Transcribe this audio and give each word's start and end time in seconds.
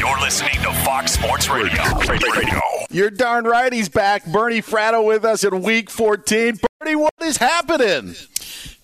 You're 0.00 0.18
listening 0.18 0.54
to 0.62 0.72
Fox 0.82 1.12
Sports 1.12 1.50
Radio. 1.50 1.82
Radio. 2.08 2.60
You're 2.88 3.10
darn 3.10 3.44
right. 3.44 3.70
He's 3.70 3.90
back. 3.90 4.24
Bernie 4.24 4.62
Fratto 4.62 5.04
with 5.04 5.26
us 5.26 5.44
in 5.44 5.60
Week 5.60 5.90
14. 5.90 6.58
Bernie, 6.80 6.96
what 6.96 7.12
is 7.20 7.36
happening? 7.36 8.14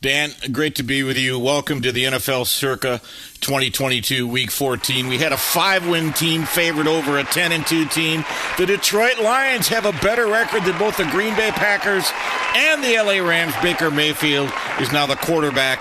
Dan, 0.03 0.33
great 0.53 0.75
to 0.75 0.83
be 0.83 1.03
with 1.03 1.17
you. 1.17 1.39
Welcome 1.39 1.81
to 1.81 1.91
the 1.91 2.05
NFL 2.05 2.47
Circa 2.47 3.01
2022 3.41 4.29
Week 4.29 4.51
14. 4.51 5.09
We 5.09 5.17
had 5.17 5.33
a 5.33 5.39
five-win 5.39 6.13
team 6.13 6.43
favored 6.43 6.87
over 6.87 7.19
a 7.19 7.25
10 7.25 7.51
and 7.51 7.67
2 7.67 7.87
team. 7.87 8.23
The 8.59 8.67
Detroit 8.67 9.19
Lions 9.19 9.69
have 9.69 9.87
a 9.87 9.93
better 9.93 10.27
record 10.27 10.65
than 10.65 10.77
both 10.79 10.99
the 10.99 11.05
Green 11.05 11.35
Bay 11.35 11.51
Packers 11.51 12.05
and 12.55 12.85
the 12.85 12.95
LA 12.95 13.27
Rams. 13.27 13.55
Baker 13.63 13.91
Mayfield 13.91 14.53
is 14.81 14.93
now 14.93 15.07
the 15.07 15.17
quarterback 15.17 15.81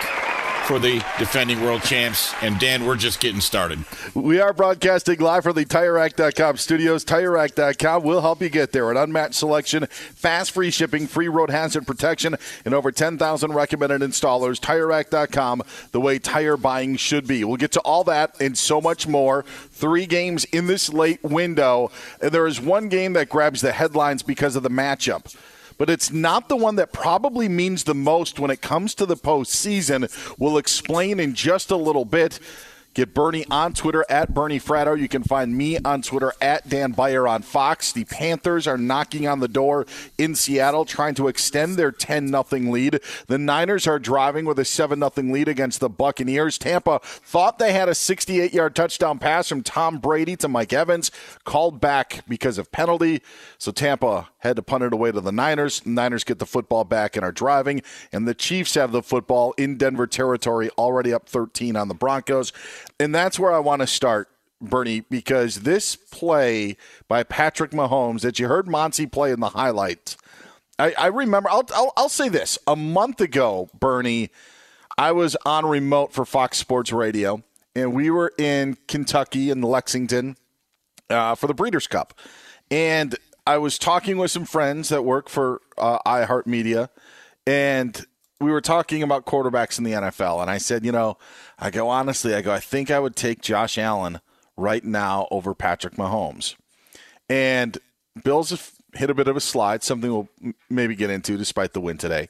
for 0.65 0.79
the 0.79 0.95
defending 1.19 1.61
world 1.61 1.83
champs. 1.83 2.33
And 2.41 2.59
Dan, 2.59 2.85
we're 2.85 2.95
just 2.95 3.19
getting 3.19 3.41
started. 3.41 3.79
We 4.13 4.39
are 4.39 4.51
broadcasting 4.51 5.19
live 5.19 5.43
from 5.43 5.55
the 5.55 5.65
TireRack.com 5.65 6.57
studios. 6.57 7.05
TireRack.com 7.05 8.03
will 8.03 8.21
help 8.21 8.41
you 8.41 8.49
get 8.49 8.71
there. 8.71 8.89
An 8.89 8.97
unmatched 8.97 9.35
selection, 9.35 9.85
fast 9.85 10.51
free 10.51 10.71
shipping, 10.71 11.07
free 11.07 11.27
road 11.27 11.51
hazard 11.51 11.85
protection, 11.85 12.35
and 12.65 12.73
over 12.73 12.91
10,000 12.91 13.53
recommended 13.53 14.01
installers. 14.01 14.59
TireRack.com, 14.59 15.61
the 15.91 16.01
way 16.01 16.17
tire 16.17 16.57
buying 16.57 16.95
should 16.95 17.27
be. 17.27 17.43
We'll 17.43 17.57
get 17.57 17.71
to 17.73 17.81
all 17.81 18.03
that 18.05 18.39
and 18.41 18.57
so 18.57 18.81
much 18.81 19.07
more. 19.07 19.43
Three 19.71 20.05
games 20.05 20.45
in 20.45 20.67
this 20.67 20.89
late 20.91 21.23
window. 21.23 21.91
And 22.21 22.31
there 22.31 22.47
is 22.47 22.59
one 22.59 22.89
game 22.89 23.13
that 23.13 23.29
grabs 23.29 23.61
the 23.61 23.71
headlines 23.71 24.23
because 24.23 24.55
of 24.55 24.63
the 24.63 24.69
matchup 24.69 25.35
but 25.77 25.89
it's 25.89 26.11
not 26.11 26.49
the 26.49 26.55
one 26.55 26.75
that 26.75 26.93
probably 26.93 27.49
means 27.49 27.83
the 27.83 27.95
most 27.95 28.39
when 28.39 28.51
it 28.51 28.61
comes 28.61 28.95
to 28.95 29.05
the 29.05 29.17
postseason. 29.17 30.09
We'll 30.37 30.57
explain 30.57 31.19
in 31.19 31.33
just 31.33 31.71
a 31.71 31.77
little 31.77 32.05
bit. 32.05 32.39
Get 32.95 33.13
Bernie 33.13 33.45
on 33.51 33.73
Twitter 33.73 34.05
at 34.07 34.33
Bernie 34.33 34.57
Fratto. 34.57 34.97
You 34.97 35.09
can 35.09 35.21
find 35.21 35.53
me 35.53 35.77
on 35.79 36.01
Twitter 36.01 36.31
at 36.39 36.69
Dan 36.69 36.93
Beyer 36.93 37.27
on 37.27 37.41
Fox. 37.41 37.91
The 37.91 38.05
Panthers 38.05 38.67
are 38.67 38.77
knocking 38.77 39.27
on 39.27 39.41
the 39.41 39.49
door 39.49 39.85
in 40.17 40.33
Seattle, 40.33 40.85
trying 40.85 41.13
to 41.15 41.27
extend 41.27 41.75
their 41.75 41.91
10 41.91 42.29
0 42.29 42.45
lead. 42.71 43.01
The 43.27 43.37
Niners 43.37 43.85
are 43.85 43.99
driving 43.99 44.45
with 44.45 44.57
a 44.59 44.63
7 44.63 44.97
0 44.97 45.11
lead 45.29 45.49
against 45.49 45.81
the 45.81 45.89
Buccaneers. 45.89 46.57
Tampa 46.57 47.01
thought 47.03 47.59
they 47.59 47.73
had 47.73 47.89
a 47.89 47.95
68 47.95 48.53
yard 48.53 48.73
touchdown 48.73 49.19
pass 49.19 49.49
from 49.49 49.61
Tom 49.61 49.97
Brady 49.97 50.37
to 50.37 50.47
Mike 50.47 50.71
Evans, 50.71 51.11
called 51.43 51.81
back 51.81 52.23
because 52.29 52.57
of 52.57 52.71
penalty. 52.71 53.21
So 53.57 53.73
Tampa 53.73 54.29
had 54.37 54.55
to 54.55 54.61
punt 54.61 54.85
it 54.85 54.93
away 54.93 55.11
to 55.11 55.19
the 55.19 55.33
Niners. 55.33 55.81
The 55.81 55.89
Niners 55.89 56.23
get 56.23 56.39
the 56.39 56.45
football 56.45 56.85
back 56.85 57.17
and 57.17 57.25
are 57.25 57.33
driving, 57.33 57.81
and 58.13 58.25
the 58.25 58.33
Chiefs 58.33 58.75
have 58.75 58.93
the 58.93 59.03
football 59.03 59.53
in 59.57 59.75
Denver 59.75 60.07
territory, 60.07 60.69
already 60.77 61.11
up 61.11 61.27
13 61.27 61.75
on 61.75 61.89
the 61.89 61.93
Broncos. 61.93 62.53
And 62.99 63.13
that's 63.13 63.37
where 63.37 63.51
I 63.51 63.59
want 63.59 63.81
to 63.81 63.87
start. 63.87 64.29
Bernie, 64.61 65.01
because 65.01 65.61
this 65.61 65.95
play 65.95 66.77
by 67.07 67.23
Patrick 67.23 67.71
Mahomes 67.71 68.21
that 68.21 68.39
you 68.39 68.47
heard 68.47 68.67
Monty 68.67 69.05
play 69.05 69.31
in 69.31 69.41
the 69.41 69.49
highlights, 69.49 70.17
I, 70.79 70.93
I 70.97 71.07
remember. 71.07 71.49
I'll, 71.49 71.67
I'll, 71.73 71.93
I'll 71.97 72.09
say 72.09 72.29
this: 72.29 72.57
a 72.67 72.75
month 72.75 73.21
ago, 73.21 73.69
Bernie, 73.77 74.29
I 74.97 75.11
was 75.11 75.35
on 75.45 75.65
remote 75.65 76.13
for 76.13 76.25
Fox 76.25 76.57
Sports 76.57 76.91
Radio, 76.91 77.43
and 77.75 77.93
we 77.93 78.09
were 78.09 78.31
in 78.37 78.77
Kentucky 78.87 79.49
in 79.49 79.61
Lexington 79.61 80.37
uh, 81.09 81.35
for 81.35 81.47
the 81.47 81.53
Breeders' 81.53 81.87
Cup, 81.87 82.13
and 82.71 83.15
I 83.45 83.57
was 83.57 83.77
talking 83.77 84.17
with 84.17 84.31
some 84.31 84.45
friends 84.45 84.89
that 84.89 85.03
work 85.03 85.29
for 85.29 85.61
uh, 85.77 85.99
iHeartMedia, 86.05 86.89
and 87.45 88.05
we 88.39 88.51
were 88.51 88.61
talking 88.61 89.01
about 89.01 89.25
quarterbacks 89.25 89.77
in 89.77 89.83
the 89.83 89.93
NFL. 89.93 90.41
And 90.41 90.49
I 90.49 90.57
said, 90.57 90.85
you 90.85 90.91
know, 90.91 91.17
I 91.57 91.71
go, 91.71 91.89
honestly, 91.89 92.33
I 92.33 92.41
go, 92.41 92.51
I 92.51 92.59
think 92.59 92.91
I 92.91 92.99
would 92.99 93.15
take 93.15 93.41
Josh 93.41 93.77
Allen 93.77 94.19
right 94.57 94.83
now 94.83 95.27
over 95.31 95.53
Patrick 95.53 95.95
Mahomes. 95.95 96.55
And 97.29 97.77
Bills 98.23 98.51
have 98.51 98.71
hit 98.93 99.09
a 99.09 99.15
bit 99.15 99.27
of 99.27 99.35
a 99.35 99.41
slide, 99.41 99.83
something 99.83 100.11
we'll 100.11 100.29
maybe 100.69 100.95
get 100.95 101.09
into 101.09 101.37
despite 101.37 101.73
the 101.73 101.81
win 101.81 101.97
today. 101.97 102.29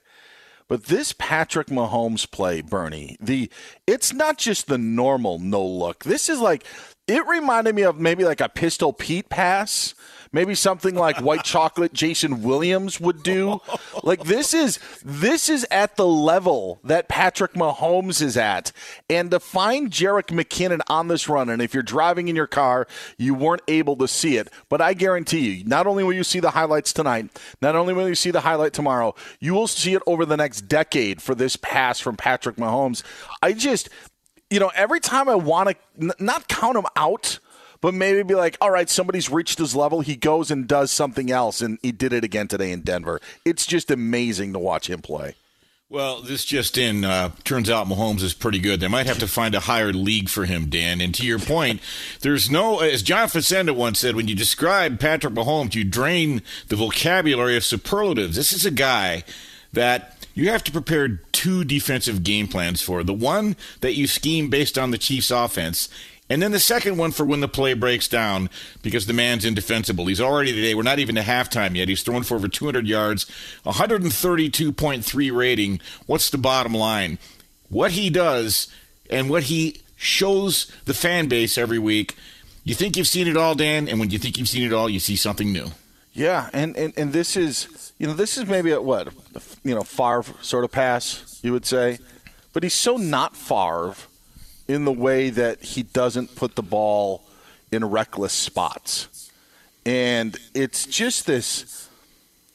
But 0.68 0.86
this 0.86 1.14
Patrick 1.14 1.68
Mahomes 1.68 2.30
play, 2.30 2.62
Bernie, 2.62 3.18
the 3.20 3.52
it's 3.86 4.14
not 4.14 4.40
just 4.40 4.68
the 4.68 4.80
normal 4.80 5.38
no 5.38 5.64
look. 5.64 6.04
This 6.04 6.28
is 6.28 6.40
like 6.40 6.66
it 7.08 7.26
reminded 7.28 7.76
me 7.76 7.84
of 7.84 8.00
maybe 8.00 8.26
like 8.26 8.42
a 8.42 8.50
pistol 8.50 8.92
Pete 8.92 9.30
pass 9.30 9.94
maybe 10.36 10.54
something 10.54 10.94
like 10.94 11.18
white 11.22 11.44
chocolate 11.56 11.94
Jason 11.94 12.44
Williams 12.44 13.00
would 13.00 13.24
do. 13.24 13.62
Like 14.04 14.26
this 14.26 14.54
is 14.54 14.80
this 15.04 15.50
is 15.50 15.66
at 15.72 15.96
the 15.96 16.06
level 16.06 16.80
that 16.84 17.08
Patrick 17.08 17.54
Mahomes 17.54 18.22
is 18.22 18.36
at. 18.36 18.72
And 19.10 19.32
to 19.32 19.40
find 19.40 19.90
Jerick 19.90 20.28
McKinnon 20.28 20.82
on 20.90 21.08
this 21.08 21.28
run, 21.30 21.50
and 21.50 21.62
if 21.62 21.74
you're 21.74 21.82
driving 21.82 22.28
in 22.28 22.36
your 22.36 22.48
car, 22.48 22.86
you 23.18 23.34
weren't 23.34 23.62
able 23.68 23.96
to 23.96 24.08
see 24.08 24.36
it. 24.36 24.50
But 24.70 24.82
I 24.82 24.94
guarantee 24.94 25.56
you, 25.56 25.64
not 25.64 25.88
only 25.88 26.04
will 26.04 26.14
you 26.14 26.26
see 26.26 26.42
the 26.42 26.52
highlights 26.52 26.92
tonight, 26.92 27.30
not 27.62 27.76
only 27.76 27.94
will 27.94 28.10
you 28.10 28.16
see 28.16 28.32
the 28.32 28.42
highlight 28.42 28.74
tomorrow, 28.74 29.16
you 29.40 29.54
will 29.54 29.68
see 29.68 29.94
it 29.94 30.04
over 30.06 30.26
the 30.26 30.38
next 30.38 30.68
decade 30.68 31.22
for 31.22 31.34
this 31.34 31.56
pass 31.56 32.00
from 32.02 32.18
Patrick 32.18 32.58
Mahomes. 32.58 33.02
I 33.42 33.54
just 33.54 33.90
you 34.50 34.60
know, 34.60 34.72
every 34.76 35.00
time 35.00 35.28
I 35.28 35.36
want 35.36 35.70
to 35.70 35.76
n- 36.00 36.12
not 36.20 36.48
count 36.48 36.78
him 36.78 36.86
out, 36.96 37.40
but 37.82 37.94
maybe 37.94 38.24
be 38.24 38.36
like, 38.36 38.58
all 38.62 38.72
right, 38.72 38.90
somebody's 38.90 39.30
reached 39.30 39.60
his 39.60 39.76
level. 39.76 40.02
He 40.02 40.16
goes 40.16 40.52
and 40.52 40.68
does 40.68 40.92
something 40.92 41.32
else, 41.32 41.62
and 41.62 41.80
he 41.82 41.92
did 41.92 42.14
it 42.14 42.24
again 42.24 42.48
today 42.48 42.72
in 42.72 42.82
Denver. 42.82 43.20
It's 43.44 43.66
just 43.66 43.92
amazing 43.92 44.54
to 44.54 44.60
watch 44.60 44.90
him 44.90 45.02
play. 45.02 45.36
Well, 45.88 46.24
this 46.24 46.44
just 46.44 46.80
in 46.80 47.06
uh, 47.06 47.30
turns 47.44 47.70
out 47.70 47.88
Mahomes 47.88 48.24
is 48.24 48.34
pretty 48.34 48.58
good. 48.58 48.80
They 48.80 48.88
might 48.88 49.06
have 49.06 49.20
to 49.20 49.28
find 49.28 49.54
a 49.54 49.60
higher 49.60 49.94
league 49.94 50.30
for 50.30 50.46
him, 50.46 50.66
Dan. 50.66 51.00
And 51.00 51.14
to 51.14 51.26
your 51.26 51.38
point, 51.38 51.80
there's 52.22 52.50
no, 52.50 52.80
as 52.80 53.04
John 53.04 53.28
Facenda 53.28 53.76
once 53.76 54.00
said, 54.00 54.16
when 54.16 54.28
you 54.28 54.34
describe 54.34 55.00
Patrick 55.00 55.36
Mahomes, 55.36 55.76
you 55.76 55.84
drain 55.84 56.42
the 56.70 56.76
vocabulary 56.76 57.56
of 57.56 57.64
superlatives. 57.64 58.36
This 58.36 58.52
is 58.52 58.66
a 58.66 58.72
guy 58.72 59.24
that 59.74 60.28
you 60.34 60.50
have 60.50 60.64
to 60.64 60.72
prepare 60.72 61.22
two 61.32 61.64
defensive 61.64 62.24
game 62.24 62.48
plans 62.48 62.82
for. 62.82 63.04
The 63.04 63.14
one 63.14 63.56
that 63.82 63.94
you 63.94 64.08
scheme 64.08 64.50
based 64.50 64.78
on 64.78 64.90
the 64.90 64.98
Chiefs' 64.98 65.30
offense, 65.30 65.88
and 66.30 66.42
then 66.42 66.52
the 66.52 66.60
second 66.60 66.98
one 66.98 67.12
for 67.12 67.26
when 67.26 67.42
the 67.42 67.48
play 67.48 67.74
breaks 67.74 68.08
down 68.08 68.50
because 68.82 69.06
the 69.06 69.14
man's 69.14 69.46
indefensible. 69.46 70.08
He's 70.08 70.22
already 70.22 70.54
today, 70.54 70.74
we're 70.74 70.84
not 70.84 71.00
even 71.00 71.16
to 71.16 71.22
halftime 71.22 71.76
yet. 71.76 71.88
He's 71.88 72.02
thrown 72.02 72.24
for 72.24 72.36
over 72.36 72.48
200 72.48 72.88
yards, 72.88 73.26
132.3 73.66 75.36
rating. 75.36 75.80
What's 76.08 76.30
the 76.30 76.38
bottom 76.38 76.74
line? 76.74 77.20
What 77.70 77.92
he 77.92 78.10
does 78.10 78.68
and 79.10 79.30
what 79.30 79.44
he 79.44 79.82
shows 79.96 80.72
the 80.86 80.94
fan 80.94 81.28
base 81.28 81.58
every 81.58 81.80
week. 81.80 82.16
You 82.64 82.74
think 82.74 82.98
you've 82.98 83.08
seen 83.08 83.28
it 83.28 83.38
all, 83.38 83.54
Dan, 83.54 83.88
and 83.88 84.00
when 84.00 84.10
you 84.10 84.18
think 84.18 84.38
you've 84.38 84.50
seen 84.50 84.64
it 84.64 84.74
all, 84.74 84.90
you 84.90 85.00
see 85.00 85.16
something 85.16 85.52
new. 85.52 85.68
Yeah, 86.14 86.50
and, 86.54 86.76
and, 86.76 86.94
and 86.98 87.14
this 87.14 87.38
is, 87.38 87.94
you 88.00 88.08
know, 88.08 88.14
this 88.14 88.38
is 88.38 88.48
maybe 88.48 88.72
a 88.72 88.82
what, 88.82 89.10
you 89.64 89.76
know, 89.76 89.82
Favre 89.82 90.34
sort 90.42 90.64
of 90.64 90.72
pass, 90.72 91.40
you 91.44 91.52
would 91.52 91.66
say. 91.66 92.00
But 92.54 92.64
he's 92.64 92.74
so 92.74 92.98
not 92.98 93.36
Favre 93.36 93.96
in 94.68 94.86
the 94.86 94.92
way 94.92 95.30
that 95.30 95.62
he 95.62 95.84
doesn't 95.84 96.36
put 96.36 96.56
the 96.56 96.64
ball 96.64 97.24
in 97.72 97.86
reckless 97.86 98.34
spots. 98.34 99.32
And 99.86 100.38
it's 100.54 100.86
just 100.86 101.28
this 101.28 101.90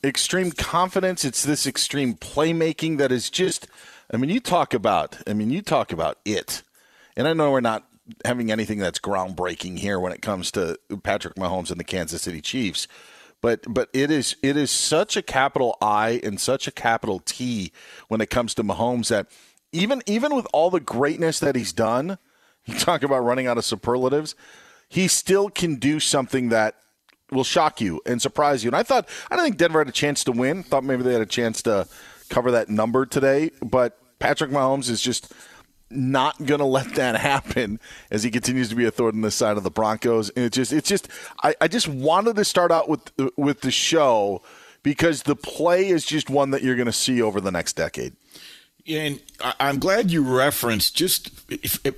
extreme 0.03 0.51
confidence, 0.51 1.25
it's 1.25 1.45
this 1.45 1.67
extreme 1.67 2.15
playmaking 2.15 2.99
that 2.99 3.13
is 3.13 3.31
just 3.31 3.69
I 4.13 4.17
mean, 4.17 4.31
you 4.31 4.41
talk 4.41 4.75
about 4.75 5.19
I 5.29 5.35
mean, 5.35 5.51
you 5.51 5.63
talk 5.63 5.93
about 5.93 6.19
it. 6.25 6.63
And 7.17 7.29
I 7.29 7.33
know 7.33 7.53
we're 7.53 7.61
not 7.61 7.87
having 8.25 8.51
anything 8.51 8.79
that's 8.79 8.99
groundbreaking 8.99 9.79
here 9.79 10.01
when 10.01 10.13
it 10.13 10.23
comes 10.23 10.51
to 10.53 10.79
Patrick 11.03 11.37
Mahomes 11.37 11.71
and 11.71 11.79
the 11.79 11.85
Kansas 11.85 12.23
City 12.23 12.41
Chiefs. 12.41 12.89
But 13.41 13.65
but 13.69 13.89
it 13.93 14.11
is 14.11 14.37
it 14.43 14.57
is 14.57 14.71
such 14.71 15.17
a 15.17 15.23
capital 15.23 15.77
I 15.81 16.21
and 16.23 16.41
such 16.41 16.67
a 16.67 16.73
capital 16.73 17.21
T 17.21 17.73
when 18.09 18.21
it 18.21 18.31
comes 18.31 18.55
to 18.55 18.65
Mahomes 18.65 19.09
that 19.09 19.29
even 19.73 20.03
even 20.07 20.35
with 20.35 20.47
all 20.53 20.71
the 20.71 20.81
greatness 20.81 21.39
that 21.41 21.57
he's 21.57 21.73
done, 21.73 22.19
you 22.65 22.79
talk 22.79 23.03
about 23.03 23.25
running 23.25 23.47
out 23.47 23.59
of 23.59 23.65
superlatives, 23.65 24.35
he 24.89 25.09
still 25.09 25.49
can 25.49 25.77
do 25.77 26.01
something 26.01 26.49
that 26.51 26.77
will 27.31 27.45
shock 27.45 27.81
you 27.81 28.01
and 28.07 28.21
surprise 28.21 28.65
you. 28.65 28.69
And 28.69 28.77
I 28.77 28.83
thought 28.83 29.09
I 29.31 29.37
don't 29.37 29.45
think 29.45 29.57
Denver 29.57 29.79
had 29.79 29.89
a 29.89 29.93
chance 29.93 30.25
to 30.25 30.33
win. 30.33 30.63
Thought 30.63 30.85
maybe 30.85 31.03
they 31.03 31.13
had 31.13 31.23
a 31.23 31.27
chance 31.27 31.63
to 31.63 31.87
cover 32.29 32.51
that 32.53 32.69
number 32.69 33.07
today, 33.07 33.51
but 33.63 33.99
Patrick 34.19 34.51
Mahomes 34.51 34.89
is 34.89 35.01
just 35.01 35.33
not 35.91 36.45
going 36.45 36.61
to 36.61 36.65
let 36.65 36.95
that 36.95 37.17
happen 37.17 37.81
as 38.11 38.23
he 38.23 38.31
continues 38.31 38.69
to 38.69 38.75
be 38.75 38.85
a 38.85 38.91
thorn 38.91 39.17
in 39.17 39.21
the 39.23 39.31
side 39.31 39.57
of 39.57 39.65
the 39.65 39.71
Broncos. 39.71 40.31
And 40.31 40.45
it 40.45 40.53
just, 40.53 40.73
it's 40.73 40.89
just, 40.89 41.09
I, 41.43 41.55
I 41.61 41.69
just 41.69 41.89
wanted 41.89 42.37
to 42.37 42.45
start 42.45 42.71
out 42.71 42.89
with 42.89 43.11
with 43.37 43.61
the 43.63 43.71
show 43.71 44.43
because 44.83 45.25
the 45.25 45.37
play 45.37 45.89
is 45.89 46.05
just 46.05 46.31
one 46.31 46.51
that 46.51 46.63
you're 46.63 46.77
going 46.77 46.87
to 46.87 46.93
see 46.93 47.21
over 47.21 47.41
the 47.41 47.51
next 47.51 47.75
decade. 47.75 48.15
And 48.89 49.21
I'm 49.41 49.79
glad 49.79 50.11
you 50.11 50.23
referenced 50.23 50.97
just 50.97 51.31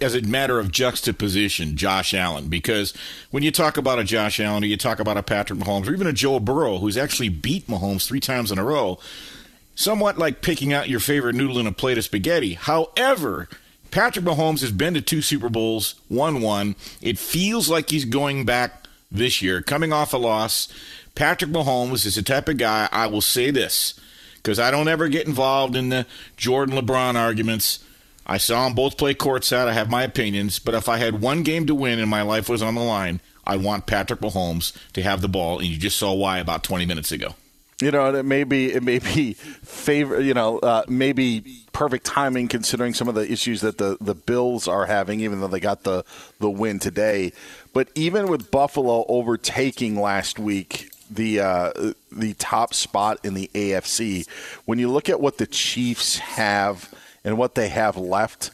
as 0.00 0.14
a 0.14 0.22
matter 0.22 0.58
of 0.58 0.72
juxtaposition, 0.72 1.76
Josh 1.76 2.12
Allen, 2.12 2.48
because 2.48 2.92
when 3.30 3.42
you 3.42 3.50
talk 3.50 3.76
about 3.76 3.98
a 3.98 4.04
Josh 4.04 4.40
Allen 4.40 4.64
or 4.64 4.66
you 4.66 4.76
talk 4.76 4.98
about 4.98 5.16
a 5.16 5.22
Patrick 5.22 5.58
Mahomes 5.58 5.88
or 5.88 5.92
even 5.92 6.06
a 6.06 6.12
Joe 6.12 6.40
Burrow 6.40 6.78
who's 6.78 6.96
actually 6.96 7.28
beat 7.28 7.66
Mahomes 7.66 8.06
three 8.06 8.20
times 8.20 8.50
in 8.50 8.58
a 8.58 8.64
row, 8.64 8.98
somewhat 9.74 10.18
like 10.18 10.42
picking 10.42 10.72
out 10.72 10.88
your 10.88 11.00
favorite 11.00 11.34
noodle 11.34 11.58
in 11.58 11.66
a 11.66 11.72
plate 11.72 11.98
of 11.98 12.04
spaghetti. 12.04 12.54
However, 12.54 13.48
Patrick 13.90 14.24
Mahomes 14.24 14.60
has 14.62 14.72
been 14.72 14.94
to 14.94 15.00
two 15.00 15.22
Super 15.22 15.48
Bowls, 15.48 15.94
won 16.08 16.40
one. 16.40 16.74
It 17.00 17.18
feels 17.18 17.68
like 17.68 17.90
he's 17.90 18.04
going 18.04 18.44
back 18.44 18.86
this 19.10 19.42
year, 19.42 19.62
coming 19.62 19.92
off 19.92 20.14
a 20.14 20.18
loss. 20.18 20.68
Patrick 21.14 21.50
Mahomes 21.50 22.06
is 22.06 22.14
the 22.14 22.22
type 22.22 22.48
of 22.48 22.56
guy, 22.56 22.88
I 22.90 23.06
will 23.06 23.20
say 23.20 23.50
this 23.50 24.00
because 24.42 24.58
I 24.58 24.70
don't 24.70 24.88
ever 24.88 25.08
get 25.08 25.26
involved 25.26 25.76
in 25.76 25.88
the 25.88 26.06
Jordan 26.36 26.76
LeBron 26.76 27.14
arguments. 27.14 27.84
I 28.26 28.38
saw 28.38 28.64
them 28.64 28.74
both 28.74 28.96
play 28.96 29.14
courtside. 29.14 29.66
I 29.68 29.72
have 29.72 29.90
my 29.90 30.02
opinions, 30.02 30.58
but 30.58 30.74
if 30.74 30.88
I 30.88 30.98
had 30.98 31.20
one 31.20 31.42
game 31.42 31.66
to 31.66 31.74
win 31.74 31.98
and 31.98 32.10
my 32.10 32.22
life 32.22 32.48
was 32.48 32.62
on 32.62 32.74
the 32.74 32.82
line, 32.82 33.20
I 33.44 33.56
want 33.56 33.86
Patrick 33.86 34.20
Mahomes 34.20 34.76
to 34.92 35.02
have 35.02 35.20
the 35.20 35.28
ball, 35.28 35.58
and 35.58 35.66
you 35.66 35.76
just 35.76 35.98
saw 35.98 36.12
why 36.12 36.38
about 36.38 36.62
20 36.62 36.86
minutes 36.86 37.10
ago. 37.10 37.34
You 37.80 37.90
know, 37.90 38.14
it 38.14 38.24
may 38.24 38.44
be 38.44 38.72
it 38.72 38.84
may 38.84 39.00
be 39.00 39.32
favor. 39.32 40.20
You 40.20 40.34
know, 40.34 40.60
uh, 40.60 40.84
maybe 40.86 41.64
perfect 41.72 42.06
timing 42.06 42.46
considering 42.46 42.94
some 42.94 43.08
of 43.08 43.16
the 43.16 43.30
issues 43.30 43.60
that 43.62 43.78
the, 43.78 43.96
the 44.00 44.14
Bills 44.14 44.68
are 44.68 44.86
having, 44.86 45.18
even 45.18 45.40
though 45.40 45.48
they 45.48 45.58
got 45.58 45.82
the 45.82 46.04
the 46.38 46.48
win 46.48 46.78
today. 46.78 47.32
But 47.72 47.88
even 47.96 48.28
with 48.28 48.52
Buffalo 48.52 49.04
overtaking 49.08 50.00
last 50.00 50.38
week, 50.38 50.91
the 51.14 51.40
uh, 51.40 51.92
the 52.10 52.34
top 52.34 52.74
spot 52.74 53.18
in 53.24 53.34
the 53.34 53.50
AFC. 53.54 54.26
When 54.64 54.78
you 54.78 54.90
look 54.90 55.08
at 55.08 55.20
what 55.20 55.38
the 55.38 55.46
Chiefs 55.46 56.18
have 56.18 56.92
and 57.24 57.38
what 57.38 57.54
they 57.54 57.68
have 57.68 57.96
left, 57.96 58.50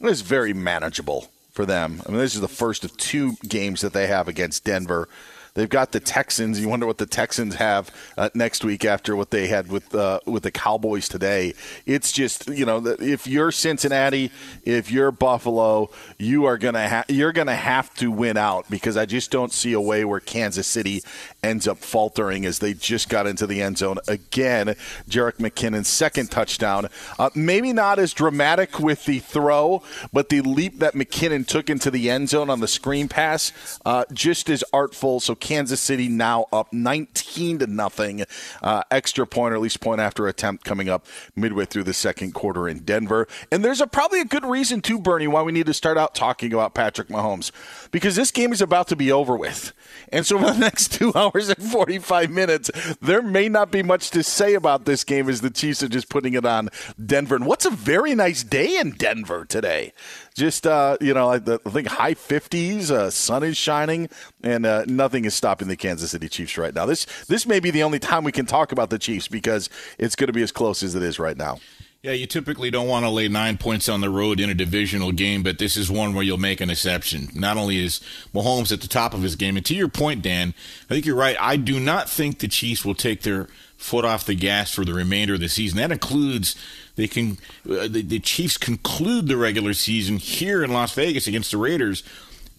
it 0.00 0.06
is 0.06 0.22
very 0.22 0.52
manageable 0.52 1.30
for 1.52 1.64
them. 1.64 2.02
I 2.06 2.10
mean, 2.10 2.18
this 2.18 2.34
is 2.34 2.40
the 2.40 2.48
first 2.48 2.84
of 2.84 2.96
two 2.96 3.36
games 3.48 3.80
that 3.82 3.92
they 3.92 4.06
have 4.08 4.28
against 4.28 4.64
Denver. 4.64 5.08
They've 5.54 5.68
got 5.68 5.92
the 5.92 6.00
Texans. 6.00 6.60
You 6.60 6.68
wonder 6.68 6.84
what 6.84 6.98
the 6.98 7.06
Texans 7.06 7.54
have 7.54 7.92
uh, 8.18 8.28
next 8.34 8.64
week 8.64 8.84
after 8.84 9.14
what 9.14 9.30
they 9.30 9.46
had 9.46 9.68
with 9.68 9.94
uh, 9.94 10.18
with 10.26 10.42
the 10.42 10.50
Cowboys 10.50 11.08
today. 11.08 11.54
It's 11.86 12.10
just 12.10 12.48
you 12.48 12.66
know 12.66 12.84
if 12.84 13.28
you're 13.28 13.52
Cincinnati, 13.52 14.32
if 14.64 14.90
you're 14.90 15.12
Buffalo, 15.12 15.90
you 16.18 16.44
are 16.46 16.58
gonna 16.58 16.88
ha- 16.88 17.04
you're 17.08 17.32
gonna 17.32 17.54
have 17.54 17.94
to 17.94 18.10
win 18.10 18.36
out 18.36 18.68
because 18.68 18.96
I 18.96 19.06
just 19.06 19.30
don't 19.30 19.52
see 19.52 19.72
a 19.74 19.80
way 19.80 20.04
where 20.04 20.18
Kansas 20.18 20.66
City 20.66 21.02
ends 21.44 21.68
up 21.68 21.78
faltering 21.78 22.44
as 22.46 22.58
they 22.58 22.74
just 22.74 23.08
got 23.08 23.26
into 23.26 23.46
the 23.46 23.62
end 23.62 23.78
zone 23.78 23.98
again. 24.08 24.74
Jerick 25.08 25.36
McKinnon's 25.36 25.88
second 25.88 26.30
touchdown, 26.30 26.88
uh, 27.18 27.30
maybe 27.34 27.72
not 27.72 27.98
as 27.98 28.12
dramatic 28.12 28.80
with 28.80 29.04
the 29.04 29.18
throw, 29.18 29.82
but 30.12 30.28
the 30.28 30.40
leap 30.40 30.78
that 30.78 30.94
McKinnon 30.94 31.46
took 31.46 31.68
into 31.68 31.90
the 31.90 32.10
end 32.10 32.28
zone 32.28 32.50
on 32.50 32.60
the 32.60 32.68
screen 32.68 33.08
pass, 33.08 33.52
uh, 33.84 34.04
just 34.12 34.48
as 34.48 34.64
artful. 34.72 35.20
So 35.20 35.34
Kansas 35.34 35.80
City 35.80 36.08
now 36.08 36.46
up 36.52 36.72
19 36.72 37.58
to 37.58 37.66
nothing. 37.66 38.24
Uh, 38.62 38.82
extra 38.90 39.26
point, 39.26 39.52
or 39.52 39.56
at 39.56 39.62
least 39.62 39.80
point 39.80 40.00
after 40.00 40.26
attempt, 40.26 40.64
coming 40.64 40.88
up 40.88 41.06
midway 41.36 41.64
through 41.64 41.84
the 41.84 41.92
second 41.92 42.32
quarter 42.32 42.68
in 42.68 42.80
Denver. 42.80 43.28
And 43.52 43.64
there's 43.64 43.80
a, 43.80 43.86
probably 43.86 44.20
a 44.20 44.24
good 44.24 44.44
reason 44.44 44.80
too, 44.80 44.98
Bernie, 44.98 45.26
why 45.26 45.42
we 45.42 45.52
need 45.52 45.66
to 45.66 45.74
start 45.74 45.98
out 45.98 46.14
talking 46.14 46.52
about 46.52 46.74
Patrick 46.74 47.08
Mahomes 47.08 47.50
because 47.90 48.16
this 48.16 48.30
game 48.30 48.52
is 48.52 48.62
about 48.62 48.88
to 48.88 48.96
be 48.96 49.12
over 49.12 49.36
with. 49.36 49.72
And 50.10 50.26
so 50.26 50.38
for 50.38 50.52
the 50.52 50.58
next 50.58 50.92
two 50.92 51.12
hours 51.14 51.33
and 51.34 51.72
45 51.72 52.30
minutes, 52.30 52.70
there 53.00 53.20
may 53.20 53.48
not 53.48 53.72
be 53.72 53.82
much 53.82 54.10
to 54.10 54.22
say 54.22 54.54
about 54.54 54.84
this 54.84 55.02
game 55.02 55.28
as 55.28 55.40
the 55.40 55.50
Chiefs 55.50 55.82
are 55.82 55.88
just 55.88 56.08
putting 56.08 56.34
it 56.34 56.46
on 56.46 56.68
Denver. 57.04 57.34
And 57.34 57.44
what's 57.44 57.66
a 57.66 57.70
very 57.70 58.14
nice 58.14 58.44
day 58.44 58.78
in 58.78 58.92
Denver 58.92 59.44
today? 59.44 59.92
Just, 60.34 60.64
uh, 60.64 60.96
you 61.00 61.12
know, 61.12 61.30
I 61.30 61.38
think 61.38 61.88
high 61.88 62.14
50s, 62.14 62.90
uh, 62.90 63.10
sun 63.10 63.42
is 63.42 63.56
shining, 63.56 64.08
and 64.42 64.64
uh, 64.64 64.84
nothing 64.86 65.24
is 65.24 65.34
stopping 65.34 65.66
the 65.66 65.76
Kansas 65.76 66.12
City 66.12 66.28
Chiefs 66.28 66.56
right 66.56 66.74
now. 66.74 66.86
This, 66.86 67.04
this 67.26 67.46
may 67.46 67.58
be 67.58 67.72
the 67.72 67.82
only 67.82 67.98
time 67.98 68.22
we 68.22 68.32
can 68.32 68.46
talk 68.46 68.70
about 68.70 68.90
the 68.90 68.98
Chiefs 68.98 69.26
because 69.26 69.68
it's 69.98 70.14
going 70.14 70.28
to 70.28 70.32
be 70.32 70.42
as 70.42 70.52
close 70.52 70.82
as 70.84 70.94
it 70.94 71.02
is 71.02 71.18
right 71.18 71.36
now. 71.36 71.58
Yeah, 72.04 72.12
you 72.12 72.26
typically 72.26 72.70
don't 72.70 72.86
want 72.86 73.06
to 73.06 73.08
lay 73.08 73.28
nine 73.28 73.56
points 73.56 73.88
on 73.88 74.02
the 74.02 74.10
road 74.10 74.38
in 74.38 74.50
a 74.50 74.54
divisional 74.54 75.10
game, 75.10 75.42
but 75.42 75.58
this 75.58 75.74
is 75.74 75.90
one 75.90 76.12
where 76.12 76.22
you'll 76.22 76.36
make 76.36 76.60
an 76.60 76.68
exception. 76.68 77.30
Not 77.34 77.56
only 77.56 77.82
is 77.82 78.02
Mahomes 78.34 78.70
at 78.72 78.82
the 78.82 78.88
top 78.88 79.14
of 79.14 79.22
his 79.22 79.36
game, 79.36 79.56
and 79.56 79.64
to 79.64 79.74
your 79.74 79.88
point, 79.88 80.20
Dan, 80.20 80.52
I 80.90 80.92
think 80.92 81.06
you're 81.06 81.16
right. 81.16 81.34
I 81.40 81.56
do 81.56 81.80
not 81.80 82.10
think 82.10 82.40
the 82.40 82.46
Chiefs 82.46 82.84
will 82.84 82.94
take 82.94 83.22
their 83.22 83.48
foot 83.78 84.04
off 84.04 84.26
the 84.26 84.34
gas 84.34 84.70
for 84.70 84.84
the 84.84 84.92
remainder 84.92 85.32
of 85.32 85.40
the 85.40 85.48
season. 85.48 85.78
That 85.78 85.92
includes 85.92 86.56
they 86.96 87.08
can 87.08 87.38
uh, 87.66 87.88
the, 87.88 88.02
the 88.02 88.20
Chiefs 88.20 88.58
conclude 88.58 89.26
the 89.26 89.38
regular 89.38 89.72
season 89.72 90.18
here 90.18 90.62
in 90.62 90.74
Las 90.74 90.92
Vegas 90.92 91.26
against 91.26 91.52
the 91.52 91.56
Raiders 91.56 92.02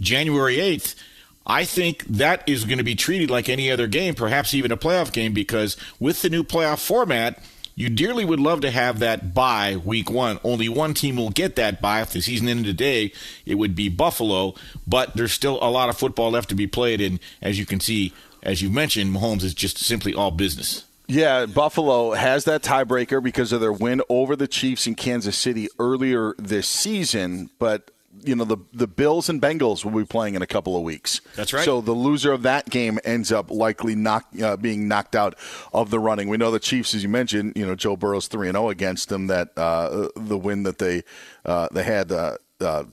January 0.01 0.55
8th. 0.55 0.95
I 1.45 1.65
think 1.65 2.03
that 2.05 2.49
is 2.49 2.65
going 2.65 2.79
to 2.79 2.83
be 2.83 2.95
treated 2.95 3.29
like 3.29 3.47
any 3.47 3.69
other 3.69 3.85
game, 3.85 4.15
perhaps 4.15 4.55
even 4.55 4.71
a 4.71 4.77
playoff 4.77 5.13
game, 5.13 5.33
because 5.33 5.77
with 5.99 6.23
the 6.23 6.31
new 6.31 6.43
playoff 6.43 6.83
format– 6.83 7.43
you 7.75 7.89
dearly 7.89 8.23
would 8.23 8.39
love 8.39 8.61
to 8.61 8.71
have 8.71 8.99
that 8.99 9.33
bye 9.33 9.75
week 9.83 10.09
one. 10.09 10.39
Only 10.43 10.69
one 10.69 10.93
team 10.93 11.17
will 11.17 11.29
get 11.29 11.57
that 11.57 11.81
bye. 11.81 12.01
If 12.01 12.11
the 12.11 12.21
season 12.21 12.47
ended 12.47 12.65
today, 12.65 13.11
it 13.45 13.55
would 13.55 13.75
be 13.75 13.89
Buffalo. 13.89 14.55
But 14.87 15.15
there's 15.15 15.33
still 15.33 15.59
a 15.61 15.69
lot 15.69 15.89
of 15.89 15.97
football 15.97 16.31
left 16.31 16.49
to 16.49 16.55
be 16.55 16.67
played. 16.67 17.01
And 17.01 17.19
as 17.41 17.59
you 17.59 17.65
can 17.65 17.81
see, 17.81 18.13
as 18.41 18.61
you 18.61 18.69
mentioned, 18.69 19.13
Mahomes 19.13 19.43
is 19.43 19.53
just 19.53 19.77
simply 19.77 20.13
all 20.13 20.31
business. 20.31 20.85
Yeah, 21.07 21.45
Buffalo 21.45 22.13
has 22.13 22.45
that 22.45 22.63
tiebreaker 22.63 23.21
because 23.21 23.51
of 23.51 23.61
their 23.61 23.73
win 23.73 24.01
over 24.09 24.35
the 24.35 24.47
Chiefs 24.47 24.87
in 24.87 24.95
Kansas 24.95 25.37
City 25.37 25.67
earlier 25.77 26.33
this 26.39 26.67
season. 26.67 27.49
But 27.59 27.91
you 28.25 28.35
know 28.35 28.45
the 28.45 28.57
the 28.73 28.87
Bills 28.87 29.29
and 29.29 29.41
Bengals 29.41 29.85
will 29.85 29.91
be 29.91 30.05
playing 30.05 30.35
in 30.35 30.41
a 30.41 30.47
couple 30.47 30.75
of 30.75 30.83
weeks. 30.83 31.21
That's 31.35 31.53
right. 31.53 31.63
So 31.65 31.81
the 31.81 31.93
loser 31.93 32.31
of 32.31 32.43
that 32.43 32.69
game 32.69 32.99
ends 33.03 33.31
up 33.31 33.51
likely 33.51 33.95
knock, 33.95 34.25
uh, 34.41 34.57
being 34.57 34.87
knocked 34.87 35.15
out 35.15 35.35
of 35.73 35.89
the 35.89 35.99
running. 35.99 36.27
We 36.27 36.37
know 36.37 36.51
the 36.51 36.59
Chiefs, 36.59 36.93
as 36.93 37.03
you 37.03 37.09
mentioned, 37.09 37.53
you 37.55 37.65
know 37.65 37.75
Joe 37.75 37.95
Burrow's 37.95 38.27
three 38.27 38.47
and 38.47 38.55
zero 38.55 38.69
against 38.69 39.09
them. 39.09 39.27
That 39.27 39.49
uh, 39.57 40.09
the 40.15 40.37
win 40.37 40.63
that 40.63 40.77
they 40.79 41.03
uh, 41.45 41.69
they 41.71 41.83
had 41.83 42.11
uh, 42.11 42.37
uh, 42.59 42.85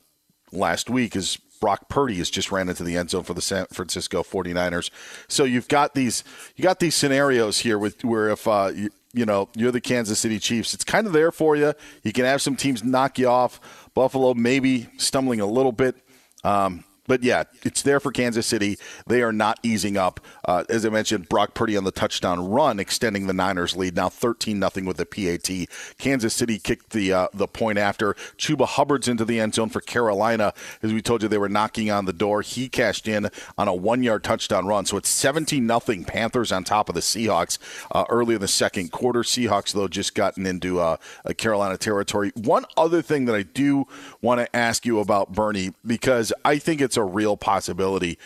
last 0.52 0.90
week 0.90 1.16
is 1.16 1.38
Brock 1.62 1.88
Purdy 1.88 2.16
has 2.16 2.28
just 2.28 2.50
ran 2.50 2.68
into 2.68 2.82
the 2.82 2.96
end 2.96 3.10
zone 3.10 3.22
for 3.22 3.34
the 3.34 3.40
San 3.40 3.66
Francisco 3.66 4.24
49ers. 4.24 4.90
So 5.28 5.44
you've 5.44 5.68
got 5.68 5.94
these 5.94 6.24
you 6.56 6.64
got 6.64 6.80
these 6.80 6.96
scenarios 6.96 7.60
here 7.60 7.78
with 7.78 8.04
where 8.04 8.30
if 8.30 8.48
uh, 8.48 8.72
you, 8.74 8.90
you 9.12 9.24
know 9.24 9.48
you're 9.54 9.70
the 9.70 9.80
Kansas 9.80 10.18
City 10.18 10.40
Chiefs, 10.40 10.74
it's 10.74 10.82
kind 10.82 11.06
of 11.06 11.12
there 11.12 11.30
for 11.30 11.54
you. 11.54 11.72
You 12.02 12.12
can 12.12 12.24
have 12.24 12.42
some 12.42 12.56
teams 12.56 12.82
knock 12.82 13.16
you 13.16 13.28
off. 13.28 13.60
Buffalo 13.94 14.34
maybe 14.34 14.88
stumbling 14.96 15.40
a 15.40 15.46
little 15.46 15.72
bit. 15.72 15.96
Um, 16.44 16.84
but 17.12 17.22
yeah, 17.22 17.44
it's 17.62 17.82
there 17.82 18.00
for 18.00 18.10
Kansas 18.10 18.46
City. 18.46 18.78
They 19.06 19.20
are 19.20 19.34
not 19.34 19.60
easing 19.62 19.98
up. 19.98 20.18
Uh, 20.46 20.64
as 20.70 20.86
I 20.86 20.88
mentioned, 20.88 21.28
Brock 21.28 21.52
Purdy 21.52 21.76
on 21.76 21.84
the 21.84 21.90
touchdown 21.90 22.48
run, 22.50 22.80
extending 22.80 23.26
the 23.26 23.34
Niners' 23.34 23.76
lead. 23.76 23.94
Now 23.94 24.08
13 24.08 24.58
nothing 24.58 24.86
with 24.86 24.96
the 24.96 25.04
PAT. 25.04 25.68
Kansas 25.98 26.34
City 26.34 26.58
kicked 26.58 26.88
the 26.88 27.12
uh, 27.12 27.28
the 27.34 27.46
point 27.46 27.76
after. 27.76 28.14
Chuba 28.38 28.64
Hubbard's 28.64 29.08
into 29.08 29.26
the 29.26 29.40
end 29.40 29.54
zone 29.54 29.68
for 29.68 29.82
Carolina. 29.82 30.54
As 30.82 30.94
we 30.94 31.02
told 31.02 31.22
you, 31.22 31.28
they 31.28 31.36
were 31.36 31.50
knocking 31.50 31.90
on 31.90 32.06
the 32.06 32.14
door. 32.14 32.40
He 32.40 32.70
cashed 32.70 33.06
in 33.06 33.28
on 33.58 33.68
a 33.68 33.74
one 33.74 34.02
yard 34.02 34.24
touchdown 34.24 34.64
run. 34.64 34.86
So 34.86 34.96
it's 34.96 35.10
17 35.10 35.66
nothing. 35.66 36.04
Panthers 36.06 36.50
on 36.50 36.64
top 36.64 36.88
of 36.88 36.94
the 36.94 37.02
Seahawks 37.02 37.58
uh, 37.90 38.06
early 38.08 38.36
in 38.36 38.40
the 38.40 38.48
second 38.48 38.90
quarter. 38.90 39.20
Seahawks 39.20 39.74
though 39.74 39.86
just 39.86 40.14
gotten 40.14 40.46
into 40.46 40.80
uh, 40.80 40.96
Carolina 41.36 41.76
territory. 41.76 42.32
One 42.36 42.64
other 42.78 43.02
thing 43.02 43.26
that 43.26 43.34
I 43.34 43.42
do 43.42 43.86
want 44.22 44.40
to 44.40 44.56
ask 44.56 44.86
you 44.86 44.98
about 44.98 45.34
Bernie 45.34 45.74
because 45.84 46.32
I 46.42 46.56
think 46.56 46.80
it's 46.80 46.96
a 46.96 47.01
real 47.04 47.36
possibility. 47.36 48.18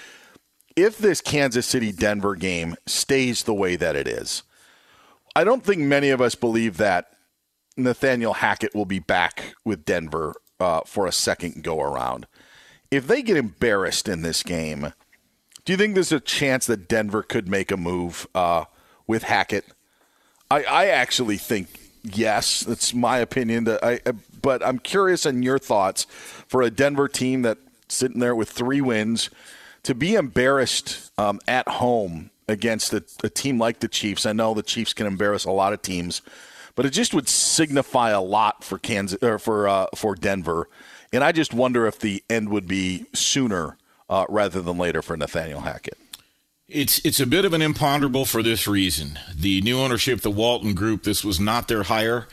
If 0.75 0.99
this 0.99 1.21
Kansas 1.21 1.67
City 1.67 1.93
Denver 1.93 2.35
game 2.35 2.77
stays 2.87 3.45
the 3.45 3.55
way 3.55 3.77
that 3.77 3.97
it 3.97 4.07
is, 4.07 4.43
I 5.35 5.45
don't 5.45 5.65
think 5.65 5.83
many 5.83 6.11
of 6.11 6.21
us 6.21 6.35
believe 6.35 6.77
that 6.77 7.11
Nathaniel 7.77 8.35
Hackett 8.35 8.75
will 8.75 8.87
be 8.87 8.99
back 8.99 9.55
with 9.65 9.85
Denver 9.85 10.35
uh, 10.59 10.81
for 10.87 11.07
a 11.07 11.13
second 11.13 11.63
go 11.63 11.81
around. 11.81 12.27
If 12.91 13.07
they 13.07 13.23
get 13.23 13.37
embarrassed 13.37 14.09
in 14.09 14.23
this 14.23 14.43
game, 14.43 14.93
do 15.65 15.73
you 15.73 15.77
think 15.77 15.95
there's 15.95 16.13
a 16.13 16.21
chance 16.21 16.67
that 16.67 16.89
Denver 16.89 17.23
could 17.23 17.49
make 17.49 17.71
a 17.71 17.77
move 17.77 18.27
uh, 18.35 18.65
with 19.07 19.25
Hackett? 19.25 19.67
I, 20.51 20.63
I 20.65 20.87
actually 20.87 21.37
think 21.37 21.81
yes. 22.03 22.61
That's 22.61 22.95
my 22.95 23.19
opinion. 23.19 23.65
That 23.65 23.85
I, 23.85 24.01
but 24.41 24.65
I'm 24.65 24.79
curious 24.79 25.27
on 25.27 25.43
your 25.43 25.59
thoughts 25.59 26.05
for 26.05 26.63
a 26.63 26.71
Denver 26.71 27.09
team 27.09 27.43
that 27.43 27.59
sitting 27.89 28.21
there 28.21 28.35
with 28.35 28.51
three 28.51 28.81
wins 28.81 29.31
to 29.83 29.95
be 29.95 30.15
embarrassed 30.15 31.11
um, 31.19 31.41
at 31.47 31.69
home 31.69 32.31
against 32.49 32.93
a, 32.93 33.05
a 33.23 33.29
team 33.29 33.59
like 33.59 33.81
the 33.81 33.89
Chiefs. 33.89 34.27
I 34.27 34.33
know 34.33 34.55
the 34.55 34.63
Chiefs 34.63 34.93
can 34.93 35.07
embarrass 35.07 35.45
a 35.45 35.51
lot 35.51 35.73
of 35.73 35.83
teams, 35.83 36.23
but 36.75 36.87
it 36.87 36.91
just 36.91 37.15
would 37.15 37.29
signify 37.29 38.11
a 38.11 38.21
lot 38.21 38.65
for 38.65 38.79
Kansas 38.79 39.23
or 39.23 39.39
for 39.39 39.69
uh, 39.69 39.87
for 39.95 40.15
Denver. 40.15 40.69
And 41.13 41.23
I 41.23 41.33
just 41.33 41.55
wonder 41.55 41.87
if 41.87 41.99
the 41.99 42.23
end 42.29 42.49
would 42.51 42.67
be 42.67 43.07
sooner 43.15 43.79
uh, 44.09 44.27
rather 44.29 44.61
than 44.61 44.77
later 44.77 45.03
for 45.03 45.17
Nathaniel 45.17 45.61
Hackett. 45.61 45.99
It's 46.69 46.99
it's 47.05 47.21
a 47.21 47.27
bit 47.27 47.45
of 47.45 47.53
an 47.53 47.63
imponderable 47.63 48.25
for 48.25 48.43
this 48.43 48.67
reason. 48.67 49.19
The 49.33 49.61
new 49.61 49.79
ownership, 49.79 50.23
the 50.23 50.31
Walton 50.31 50.75
Group, 50.75 51.05
this 51.05 51.25
was 51.25 51.39
not 51.39 51.69
their 51.69 51.85
hire. 51.85 52.27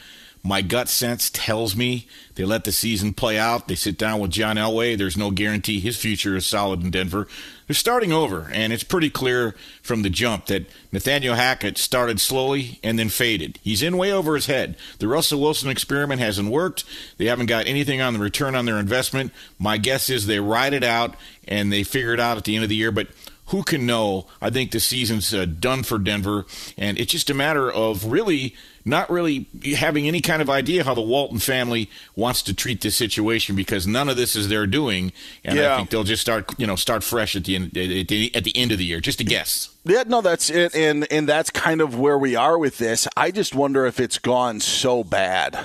My 0.45 0.61
gut 0.61 0.89
sense 0.89 1.29
tells 1.29 1.73
me 1.73 2.05
they 2.35 2.43
let 2.43 2.65
the 2.65 2.73
season 2.73 3.13
play 3.13 3.39
out. 3.39 3.69
They 3.69 3.75
sit 3.75 3.97
down 3.97 4.19
with 4.19 4.31
John 4.31 4.57
Elway. 4.57 4.97
There's 4.97 5.15
no 5.15 5.31
guarantee 5.31 5.79
his 5.79 5.95
future 5.95 6.35
is 6.35 6.45
solid 6.45 6.83
in 6.83 6.91
Denver. 6.91 7.29
They're 7.65 7.73
starting 7.73 8.11
over, 8.11 8.49
and 8.51 8.73
it's 8.73 8.83
pretty 8.83 9.09
clear 9.09 9.55
from 9.81 10.01
the 10.01 10.09
jump 10.09 10.47
that 10.47 10.65
Nathaniel 10.91 11.35
Hackett 11.35 11.77
started 11.77 12.19
slowly 12.19 12.81
and 12.83 12.99
then 12.99 13.07
faded. 13.07 13.57
He's 13.63 13.81
in 13.81 13.97
way 13.97 14.11
over 14.11 14.35
his 14.35 14.47
head. 14.47 14.75
The 14.99 15.07
Russell 15.07 15.39
Wilson 15.39 15.69
experiment 15.69 16.19
hasn't 16.19 16.49
worked. 16.49 16.83
They 17.17 17.27
haven't 17.27 17.45
got 17.45 17.65
anything 17.65 18.01
on 18.01 18.13
the 18.13 18.19
return 18.19 18.53
on 18.53 18.65
their 18.65 18.79
investment. 18.79 19.31
My 19.57 19.77
guess 19.77 20.09
is 20.09 20.27
they 20.27 20.41
ride 20.41 20.73
it 20.73 20.83
out 20.83 21.15
and 21.47 21.71
they 21.71 21.83
figure 21.83 22.13
it 22.13 22.19
out 22.19 22.35
at 22.35 22.43
the 22.43 22.55
end 22.55 22.65
of 22.65 22.69
the 22.69 22.75
year. 22.75 22.91
But 22.91 23.07
who 23.47 23.63
can 23.63 23.85
know? 23.85 24.27
I 24.41 24.49
think 24.49 24.71
the 24.71 24.79
season's 24.81 25.33
uh, 25.33 25.45
done 25.45 25.83
for 25.83 25.99
Denver, 25.99 26.45
and 26.77 26.97
it's 26.97 27.11
just 27.11 27.29
a 27.29 27.33
matter 27.33 27.71
of 27.71 28.05
really 28.05 28.55
not 28.85 29.09
really 29.09 29.47
having 29.77 30.07
any 30.07 30.21
kind 30.21 30.41
of 30.41 30.49
idea 30.49 30.83
how 30.83 30.93
the 30.93 31.01
Walton 31.01 31.39
family 31.39 31.89
wants 32.15 32.41
to 32.43 32.53
treat 32.53 32.81
this 32.81 32.95
situation 32.95 33.55
because 33.55 33.87
none 33.87 34.09
of 34.09 34.17
this 34.17 34.35
is 34.35 34.49
their 34.49 34.67
doing, 34.67 35.11
and 35.43 35.57
Yeah. 35.57 35.73
I 35.73 35.77
think 35.77 35.89
they'll 35.89 36.03
just 36.03 36.21
start 36.21 36.53
you 36.57 36.67
know 36.67 36.75
start 36.75 37.03
fresh 37.03 37.35
at 37.35 37.45
the 37.45 37.55
end 37.55 37.77
at 37.77 38.07
the, 38.07 38.31
at 38.35 38.43
the 38.43 38.55
end 38.57 38.71
of 38.71 38.77
the 38.77 38.85
year. 38.85 38.99
Just 38.99 39.19
a 39.21 39.23
guess. 39.23 39.69
Yeah, 39.85 40.03
no, 40.07 40.21
that's 40.21 40.49
it, 40.49 40.75
and 40.75 41.05
and 41.11 41.27
that's 41.27 41.49
kind 41.49 41.81
of 41.81 41.97
where 41.97 42.17
we 42.17 42.35
are 42.35 42.57
with 42.57 42.77
this. 42.77 43.07
I 43.15 43.31
just 43.31 43.55
wonder 43.55 43.85
if 43.85 43.99
it's 43.99 44.17
gone 44.17 44.59
so 44.59 45.03
bad 45.03 45.59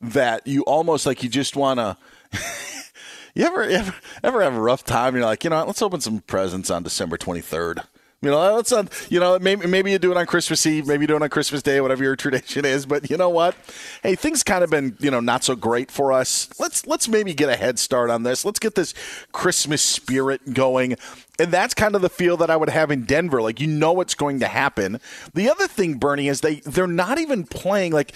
that 0.00 0.46
you 0.46 0.62
almost 0.62 1.06
like 1.06 1.22
you 1.22 1.28
just 1.28 1.56
want 1.56 1.80
to. 1.80 1.96
you 3.34 3.44
ever, 3.44 3.62
ever 3.62 3.94
ever 4.22 4.42
have 4.42 4.54
a 4.54 4.60
rough 4.60 4.84
time? 4.84 5.14
You're 5.14 5.24
like, 5.24 5.44
you 5.44 5.50
know, 5.50 5.56
what, 5.58 5.66
let's 5.68 5.82
open 5.82 6.00
some 6.00 6.20
presents 6.20 6.70
on 6.70 6.82
December 6.82 7.16
23rd. 7.16 7.84
You 8.22 8.30
know, 8.30 8.54
let's 8.54 8.70
not, 8.72 8.90
you 9.10 9.20
know, 9.20 9.38
maybe 9.38 9.66
maybe 9.66 9.92
you 9.92 9.98
do 9.98 10.10
it 10.10 10.16
on 10.16 10.24
Christmas 10.24 10.64
Eve, 10.64 10.86
maybe 10.86 11.02
you 11.02 11.06
do 11.06 11.16
it 11.16 11.22
on 11.22 11.28
Christmas 11.28 11.62
Day, 11.62 11.82
whatever 11.82 12.02
your 12.02 12.16
tradition 12.16 12.64
is. 12.64 12.86
But 12.86 13.10
you 13.10 13.18
know 13.18 13.28
what? 13.28 13.54
Hey, 14.02 14.14
things 14.14 14.42
kind 14.42 14.64
of 14.64 14.70
been, 14.70 14.96
you 15.00 15.10
know, 15.10 15.20
not 15.20 15.44
so 15.44 15.54
great 15.54 15.90
for 15.90 16.12
us. 16.12 16.48
Let's 16.58 16.86
let's 16.86 17.08
maybe 17.08 17.34
get 17.34 17.50
a 17.50 17.56
head 17.56 17.78
start 17.78 18.08
on 18.08 18.22
this. 18.22 18.42
Let's 18.44 18.58
get 18.58 18.74
this 18.74 18.94
Christmas 19.32 19.82
spirit 19.82 20.54
going. 20.54 20.96
And 21.38 21.52
that's 21.52 21.74
kind 21.74 21.94
of 21.94 22.00
the 22.00 22.08
feel 22.08 22.38
that 22.38 22.48
I 22.48 22.56
would 22.56 22.70
have 22.70 22.90
in 22.90 23.04
Denver. 23.04 23.42
Like 23.42 23.60
you 23.60 23.66
know 23.66 23.92
what's 23.92 24.14
going 24.14 24.40
to 24.40 24.48
happen. 24.48 24.98
The 25.34 25.50
other 25.50 25.68
thing, 25.68 25.98
Bernie, 25.98 26.28
is 26.28 26.40
they 26.40 26.56
they're 26.60 26.86
not 26.86 27.18
even 27.18 27.44
playing 27.44 27.92
like 27.92 28.12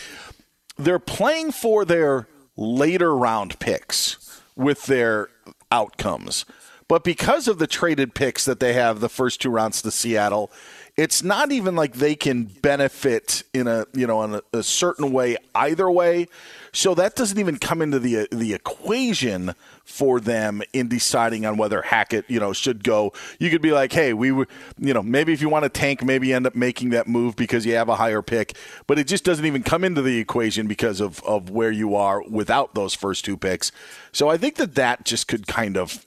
they're 0.79 0.99
playing 0.99 1.53
for 1.53 1.85
their 1.85 2.27
later 2.57 3.15
round 3.15 3.59
picks 3.59 4.41
with 4.57 4.85
their 4.85 5.29
outcomes. 5.71 6.47
But 6.91 7.05
because 7.05 7.47
of 7.47 7.61
the 7.61 7.69
traded 7.69 8.15
picks 8.15 8.45
that 8.47 8.59
they 8.59 8.73
have 8.73 8.99
the 8.99 9.09
first 9.09 9.41
two 9.41 9.49
rounds 9.49 9.81
to 9.83 9.93
Seattle, 9.93 10.51
it's 10.97 11.23
not 11.23 11.53
even 11.53 11.77
like 11.77 11.93
they 11.93 12.17
can 12.17 12.43
benefit 12.43 13.45
in 13.55 13.69
a 13.69 13.87
you 13.95 14.09
know 14.09 14.25
in 14.25 14.35
a, 14.35 14.43
a 14.53 14.65
certain 14.65 15.13
way 15.13 15.37
either 15.55 15.89
way. 15.89 16.27
So 16.73 16.97
that 16.97 17.15
doesn't 17.15 17.39
even 17.39 17.59
come 17.59 17.81
into 17.81 18.01
the 18.01 18.27
the 18.33 18.55
equation 18.55 19.55
for 19.85 20.19
them 20.19 20.63
in 20.73 20.89
deciding 20.89 21.47
on 21.47 21.57
whether 21.57 21.81
Hackett 21.81 22.25
you 22.29 22.41
know 22.41 22.53
should 22.53 22.83
go. 22.83 23.13
You 23.39 23.51
could 23.51 23.63
be 23.63 23.71
like, 23.71 23.93
hey, 23.93 24.13
we 24.13 24.33
would 24.33 24.49
you 24.77 24.93
know 24.93 25.01
maybe 25.01 25.33
if 25.33 25.41
you 25.41 25.49
want 25.49 25.63
to 25.63 25.69
tank, 25.69 26.03
maybe 26.03 26.33
end 26.33 26.45
up 26.45 26.57
making 26.57 26.91
that 26.91 27.07
move 27.07 27.37
because 27.37 27.65
you 27.65 27.77
have 27.77 27.89
a 27.89 27.95
higher 27.95 28.21
pick. 28.21 28.57
But 28.89 28.99
it 28.99 29.07
just 29.07 29.23
doesn't 29.23 29.47
even 29.47 29.63
come 29.63 29.85
into 29.85 30.03
the 30.03 30.19
equation 30.19 30.67
because 30.67 31.01
of 31.01 31.23
of 31.23 31.51
where 31.51 31.71
you 31.71 31.95
are 31.95 32.21
without 32.21 32.75
those 32.75 32.95
first 32.95 33.25
two 33.25 33.37
picks. 33.37 33.71
So 34.11 34.29
I 34.29 34.37
think 34.37 34.57
that 34.57 34.75
that 34.75 35.05
just 35.05 35.29
could 35.29 35.47
kind 35.47 35.77
of 35.77 36.05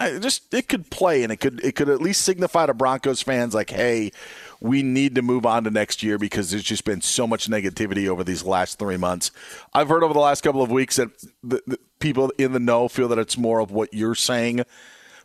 I 0.00 0.18
just 0.18 0.52
it 0.54 0.66
could 0.66 0.90
play 0.90 1.22
and 1.22 1.30
it 1.30 1.36
could 1.36 1.62
it 1.62 1.76
could 1.76 1.90
at 1.90 2.00
least 2.00 2.22
signify 2.22 2.64
to 2.66 2.74
Broncos 2.74 3.20
fans 3.20 3.54
like, 3.54 3.68
hey, 3.68 4.12
we 4.58 4.82
need 4.82 5.14
to 5.16 5.22
move 5.22 5.44
on 5.44 5.64
to 5.64 5.70
next 5.70 6.02
year 6.02 6.16
because 6.16 6.50
there's 6.50 6.62
just 6.62 6.84
been 6.84 7.02
so 7.02 7.26
much 7.26 7.48
negativity 7.48 8.08
over 8.08 8.24
these 8.24 8.42
last 8.42 8.78
three 8.78 8.96
months. 8.96 9.30
I've 9.74 9.88
heard 9.88 10.02
over 10.02 10.14
the 10.14 10.20
last 10.20 10.42
couple 10.42 10.62
of 10.62 10.70
weeks 10.70 10.96
that 10.96 11.10
the, 11.42 11.62
the 11.66 11.78
people 11.98 12.32
in 12.38 12.52
the 12.52 12.58
know 12.58 12.88
feel 12.88 13.08
that 13.08 13.18
it's 13.18 13.36
more 13.36 13.60
of 13.60 13.70
what 13.70 13.92
you're 13.92 14.14
saying. 14.14 14.64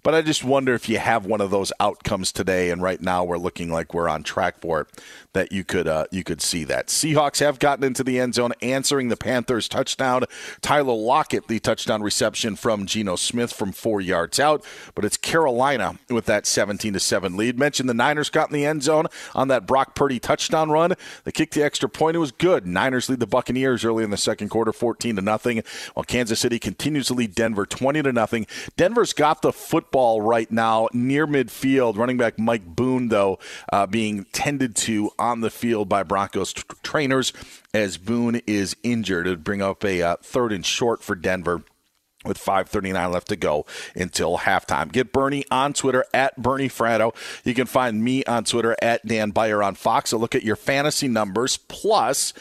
But 0.03 0.13
I 0.13 0.21
just 0.21 0.43
wonder 0.43 0.75
if 0.75 0.87
you 0.87 0.99
have 0.99 1.25
one 1.25 1.41
of 1.41 1.49
those 1.49 1.73
outcomes 1.79 2.31
today, 2.31 2.69
and 2.69 2.79
right 2.79 3.01
now 3.01 3.23
we're 3.23 3.39
looking 3.39 3.71
like 3.71 3.91
we're 3.91 4.07
on 4.07 4.21
track 4.21 4.59
for 4.59 4.81
it. 4.81 5.03
That 5.35 5.51
you 5.51 5.65
could 5.65 5.85
uh, 5.85 6.05
you 6.11 6.23
could 6.23 6.41
see 6.41 6.63
that 6.63 6.87
Seahawks 6.87 7.41
have 7.41 7.59
gotten 7.59 7.83
into 7.83 8.05
the 8.05 8.19
end 8.21 8.35
zone, 8.35 8.53
answering 8.61 9.09
the 9.09 9.17
Panthers' 9.17 9.67
touchdown. 9.67 10.23
Tyler 10.61 10.93
Lockett, 10.93 11.49
the 11.49 11.59
touchdown 11.59 12.01
reception 12.01 12.55
from 12.55 12.85
Geno 12.85 13.17
Smith 13.17 13.51
from 13.51 13.73
four 13.73 13.99
yards 13.99 14.39
out, 14.39 14.63
but 14.95 15.03
it's 15.03 15.17
Carolina 15.17 15.99
with 16.09 16.25
that 16.25 16.45
17 16.45 16.93
to 16.93 17.01
seven 17.01 17.35
lead. 17.35 17.59
Mentioned 17.59 17.89
the 17.89 17.93
Niners 17.93 18.29
got 18.29 18.49
in 18.49 18.53
the 18.53 18.65
end 18.65 18.81
zone 18.81 19.07
on 19.33 19.49
that 19.49 19.67
Brock 19.67 19.93
Purdy 19.93 20.19
touchdown 20.19 20.71
run. 20.71 20.93
They 21.25 21.33
kicked 21.33 21.53
the 21.53 21.63
extra 21.63 21.89
point. 21.89 22.15
It 22.15 22.19
was 22.19 22.31
good. 22.31 22.65
Niners 22.65 23.09
lead 23.09 23.19
the 23.19 23.27
Buccaneers 23.27 23.83
early 23.83 24.05
in 24.05 24.11
the 24.11 24.17
second 24.17 24.47
quarter, 24.47 24.71
14 24.71 25.17
to 25.17 25.21
nothing, 25.21 25.63
while 25.95 26.05
Kansas 26.05 26.39
City 26.39 26.59
continues 26.59 27.07
to 27.07 27.13
lead 27.13 27.35
Denver 27.35 27.65
20 27.65 28.03
to 28.03 28.13
nothing. 28.13 28.47
Denver's 28.77 29.11
got 29.11 29.41
the 29.41 29.51
football 29.51 30.21
right 30.21 30.49
now 30.49 30.87
near 30.93 31.27
midfield. 31.27 31.97
Running 31.97 32.17
back 32.17 32.39
Mike 32.39 32.65
Boone, 32.65 33.09
though, 33.09 33.37
uh, 33.73 33.85
being 33.85 34.25
tended 34.31 34.75
to 34.77 35.11
on 35.25 35.41
the 35.41 35.49
field 35.49 35.89
by 35.89 36.03
Broncos 36.03 36.53
t- 36.53 36.63
trainers 36.83 37.33
as 37.73 37.97
Boone 37.97 38.41
is 38.47 38.75
injured. 38.83 39.27
It 39.27 39.31
would 39.31 39.43
bring 39.43 39.61
up 39.61 39.83
a 39.83 40.01
uh, 40.01 40.15
third 40.21 40.51
and 40.51 40.65
short 40.65 41.03
for 41.03 41.15
Denver 41.15 41.63
with 42.25 42.37
5.39 42.39 43.13
left 43.13 43.27
to 43.29 43.35
go 43.35 43.65
until 43.95 44.39
halftime. 44.39 44.91
Get 44.91 45.11
Bernie 45.11 45.45
on 45.51 45.73
Twitter 45.73 46.05
at 46.13 46.41
Bernie 46.41 46.69
Fratto. 46.69 47.15
You 47.43 47.53
can 47.53 47.67
find 47.67 48.03
me 48.03 48.23
on 48.25 48.43
Twitter 48.43 48.75
at 48.81 49.05
Dan 49.05 49.31
Beyer 49.31 49.61
on 49.61 49.75
Fox. 49.75 50.09
So 50.09 50.17
look 50.17 50.35
at 50.35 50.43
your 50.43 50.55
fantasy 50.55 51.07
numbers 51.07 51.57
plus 51.57 52.33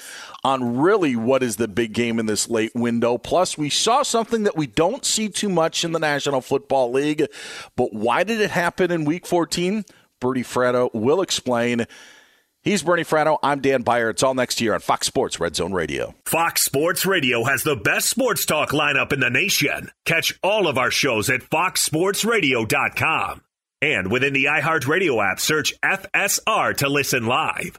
on 0.42 0.78
really 0.78 1.16
what 1.16 1.42
is 1.42 1.56
the 1.56 1.68
big 1.68 1.92
game 1.92 2.18
in 2.18 2.26
this 2.26 2.48
late 2.48 2.74
window. 2.74 3.18
Plus, 3.18 3.56
we 3.56 3.70
saw 3.70 4.02
something 4.02 4.44
that 4.44 4.56
we 4.56 4.66
don't 4.66 5.04
see 5.04 5.28
too 5.28 5.48
much 5.48 5.84
in 5.84 5.92
the 5.92 5.98
National 5.98 6.40
Football 6.40 6.92
League. 6.92 7.26
But 7.76 7.92
why 7.92 8.24
did 8.24 8.40
it 8.40 8.50
happen 8.50 8.90
in 8.90 9.04
week 9.04 9.26
14? 9.26 9.84
Bernie 10.20 10.42
Fratto 10.42 10.92
will 10.94 11.20
explain. 11.20 11.86
He's 12.64 12.82
Bernie 12.82 13.04
Fratto. 13.04 13.38
I'm 13.42 13.60
Dan 13.60 13.82
Beyer. 13.82 14.08
It's 14.08 14.22
all 14.22 14.32
next 14.32 14.58
year 14.58 14.72
on 14.72 14.80
Fox 14.80 15.06
Sports 15.06 15.38
Red 15.38 15.54
Zone 15.54 15.74
Radio. 15.74 16.14
Fox 16.24 16.62
Sports 16.62 17.04
Radio 17.04 17.44
has 17.44 17.62
the 17.62 17.76
best 17.76 18.08
sports 18.08 18.46
talk 18.46 18.70
lineup 18.70 19.12
in 19.12 19.20
the 19.20 19.28
nation. 19.28 19.90
Catch 20.06 20.38
all 20.42 20.66
of 20.66 20.78
our 20.78 20.90
shows 20.90 21.28
at 21.28 21.42
foxsportsradio.com. 21.42 23.42
And 23.82 24.10
within 24.10 24.32
the 24.32 24.46
iHeartRadio 24.46 25.30
app, 25.30 25.40
search 25.40 25.74
FSR 25.82 26.74
to 26.78 26.88
listen 26.88 27.26
live. 27.26 27.78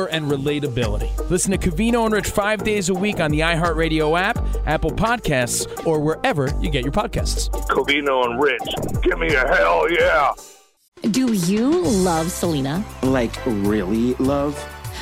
and 0.07 0.29
relatability. 0.29 1.29
Listen 1.29 1.51
to 1.51 1.57
Covino 1.57 2.05
and 2.05 2.13
Rich 2.13 2.27
five 2.27 2.63
days 2.63 2.89
a 2.89 2.93
week 2.93 3.19
on 3.19 3.31
the 3.31 3.39
iHeartRadio 3.39 4.19
app, 4.19 4.37
Apple 4.65 4.91
Podcasts, 4.91 5.85
or 5.85 5.99
wherever 5.99 6.53
you 6.59 6.69
get 6.69 6.83
your 6.83 6.93
podcasts. 6.93 7.49
Covino 7.67 8.25
and 8.25 8.41
Rich, 8.41 9.01
give 9.03 9.19
me 9.19 9.33
a 9.33 9.47
hell 9.47 9.91
yeah. 9.91 10.31
Do 11.09 11.33
you 11.33 11.81
love 11.81 12.31
Selena? 12.31 12.85
Like, 13.01 13.35
really 13.45 14.13
love? 14.15 14.61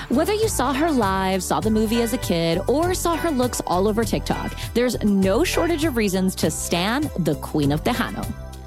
Whether 0.09 0.33
you 0.33 0.47
saw 0.47 0.73
her 0.73 0.89
live, 0.89 1.43
saw 1.43 1.59
the 1.59 1.69
movie 1.69 2.01
as 2.01 2.13
a 2.13 2.17
kid, 2.17 2.61
or 2.67 2.93
saw 2.93 3.15
her 3.17 3.29
looks 3.29 3.61
all 3.67 3.87
over 3.87 4.03
TikTok, 4.03 4.57
there's 4.73 5.01
no 5.03 5.43
shortage 5.43 5.83
of 5.83 5.97
reasons 5.97 6.35
to 6.35 6.49
stand 6.49 7.11
the 7.19 7.35
Queen 7.35 7.71
of 7.71 7.83
Tejano. 7.83 8.25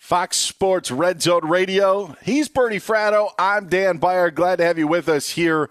Fox 0.00 0.38
Sports 0.38 0.90
Red 0.90 1.20
Zone 1.20 1.46
Radio. 1.46 2.16
He's 2.24 2.48
Bernie 2.48 2.80
Fratto. 2.80 3.32
I'm 3.38 3.68
Dan 3.68 3.98
Beyer. 3.98 4.30
Glad 4.30 4.56
to 4.56 4.64
have 4.64 4.78
you 4.78 4.88
with 4.88 5.10
us 5.10 5.28
here 5.28 5.70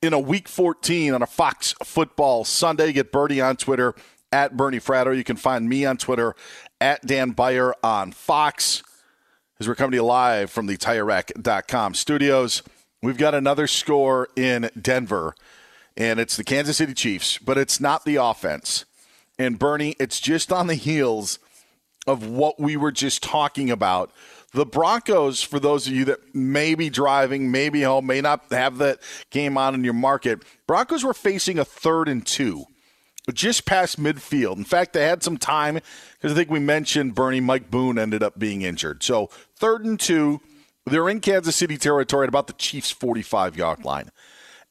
in 0.00 0.14
a 0.14 0.18
week 0.18 0.48
14 0.48 1.12
on 1.12 1.20
a 1.20 1.26
Fox 1.26 1.74
Football 1.84 2.44
Sunday. 2.44 2.90
Get 2.90 3.12
Bernie 3.12 3.42
on 3.42 3.56
Twitter 3.56 3.94
at 4.32 4.56
Bernie 4.56 4.80
Fratto. 4.80 5.14
You 5.14 5.24
can 5.24 5.36
find 5.36 5.68
me 5.68 5.84
on 5.84 5.98
Twitter 5.98 6.34
at 6.80 7.06
Dan 7.06 7.32
Beyer 7.32 7.74
on 7.84 8.12
Fox. 8.12 8.82
As 9.60 9.68
we're 9.68 9.74
coming 9.74 9.92
to 9.92 9.96
you 9.98 10.04
live 10.04 10.50
from 10.50 10.66
the 10.66 10.78
TireRack.com 10.78 11.94
studios, 11.94 12.62
we've 13.02 13.18
got 13.18 13.34
another 13.34 13.66
score 13.66 14.30
in 14.36 14.70
Denver, 14.80 15.34
and 15.98 16.18
it's 16.18 16.36
the 16.36 16.44
Kansas 16.44 16.78
City 16.78 16.94
Chiefs, 16.94 17.36
but 17.36 17.58
it's 17.58 17.78
not 17.78 18.06
the 18.06 18.16
offense. 18.16 18.86
And 19.38 19.58
Bernie, 19.58 19.96
it's 20.00 20.18
just 20.18 20.50
on 20.50 20.66
the 20.66 20.74
heels 20.74 21.38
of 22.08 22.26
what 22.26 22.58
we 22.58 22.76
were 22.76 22.92
just 22.92 23.22
talking 23.22 23.70
about. 23.70 24.12
The 24.52 24.64
Broncos, 24.64 25.42
for 25.42 25.60
those 25.60 25.86
of 25.86 25.92
you 25.92 26.06
that 26.06 26.34
may 26.34 26.74
be 26.74 26.88
driving, 26.88 27.50
maybe 27.50 27.82
home, 27.82 28.06
may 28.06 28.20
not 28.20 28.44
have 28.50 28.78
that 28.78 29.00
game 29.30 29.58
on 29.58 29.74
in 29.74 29.84
your 29.84 29.92
market, 29.92 30.42
Broncos 30.66 31.04
were 31.04 31.14
facing 31.14 31.58
a 31.58 31.64
third 31.64 32.08
and 32.08 32.24
two 32.24 32.64
just 33.32 33.66
past 33.66 34.00
midfield. 34.00 34.56
In 34.56 34.64
fact, 34.64 34.92
they 34.92 35.04
had 35.04 35.22
some 35.22 35.36
time 35.36 35.74
because 35.74 36.32
I 36.32 36.34
think 36.34 36.50
we 36.50 36.60
mentioned 36.60 37.14
Bernie 37.14 37.40
Mike 37.40 37.70
Boone 37.70 37.98
ended 37.98 38.22
up 38.22 38.38
being 38.38 38.62
injured. 38.62 39.02
So 39.02 39.26
third 39.56 39.84
and 39.84 40.00
two, 40.00 40.40
they're 40.86 41.08
in 41.08 41.20
Kansas 41.20 41.56
City 41.56 41.76
territory 41.76 42.24
at 42.24 42.28
about 42.28 42.46
the 42.46 42.54
Chiefs' 42.54 42.90
45 42.90 43.56
yard 43.56 43.84
line. 43.84 44.10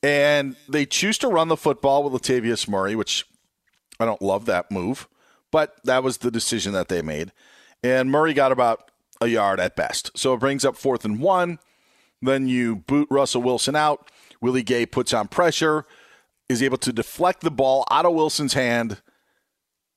And 0.03 0.55
they 0.69 0.85
choose 0.85 1.17
to 1.19 1.27
run 1.27 1.47
the 1.47 1.57
football 1.57 2.03
with 2.03 2.19
Latavius 2.21 2.67
Murray, 2.67 2.95
which 2.95 3.25
I 3.99 4.05
don't 4.05 4.21
love 4.21 4.45
that 4.45 4.71
move. 4.71 5.07
But 5.51 5.75
that 5.83 6.03
was 6.03 6.17
the 6.17 6.31
decision 6.31 6.73
that 6.73 6.89
they 6.89 7.01
made. 7.01 7.31
And 7.83 8.11
Murray 8.11 8.33
got 8.33 8.51
about 8.51 8.91
a 9.21 9.27
yard 9.27 9.59
at 9.59 9.75
best. 9.75 10.11
So 10.15 10.33
it 10.33 10.39
brings 10.39 10.65
up 10.65 10.75
fourth 10.75 11.05
and 11.05 11.19
one. 11.19 11.59
Then 12.21 12.47
you 12.47 12.77
boot 12.77 13.07
Russell 13.09 13.41
Wilson 13.41 13.75
out. 13.75 14.09
Willie 14.41 14.63
Gay 14.63 14.85
puts 14.85 15.13
on 15.13 15.27
pressure, 15.27 15.85
is 16.49 16.61
able 16.61 16.77
to 16.77 16.93
deflect 16.93 17.41
the 17.41 17.51
ball 17.51 17.85
out 17.89 18.05
of 18.05 18.13
Wilson's 18.13 18.53
hand. 18.53 19.01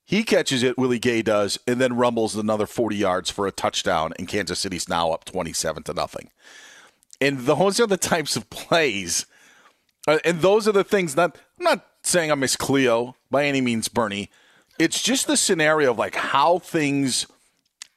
He 0.05 0.25
catches 0.25 0.63
it, 0.63 0.79
Willie 0.79 0.99
Gay 0.99 1.23
does, 1.23 1.59
and 1.67 1.81
then 1.81 1.97
rumbles 1.97 2.35
another 2.35 2.67
40 2.67 2.97
yards 2.97 3.31
for 3.31 3.47
a 3.47 3.53
touchdown, 3.53 4.13
and 4.19 4.27
Kansas 4.27 4.59
City's 4.59 4.89
now 4.89 5.13
up 5.13 5.25
27 5.25 5.85
to 5.85 5.95
nothing. 5.95 6.31
And 7.21 7.41
those 7.41 7.79
are 7.79 7.87
the 7.87 7.97
types 7.97 8.35
of 8.35 8.51
plays, 8.51 9.27
uh, 10.09 10.19
and 10.25 10.41
those 10.41 10.67
are 10.67 10.73
the 10.73 10.85
things 10.85 11.15
that 11.15 11.37
I'm 11.59 11.65
not 11.65 11.87
saying 12.03 12.33
I 12.33 12.35
miss 12.35 12.57
Cleo 12.57 13.15
by 13.31 13.45
any 13.45 13.61
means, 13.61 13.89
Bernie, 13.89 14.31
it's 14.81 15.03
just 15.03 15.27
the 15.27 15.37
scenario 15.37 15.91
of 15.91 15.99
like 15.99 16.15
how 16.15 16.59
things 16.59 17.27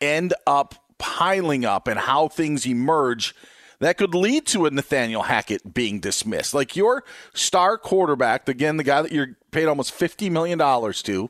end 0.02 0.34
up 0.46 0.76
piling 0.98 1.64
up 1.64 1.88
and 1.88 1.98
how 1.98 2.28
things 2.28 2.68
emerge 2.68 3.34
that 3.80 3.98
could 3.98 4.14
lead 4.14 4.46
to 4.48 4.66
a 4.66 4.72
Nathaniel 4.72 5.24
Hackett 5.24 5.74
being 5.74 6.02
dismissed. 6.02 6.54
Like 6.54 6.76
your 6.76 7.06
star 7.34 7.78
quarterback, 7.78 8.50
again, 8.50 8.76
the 8.76 8.84
guy 8.84 9.02
that 9.02 9.14
you're 9.14 9.38
paid 9.52 9.68
almost 9.68 9.98
$50 9.98 10.30
million 10.30 10.60
to, 10.60 11.30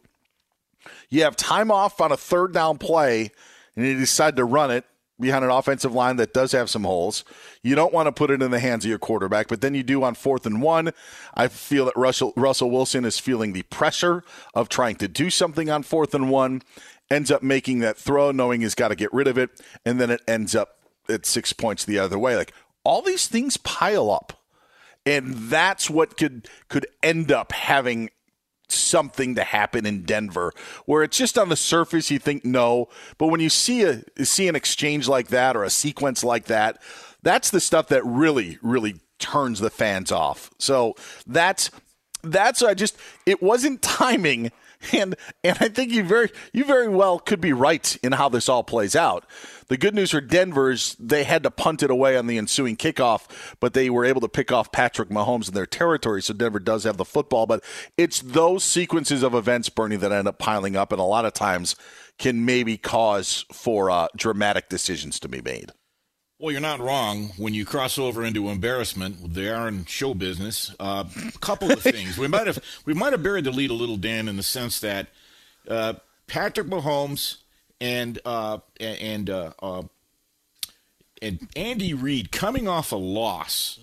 you 1.10 1.24
have 1.24 1.36
time 1.36 1.70
off 1.70 2.02
on 2.02 2.12
a 2.12 2.18
third 2.18 2.52
down 2.52 2.80
play 2.80 3.30
and 3.76 3.86
you 3.86 3.98
decide 4.00 4.36
to 4.38 4.46
run 4.46 4.72
it 4.72 4.86
behind 5.19 5.45
an 5.45 5.52
offensive 5.52 5.93
line 5.93 6.17
that 6.17 6.34
does 6.34 6.52
have 6.52 6.69
some 6.69 6.84
holes. 6.84 7.23
You 7.62 7.76
don't 7.76 7.93
want 7.93 8.08
to 8.08 8.12
put 8.12 8.32
it 8.32 8.41
in 8.41 8.52
the 8.52 8.60
hands 8.60 8.86
of 8.86 8.89
your 8.89 8.99
quarterback, 8.99 9.47
but 9.47 9.62
then 9.62 9.76
you 9.76 9.84
do 9.84 10.04
on 10.04 10.15
fourth 10.15 10.45
and 10.45 10.62
one. 10.62 10.91
I 11.34 11.47
feel 11.47 11.86
that 11.86 11.95
Russell, 11.95 12.34
Russell 12.36 12.71
Wilson 12.71 13.06
is 13.06 13.19
feeling 13.19 13.54
the 13.54 13.63
pressure 13.63 14.23
of 14.54 14.69
trying 14.69 14.95
to 14.97 15.08
do 15.08 15.30
something 15.30 15.69
on 15.69 15.84
fourth 15.84 16.13
and 16.13 16.30
one, 16.30 16.62
ends 17.10 17.32
up 17.32 17.43
making 17.43 17.80
that 17.80 17.97
throw, 17.97 18.32
knowing 18.32 18.62
he's 18.62 18.76
got 18.76 18.89
to 18.89 18.95
get 18.95 19.13
rid 19.13 19.28
of 19.28 19.38
it, 19.38 19.49
and 19.86 19.99
then 19.99 20.10
it 20.10 20.21
ends 20.28 20.56
up 20.56 20.78
at 21.10 21.26
six 21.26 21.54
points 21.54 21.86
the 21.86 21.99
other 21.99 22.17
way. 22.17 22.36
Like 22.36 22.54
all 22.84 23.02
these 23.02 23.28
things 23.28 23.58
pile 23.58 24.10
up. 24.12 24.39
And 25.06 25.34
that's 25.34 25.89
what 25.89 26.15
could 26.15 26.47
could 26.69 26.88
end 27.02 27.30
up 27.30 27.52
having 27.52 28.10
something 28.74 29.36
to 29.36 29.44
happen 29.44 29.86
in 29.86 30.04
Denver 30.04 30.54
where 30.86 31.04
it's 31.04 31.18
just 31.18 31.38
on 31.38 31.50
the 31.50 31.56
surface 31.56 32.12
you 32.12 32.20
think 32.20 32.46
no, 32.46 32.90
but 33.18 33.28
when 33.28 33.40
you 33.40 33.50
see 33.50 33.84
a 33.84 34.04
see 34.26 34.48
an 34.48 34.56
exchange 34.56 35.08
like 35.08 35.28
that 35.28 35.56
or 35.56 35.64
a 35.64 35.70
sequence 35.70 36.24
like 36.24 36.46
that, 36.46 36.82
that's 37.22 37.50
the 37.50 37.60
stuff 37.60 37.88
that 37.88 38.06
really 38.06 38.58
really 38.62 38.96
turns 39.20 39.60
the 39.60 39.70
fans 39.70 40.12
off. 40.12 40.50
So 40.60 40.96
that's 41.26 41.72
that's 42.24 42.62
I 42.62 42.74
just 42.74 42.98
it 43.26 43.42
wasn't 43.42 43.82
timing 43.84 44.52
and 44.92 45.16
and 45.44 45.58
I 45.60 45.70
think 45.70 45.92
you 45.92 46.04
very 46.04 46.30
you 46.52 46.66
very 46.66 46.88
well 46.88 47.20
could 47.20 47.42
be 47.42 47.54
right 47.54 47.98
in 48.04 48.12
how 48.12 48.30
this 48.30 48.50
all 48.50 48.64
plays 48.64 48.96
out. 48.96 49.26
The 49.67 49.78
good 49.78 49.95
news 49.95 50.12
for 50.12 50.21
Denver 50.21 50.71
is 50.71 50.95
they 50.99 51.23
had 51.23 51.43
to 51.43 51.52
punt 51.52 51.84
it 51.84 51.89
away 51.89 52.17
on 52.17 52.28
the 52.28 52.38
ensuing 52.38 52.76
kickoff, 52.76 53.28
but 53.60 53.73
they 53.73 53.89
were 53.89 54.06
able 54.06 54.21
to 54.21 54.28
pick 54.28 54.52
off 54.52 54.71
Patrick 54.71 55.10
Mahomes 55.10 55.47
in 55.47 55.54
their 55.54 55.65
territory, 55.65 56.21
so 56.21 56.34
Denver 56.34 56.60
does 56.60 56.84
have 56.84 56.97
the 56.97 57.06
football. 57.06 57.45
But 57.45 57.63
it's 57.97 58.21
those 58.21 58.63
sequences 58.63 59.23
of 59.23 59.34
events, 59.34 59.69
Bernie, 59.69 59.95
that 59.95 60.12
end 60.12 60.28
up 60.28 60.39
piling 60.39 60.76
up, 60.76 60.91
and 60.91 60.99
a 60.99 61.06
lot 61.06 61.26
of 61.26 61.34
times 61.34 61.76
can 62.19 62.45
maybe 62.45 62.78
cause 62.78 63.45
for 63.52 63.89
uh, 63.89 64.08
dramatic 64.15 64.69
decisions 64.69 65.19
to 65.19 65.28
be 65.28 65.41
made. 65.41 65.71
Well, 66.39 66.52
you're 66.52 66.62
not 66.62 66.80
wrong. 66.80 67.32
When 67.38 67.54
you 67.54 67.63
cross 67.63 67.97
over 67.97 68.23
into 68.23 68.49
embarrassment, 68.49 69.34
they 69.34 69.49
are 69.49 69.67
in 69.67 69.86
show 69.86 70.13
business. 70.13 70.76
A 70.80 70.84
uh, 70.84 71.04
couple 71.39 71.71
of 71.71 71.80
things. 71.82 72.17
we 72.17 72.28
might 72.28 72.47
have 72.47 72.60
we 72.86 72.93
might 72.93 73.13
have 73.13 73.23
buried 73.23 73.45
the 73.45 73.52
lead 73.52 73.69
a 73.69 73.73
little, 73.73 73.97
Dan, 73.97 74.28
in 74.28 74.36
the 74.36 74.43
sense 74.43 74.80
that 74.82 75.08
uh, 75.69 75.93
Patrick 76.28 76.67
Mahomes 76.67 77.42
and 77.84 78.17
uh, 78.24 78.60
and 78.80 79.30
uh, 79.30 79.52
uh, 79.62 79.84
and 81.22 81.50
Andy 81.56 81.93
Reid 81.93 82.32
coming 82.32 82.67
off 82.67 82.93
a 82.93 82.96
loss. 82.96 83.78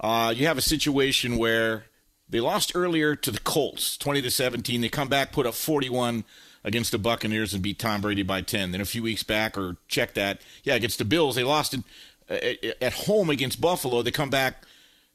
Uh, 0.00 0.32
you 0.34 0.46
have 0.46 0.56
a 0.56 0.62
situation 0.62 1.36
where 1.36 1.84
they 2.28 2.40
lost 2.40 2.72
earlier 2.74 3.14
to 3.14 3.30
the 3.30 3.38
Colts, 3.38 3.98
twenty 3.98 4.22
to 4.22 4.30
seventeen. 4.30 4.80
They 4.80 4.88
come 4.88 5.08
back, 5.08 5.30
put 5.30 5.44
up 5.44 5.52
forty-one 5.52 6.24
against 6.64 6.90
the 6.90 6.98
Buccaneers 6.98 7.52
and 7.52 7.62
beat 7.62 7.80
Tom 7.80 8.00
Brady 8.00 8.22
by 8.22 8.40
10. 8.40 8.70
Then 8.70 8.80
a 8.80 8.84
few 8.84 9.02
weeks 9.02 9.24
back, 9.24 9.58
or 9.58 9.78
check 9.88 10.14
that, 10.14 10.40
yeah, 10.62 10.76
against 10.76 10.98
the 10.98 11.04
Bills, 11.04 11.34
they 11.34 11.42
lost 11.42 11.74
uh, 11.74 12.34
at 12.80 12.92
home 12.92 13.30
against 13.30 13.60
Buffalo. 13.60 14.00
They 14.00 14.12
come 14.12 14.30
back 14.30 14.62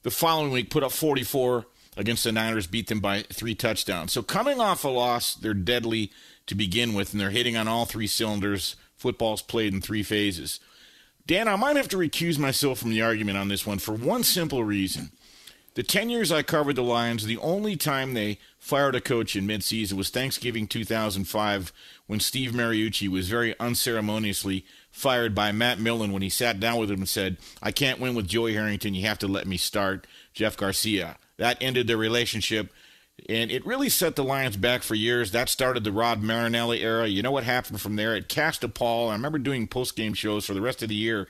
the 0.02 0.10
following 0.10 0.52
week, 0.52 0.68
put 0.68 0.82
up 0.82 0.92
44 0.92 1.64
against 1.96 2.24
the 2.24 2.32
Niners, 2.32 2.66
beat 2.66 2.88
them 2.88 3.00
by 3.00 3.22
three 3.22 3.54
touchdowns. 3.54 4.12
So 4.12 4.22
coming 4.22 4.60
off 4.60 4.84
a 4.84 4.88
loss, 4.88 5.34
they're 5.34 5.54
deadly 5.54 6.12
to 6.48 6.54
begin 6.54 6.94
with, 6.94 7.12
and 7.12 7.20
they're 7.20 7.30
hitting 7.30 7.56
on 7.56 7.68
all 7.68 7.84
three 7.84 8.06
cylinders. 8.06 8.76
Football's 8.96 9.42
played 9.42 9.72
in 9.72 9.80
three 9.80 10.02
phases. 10.02 10.60
Dan, 11.26 11.46
I 11.46 11.56
might 11.56 11.76
have 11.76 11.88
to 11.88 11.96
recuse 11.96 12.38
myself 12.38 12.78
from 12.78 12.90
the 12.90 13.02
argument 13.02 13.38
on 13.38 13.48
this 13.48 13.66
one 13.66 13.78
for 13.78 13.92
one 13.92 14.24
simple 14.24 14.64
reason. 14.64 15.10
The 15.74 15.82
10 15.84 16.10
years 16.10 16.32
I 16.32 16.42
covered 16.42 16.74
the 16.74 16.82
Lions, 16.82 17.24
the 17.24 17.36
only 17.38 17.76
time 17.76 18.14
they 18.14 18.38
fired 18.58 18.96
a 18.96 19.00
coach 19.00 19.36
in 19.36 19.46
midseason 19.46 19.92
was 19.92 20.08
Thanksgiving 20.08 20.66
2005 20.66 21.72
when 22.08 22.18
Steve 22.18 22.50
Mariucci 22.50 23.08
was 23.08 23.28
very 23.28 23.54
unceremoniously 23.60 24.64
fired 24.90 25.34
by 25.34 25.52
Matt 25.52 25.78
Millen 25.78 26.10
when 26.10 26.22
he 26.22 26.30
sat 26.30 26.58
down 26.58 26.80
with 26.80 26.90
him 26.90 27.00
and 27.00 27.08
said, 27.08 27.36
I 27.62 27.70
can't 27.70 28.00
win 28.00 28.16
with 28.16 28.26
Joey 28.26 28.54
Harrington. 28.54 28.94
You 28.94 29.06
have 29.06 29.20
to 29.20 29.28
let 29.28 29.46
me 29.46 29.56
start 29.56 30.06
Jeff 30.32 30.56
Garcia. 30.56 31.16
That 31.36 31.58
ended 31.60 31.86
their 31.86 31.96
relationship. 31.96 32.72
And 33.28 33.50
it 33.50 33.66
really 33.66 33.88
set 33.88 34.16
the 34.16 34.24
Lions 34.24 34.56
back 34.56 34.82
for 34.82 34.94
years. 34.94 35.32
That 35.32 35.48
started 35.48 35.84
the 35.84 35.92
Rod 35.92 36.22
Marinelli 36.22 36.82
era. 36.82 37.06
You 37.06 37.22
know 37.22 37.30
what 37.30 37.44
happened 37.44 37.80
from 37.80 37.96
there? 37.96 38.14
It 38.14 38.28
cast 38.28 38.64
a 38.64 38.68
pall. 38.68 39.08
I 39.08 39.12
remember 39.12 39.38
doing 39.38 39.66
post 39.66 39.96
game 39.96 40.14
shows 40.14 40.46
for 40.46 40.54
the 40.54 40.60
rest 40.60 40.82
of 40.82 40.88
the 40.88 40.94
year. 40.94 41.28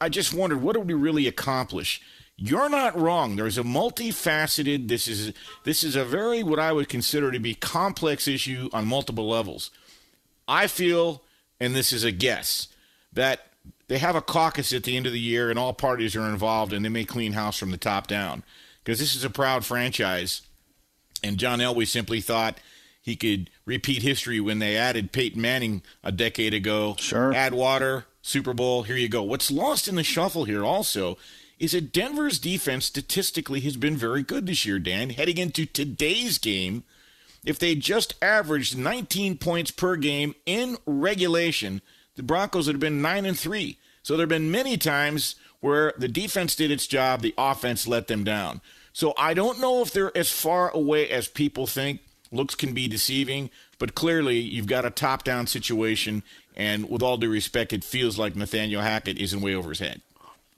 I 0.00 0.08
just 0.08 0.32
wondered, 0.32 0.62
what 0.62 0.76
did 0.76 0.86
we 0.86 0.94
really 0.94 1.26
accomplish? 1.26 2.00
You're 2.36 2.70
not 2.70 2.98
wrong. 2.98 3.36
There's 3.36 3.58
a 3.58 3.62
multifaceted. 3.62 4.88
This 4.88 5.06
is 5.08 5.34
this 5.64 5.84
is 5.84 5.94
a 5.94 6.06
very 6.06 6.42
what 6.42 6.58
I 6.58 6.72
would 6.72 6.88
consider 6.88 7.30
to 7.30 7.38
be 7.38 7.54
complex 7.54 8.26
issue 8.26 8.70
on 8.72 8.86
multiple 8.86 9.28
levels. 9.28 9.70
I 10.48 10.66
feel, 10.66 11.22
and 11.60 11.74
this 11.74 11.92
is 11.92 12.02
a 12.02 12.10
guess, 12.10 12.68
that 13.12 13.46
they 13.88 13.98
have 13.98 14.16
a 14.16 14.22
caucus 14.22 14.72
at 14.72 14.84
the 14.84 14.96
end 14.96 15.06
of 15.06 15.12
the 15.12 15.20
year 15.20 15.50
and 15.50 15.58
all 15.58 15.74
parties 15.74 16.16
are 16.16 16.30
involved 16.30 16.72
and 16.72 16.82
they 16.82 16.88
may 16.88 17.04
clean 17.04 17.32
house 17.32 17.58
from 17.58 17.72
the 17.72 17.76
top 17.76 18.06
down 18.06 18.42
because 18.82 18.98
this 18.98 19.14
is 19.14 19.24
a 19.24 19.30
proud 19.30 19.64
franchise. 19.64 20.42
And 21.22 21.38
John 21.38 21.58
Elway 21.58 21.86
simply 21.86 22.20
thought 22.20 22.58
he 23.00 23.16
could 23.16 23.50
repeat 23.64 24.02
history 24.02 24.40
when 24.40 24.58
they 24.58 24.76
added 24.76 25.12
Peyton 25.12 25.40
Manning 25.40 25.82
a 26.02 26.12
decade 26.12 26.54
ago. 26.54 26.96
Sure. 26.98 27.32
Add 27.34 27.54
water, 27.54 28.06
Super 28.22 28.52
Bowl, 28.52 28.82
here 28.82 28.96
you 28.96 29.08
go. 29.08 29.22
What's 29.22 29.50
lost 29.50 29.88
in 29.88 29.94
the 29.96 30.04
shuffle 30.04 30.44
here 30.44 30.64
also 30.64 31.16
is 31.58 31.72
that 31.72 31.92
Denver's 31.92 32.38
defense 32.38 32.86
statistically 32.86 33.60
has 33.60 33.76
been 33.76 33.96
very 33.96 34.22
good 34.22 34.46
this 34.46 34.64
year, 34.64 34.78
Dan. 34.78 35.10
Heading 35.10 35.38
into 35.38 35.66
today's 35.66 36.38
game, 36.38 36.84
if 37.44 37.58
they 37.58 37.74
just 37.74 38.14
averaged 38.22 38.76
19 38.76 39.38
points 39.38 39.70
per 39.70 39.96
game 39.96 40.34
in 40.46 40.76
regulation, 40.86 41.82
the 42.16 42.22
Broncos 42.22 42.66
would 42.66 42.76
have 42.76 42.80
been 42.80 43.02
9 43.02 43.26
and 43.26 43.38
3. 43.38 43.78
So 44.02 44.16
there 44.16 44.24
have 44.24 44.30
been 44.30 44.50
many 44.50 44.76
times 44.76 45.36
where 45.60 45.92
the 45.98 46.08
defense 46.08 46.56
did 46.56 46.70
its 46.70 46.86
job, 46.86 47.20
the 47.20 47.34
offense 47.36 47.86
let 47.86 48.06
them 48.06 48.24
down. 48.24 48.60
So 48.92 49.14
I 49.16 49.34
don't 49.34 49.60
know 49.60 49.82
if 49.82 49.92
they're 49.92 50.16
as 50.16 50.30
far 50.30 50.70
away 50.70 51.08
as 51.08 51.28
people 51.28 51.66
think. 51.66 52.00
Looks 52.32 52.54
can 52.54 52.74
be 52.74 52.86
deceiving, 52.86 53.50
but 53.78 53.94
clearly 53.94 54.38
you've 54.38 54.66
got 54.66 54.84
a 54.84 54.90
top 54.90 55.24
down 55.24 55.48
situation, 55.48 56.22
and 56.54 56.88
with 56.88 57.02
all 57.02 57.16
due 57.16 57.30
respect, 57.30 57.72
it 57.72 57.82
feels 57.82 58.18
like 58.18 58.36
Nathaniel 58.36 58.82
Hackett 58.82 59.18
isn't 59.18 59.40
way 59.40 59.54
over 59.54 59.70
his 59.70 59.80
head. 59.80 60.00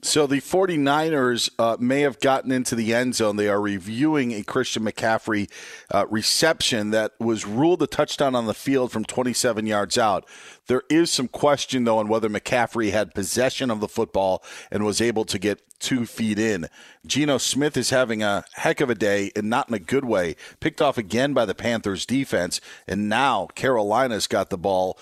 So 0.03 0.27
the 0.27 0.41
49ers 0.41 1.49
uh, 1.57 1.77
may 1.79 2.01
have 2.01 2.19
gotten 2.19 2.51
into 2.51 2.75
the 2.75 2.93
end 2.93 3.15
zone. 3.15 3.37
They 3.37 3.47
are 3.47 3.61
reviewing 3.61 4.33
a 4.33 4.43
Christian 4.43 4.83
McCaffrey 4.83 5.49
uh, 5.89 6.05
reception 6.09 6.91
that 6.91 7.13
was 7.21 7.47
ruled 7.47 7.81
a 7.81 7.87
touchdown 7.87 8.35
on 8.35 8.45
the 8.45 8.53
field 8.53 8.91
from 8.91 9.05
27 9.05 9.65
yards 9.65 9.97
out. 9.97 10.27
There 10.67 10.83
is 10.89 11.09
some 11.09 11.29
question, 11.29 11.85
though, 11.85 11.99
on 11.99 12.09
whether 12.09 12.27
McCaffrey 12.27 12.91
had 12.91 13.15
possession 13.15 13.71
of 13.71 13.79
the 13.79 13.87
football 13.87 14.43
and 14.69 14.83
was 14.83 14.99
able 14.99 15.23
to 15.23 15.39
get 15.39 15.61
two 15.79 16.05
feet 16.05 16.37
in. 16.37 16.67
Geno 17.05 17.37
Smith 17.37 17.77
is 17.77 17.89
having 17.89 18.21
a 18.21 18.43
heck 18.55 18.81
of 18.81 18.89
a 18.89 18.95
day 18.95 19.31
and 19.37 19.49
not 19.49 19.69
in 19.69 19.73
a 19.73 19.79
good 19.79 20.05
way. 20.05 20.35
Picked 20.59 20.81
off 20.81 20.97
again 20.97 21.33
by 21.33 21.45
the 21.45 21.55
Panthers 21.55 22.05
defense. 22.05 22.59
And 22.89 23.07
now 23.07 23.47
Carolina's 23.55 24.27
got 24.27 24.49
the 24.49 24.57
ball 24.57 24.99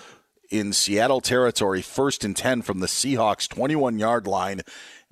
in 0.51 0.73
Seattle 0.73 1.21
territory, 1.21 1.81
first 1.81 2.23
and 2.23 2.35
10 2.35 2.61
from 2.61 2.79
the 2.79 2.87
Seahawks 2.87 3.47
21 3.49 3.97
yard 3.97 4.27
line. 4.27 4.61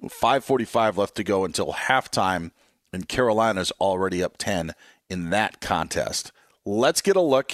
5.45 0.04 0.98
left 0.98 1.16
to 1.16 1.24
go 1.24 1.44
until 1.44 1.74
halftime, 1.74 2.52
and 2.94 3.08
Carolina's 3.08 3.72
already 3.82 4.24
up 4.24 4.38
10 4.38 4.74
in 5.10 5.30
that 5.32 5.60
contest. 5.60 6.32
Let's 6.66 7.02
get 7.02 7.16
a 7.16 7.22
look 7.22 7.54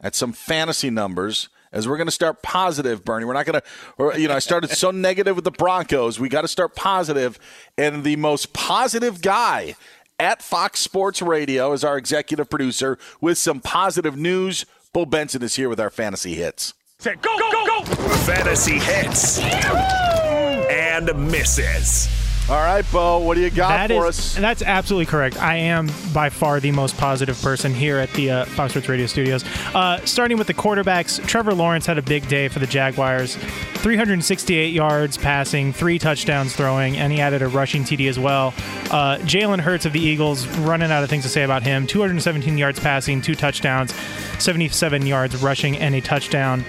at 0.00 0.14
some 0.14 0.32
fantasy 0.32 0.90
numbers 0.90 1.48
as 1.72 1.86
we're 1.86 1.96
going 1.96 2.06
to 2.06 2.12
start 2.12 2.42
positive, 2.42 3.04
Bernie. 3.04 3.24
We're 3.24 3.34
not 3.34 3.46
going 3.46 3.60
to, 3.60 4.20
you 4.20 4.28
know, 4.28 4.34
I 4.34 4.38
started 4.38 4.70
so 4.70 4.90
negative 4.92 5.36
with 5.36 5.44
the 5.44 5.50
Broncos. 5.50 6.18
We 6.18 6.28
got 6.28 6.42
to 6.42 6.48
start 6.48 6.74
positive, 6.74 7.38
and 7.76 8.04
the 8.04 8.16
most 8.16 8.52
positive 8.52 9.20
guy 9.20 9.76
at 10.18 10.42
Fox 10.42 10.80
Sports 10.80 11.20
Radio 11.20 11.72
is 11.72 11.84
our 11.84 11.98
executive 11.98 12.48
producer 12.48 12.98
with 13.20 13.38
some 13.38 13.60
positive 13.60 14.16
news. 14.16 14.64
Bo 14.92 15.04
Benson 15.04 15.42
is 15.42 15.56
here 15.56 15.68
with 15.68 15.80
our 15.80 15.90
fantasy 15.90 16.34
hits. 16.34 16.72
Go, 17.04 17.12
go, 17.20 17.50
go, 17.52 17.66
go! 17.66 17.84
Fantasy 18.24 18.78
hits 18.78 19.38
and 19.38 21.30
misses. 21.30 22.25
All 22.48 22.54
right, 22.54 22.84
Bo, 22.92 23.18
what 23.18 23.34
do 23.34 23.40
you 23.40 23.50
got 23.50 23.88
That 23.88 23.90
for 23.90 24.06
is- 24.06 24.18
us? 24.20 24.34
That's 24.36 24.62
absolutely 24.62 25.06
correct. 25.06 25.36
I 25.36 25.56
am 25.56 25.90
by 26.14 26.28
far 26.28 26.60
the 26.60 26.70
most 26.70 26.96
positive 26.96 27.40
person 27.42 27.74
here 27.74 27.98
at 27.98 28.12
the 28.12 28.30
uh, 28.30 28.44
Fox 28.44 28.70
Sports 28.72 28.88
Radio 28.88 29.06
studios. 29.06 29.44
Uh, 29.74 29.98
starting 30.04 30.38
with 30.38 30.46
the 30.46 30.54
quarterbacks, 30.54 31.24
Trevor 31.26 31.54
Lawrence 31.54 31.86
had 31.86 31.98
a 31.98 32.02
big 32.02 32.28
day 32.28 32.46
for 32.46 32.60
the 32.60 32.66
Jaguars. 32.68 33.34
368 33.34 34.72
yards 34.72 35.16
passing, 35.16 35.72
three 35.72 35.98
touchdowns 35.98 36.54
throwing, 36.54 36.96
and 36.96 37.12
he 37.12 37.20
added 37.20 37.42
a 37.42 37.48
rushing 37.48 37.82
TD 37.82 38.08
as 38.08 38.18
well. 38.18 38.54
Uh, 38.92 39.18
Jalen 39.22 39.58
Hurts 39.58 39.84
of 39.84 39.92
the 39.92 40.00
Eagles, 40.00 40.46
running 40.58 40.92
out 40.92 41.02
of 41.02 41.10
things 41.10 41.24
to 41.24 41.28
say 41.28 41.42
about 41.42 41.64
him. 41.64 41.84
217 41.88 42.56
yards 42.56 42.78
passing, 42.78 43.20
two 43.20 43.34
touchdowns, 43.34 43.92
77 44.38 45.04
yards 45.04 45.34
rushing, 45.42 45.76
and 45.78 45.96
a 45.96 46.00
touchdown. 46.00 46.60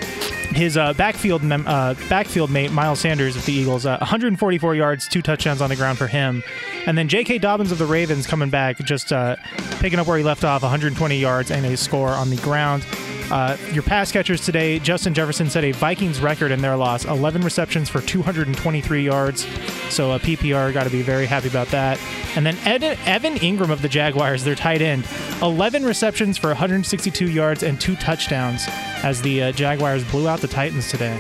His 0.52 0.78
uh, 0.78 0.94
backfield 0.94 1.44
mem- 1.44 1.68
uh, 1.68 1.94
backfield 2.08 2.50
mate 2.50 2.72
Miles 2.72 3.00
Sanders 3.02 3.36
of 3.36 3.46
the 3.46 3.52
Eagles, 3.54 3.86
uh, 3.86 3.98
144 4.00 4.76
yards, 4.76 5.08
two 5.08 5.22
touchdowns 5.22 5.62
on 5.62 5.67
the 5.70 5.76
ground 5.76 5.98
for 5.98 6.08
him, 6.08 6.44
and 6.86 6.98
then 6.98 7.08
J.K. 7.08 7.40
Dobbins 7.40 7.72
of 7.72 7.78
the 7.78 7.86
Ravens 7.86 8.28
coming 8.28 8.50
back, 8.50 8.78
just 8.80 9.12
uh, 9.12 9.36
picking 9.80 10.00
up 10.00 10.08
where 10.08 10.18
he 10.18 10.24
left 10.24 10.44
off, 10.44 10.62
120 10.62 11.18
yards 11.18 11.52
and 11.52 11.66
a 11.66 11.78
score 11.78 12.10
on 12.10 12.30
the 12.30 12.38
ground. 12.38 12.86
Uh, 13.30 13.58
your 13.74 13.84
pass 13.84 14.12
catchers 14.12 14.46
today, 14.46 14.80
Justin 14.80 15.14
Jefferson 15.14 15.50
set 15.50 15.64
a 15.66 15.72
Vikings 15.74 16.22
record 16.22 16.52
in 16.52 16.62
their 16.62 16.78
loss, 16.78 17.04
11 17.04 17.42
receptions 17.42 17.90
for 17.90 18.00
223 18.00 19.04
yards. 19.04 19.46
So 19.90 20.14
a 20.14 20.20
PPR 20.20 20.74
got 20.74 20.86
to 20.86 20.90
be 20.90 21.02
very 21.02 21.26
happy 21.26 21.50
about 21.50 21.68
that. 21.68 22.00
And 22.36 22.46
then 22.46 22.58
Ed- 22.60 22.98
Evan 23.06 23.36
Engram 23.36 23.70
of 23.70 23.82
the 23.82 23.90
Jaguars, 23.90 24.44
their 24.46 24.56
tight 24.56 24.82
end, 24.82 25.06
11 25.42 25.84
receptions 25.84 26.38
for 26.38 26.48
162 26.48 27.30
yards 27.30 27.64
and 27.64 27.80
two 27.82 27.98
touchdowns 27.98 28.64
as 29.04 29.22
the 29.22 29.44
uh, 29.44 29.52
Jaguars 29.52 30.06
blew 30.06 30.30
out 30.30 30.40
the 30.40 30.48
Titans 30.48 30.90
today. 30.90 31.20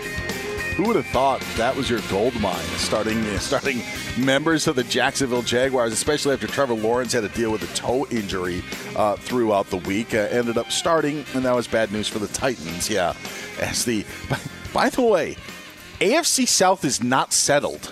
Who 0.78 0.84
would 0.84 0.96
have 0.96 1.08
thought 1.08 1.42
that 1.58 1.76
was 1.76 1.90
your 1.90 2.02
gold 2.10 2.40
mine, 2.40 2.63
starting 2.78 3.24
starting 3.40 3.82
members 4.16 4.68
of 4.68 4.76
the 4.76 4.84
Jacksonville 4.84 5.42
Jaguars, 5.42 5.92
especially 5.92 6.34
after 6.34 6.46
Trevor 6.46 6.76
Lawrence 6.76 7.13
had 7.13 7.22
to 7.22 7.30
deal 7.30 7.52
with 7.52 7.63
a 7.63 7.76
toe 7.76 8.06
injury 8.12 8.63
uh, 8.96 9.16
throughout 9.16 9.72
the 9.72 9.78
week. 9.78 10.13
Uh, 10.13 10.20
ended 10.30 10.56
up 10.56 10.72
starting, 10.72 11.26
and 11.34 11.44
that 11.46 11.56
was 11.56 11.68
bad 11.68 11.92
news 11.92 12.08
for 12.08 12.20
the 12.20 12.28
Titans. 12.28 12.92
Yeah, 12.92 13.16
as 13.60 13.86
the 13.86 14.06
by, 14.30 14.40
by 14.72 14.90
the 14.90 15.02
way, 15.02 15.36
AFC 16.00 16.48
South 16.48 16.86
is 16.86 17.02
not 17.02 17.34
settled. 17.34 17.92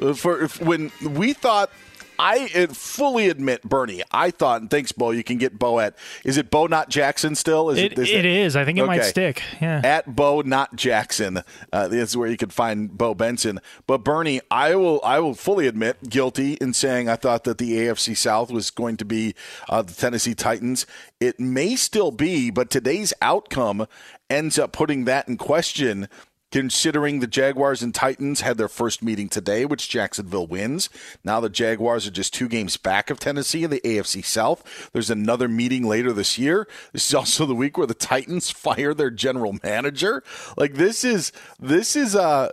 Uh, 0.00 0.14
For 0.14 0.42
if, 0.42 0.60
when 0.60 0.92
we 1.04 1.32
thought. 1.32 1.72
I 2.18 2.50
uh, 2.54 2.66
fully 2.68 3.28
admit, 3.28 3.62
Bernie. 3.62 4.02
I 4.10 4.30
thought, 4.30 4.60
and 4.60 4.70
thanks, 4.70 4.92
Bo. 4.92 5.10
You 5.10 5.24
can 5.24 5.38
get 5.38 5.58
Bo 5.58 5.80
at. 5.80 5.96
Is 6.24 6.36
it 6.36 6.50
Bo 6.50 6.66
not 6.66 6.88
Jackson 6.88 7.34
still? 7.34 7.70
Is 7.70 7.78
It, 7.78 7.98
it 7.98 8.24
is. 8.24 8.56
I 8.56 8.64
think 8.64 8.78
it 8.78 8.86
might 8.86 9.04
stick. 9.04 9.42
Yeah. 9.60 9.80
At 9.84 10.14
Bo 10.14 10.42
not 10.42 10.76
Jackson. 10.76 11.42
Uh, 11.72 11.88
is 11.90 12.16
where 12.16 12.28
you 12.28 12.36
can 12.36 12.50
find 12.50 12.96
Bo 12.96 13.14
Benson. 13.14 13.60
But 13.86 13.98
Bernie, 13.98 14.40
I 14.50 14.74
will 14.74 15.00
I 15.04 15.18
will 15.20 15.34
fully 15.34 15.66
admit 15.66 16.08
guilty 16.08 16.54
in 16.54 16.72
saying 16.72 17.08
I 17.08 17.16
thought 17.16 17.44
that 17.44 17.58
the 17.58 17.72
AFC 17.72 18.16
South 18.16 18.50
was 18.50 18.70
going 18.70 18.96
to 18.98 19.04
be 19.04 19.34
uh, 19.68 19.82
the 19.82 19.94
Tennessee 19.94 20.34
Titans. 20.34 20.86
It 21.20 21.38
may 21.38 21.76
still 21.76 22.10
be, 22.10 22.50
but 22.50 22.70
today's 22.70 23.12
outcome 23.22 23.86
ends 24.28 24.58
up 24.58 24.72
putting 24.72 25.04
that 25.04 25.28
in 25.28 25.36
question. 25.36 26.08
Considering 26.52 27.18
the 27.18 27.26
Jaguars 27.26 27.82
and 27.82 27.94
Titans 27.94 28.42
had 28.42 28.58
their 28.58 28.68
first 28.68 29.02
meeting 29.02 29.28
today, 29.28 29.64
which 29.64 29.88
Jacksonville 29.88 30.46
wins. 30.46 30.88
Now 31.24 31.40
the 31.40 31.48
Jaguars 31.48 32.06
are 32.06 32.12
just 32.12 32.32
two 32.32 32.48
games 32.48 32.76
back 32.76 33.10
of 33.10 33.18
Tennessee 33.18 33.64
in 33.64 33.70
the 33.70 33.80
AFC 33.80 34.24
South. 34.24 34.90
There's 34.92 35.10
another 35.10 35.48
meeting 35.48 35.84
later 35.84 36.12
this 36.12 36.38
year. 36.38 36.68
This 36.92 37.08
is 37.08 37.14
also 37.14 37.46
the 37.46 37.54
week 37.54 37.76
where 37.76 37.86
the 37.86 37.94
Titans 37.94 38.50
fire 38.52 38.94
their 38.94 39.10
general 39.10 39.56
manager. 39.64 40.22
Like 40.56 40.74
this 40.74 41.02
is 41.02 41.32
this 41.58 41.96
is 41.96 42.14
uh 42.14 42.50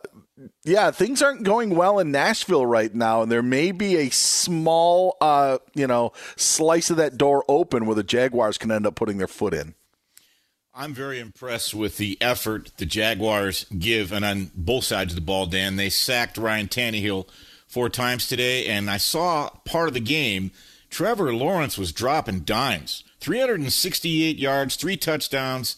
yeah, 0.63 0.91
things 0.91 1.21
aren't 1.21 1.43
going 1.43 1.71
well 1.71 1.99
in 1.99 2.11
Nashville 2.11 2.65
right 2.65 2.93
now, 2.93 3.21
and 3.21 3.31
there 3.31 3.43
may 3.43 3.71
be 3.71 3.97
a 3.97 4.09
small 4.09 5.17
uh, 5.19 5.57
you 5.73 5.87
know, 5.87 6.13
slice 6.37 6.89
of 6.89 6.97
that 6.97 7.17
door 7.17 7.43
open 7.47 7.85
where 7.85 7.95
the 7.95 8.03
Jaguars 8.03 8.57
can 8.57 8.71
end 8.71 8.87
up 8.87 8.95
putting 8.95 9.17
their 9.17 9.27
foot 9.27 9.53
in. 9.53 9.75
I'm 10.73 10.93
very 10.93 11.19
impressed 11.19 11.73
with 11.73 11.97
the 11.97 12.17
effort 12.21 12.71
the 12.77 12.85
Jaguars 12.85 13.65
give, 13.77 14.11
and 14.11 14.23
on 14.23 14.51
both 14.55 14.83
sides 14.83 15.13
of 15.13 15.15
the 15.15 15.21
ball, 15.25 15.47
Dan. 15.47 15.75
They 15.75 15.89
sacked 15.89 16.37
Ryan 16.37 16.67
Tannehill 16.67 17.27
four 17.67 17.89
times 17.89 18.27
today, 18.27 18.67
and 18.67 18.89
I 18.89 18.97
saw 18.97 19.49
part 19.65 19.87
of 19.87 19.95
the 19.95 19.99
game. 19.99 20.51
Trevor 20.89 21.33
Lawrence 21.33 21.77
was 21.77 21.91
dropping 21.91 22.41
dimes 22.41 23.03
368 23.19 24.37
yards, 24.37 24.75
three 24.75 24.95
touchdowns. 24.95 25.75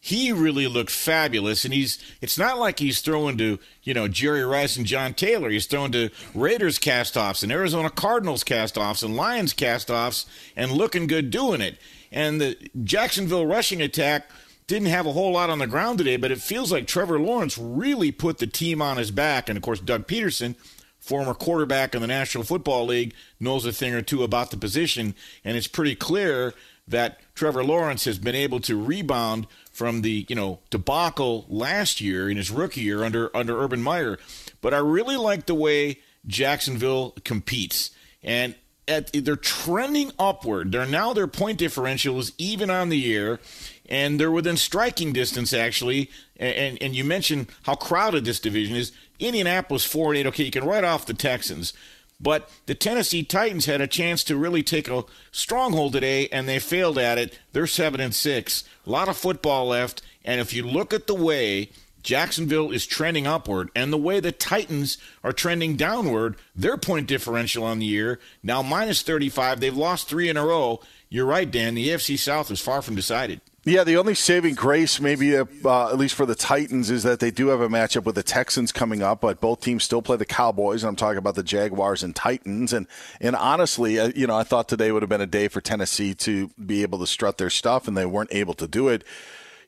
He 0.00 0.32
really 0.32 0.66
looked 0.66 0.90
fabulous, 0.90 1.64
and 1.64 1.72
he's. 1.72 1.98
It's 2.20 2.36
not 2.36 2.58
like 2.58 2.80
he's 2.80 3.00
throwing 3.00 3.38
to 3.38 3.60
you 3.84 3.94
know 3.94 4.08
Jerry 4.08 4.44
Rice 4.44 4.76
and 4.76 4.84
John 4.84 5.14
Taylor. 5.14 5.50
He's 5.50 5.66
throwing 5.66 5.92
to 5.92 6.10
Raiders 6.34 6.80
castoffs 6.80 7.44
and 7.44 7.52
Arizona 7.52 7.90
Cardinals 7.90 8.42
castoffs 8.42 9.04
and 9.04 9.16
Lions 9.16 9.54
castoffs, 9.54 10.26
and 10.56 10.72
looking 10.72 11.06
good 11.06 11.30
doing 11.30 11.60
it. 11.60 11.78
And 12.12 12.40
the 12.40 12.56
Jacksonville 12.84 13.46
rushing 13.46 13.82
attack 13.82 14.30
didn't 14.66 14.88
have 14.88 15.06
a 15.06 15.12
whole 15.12 15.32
lot 15.32 15.50
on 15.50 15.58
the 15.58 15.66
ground 15.66 15.98
today, 15.98 16.16
but 16.16 16.30
it 16.30 16.40
feels 16.40 16.70
like 16.70 16.86
Trevor 16.86 17.18
Lawrence 17.18 17.58
really 17.58 18.12
put 18.12 18.38
the 18.38 18.46
team 18.46 18.80
on 18.80 18.98
his 18.98 19.10
back. 19.10 19.48
And 19.48 19.56
of 19.56 19.62
course, 19.62 19.80
Doug 19.80 20.06
Pederson, 20.06 20.54
former 21.00 21.34
quarterback 21.34 21.94
in 21.94 22.00
the 22.00 22.06
National 22.06 22.44
Football 22.44 22.86
League, 22.86 23.14
knows 23.40 23.64
a 23.64 23.72
thing 23.72 23.94
or 23.94 24.02
two 24.02 24.22
about 24.22 24.50
the 24.50 24.56
position. 24.56 25.14
And 25.44 25.56
it's 25.56 25.66
pretty 25.66 25.94
clear 25.94 26.54
that 26.86 27.20
Trevor 27.34 27.64
Lawrence 27.64 28.04
has 28.04 28.18
been 28.18 28.34
able 28.34 28.60
to 28.60 28.80
rebound 28.80 29.46
from 29.70 30.02
the 30.02 30.26
you 30.28 30.36
know 30.36 30.60
debacle 30.70 31.46
last 31.48 32.00
year 32.00 32.28
in 32.28 32.36
his 32.36 32.50
rookie 32.50 32.82
year 32.82 33.02
under 33.02 33.34
under 33.36 33.60
Urban 33.60 33.82
Meyer. 33.82 34.18
But 34.60 34.74
I 34.74 34.78
really 34.78 35.16
like 35.16 35.46
the 35.46 35.54
way 35.54 36.00
Jacksonville 36.26 37.14
competes, 37.24 37.90
and 38.22 38.54
at, 38.92 39.10
they're 39.12 39.36
trending 39.36 40.12
upward. 40.18 40.70
They're 40.70 40.86
now 40.86 41.12
their 41.12 41.26
point 41.26 41.58
differential 41.58 42.18
is 42.20 42.32
even 42.38 42.70
on 42.70 42.88
the 42.90 42.98
year, 42.98 43.40
and 43.88 44.20
they're 44.20 44.30
within 44.30 44.56
striking 44.56 45.12
distance 45.12 45.52
actually. 45.52 46.10
And 46.36 46.54
and, 46.54 46.82
and 46.82 46.94
you 46.94 47.04
mentioned 47.04 47.46
how 47.64 47.74
crowded 47.74 48.24
this 48.24 48.40
division 48.40 48.76
is. 48.76 48.92
Indianapolis 49.18 49.84
four 49.84 50.10
and 50.10 50.18
eight. 50.18 50.26
Okay, 50.26 50.44
you 50.44 50.50
can 50.50 50.64
write 50.64 50.84
off 50.84 51.06
the 51.06 51.14
Texans. 51.14 51.72
But 52.20 52.48
the 52.66 52.76
Tennessee 52.76 53.24
Titans 53.24 53.66
had 53.66 53.80
a 53.80 53.88
chance 53.88 54.22
to 54.24 54.36
really 54.36 54.62
take 54.62 54.88
a 54.88 55.04
stronghold 55.32 55.92
today, 55.92 56.28
and 56.28 56.48
they 56.48 56.60
failed 56.60 56.96
at 56.96 57.18
it. 57.18 57.38
They're 57.52 57.66
seven 57.66 58.00
and 58.00 58.14
six. 58.14 58.62
A 58.86 58.90
lot 58.90 59.08
of 59.08 59.16
football 59.16 59.66
left, 59.68 60.02
and 60.24 60.40
if 60.40 60.52
you 60.52 60.64
look 60.64 60.94
at 60.94 61.08
the 61.08 61.16
way 61.16 61.70
Jacksonville 62.02 62.70
is 62.70 62.86
trending 62.86 63.26
upward, 63.26 63.70
and 63.74 63.92
the 63.92 63.98
way 63.98 64.20
the 64.20 64.32
Titans 64.32 64.98
are 65.22 65.32
trending 65.32 65.76
downward, 65.76 66.36
their 66.54 66.76
point 66.76 67.06
differential 67.06 67.64
on 67.64 67.78
the 67.78 67.86
year 67.86 68.18
now 68.42 68.62
minus 68.62 69.02
thirty-five. 69.02 69.60
They've 69.60 69.76
lost 69.76 70.08
three 70.08 70.28
in 70.28 70.36
a 70.36 70.44
row. 70.44 70.80
You're 71.08 71.26
right, 71.26 71.50
Dan. 71.50 71.74
The 71.74 71.88
AFC 71.88 72.18
South 72.18 72.50
is 72.50 72.60
far 72.60 72.80
from 72.82 72.94
decided. 72.94 73.40
Yeah, 73.64 73.84
the 73.84 73.96
only 73.96 74.16
saving 74.16 74.56
grace, 74.56 75.00
maybe 75.00 75.36
uh, 75.36 75.44
at 75.64 75.96
least 75.96 76.16
for 76.16 76.26
the 76.26 76.34
Titans, 76.34 76.90
is 76.90 77.04
that 77.04 77.20
they 77.20 77.30
do 77.30 77.46
have 77.48 77.60
a 77.60 77.68
matchup 77.68 78.02
with 78.02 78.16
the 78.16 78.22
Texans 78.24 78.72
coming 78.72 79.02
up, 79.02 79.20
but 79.20 79.40
both 79.40 79.60
teams 79.60 79.84
still 79.84 80.02
play 80.02 80.16
the 80.16 80.24
Cowboys. 80.24 80.82
And 80.82 80.88
I'm 80.88 80.96
talking 80.96 81.18
about 81.18 81.36
the 81.36 81.44
Jaguars 81.44 82.02
and 82.02 82.16
Titans. 82.16 82.72
And 82.72 82.88
and 83.20 83.36
honestly, 83.36 84.00
uh, 84.00 84.10
you 84.16 84.26
know, 84.26 84.36
I 84.36 84.42
thought 84.42 84.68
today 84.68 84.90
would 84.90 85.02
have 85.02 85.08
been 85.08 85.20
a 85.20 85.26
day 85.26 85.46
for 85.46 85.60
Tennessee 85.60 86.12
to 86.14 86.48
be 86.66 86.82
able 86.82 86.98
to 86.98 87.06
strut 87.06 87.38
their 87.38 87.50
stuff, 87.50 87.86
and 87.86 87.96
they 87.96 88.04
weren't 88.04 88.32
able 88.32 88.54
to 88.54 88.66
do 88.66 88.88
it. 88.88 89.04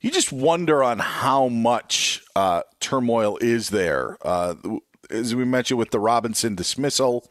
You 0.05 0.11
just 0.11 0.33
wonder 0.33 0.85
on 0.85 0.99
how 0.99 1.49
much 1.49 2.23
uh, 2.37 2.61
turmoil 2.79 3.39
is 3.39 3.71
there. 3.71 4.19
Uh, 4.21 4.55
as 5.09 5.35
we 5.35 5.47
mentioned 5.47 5.79
with 5.79 5.93
the 5.93 5.99
Robinson 5.99 6.55
dismissal, 6.55 7.31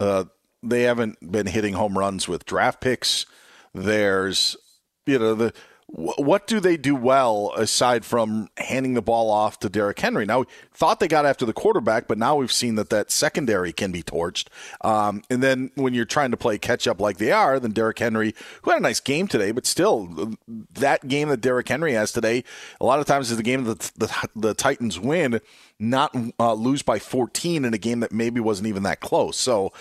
uh, 0.00 0.24
they 0.62 0.84
haven't 0.84 1.30
been 1.30 1.46
hitting 1.46 1.74
home 1.74 1.98
runs 1.98 2.26
with 2.26 2.46
draft 2.46 2.80
picks. 2.80 3.26
There's, 3.74 4.56
you 5.04 5.18
know, 5.18 5.34
the 5.34 5.52
what 5.92 6.46
do 6.46 6.60
they 6.60 6.76
do 6.76 6.94
well 6.94 7.52
aside 7.56 8.04
from 8.04 8.48
handing 8.56 8.94
the 8.94 9.02
ball 9.02 9.28
off 9.28 9.58
to 9.60 9.68
Derrick 9.68 9.98
Henry? 9.98 10.24
Now, 10.24 10.44
thought 10.72 11.00
they 11.00 11.08
got 11.08 11.26
after 11.26 11.44
the 11.44 11.52
quarterback, 11.52 12.06
but 12.06 12.16
now 12.16 12.36
we've 12.36 12.52
seen 12.52 12.76
that 12.76 12.90
that 12.90 13.10
secondary 13.10 13.72
can 13.72 13.90
be 13.90 14.02
torched. 14.02 14.46
Um, 14.82 15.22
and 15.28 15.42
then 15.42 15.72
when 15.74 15.92
you're 15.92 16.04
trying 16.04 16.30
to 16.30 16.36
play 16.36 16.58
catch 16.58 16.86
up 16.86 17.00
like 17.00 17.16
they 17.16 17.32
are, 17.32 17.58
then 17.58 17.72
Derrick 17.72 17.98
Henry, 17.98 18.34
who 18.62 18.70
had 18.70 18.78
a 18.78 18.82
nice 18.82 19.00
game 19.00 19.26
today, 19.26 19.50
but 19.50 19.66
still, 19.66 20.36
that 20.74 21.08
game 21.08 21.28
that 21.28 21.40
Derrick 21.40 21.68
Henry 21.68 21.94
has 21.94 22.12
today, 22.12 22.44
a 22.80 22.84
lot 22.84 23.00
of 23.00 23.06
times 23.06 23.30
is 23.32 23.36
the 23.36 23.42
game 23.42 23.64
that 23.64 23.80
the, 23.96 24.28
the 24.36 24.54
Titans 24.54 25.00
win, 25.00 25.40
not 25.80 26.14
uh, 26.38 26.54
lose 26.54 26.82
by 26.82 27.00
14 27.00 27.64
in 27.64 27.74
a 27.74 27.78
game 27.78 28.00
that 28.00 28.12
maybe 28.12 28.38
wasn't 28.38 28.68
even 28.68 28.84
that 28.84 29.00
close. 29.00 29.36
So 29.36 29.72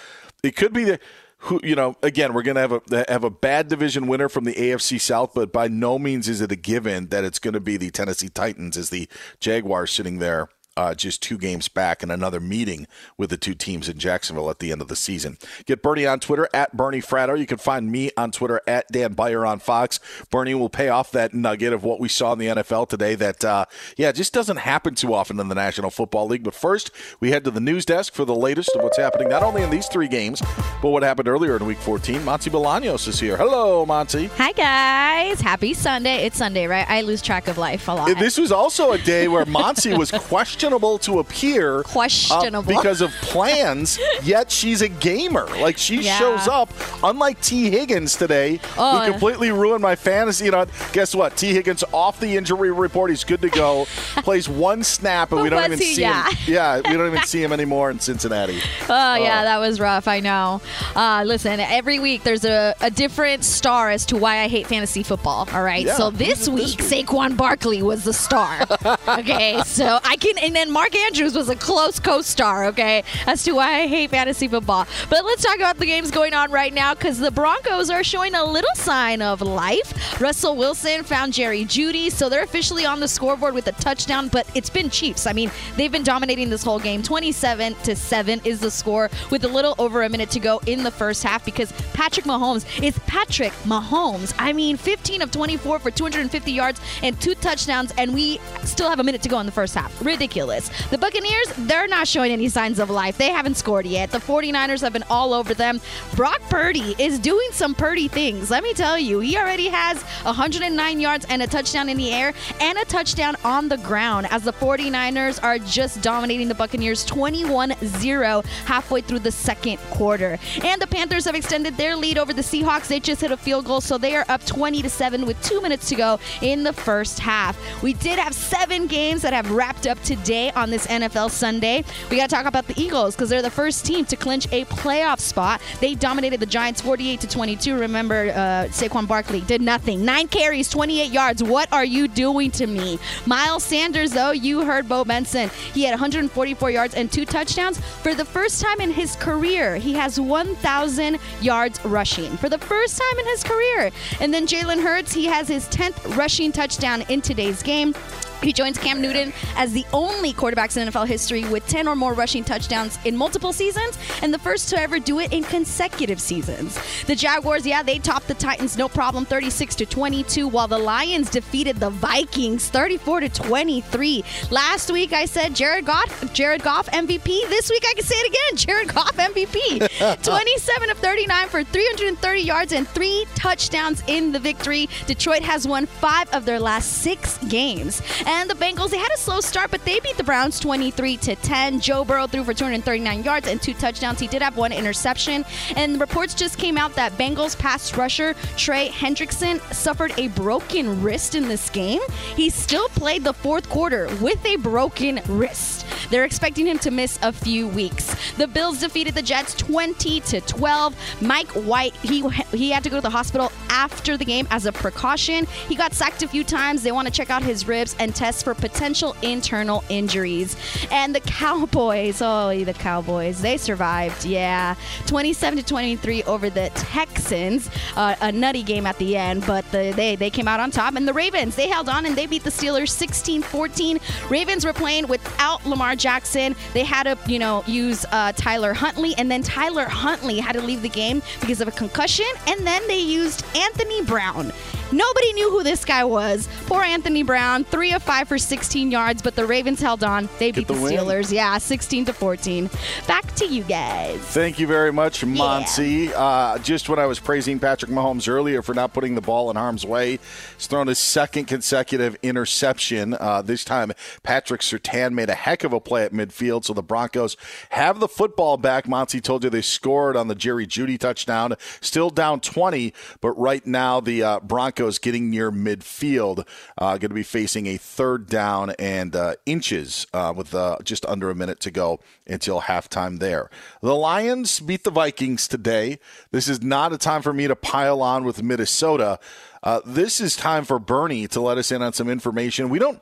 it 0.41 0.55
could 0.55 0.73
be 0.73 0.85
the 0.85 0.99
who 1.43 1.59
you 1.63 1.75
know 1.75 1.95
again 2.03 2.33
we're 2.33 2.41
going 2.41 2.55
to 2.55 2.61
have 2.61 2.71
a 2.71 3.05
have 3.07 3.23
a 3.23 3.29
bad 3.29 3.67
division 3.67 4.07
winner 4.07 4.29
from 4.29 4.43
the 4.43 4.53
AFC 4.53 4.99
South 4.99 5.33
but 5.33 5.51
by 5.51 5.67
no 5.67 5.97
means 5.97 6.27
is 6.27 6.41
it 6.41 6.51
a 6.51 6.55
given 6.55 7.07
that 7.07 7.23
it's 7.23 7.39
going 7.39 7.53
to 7.53 7.59
be 7.59 7.77
the 7.77 7.91
Tennessee 7.91 8.29
Titans 8.29 8.77
as 8.77 8.89
the 8.89 9.07
Jaguars 9.39 9.91
sitting 9.91 10.19
there 10.19 10.49
uh, 10.79 10.95
just 10.95 11.21
two 11.21 11.37
games 11.37 11.67
back 11.67 12.01
and 12.01 12.09
another 12.09 12.39
meeting 12.39 12.87
with 13.17 13.29
the 13.29 13.35
two 13.35 13.53
teams 13.53 13.89
in 13.89 13.97
Jacksonville 13.99 14.49
at 14.49 14.59
the 14.59 14.71
end 14.71 14.81
of 14.81 14.87
the 14.87 14.95
season. 14.95 15.37
Get 15.65 15.81
Bernie 15.81 16.05
on 16.05 16.21
Twitter 16.21 16.47
at 16.53 16.75
Bernie 16.75 17.01
Fratto. 17.01 17.37
You 17.37 17.45
can 17.45 17.57
find 17.57 17.91
me 17.91 18.11
on 18.15 18.31
Twitter 18.31 18.61
at 18.65 18.87
Dan 18.89 19.11
Beyer 19.11 19.45
on 19.45 19.59
Fox. 19.59 19.99
Bernie 20.31 20.55
will 20.55 20.69
pay 20.69 20.87
off 20.87 21.11
that 21.11 21.33
nugget 21.33 21.73
of 21.73 21.83
what 21.83 21.99
we 21.99 22.07
saw 22.07 22.31
in 22.31 22.39
the 22.39 22.45
NFL 22.47 22.87
today 22.87 23.15
that, 23.15 23.43
uh, 23.43 23.65
yeah, 23.97 24.13
just 24.13 24.33
doesn't 24.33 24.55
happen 24.55 24.95
too 24.95 25.13
often 25.13 25.37
in 25.41 25.49
the 25.49 25.55
National 25.55 25.89
Football 25.89 26.27
League. 26.27 26.43
But 26.43 26.53
first, 26.53 26.91
we 27.19 27.31
head 27.31 27.43
to 27.43 27.51
the 27.51 27.59
news 27.59 27.83
desk 27.83 28.13
for 28.13 28.23
the 28.23 28.35
latest 28.35 28.69
of 28.73 28.81
what's 28.81 28.97
happening 28.97 29.27
not 29.27 29.43
only 29.43 29.63
in 29.63 29.69
these 29.69 29.87
three 29.87 30.07
games, 30.07 30.41
but 30.81 30.91
what 30.91 31.03
happened 31.03 31.27
earlier 31.27 31.57
in 31.57 31.65
Week 31.65 31.79
14. 31.79 32.23
Monty 32.23 32.49
Bolaños 32.49 33.05
is 33.09 33.19
here. 33.19 33.35
Hello, 33.35 33.85
Monty. 33.85 34.27
Hi 34.37 34.53
guys, 34.53 35.41
happy 35.41 35.73
Sunday. 35.73 36.25
It's 36.25 36.37
Sunday, 36.37 36.67
right? 36.67 36.89
I 36.89 37.01
lose 37.01 37.21
track 37.21 37.49
of 37.49 37.57
life 37.57 37.85
a 37.89 37.91
lot. 37.91 38.17
This 38.17 38.37
was 38.37 38.53
also 38.53 38.93
a 38.93 38.97
day 38.97 39.27
where 39.27 39.45
Monty 39.45 39.93
was 39.93 40.11
questionable 40.69 40.97
to 40.99 41.19
appear. 41.19 41.79
uh, 41.79 41.83
Questionable. 41.83 42.63
because 42.73 43.01
of 43.01 43.11
plans, 43.21 43.99
yet 44.23 44.51
she's 44.51 44.81
a 44.81 44.87
gamer. 44.87 45.45
Like 45.59 45.77
she 45.77 46.01
Yeah. 46.01 46.17
shows 46.19 46.47
up, 46.47 46.69
unlike 47.03 47.41
Tee 47.41 47.69
Higgins 47.71 48.15
today, 48.15 48.59
Oh. 48.77 48.99
who 48.99 49.11
completely 49.11 49.51
ruined 49.51 49.81
my 49.81 49.95
fantasy. 49.95 50.45
You 50.45 50.51
know, 50.51 50.65
guess 50.93 51.15
what? 51.15 51.35
Tee 51.37 51.53
Higgins 51.53 51.83
off 51.91 52.19
the 52.19 52.37
injury 52.37 52.71
report. 52.71 53.09
He's 53.09 53.23
good 53.23 53.41
to 53.41 53.49
go. 53.49 53.85
Plays 54.17 54.47
one 54.47 54.83
snap, 54.83 55.31
and 55.31 55.41
we 55.41 55.49
don't 55.49 55.63
even 55.65 55.79
he? 55.79 55.95
see 55.95 56.01
Yeah. 56.01 56.29
him. 56.29 56.53
Yeah, 56.53 56.75
we 56.77 56.95
don't 56.97 57.07
even 57.07 57.23
see 57.25 57.41
him 57.43 57.51
anymore 57.53 57.89
in 57.91 57.99
Cincinnati. 57.99 58.59
Oh 58.89 59.15
yeah, 59.15 59.43
that 59.43 59.57
was 59.59 59.79
rough. 59.79 60.07
I 60.07 60.19
know. 60.19 60.61
Uh, 60.95 61.23
listen, 61.25 61.59
every 61.59 61.99
week 61.99 62.23
there's 62.23 62.45
a, 62.45 62.75
a 62.81 62.91
different 62.91 63.43
star 63.43 63.89
as 63.89 64.05
to 64.07 64.17
why 64.17 64.39
I 64.39 64.47
hate 64.47 64.67
fantasy 64.67 65.03
football. 65.03 65.47
All 65.53 65.63
right. 65.63 65.85
Yeah, 65.85 65.95
so 65.95 66.09
this 66.11 66.47
it 66.47 66.53
week, 66.53 66.77
this 66.77 66.91
Saquon 66.91 67.35
Barkley 67.37 67.81
was 67.81 68.03
the 68.03 68.13
star. 68.13 68.65
okay. 69.07 69.61
So 69.65 69.99
I 70.03 70.15
can, 70.17 70.37
and 70.39 70.55
then 70.59 70.71
Mark 70.71 70.93
Andrews 70.93 71.35
was 71.35 71.47
a 71.47 71.55
close 71.55 71.99
co-star, 71.99 72.65
okay, 72.65 73.05
as 73.25 73.43
to 73.43 73.53
why 73.53 73.79
I 73.79 73.87
hate 73.87 74.09
fantasy 74.09 74.45
football. 74.45 74.85
But 75.09 75.23
let's 75.23 75.41
talk 75.41 75.55
about 75.55 75.77
the 75.77 75.85
games 75.85 76.11
going 76.11 76.33
on 76.33 76.51
right 76.51 76.73
now 76.73 76.93
because 76.93 77.17
the 77.17 77.31
Broncos 77.31 77.89
are 77.89 78.03
showing 78.03 78.35
a 78.35 78.43
little 78.43 78.75
sign 78.75 79.21
of 79.21 79.41
life. 79.41 80.19
Russell 80.19 80.57
Wilson 80.57 81.05
found 81.05 81.31
Jerry 81.31 81.63
Jeudy, 81.63 82.11
so 82.11 82.27
they're 82.27 82.43
officially 82.43 82.85
on 82.85 82.99
the 82.99 83.07
scoreboard 83.07 83.53
with 83.53 83.67
a 83.67 83.71
touchdown, 83.71 84.27
but 84.27 84.45
it's 84.53 84.69
been 84.69 84.89
Chiefs. 84.89 85.27
I 85.27 85.31
mean, 85.31 85.49
they've 85.77 85.91
been 85.91 86.03
dominating 86.03 86.49
this 86.49 86.61
whole 86.61 86.79
game. 86.79 87.03
27 87.03 87.75
to 87.83 87.95
7 87.95 88.41
is 88.43 88.59
the 88.59 88.71
score 88.71 89.09
with 89.31 89.45
a 89.45 89.47
little 89.47 89.75
over 89.79 90.03
a 90.03 90.09
minute 90.09 90.29
to 90.31 90.41
go 90.41 90.59
in 90.65 90.83
the 90.83 90.91
first 90.91 91.23
half 91.23 91.45
because 91.45 91.71
Patrick 91.93 92.25
Mahomes 92.25 92.65
is 92.83 92.99
Patrick 93.07 93.53
Mahomes. 93.63 94.33
I 94.37 94.51
mean, 94.51 94.75
15 94.75 95.21
of 95.21 95.31
24 95.31 95.79
for 95.79 95.89
250 95.89 96.51
yards 96.51 96.81
and 97.01 97.17
two 97.21 97.35
touchdowns, 97.35 97.93
and 97.97 98.13
we 98.13 98.41
still 98.65 98.89
have 98.89 98.99
a 98.99 99.05
minute 99.05 99.21
to 99.21 99.29
go 99.29 99.39
in 99.39 99.45
the 99.45 99.53
first 99.53 99.73
half. 99.73 100.05
Ridiculous. 100.05 100.48
The 100.49 100.97
Buccaneers, 100.97 101.47
they're 101.59 101.87
not 101.87 102.07
showing 102.07 102.31
any 102.31 102.49
signs 102.49 102.79
of 102.79 102.89
life. 102.89 103.17
They 103.17 103.29
haven't 103.29 103.55
scored 103.55 103.85
yet. 103.85 104.11
The 104.11 104.17
49ers 104.19 104.81
have 104.81 104.93
been 104.93 105.03
all 105.09 105.33
over 105.33 105.53
them. 105.53 105.79
Brock 106.15 106.41
Purdy 106.49 106.95
is 106.97 107.19
doing 107.19 107.49
some 107.51 107.75
Purdy 107.75 108.07
things. 108.07 108.49
Let 108.49 108.63
me 108.63 108.73
tell 108.73 108.97
you, 108.97 109.19
he 109.19 109.37
already 109.37 109.67
has 109.67 110.01
109 110.23 110.99
yards 110.99 111.25
and 111.29 111.41
a 111.41 111.47
touchdown 111.47 111.89
in 111.89 111.97
the 111.97 112.11
air 112.11 112.33
and 112.59 112.77
a 112.77 112.85
touchdown 112.85 113.35
on 113.43 113.69
the 113.69 113.77
ground 113.77 114.27
as 114.31 114.43
the 114.43 114.53
49ers 114.53 115.43
are 115.43 115.59
just 115.59 116.01
dominating 116.01 116.47
the 116.47 116.55
Buccaneers 116.55 117.05
21 117.05 117.73
0 117.83 118.41
halfway 118.65 119.01
through 119.01 119.19
the 119.19 119.31
second 119.31 119.77
quarter. 119.91 120.39
And 120.63 120.81
the 120.81 120.87
Panthers 120.87 121.25
have 121.25 121.35
extended 121.35 121.77
their 121.77 121.95
lead 121.95 122.17
over 122.17 122.33
the 122.33 122.41
Seahawks. 122.41 122.87
They 122.87 122.99
just 122.99 123.21
hit 123.21 123.31
a 123.31 123.37
field 123.37 123.65
goal, 123.65 123.81
so 123.81 123.97
they 123.97 124.15
are 124.15 124.25
up 124.29 124.45
20 124.45 124.81
to 124.81 124.89
7 124.89 125.25
with 125.25 125.41
two 125.43 125.61
minutes 125.61 125.89
to 125.89 125.95
go 125.95 126.19
in 126.41 126.63
the 126.63 126.73
first 126.73 127.19
half. 127.19 127.57
We 127.83 127.93
did 127.93 128.17
have 128.19 128.33
seven 128.33 128.87
games 128.87 129.21
that 129.21 129.33
have 129.33 129.51
wrapped 129.51 129.85
up 129.85 130.01
today 130.03 130.28
on 130.29 130.69
this 130.69 130.85
NFL 130.87 131.31
Sunday. 131.31 131.83
We 132.09 132.17
got 132.17 132.29
to 132.29 132.35
talk 132.35 132.45
about 132.45 132.67
the 132.67 132.79
Eagles 132.79 133.15
because 133.15 133.29
they're 133.29 133.41
the 133.41 133.49
first 133.49 133.85
team 133.85 134.05
to 134.05 134.15
clinch 134.15 134.45
a 134.51 134.65
playoff 134.65 135.19
spot. 135.19 135.59
They 135.79 135.95
dominated 135.95 136.39
the 136.39 136.45
Giants 136.45 136.81
48 136.81 137.21
to 137.21 137.27
22. 137.27 137.79
Remember, 137.79 138.29
uh, 138.29 138.69
Saquon 138.69 139.07
Barkley 139.07 139.41
did 139.41 139.61
nothing. 139.61 140.05
Nine 140.05 140.27
carries, 140.27 140.69
28 140.69 141.11
yards. 141.11 141.43
What 141.43 141.71
are 141.73 141.85
you 141.85 142.07
doing 142.07 142.51
to 142.51 142.67
me? 142.67 142.99
Miles 143.25 143.63
Sanders, 143.63 144.11
though, 144.11 144.31
you 144.31 144.63
heard 144.63 144.87
Bo 144.87 145.03
Benson. 145.03 145.49
He 145.73 145.83
had 145.83 145.91
144 145.91 146.69
yards 146.69 146.93
and 146.93 147.11
two 147.11 147.25
touchdowns. 147.25 147.79
For 147.79 148.13
the 148.13 148.25
first 148.25 148.61
time 148.61 148.79
in 148.81 148.91
his 148.91 149.15
career, 149.15 149.77
he 149.77 149.93
has 149.93 150.19
1,000 150.19 151.17
yards 151.41 151.83
rushing. 151.83 152.37
For 152.37 152.49
the 152.49 152.59
first 152.59 152.99
time 152.99 153.19
in 153.19 153.25
his 153.25 153.43
career. 153.43 153.91
And 154.19 154.31
then 154.31 154.45
Jalen 154.45 154.81
Hurts, 154.83 155.11
he 155.11 155.25
has 155.25 155.47
his 155.47 155.67
10th 155.69 156.15
rushing 156.15 156.51
touchdown 156.51 157.03
in 157.09 157.21
today's 157.21 157.63
game. 157.63 157.95
He 158.41 158.53
joins 158.53 158.77
Cam 158.77 159.01
Newton 159.01 159.33
as 159.55 159.73
the 159.73 159.85
only 159.93 160.33
quarterbacks 160.33 160.77
in 160.77 160.87
NFL 160.87 161.07
history 161.07 161.43
with 161.45 161.67
10 161.67 161.87
or 161.87 161.95
more 161.95 162.13
rushing 162.13 162.43
touchdowns 162.43 162.97
in 163.05 163.15
multiple 163.15 163.53
seasons 163.53 163.97
and 164.21 164.33
the 164.33 164.39
first 164.39 164.69
to 164.69 164.79
ever 164.79 164.99
do 164.99 165.19
it 165.19 165.33
in 165.33 165.43
consecutive 165.43 166.21
seasons. 166.21 166.79
The 167.05 167.15
Jaguars, 167.15 167.65
yeah, 167.65 167.83
they 167.83 167.99
topped 167.99 168.27
the 168.27 168.33
Titans 168.33 168.77
no 168.77 168.87
problem 168.87 169.25
36 169.25 169.75
to 169.75 169.85
22 169.85 170.47
while 170.47 170.67
the 170.67 170.77
Lions 170.77 171.29
defeated 171.29 171.77
the 171.77 171.89
Vikings 171.89 172.69
34 172.69 173.21
to 173.21 173.29
23. 173.29 174.23
Last 174.51 174.91
week 174.91 175.13
I 175.13 175.25
said 175.25 175.55
Jared 175.55 175.85
Goff, 175.85 176.33
Jared 176.33 176.63
Goff 176.63 176.87
MVP. 176.87 177.25
This 177.49 177.69
week 177.69 177.83
I 177.87 177.93
can 177.93 178.03
say 178.05 178.15
it 178.15 178.29
again, 178.29 178.57
Jared 178.67 178.93
Goff 178.93 179.15
MVP. 179.15 180.23
27 180.23 180.89
of 180.89 180.97
39 180.99 181.47
for 181.49 181.63
330 181.63 182.41
yards 182.41 182.73
and 182.73 182.87
3 182.87 183.25
touchdowns 183.35 184.03
in 184.07 184.31
the 184.31 184.39
victory. 184.39 184.87
Detroit 185.07 185.41
has 185.43 185.67
won 185.67 185.85
5 185.85 186.33
of 186.33 186.45
their 186.45 186.59
last 186.59 186.99
6 187.01 187.37
games. 187.49 188.01
And 188.31 188.47
the 188.47 188.53
Bengals, 188.53 188.91
they 188.91 188.99
had 188.99 189.11
a 189.11 189.17
slow 189.17 189.41
start, 189.41 189.71
but 189.71 189.83
they 189.85 189.99
beat 190.01 190.15
the 190.15 190.23
Browns 190.23 190.59
23 190.59 191.17
to 191.17 191.35
10. 191.35 191.79
Joe 191.79 192.05
Burrow 192.05 192.27
threw 192.27 192.43
for 192.43 192.53
239 192.53 193.23
yards 193.23 193.47
and 193.47 193.59
two 193.59 193.73
touchdowns. 193.73 194.19
He 194.19 194.27
did 194.27 194.43
have 194.43 194.55
one 194.55 194.71
interception. 194.71 195.43
And 195.75 195.99
reports 195.99 196.35
just 196.35 196.59
came 196.59 196.77
out 196.77 196.93
that 196.93 197.13
Bengals 197.13 197.57
pass 197.57 197.97
rusher 197.97 198.35
Trey 198.55 198.89
Hendrickson 198.89 199.59
suffered 199.73 200.13
a 200.19 200.27
broken 200.27 201.01
wrist 201.01 201.33
in 201.33 201.47
this 201.47 201.71
game. 201.71 202.01
He 202.35 202.51
still 202.51 202.87
played 202.89 203.23
the 203.23 203.33
fourth 203.33 203.67
quarter 203.67 204.07
with 204.21 204.45
a 204.45 204.57
broken 204.57 205.21
wrist. 205.27 205.87
They're 206.11 206.23
expecting 206.23 206.67
him 206.67 206.77
to 206.79 206.91
miss 206.91 207.17
a 207.23 207.33
few 207.33 207.67
weeks. 207.67 208.15
The 208.37 208.47
Bills 208.47 208.79
defeated 208.79 209.15
the 209.15 209.23
Jets 209.23 209.55
20 209.55 210.19
to 210.21 210.41
12. 210.41 210.95
Mike 211.21 211.49
White, 211.49 211.95
he 211.95 212.27
he 212.51 212.69
had 212.69 212.83
to 212.83 212.91
go 212.91 212.97
to 212.97 213.01
the 213.01 213.09
hospital 213.09 213.51
after 213.69 214.17
the 214.17 214.25
game 214.25 214.47
as 214.51 214.67
a 214.67 214.71
precaution. 214.71 215.47
He 215.67 215.75
got 215.75 215.93
sacked 215.93 216.21
a 216.21 216.27
few 216.27 216.43
times. 216.43 216.83
They 216.83 216.91
want 216.91 217.07
to 217.07 217.13
check 217.13 217.31
out 217.31 217.41
his 217.41 217.67
ribs 217.67 217.95
and 217.99 218.15
test 218.19 218.43
for 218.43 218.53
potential 218.53 219.15
internal 219.21 219.81
injuries. 219.87 220.57
And 220.91 221.15
the 221.15 221.21
Cowboys, 221.21 222.21
oh, 222.21 222.63
the 222.65 222.73
Cowboys, 222.73 223.41
they 223.41 223.55
survived. 223.55 224.25
Yeah, 224.25 224.75
27 225.07 225.59
to 225.59 225.65
23 225.65 226.23
over 226.23 226.49
the 226.49 226.69
Texans. 226.75 227.69
Uh, 227.95 228.15
a 228.19 228.31
nutty 228.31 228.61
game 228.61 228.85
at 228.85 228.97
the 228.97 229.15
end, 229.15 229.45
but 229.47 229.63
the, 229.71 229.93
they 229.95 230.17
they 230.17 230.29
came 230.29 230.49
out 230.49 230.59
on 230.59 230.69
top. 230.69 230.95
And 230.95 231.07
the 231.07 231.13
Ravens, 231.13 231.55
they 231.55 231.69
held 231.69 231.87
on 231.87 232.05
and 232.05 232.15
they 232.15 232.25
beat 232.25 232.43
the 232.43 232.49
Steelers 232.49 232.91
16-14. 232.91 234.29
Ravens 234.29 234.65
were 234.65 234.73
playing 234.73 235.07
without 235.07 235.65
Lamar 235.65 235.95
Jackson. 235.95 236.55
They 236.73 236.83
had 236.83 237.03
to, 237.03 237.17
you 237.31 237.39
know, 237.39 237.63
use 237.67 238.05
uh, 238.11 238.33
Tyler 238.33 238.73
Huntley, 238.73 239.15
and 239.17 239.31
then 239.31 239.43
Tyler 239.43 239.85
Huntley 239.85 240.39
had 240.39 240.53
to 240.53 240.61
leave 240.61 240.81
the 240.81 240.89
game 240.89 241.21
because 241.39 241.61
of 241.61 241.69
a 241.69 241.71
concussion. 241.71 242.27
And 242.47 242.67
then 242.67 242.85
they 242.87 242.99
used 242.99 243.45
Anthony 243.55 244.03
Brown. 244.03 244.51
Nobody 244.91 245.33
knew 245.33 245.51
who 245.51 245.61
this 245.61 245.85
guy 245.85 246.03
was. 246.03 246.47
Poor 246.65 246.81
Anthony 246.81 247.21
Brown, 247.21 247.63
three 247.63 247.93
of 247.93 248.01
five 248.01 248.27
for 248.27 248.39
16 248.39 248.89
yards, 248.89 249.21
but 249.21 249.35
the 249.35 249.45
Ravens 249.45 249.79
held 249.79 250.03
on. 250.03 250.27
They 250.39 250.51
beat 250.51 250.67
the 250.67 250.73
the. 250.73 250.79
Steelers, 250.79 251.31
yeah, 251.31 251.59
16 251.59 252.05
to 252.05 252.13
14. 252.13 252.69
Back 253.07 253.33
to 253.35 253.45
you 253.45 253.61
guys. 253.63 254.19
Thank 254.19 254.57
you 254.57 254.65
very 254.65 254.91
much, 254.91 255.23
Monty. 255.23 256.11
Uh, 256.13 256.57
just 256.59 256.89
when 256.89 256.97
I 256.97 257.05
was 257.05 257.19
praising 257.19 257.59
Patrick 257.59 257.91
Mahomes 257.91 258.27
earlier 258.27 258.63
for 258.63 258.73
not 258.73 258.93
putting 258.93 259.13
the 259.13 259.21
ball 259.21 259.51
in 259.51 259.55
harm's 259.55 259.85
way, 259.85 260.19
he's 260.57 260.65
thrown 260.65 260.87
his 260.87 260.97
second 260.97 261.45
consecutive 261.45 262.17
interception. 262.23 263.13
Uh, 263.13 263.43
this 263.43 263.63
time, 263.63 263.91
Patrick 264.23 264.61
Surtain 264.61 265.13
made 265.13 265.29
a 265.29 265.35
heck 265.35 265.63
of 265.63 265.71
a 265.71 265.79
play 265.79 266.03
at 266.03 266.13
midfield, 266.13 266.65
so 266.65 266.73
the 266.73 266.81
Broncos 266.81 267.37
have 267.69 267.99
the 267.99 268.07
football 268.07 268.57
back. 268.57 268.87
Monty 268.87 269.21
told 269.21 269.43
you 269.43 269.51
they 269.51 269.61
scored 269.61 270.15
on 270.15 270.27
the 270.29 270.35
Jerry 270.35 270.65
Jeudy 270.65 270.97
touchdown. 270.97 271.53
Still 271.79 272.09
down 272.09 272.39
20, 272.39 272.91
but 273.21 273.31
right 273.33 273.65
now 273.67 273.99
the 273.99 274.23
uh, 274.23 274.39
Broncos 274.39 274.78
getting 274.99 275.29
near 275.29 275.51
midfield. 275.51 276.47
Uh, 276.77 276.97
going 276.97 277.09
to 277.09 277.15
be 277.15 277.23
facing 277.23 277.67
a 277.67 277.77
third 277.77 278.27
down 278.27 278.71
and 278.79 279.15
uh, 279.15 279.35
inches 279.45 280.07
uh, 280.13 280.33
with 280.35 280.55
uh, 280.55 280.77
just 280.83 281.05
under 281.05 281.29
a 281.29 281.35
minute 281.35 281.59
to 281.59 281.71
go 281.71 281.99
until 282.25 282.61
halftime 282.61 283.19
there. 283.19 283.49
The 283.81 283.95
Lions 283.95 284.59
beat 284.59 284.83
the 284.83 284.91
Vikings 284.91 285.47
today. 285.47 285.99
This 286.31 286.47
is 286.47 286.61
not 286.61 286.93
a 286.93 286.97
time 286.97 287.21
for 287.21 287.33
me 287.33 287.47
to 287.47 287.55
pile 287.55 288.01
on 288.01 288.23
with 288.23 288.41
Minnesota. 288.41 289.19
Uh, 289.61 289.81
this 289.85 290.21
is 290.21 290.35
time 290.35 290.63
for 290.63 290.79
Bernie 290.79 291.27
to 291.27 291.41
let 291.41 291.57
us 291.57 291.71
in 291.71 291.81
on 291.81 291.93
some 291.93 292.09
information. 292.09 292.69
We 292.69 292.79
don't. 292.79 293.01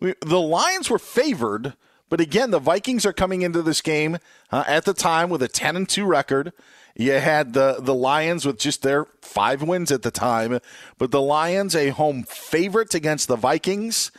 We, 0.00 0.14
the 0.24 0.40
Lions 0.40 0.88
were 0.88 0.98
favored, 0.98 1.74
but 2.08 2.20
again, 2.20 2.50
the 2.50 2.58
Vikings 2.58 3.04
are 3.06 3.12
coming 3.12 3.42
into 3.42 3.62
this 3.62 3.80
game 3.80 4.18
uh, 4.50 4.64
at 4.66 4.84
the 4.84 4.94
time 4.94 5.30
with 5.30 5.42
a 5.42 5.48
ten 5.48 5.76
and 5.76 5.88
two 5.88 6.04
record. 6.04 6.52
You 6.96 7.12
had 7.12 7.52
the 7.52 7.76
the 7.78 7.94
Lions 7.94 8.44
with 8.44 8.58
just 8.58 8.82
their 8.82 9.06
five 9.22 9.62
wins 9.62 9.92
at 9.92 10.02
the 10.02 10.10
time, 10.10 10.58
but 10.98 11.10
the 11.10 11.20
Lions 11.20 11.76
a 11.76 11.90
home 11.90 12.24
favorite 12.24 12.94
against 12.94 13.28
the 13.28 13.36
Vikings. 13.36 14.10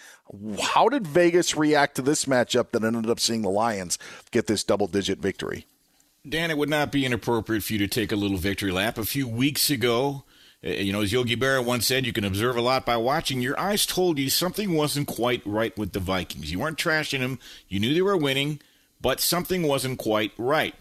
How 0.62 0.90
did 0.90 1.08
Vegas 1.08 1.58
react 1.58 1.96
to 1.96 2.02
this 2.02 2.26
matchup 2.26 2.72
that 2.72 2.84
ended 2.84 3.10
up 3.10 3.20
seeing 3.20 3.42
the 3.42 3.50
Lions 3.50 3.98
get 4.32 4.48
this 4.48 4.64
double 4.64 4.88
digit 4.88 5.20
victory? 5.20 5.66
Dan, 6.28 6.52
it 6.52 6.58
would 6.58 6.70
not 6.70 6.92
be 6.92 7.06
inappropriate 7.06 7.64
for 7.64 7.74
you 7.74 7.80
to 7.80 7.88
take 7.88 8.12
a 8.12 8.16
little 8.16 8.38
victory 8.38 8.72
lap. 8.72 8.98
A 8.98 9.06
few 9.06 9.28
weeks 9.28 9.70
ago, 9.70 10.24
Uh, 10.66 10.70
you 10.72 10.92
know, 10.92 11.02
as 11.02 11.14
Yogi 11.14 11.36
Berra 11.36 11.64
once 11.64 11.86
said, 11.86 12.06
you 12.06 12.14
can 12.14 12.26
observe 12.26 12.58
a 12.58 12.62
lot 12.62 12.86
by 12.86 12.98
watching. 12.98 13.42
Your 13.42 13.60
eyes 13.60 13.86
told 13.86 14.20
you 14.20 14.30
something 14.30 14.74
wasn't 14.74 15.08
quite 15.08 15.42
right 15.46 15.78
with 15.78 15.94
the 15.94 16.00
Vikings. 16.00 16.52
You 16.52 16.60
weren't 16.60 16.78
trashing 16.78 17.20
them. 17.20 17.40
You 17.68 17.80
knew 17.80 17.94
they 17.94 18.02
were 18.02 18.18
winning, 18.18 18.60
but 19.00 19.20
something 19.20 19.64
wasn't 19.64 20.00
quite 20.00 20.34
right. 20.38 20.76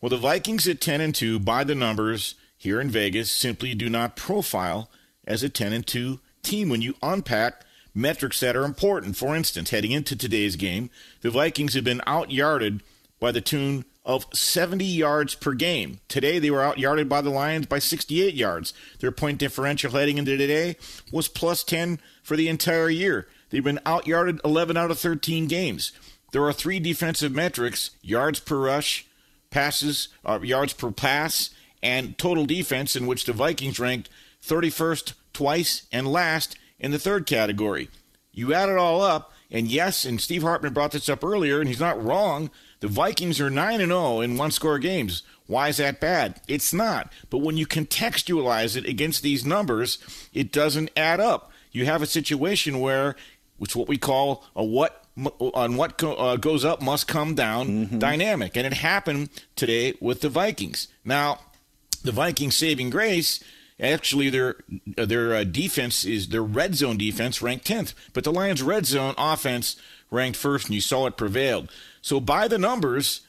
Well, 0.00 0.10
the 0.10 0.16
Vikings 0.16 0.68
at 0.68 0.80
10 0.80 1.00
and 1.00 1.14
2 1.14 1.40
by 1.40 1.64
the 1.64 1.74
numbers 1.74 2.36
here 2.56 2.80
in 2.80 2.90
Vegas 2.90 3.30
simply 3.30 3.74
do 3.74 3.88
not 3.88 4.16
profile 4.16 4.90
as 5.26 5.42
a 5.42 5.48
10 5.48 5.72
and 5.72 5.86
2 5.86 6.20
team 6.42 6.68
when 6.68 6.82
you 6.82 6.94
unpack 7.02 7.64
metrics 7.94 8.38
that 8.40 8.54
are 8.54 8.64
important. 8.64 9.16
For 9.16 9.34
instance, 9.34 9.70
heading 9.70 9.90
into 9.90 10.14
today's 10.14 10.54
game, 10.54 10.90
the 11.22 11.30
Vikings 11.30 11.74
have 11.74 11.84
been 11.84 12.02
out 12.06 12.30
yarded 12.30 12.82
by 13.18 13.32
the 13.32 13.40
tune 13.40 13.84
of 14.06 14.24
70 14.32 14.84
yards 14.84 15.34
per 15.34 15.52
game. 15.52 15.98
Today 16.08 16.38
they 16.38 16.50
were 16.50 16.62
out 16.62 16.78
yarded 16.78 17.08
by 17.08 17.20
the 17.20 17.28
Lions 17.28 17.66
by 17.66 17.80
68 17.80 18.34
yards. 18.34 18.72
Their 19.00 19.10
point 19.10 19.38
differential 19.38 19.90
heading 19.90 20.16
into 20.16 20.38
today 20.38 20.76
was 21.12 21.26
plus 21.26 21.64
10 21.64 21.98
for 22.22 22.36
the 22.36 22.48
entire 22.48 22.88
year. 22.88 23.26
They've 23.50 23.64
been 23.64 23.80
out 23.84 24.06
yarded 24.06 24.40
11 24.44 24.76
out 24.76 24.92
of 24.92 25.00
13 25.00 25.48
games. 25.48 25.92
There 26.32 26.44
are 26.44 26.52
three 26.52 26.78
defensive 26.78 27.32
metrics 27.32 27.90
yards 28.00 28.38
per 28.38 28.58
rush, 28.58 29.06
passes, 29.50 30.08
uh, 30.24 30.40
yards 30.40 30.72
per 30.72 30.92
pass, 30.92 31.50
and 31.82 32.16
total 32.16 32.46
defense, 32.46 32.96
in 32.96 33.06
which 33.06 33.24
the 33.24 33.32
Vikings 33.32 33.80
ranked 33.80 34.08
31st 34.44 35.14
twice 35.32 35.86
and 35.92 36.06
last 36.06 36.56
in 36.78 36.90
the 36.92 36.98
third 36.98 37.26
category. 37.26 37.88
You 38.32 38.54
add 38.54 38.68
it 38.68 38.76
all 38.76 39.00
up, 39.02 39.32
and 39.50 39.68
yes, 39.68 40.04
and 40.04 40.20
Steve 40.20 40.42
Hartman 40.42 40.72
brought 40.72 40.92
this 40.92 41.08
up 41.08 41.24
earlier, 41.24 41.58
and 41.58 41.68
he's 41.68 41.80
not 41.80 42.02
wrong. 42.02 42.50
The 42.80 42.88
Vikings 42.88 43.40
are 43.40 43.50
9 43.50 43.80
and 43.80 43.90
0 43.90 44.20
in 44.20 44.36
one 44.36 44.50
score 44.50 44.78
games. 44.78 45.22
Why 45.46 45.68
is 45.68 45.76
that 45.78 46.00
bad? 46.00 46.40
It's 46.48 46.72
not. 46.72 47.12
But 47.30 47.38
when 47.38 47.56
you 47.56 47.66
contextualize 47.66 48.76
it 48.76 48.86
against 48.86 49.22
these 49.22 49.44
numbers, 49.44 49.98
it 50.32 50.52
doesn't 50.52 50.90
add 50.96 51.20
up. 51.20 51.52
You 51.72 51.86
have 51.86 52.02
a 52.02 52.06
situation 52.06 52.80
where 52.80 53.16
it's 53.60 53.76
what 53.76 53.88
we 53.88 53.96
call 53.96 54.44
a 54.54 54.64
what 54.64 55.04
on 55.54 55.76
what 55.76 55.96
go, 55.96 56.14
uh, 56.14 56.36
goes 56.36 56.64
up 56.64 56.82
must 56.82 57.08
come 57.08 57.34
down 57.34 57.68
mm-hmm. 57.68 57.98
dynamic, 57.98 58.56
and 58.56 58.66
it 58.66 58.74
happened 58.74 59.30
today 59.54 59.94
with 60.00 60.20
the 60.20 60.28
Vikings. 60.28 60.88
Now, 61.04 61.40
the 62.02 62.12
Vikings 62.12 62.56
saving 62.56 62.90
grace 62.90 63.42
Actually, 63.78 64.30
their 64.30 64.56
their 64.96 65.34
uh, 65.34 65.44
defense 65.44 66.06
is 66.06 66.28
their 66.28 66.42
red 66.42 66.74
zone 66.74 66.96
defense 66.96 67.42
ranked 67.42 67.66
10th, 67.66 67.92
but 68.14 68.24
the 68.24 68.32
Lions' 68.32 68.62
red 68.62 68.86
zone 68.86 69.14
offense 69.18 69.76
ranked 70.10 70.38
first, 70.38 70.66
and 70.66 70.74
you 70.74 70.80
saw 70.80 71.06
it 71.06 71.18
prevailed. 71.18 71.70
So 72.06 72.20
by 72.20 72.46
the 72.46 72.56
numbers, 72.56 73.22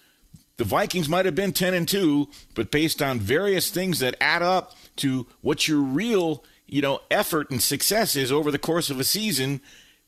the 0.57 0.63
Vikings 0.63 1.09
might 1.09 1.25
have 1.25 1.33
been 1.33 1.51
10 1.51 1.73
and 1.73 1.87
2, 1.87 2.29
but 2.53 2.69
based 2.69 3.01
on 3.01 3.19
various 3.19 3.71
things 3.71 3.97
that 4.01 4.13
add 4.21 4.43
up 4.43 4.75
to 4.97 5.25
what 5.41 5.67
your 5.67 5.79
real 5.79 6.43
you 6.67 6.83
know 6.83 6.99
effort 7.09 7.49
and 7.49 7.59
success 7.59 8.15
is 8.15 8.31
over 8.31 8.51
the 8.51 8.59
course 8.59 8.91
of 8.91 8.99
a 8.99 9.03
season, 9.03 9.61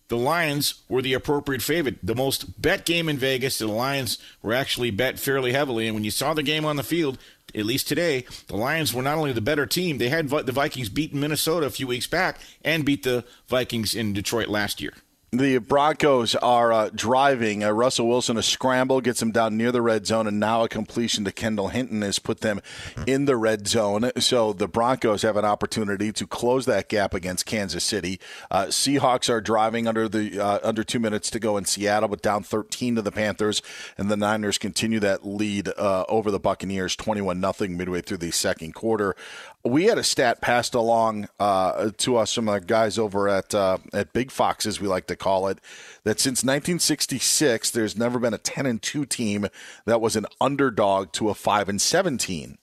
the 0.09 0.17
Lions 0.17 0.83
were 0.87 1.01
the 1.01 1.15
appropriate 1.15 1.63
favorite. 1.63 1.97
The 2.03 2.13
most 2.13 2.61
bet 2.61 2.85
game 2.85 3.09
in 3.09 3.17
Vegas, 3.17 3.57
the 3.57 3.65
Lions 3.65 4.19
were 4.43 4.53
actually 4.53 4.91
bet 4.91 5.17
fairly 5.17 5.51
heavily. 5.51 5.87
And 5.87 5.95
when 5.95 6.03
you 6.03 6.11
saw 6.11 6.35
the 6.35 6.43
game 6.43 6.63
on 6.63 6.75
the 6.75 6.83
field, 6.83 7.17
at 7.55 7.65
least 7.65 7.87
today, 7.87 8.27
the 8.45 8.55
Lions 8.55 8.93
were 8.93 9.01
not 9.01 9.17
only 9.17 9.33
the 9.33 9.41
better 9.41 9.65
team, 9.65 9.97
they 9.97 10.09
had 10.09 10.29
the 10.29 10.51
Vikings 10.51 10.89
beat 10.89 11.11
Minnesota 11.11 11.65
a 11.65 11.71
few 11.71 11.87
weeks 11.87 12.05
back 12.05 12.39
and 12.63 12.85
beat 12.85 13.01
the 13.01 13.25
Vikings 13.47 13.95
in 13.95 14.13
Detroit 14.13 14.47
last 14.47 14.79
year. 14.79 14.93
The 15.31 15.59
Broncos 15.59 16.33
are 16.33 16.73
uh, 16.73 16.89
driving. 16.93 17.63
Uh, 17.63 17.69
Russell 17.69 18.07
Wilson, 18.07 18.35
a 18.37 18.41
scramble, 18.41 18.99
gets 18.99 19.21
him 19.21 19.29
down 19.29 19.57
near 19.57 19.71
the 19.71 19.81
red 19.81 20.07
zone, 20.07 20.25
and 20.25 20.39
now 20.39 20.63
a 20.63 20.69
completion 20.69 21.23
to 21.25 21.31
Kendall 21.31 21.67
Hinton 21.67 22.01
has 22.01 22.17
put 22.17 22.41
them 22.41 22.61
in 23.05 23.25
the 23.25 23.37
red 23.37 23.67
zone. 23.67 24.09
So 24.17 24.53
the 24.53 24.67
Broncos 24.67 25.21
have 25.21 25.37
an 25.37 25.45
opportunity 25.45 26.11
to 26.13 26.25
close 26.25 26.65
that 26.65 26.89
gap 26.89 27.13
against 27.13 27.45
Kansas 27.45 27.83
City. 27.83 28.19
Uh, 28.49 28.65
Seahawks 28.65 29.29
are 29.29 29.39
driving 29.39 29.87
under 29.87 30.09
the 30.09 30.39
uh, 30.39 30.59
under 30.63 30.83
two 30.83 30.99
minutes 30.99 31.29
to 31.29 31.39
go 31.39 31.57
in 31.57 31.65
Seattle, 31.65 32.09
but 32.09 32.23
down 32.23 32.41
13 32.41 32.95
to 32.95 33.03
the 33.03 33.11
Panthers, 33.11 33.61
and 33.99 34.09
the 34.09 34.17
Niners 34.17 34.57
continue 34.57 34.99
that 34.99 35.27
lead 35.27 35.69
uh, 35.77 36.05
over 36.09 36.31
the 36.31 36.39
Buccaneers, 36.39 36.95
21 36.95 37.39
nothing 37.39 37.77
midway 37.77 38.01
through 38.01 38.17
the 38.17 38.31
second 38.31 38.73
quarter 38.73 39.15
we 39.63 39.85
had 39.85 39.97
a 39.97 40.03
stat 40.03 40.41
passed 40.41 40.73
along 40.73 41.27
uh, 41.39 41.91
to 41.97 42.17
us 42.17 42.33
from 42.33 42.45
the 42.45 42.59
guys 42.59 42.97
over 42.97 43.27
at 43.27 43.53
uh, 43.53 43.77
at 43.93 44.13
Big 44.13 44.31
Fox, 44.31 44.65
as 44.65 44.79
we 44.79 44.87
like 44.87 45.07
to 45.07 45.15
call 45.15 45.47
it, 45.47 45.59
that 46.03 46.19
since 46.19 46.43
1966, 46.43 47.71
there's 47.71 47.97
never 47.97 48.19
been 48.19 48.33
a 48.33 48.37
10 48.37 48.65
and 48.65 48.81
2 48.81 49.05
team 49.05 49.47
that 49.85 50.01
was 50.01 50.15
an 50.15 50.25
underdog 50.39 51.11
to 51.13 51.29
a 51.29 51.33
5 51.33 51.69
and 51.69 51.81
17. 51.81 52.57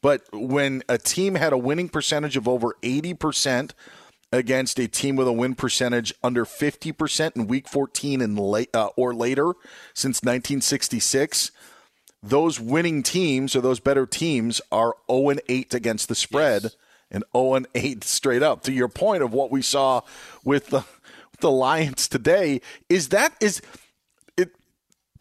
But 0.00 0.22
when 0.32 0.82
a 0.88 0.98
team 0.98 1.34
had 1.34 1.52
a 1.52 1.58
winning 1.58 1.88
percentage 1.88 2.36
of 2.36 2.46
over 2.46 2.76
80% 2.82 3.72
against 4.32 4.78
a 4.78 4.86
team 4.86 5.16
with 5.16 5.26
a 5.26 5.32
win 5.32 5.54
percentage 5.54 6.12
under 6.22 6.44
50% 6.44 7.36
in 7.36 7.46
Week 7.46 7.68
14 7.68 8.20
and 8.20 8.38
late, 8.38 8.70
uh, 8.74 8.90
or 8.96 9.14
later 9.14 9.54
since 9.94 10.22
1966 10.22 11.50
those 12.22 12.58
winning 12.58 13.02
teams 13.02 13.54
or 13.54 13.60
those 13.60 13.80
better 13.80 14.06
teams 14.06 14.60
are 14.72 14.94
0 15.10 15.30
and 15.30 15.40
8 15.48 15.74
against 15.74 16.08
the 16.08 16.14
spread 16.14 16.64
yes. 16.64 16.76
and 17.10 17.24
0 17.34 17.54
and 17.54 17.66
8 17.74 18.04
straight 18.04 18.42
up. 18.42 18.62
To 18.64 18.72
your 18.72 18.88
point 18.88 19.22
of 19.22 19.32
what 19.32 19.50
we 19.50 19.62
saw 19.62 20.02
with 20.44 20.68
the 20.68 20.84
the 21.40 21.50
Lions 21.50 22.08
today, 22.08 22.60
is 22.88 23.10
that 23.10 23.34
is 23.40 23.60
it 24.36 24.50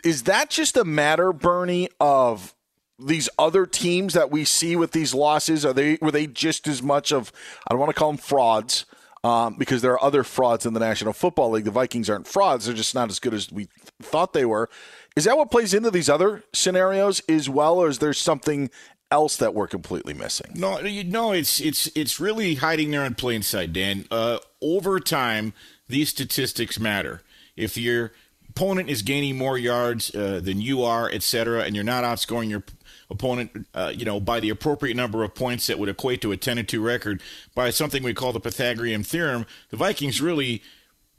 is 0.04 0.24
that 0.24 0.50
just 0.50 0.78
a 0.78 0.86
matter, 0.86 1.34
Bernie, 1.34 1.90
of 2.00 2.56
these 2.98 3.28
other 3.38 3.66
teams 3.66 4.14
that 4.14 4.32
we 4.32 4.46
see 4.46 4.76
with 4.76 4.92
these 4.92 5.14
losses? 5.14 5.66
Are 5.66 5.74
they 5.74 5.98
were 6.02 6.12
they 6.12 6.28
just 6.28 6.68
as 6.68 6.82
much 6.82 7.12
of 7.12 7.32
I 7.68 7.74
don't 7.74 7.80
want 7.80 7.90
to 7.90 8.00
call 8.00 8.12
them 8.12 8.18
frauds, 8.18 8.86
um, 9.24 9.56
because 9.58 9.82
there 9.82 9.92
are 9.92 10.04
other 10.04 10.24
frauds 10.24 10.66
in 10.66 10.74
the 10.74 10.80
National 10.80 11.14
Football 11.14 11.52
League. 11.52 11.66
The 11.66 11.72
Vikings 11.72 12.10
aren't 12.10 12.28
frauds; 12.28 12.66
they're 12.66 12.76
just 12.76 12.96
not 12.96 13.10
as 13.10 13.20
good 13.20 13.34
as 13.34 13.52
we 13.52 13.68
thought 14.02 14.34
they 14.34 14.46
were. 14.46 14.70
Is 15.16 15.24
that 15.24 15.38
what 15.38 15.50
plays 15.50 15.74
into 15.74 15.92
these 15.92 16.10
other 16.10 16.44
scenarios 16.52 17.22
as 17.30 17.50
well, 17.50 17.80
or 17.80 17.88
is 17.88 18.00
there 18.00 18.14
something 18.14 18.70
else 19.10 19.38
that 19.38 19.54
we're 19.54 19.68
completely 19.68 20.14
missing? 20.14 20.52
No, 20.56 20.80
no, 20.82 21.32
it's 21.32 21.62
it's 21.62 21.88
it's 21.96 22.20
really 22.20 22.56
hiding 22.56 22.92
there 22.92 23.06
in 23.06 23.16
plain 23.16 23.42
sight, 23.42 23.72
Dan. 23.72 24.06
Uh, 24.12 24.40
over 24.62 25.00
time, 25.00 25.54
these 25.88 26.10
statistics 26.10 26.80
matter. 26.80 27.22
If 27.56 27.78
your 27.78 28.12
opponent 28.50 28.90
is 28.90 29.02
gaining 29.04 29.38
more 29.38 29.58
yards 29.58 30.14
uh, 30.14 30.42
than 30.44 30.60
you 30.60 30.84
are, 30.84 31.10
et 31.10 31.24
cetera, 31.24 31.64
and 31.64 31.76
you're 31.76 31.86
not 31.86 32.04
outscoring 32.04 32.50
your 32.50 32.64
opponent, 33.10 33.68
uh, 33.74 33.94
you 33.96 34.04
know, 34.04 34.20
by 34.20 34.42
the 34.42 34.50
appropriate 34.50 34.96
number 34.96 35.24
of 35.24 35.34
points 35.34 35.68
that 35.68 35.80
would 35.80 35.90
equate 35.90 36.22
to 36.22 36.34
a 36.34 36.38
10 36.38 36.66
2 36.66 36.82
record 36.82 37.22
by 37.54 37.70
something 37.70 38.04
we 38.04 38.14
call 38.14 38.34
the 38.34 38.40
Pythagorean 38.42 39.04
theorem, 39.04 39.46
the 39.70 39.78
Vikings 39.78 40.22
really 40.22 40.62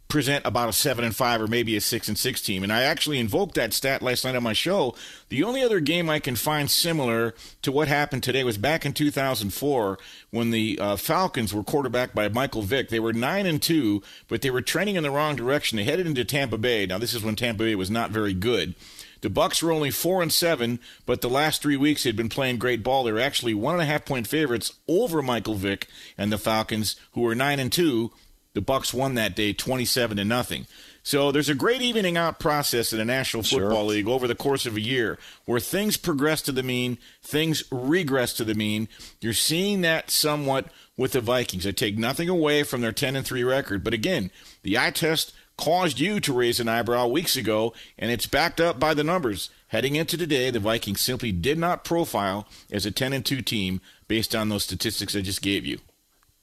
present 0.09 0.47
about 0.47 0.69
a 0.69 0.73
seven 0.73 1.05
and 1.05 1.15
five 1.15 1.41
or 1.41 1.47
maybe 1.47 1.77
a 1.77 1.81
six 1.81 2.09
and 2.09 2.17
six 2.17 2.41
team. 2.41 2.63
And 2.63 2.73
I 2.73 2.83
actually 2.83 3.19
invoked 3.19 3.55
that 3.57 3.73
stat 3.73 4.03
last 4.03 4.25
night 4.25 4.37
on 4.37 4.43
my 4.43 4.53
show. 4.53 4.95
The 5.29 5.43
only 5.43 5.63
other 5.63 5.81
game 5.81 6.09
I 6.09 6.21
can 6.21 6.37
find 6.37 6.71
similar 6.71 7.35
to 7.63 7.73
what 7.73 7.89
happened 7.89 8.23
today 8.23 8.45
was 8.45 8.59
back 8.59 8.87
in 8.87 8.93
2004 8.93 9.99
when 10.31 10.51
the 10.51 10.79
uh, 10.81 10.97
Falcons 10.97 11.53
were 11.53 11.65
quarterbacked 11.65 12.15
by 12.15 12.29
Michael 12.29 12.63
Vick. 12.63 12.89
They 12.89 13.01
were 13.01 13.13
nine 13.13 13.47
and 13.47 13.61
two, 13.61 14.03
but 14.29 14.43
they 14.43 14.51
were 14.51 14.63
trending 14.63 14.97
in 14.97 15.03
the 15.03 15.11
wrong 15.11 15.35
direction. 15.35 15.77
They 15.77 15.85
headed 15.85 16.07
into 16.07 16.25
Tampa 16.25 16.59
Bay. 16.59 16.87
Now 16.87 16.99
this 16.99 17.15
is 17.15 17.25
when 17.25 17.37
Tampa 17.37 17.65
Bay 17.65 17.75
was 17.75 17.91
not 17.91 18.11
very 18.11 18.35
good. 18.35 18.75
The 19.23 19.31
Bucks 19.31 19.63
were 19.63 19.73
only 19.73 19.91
four 19.91 20.23
and 20.23 20.33
seven, 20.33 20.79
but 21.05 21.21
the 21.21 21.31
last 21.31 21.63
three 21.63 21.77
weeks 21.77 22.05
they'd 22.05 22.15
been 22.15 22.29
playing 22.29 22.59
great 22.59 22.85
ball. 22.85 23.03
They 23.03 23.13
were 23.13 23.19
actually 23.19 23.55
one 23.55 23.75
and 23.75 23.83
a 23.83 23.87
half 23.87 24.05
point 24.05 24.27
favorites 24.27 24.75
over 24.87 25.21
Michael 25.23 25.55
Vick 25.55 25.89
and 26.17 26.31
the 26.31 26.39
Falcons, 26.39 26.97
who 27.13 27.23
were 27.23 27.35
nine 27.35 27.59
and 27.59 27.73
two 27.73 28.13
the 28.57 28.63
Bucks 28.63 28.95
won 28.95 29.17
that 29.17 29.37
day 29.37 29.53
27 29.53 30.17
to 30.17 30.25
nothing. 30.25 30.67
So 31.03 31.31
there's 31.31 31.51
a 31.51 31.55
great 31.55 31.83
evening 31.83 32.17
out 32.17 32.41
process 32.41 32.91
in 32.91 32.99
the 32.99 33.05
National 33.05 33.43
Football 33.43 33.83
sure. 33.83 33.91
League 33.91 34.09
over 34.09 34.27
the 34.27 34.35
course 34.35 34.65
of 34.65 34.77
a 34.77 34.81
year 34.81 35.19
where 35.45 35.61
things 35.61 35.99
progress 35.99 36.41
to 36.41 36.53
the 36.53 36.63
mean, 36.63 36.97
things 37.23 37.65
regress 37.71 38.33
to 38.33 38.45
the 38.45 38.55
mean. 38.55 38.89
You're 39.21 39.35
seeing 39.35 39.83
that 39.83 40.11
somewhat 40.11 40.69
with 40.97 41.13
the 41.13 41.21
Vikings. 41.21 41.67
I 41.67 41.73
take 41.73 41.99
nothing 41.99 42.31
away 42.31 42.63
from 42.63 42.81
their 42.81 42.93
10 42.93 43.15
and 43.15 43.27
3 43.27 43.45
record, 43.45 43.85
but 43.85 43.93
again, 43.93 44.31
the 44.63 44.79
eye 44.79 44.91
test 44.91 45.35
caused 45.59 46.01
you 46.01 46.19
to 46.21 46.33
raise 46.33 46.59
an 46.59 46.67
eyebrow 46.67 47.07
weeks 47.09 47.37
ago, 47.37 47.75
and 47.99 48.11
it's 48.11 48.27
backed 48.27 48.59
up 48.59 48.81
by 48.81 48.95
the 48.95 49.05
numbers. 49.05 49.51
Heading 49.69 49.97
into 49.97 50.17
today, 50.17 50.51
the 50.51 50.61
Vikings 50.61 51.03
simply 51.03 51.31
did 51.31 51.59
not 51.59 51.85
profile 51.85 52.49
as 52.73 52.87
a 52.87 52.91
10 52.91 53.13
and 53.13 53.25
2 53.25 53.43
team 53.43 53.83
based 54.09 54.35
on 54.35 54.49
those 54.49 54.65
statistics 54.65 55.15
I 55.15 55.21
just 55.21 55.43
gave 55.43 55.67
you. 55.67 55.79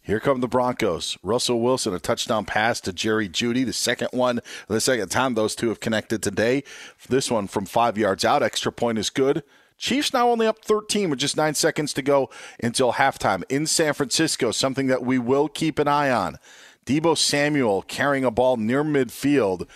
Here 0.06 0.20
come 0.20 0.42
the 0.42 0.50
Broncos. 0.50 1.18
Russell 1.24 1.62
Wilson, 1.62 1.94
a 1.94 2.00
touchdown 2.00 2.44
pass 2.44 2.82
to 2.82 2.92
Jerry 2.92 3.30
Jeudy, 3.30 3.66
the 3.66 3.72
second 3.72 4.10
one, 4.12 4.42
the 4.68 4.82
second 4.82 5.08
time 5.08 5.34
those 5.34 5.56
two 5.56 5.70
have 5.70 5.80
connected 5.80 6.22
today. 6.22 6.66
This 7.08 7.32
one 7.32 7.48
from 7.48 7.66
five 7.66 7.98
yards 7.98 8.26
out. 8.26 8.44
Extra 8.44 8.70
point 8.70 8.98
is 8.98 9.10
good. 9.10 9.44
Chiefs 9.78 10.12
now 10.12 10.30
only 10.30 10.46
up 10.46 10.60
13 10.66 11.10
with 11.10 11.20
just 11.20 11.38
nine 11.38 11.54
seconds 11.54 11.94
to 11.94 12.02
go 12.02 12.30
until 12.62 12.94
halftime 12.94 13.44
in 13.48 13.66
San 13.66 13.94
Francisco, 13.94 14.52
something 14.52 14.88
that 14.88 15.04
we 15.04 15.18
will 15.18 15.48
keep 15.48 15.80
an 15.80 15.88
eye 15.88 16.12
on. 16.12 16.38
Deebo 16.86 17.18
Samuel 17.18 17.82
carrying 17.84 18.26
a 18.26 18.32
ball 18.32 18.58
near 18.58 18.84
midfield 18.84 19.70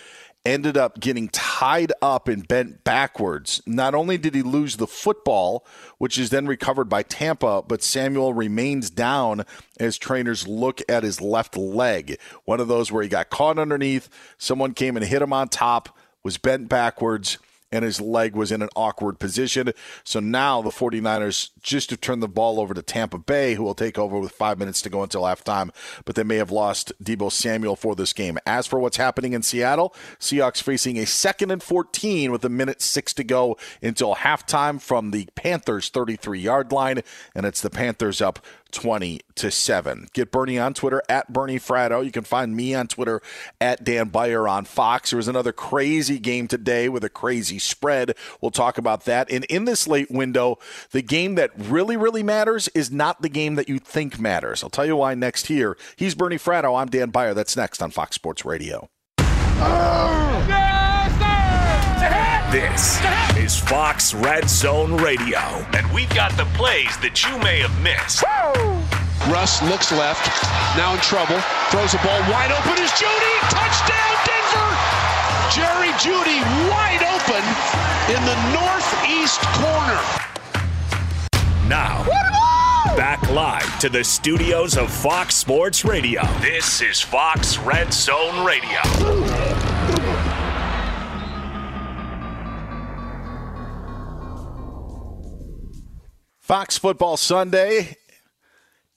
ended 0.47 0.77
up 0.77 0.99
getting 0.99 1.27
tied 1.29 1.91
up 2.01 2.27
and 2.27 2.47
bent 2.47 2.83
backwards. 2.83 3.61
Not 3.65 3.93
only 3.93 4.17
did 4.17 4.33
he 4.33 4.41
lose 4.41 4.77
the 4.77 4.87
football, 4.87 5.65
which 5.97 6.17
is 6.17 6.29
then 6.29 6.47
recovered 6.47 6.85
by 6.89 7.03
Tampa, 7.03 7.61
but 7.61 7.83
Samuel 7.83 8.33
remains 8.33 8.89
down 8.89 9.45
as 9.79 9.97
trainers 9.97 10.47
look 10.47 10.81
at 10.87 11.03
his 11.03 11.21
left 11.21 11.57
leg. 11.57 12.19
One 12.45 12.59
of 12.59 12.67
those 12.67 12.91
where 12.91 13.03
he 13.03 13.09
got 13.09 13.29
caught 13.29 13.59
underneath, 13.59 14.09
someone 14.37 14.73
came 14.73 14.95
and 14.95 15.05
hit 15.05 15.21
him 15.21 15.33
on 15.33 15.49
top, 15.49 15.95
was 16.23 16.37
bent 16.37 16.69
backwards 16.69 17.37
and 17.71 17.83
his 17.83 17.99
leg 17.99 18.35
was 18.35 18.51
in 18.51 18.61
an 18.61 18.69
awkward 18.75 19.19
position. 19.19 19.73
So 20.03 20.19
now 20.19 20.61
the 20.61 20.69
49ers 20.69 21.51
just 21.61 21.89
to 21.89 21.97
turn 21.97 22.19
the 22.19 22.27
ball 22.27 22.59
over 22.59 22.73
to 22.73 22.81
Tampa 22.81 23.17
Bay, 23.17 23.55
who 23.55 23.63
will 23.63 23.75
take 23.75 23.97
over 23.97 24.19
with 24.19 24.31
five 24.31 24.57
minutes 24.57 24.81
to 24.83 24.89
go 24.89 25.03
until 25.03 25.23
halftime, 25.23 25.71
but 26.05 26.15
they 26.15 26.23
may 26.23 26.37
have 26.37 26.51
lost 26.51 26.93
Deebo 27.03 27.31
Samuel 27.31 27.75
for 27.75 27.95
this 27.95 28.13
game. 28.13 28.37
As 28.45 28.67
for 28.67 28.79
what's 28.79 28.97
happening 28.97 29.33
in 29.33 29.41
Seattle, 29.41 29.93
Seahawks 30.19 30.61
facing 30.61 30.97
a 30.97 31.05
second 31.05 31.51
and 31.51 31.61
14 31.61 32.31
with 32.31 32.45
a 32.45 32.49
minute 32.49 32.81
six 32.81 33.13
to 33.13 33.23
go 33.23 33.57
until 33.81 34.15
halftime 34.15 34.81
from 34.81 35.11
the 35.11 35.27
Panthers' 35.35 35.89
33 35.89 36.39
yard 36.39 36.71
line, 36.71 37.01
and 37.35 37.45
it's 37.45 37.61
the 37.61 37.69
Panthers 37.69 38.21
up 38.21 38.39
20 38.71 39.21
to 39.35 39.51
7. 39.51 40.07
Get 40.13 40.31
Bernie 40.31 40.59
on 40.59 40.73
Twitter 40.73 41.01
at 41.09 41.31
Bernie 41.31 41.59
Fratto. 41.59 42.03
You 42.03 42.11
can 42.11 42.23
find 42.23 42.55
me 42.55 42.73
on 42.73 42.87
Twitter 42.87 43.21
at 43.61 43.83
Dan 43.83 44.09
Beyer 44.09 44.47
on 44.47 44.65
Fox. 44.65 45.11
There 45.11 45.17
was 45.17 45.27
another 45.27 45.51
crazy 45.51 46.19
game 46.19 46.47
today 46.47 46.89
with 46.89 47.03
a 47.03 47.09
crazy 47.09 47.59
spread. 47.59 48.15
We'll 48.41 48.51
talk 48.51 48.77
about 48.77 49.05
that. 49.05 49.31
And 49.31 49.45
in 49.45 49.65
this 49.65 49.87
late 49.87 50.11
window, 50.11 50.57
the 50.91 51.01
game 51.01 51.35
that 51.35 51.51
really, 51.57 51.97
really 51.97 52.23
matters 52.23 52.67
is 52.69 52.91
not 52.91 53.21
the 53.21 53.29
game 53.29 53.55
that 53.55 53.69
you 53.69 53.79
think 53.79 54.19
matters. 54.19 54.63
I'll 54.63 54.69
tell 54.69 54.85
you 54.85 54.95
why 54.95 55.13
next 55.15 55.47
here. 55.47 55.77
He's 55.95 56.15
Bernie 56.15 56.37
Fratto. 56.37 56.79
I'm 56.79 56.87
Dan 56.87 57.09
Beyer. 57.09 57.33
That's 57.33 57.55
next 57.55 57.81
on 57.81 57.91
Fox 57.91 58.15
Sports 58.15 58.45
Radio. 58.45 58.89
Oh, 59.59 60.45
This 62.51 62.97
is 63.35 63.59
Fox 63.59 64.13
Red 64.13 64.49
Zone 64.49 64.95
Radio, 64.95 65.37
and 65.75 65.85
we've 65.91 66.09
got 66.15 66.31
the 66.37 66.45
plays 66.55 66.95
that 67.03 67.27
you 67.27 67.37
may 67.43 67.59
have 67.59 67.75
missed. 67.83 68.23
Russ 69.27 69.59
looks 69.67 69.91
left, 69.91 70.23
now 70.79 70.95
in 70.95 71.01
trouble, 71.03 71.35
throws 71.75 71.91
the 71.91 71.99
ball 72.07 72.15
wide 72.31 72.47
open 72.55 72.79
is 72.79 72.87
Jeudy. 72.95 73.35
Touchdown, 73.51 74.15
Denver! 74.23 74.71
Jerry 75.51 75.91
Jeudy 75.99 76.39
wide 76.71 77.03
open 77.03 77.43
in 78.15 78.23
the 78.23 78.37
northeast 78.55 79.43
corner. 79.59 79.99
Now, 81.67 82.07
back 82.95 83.21
live 83.29 83.77
to 83.79 83.89
the 83.89 84.05
studios 84.05 84.77
of 84.77 84.89
Fox 84.89 85.35
Sports 85.35 85.83
Radio. 85.83 86.23
This 86.39 86.79
is 86.79 87.01
Fox 87.01 87.57
Red 87.57 87.91
Zone 87.91 88.45
Radio. 88.45 89.76
Fox 96.47 96.77
Football 96.77 97.17
Sunday. 97.17 97.97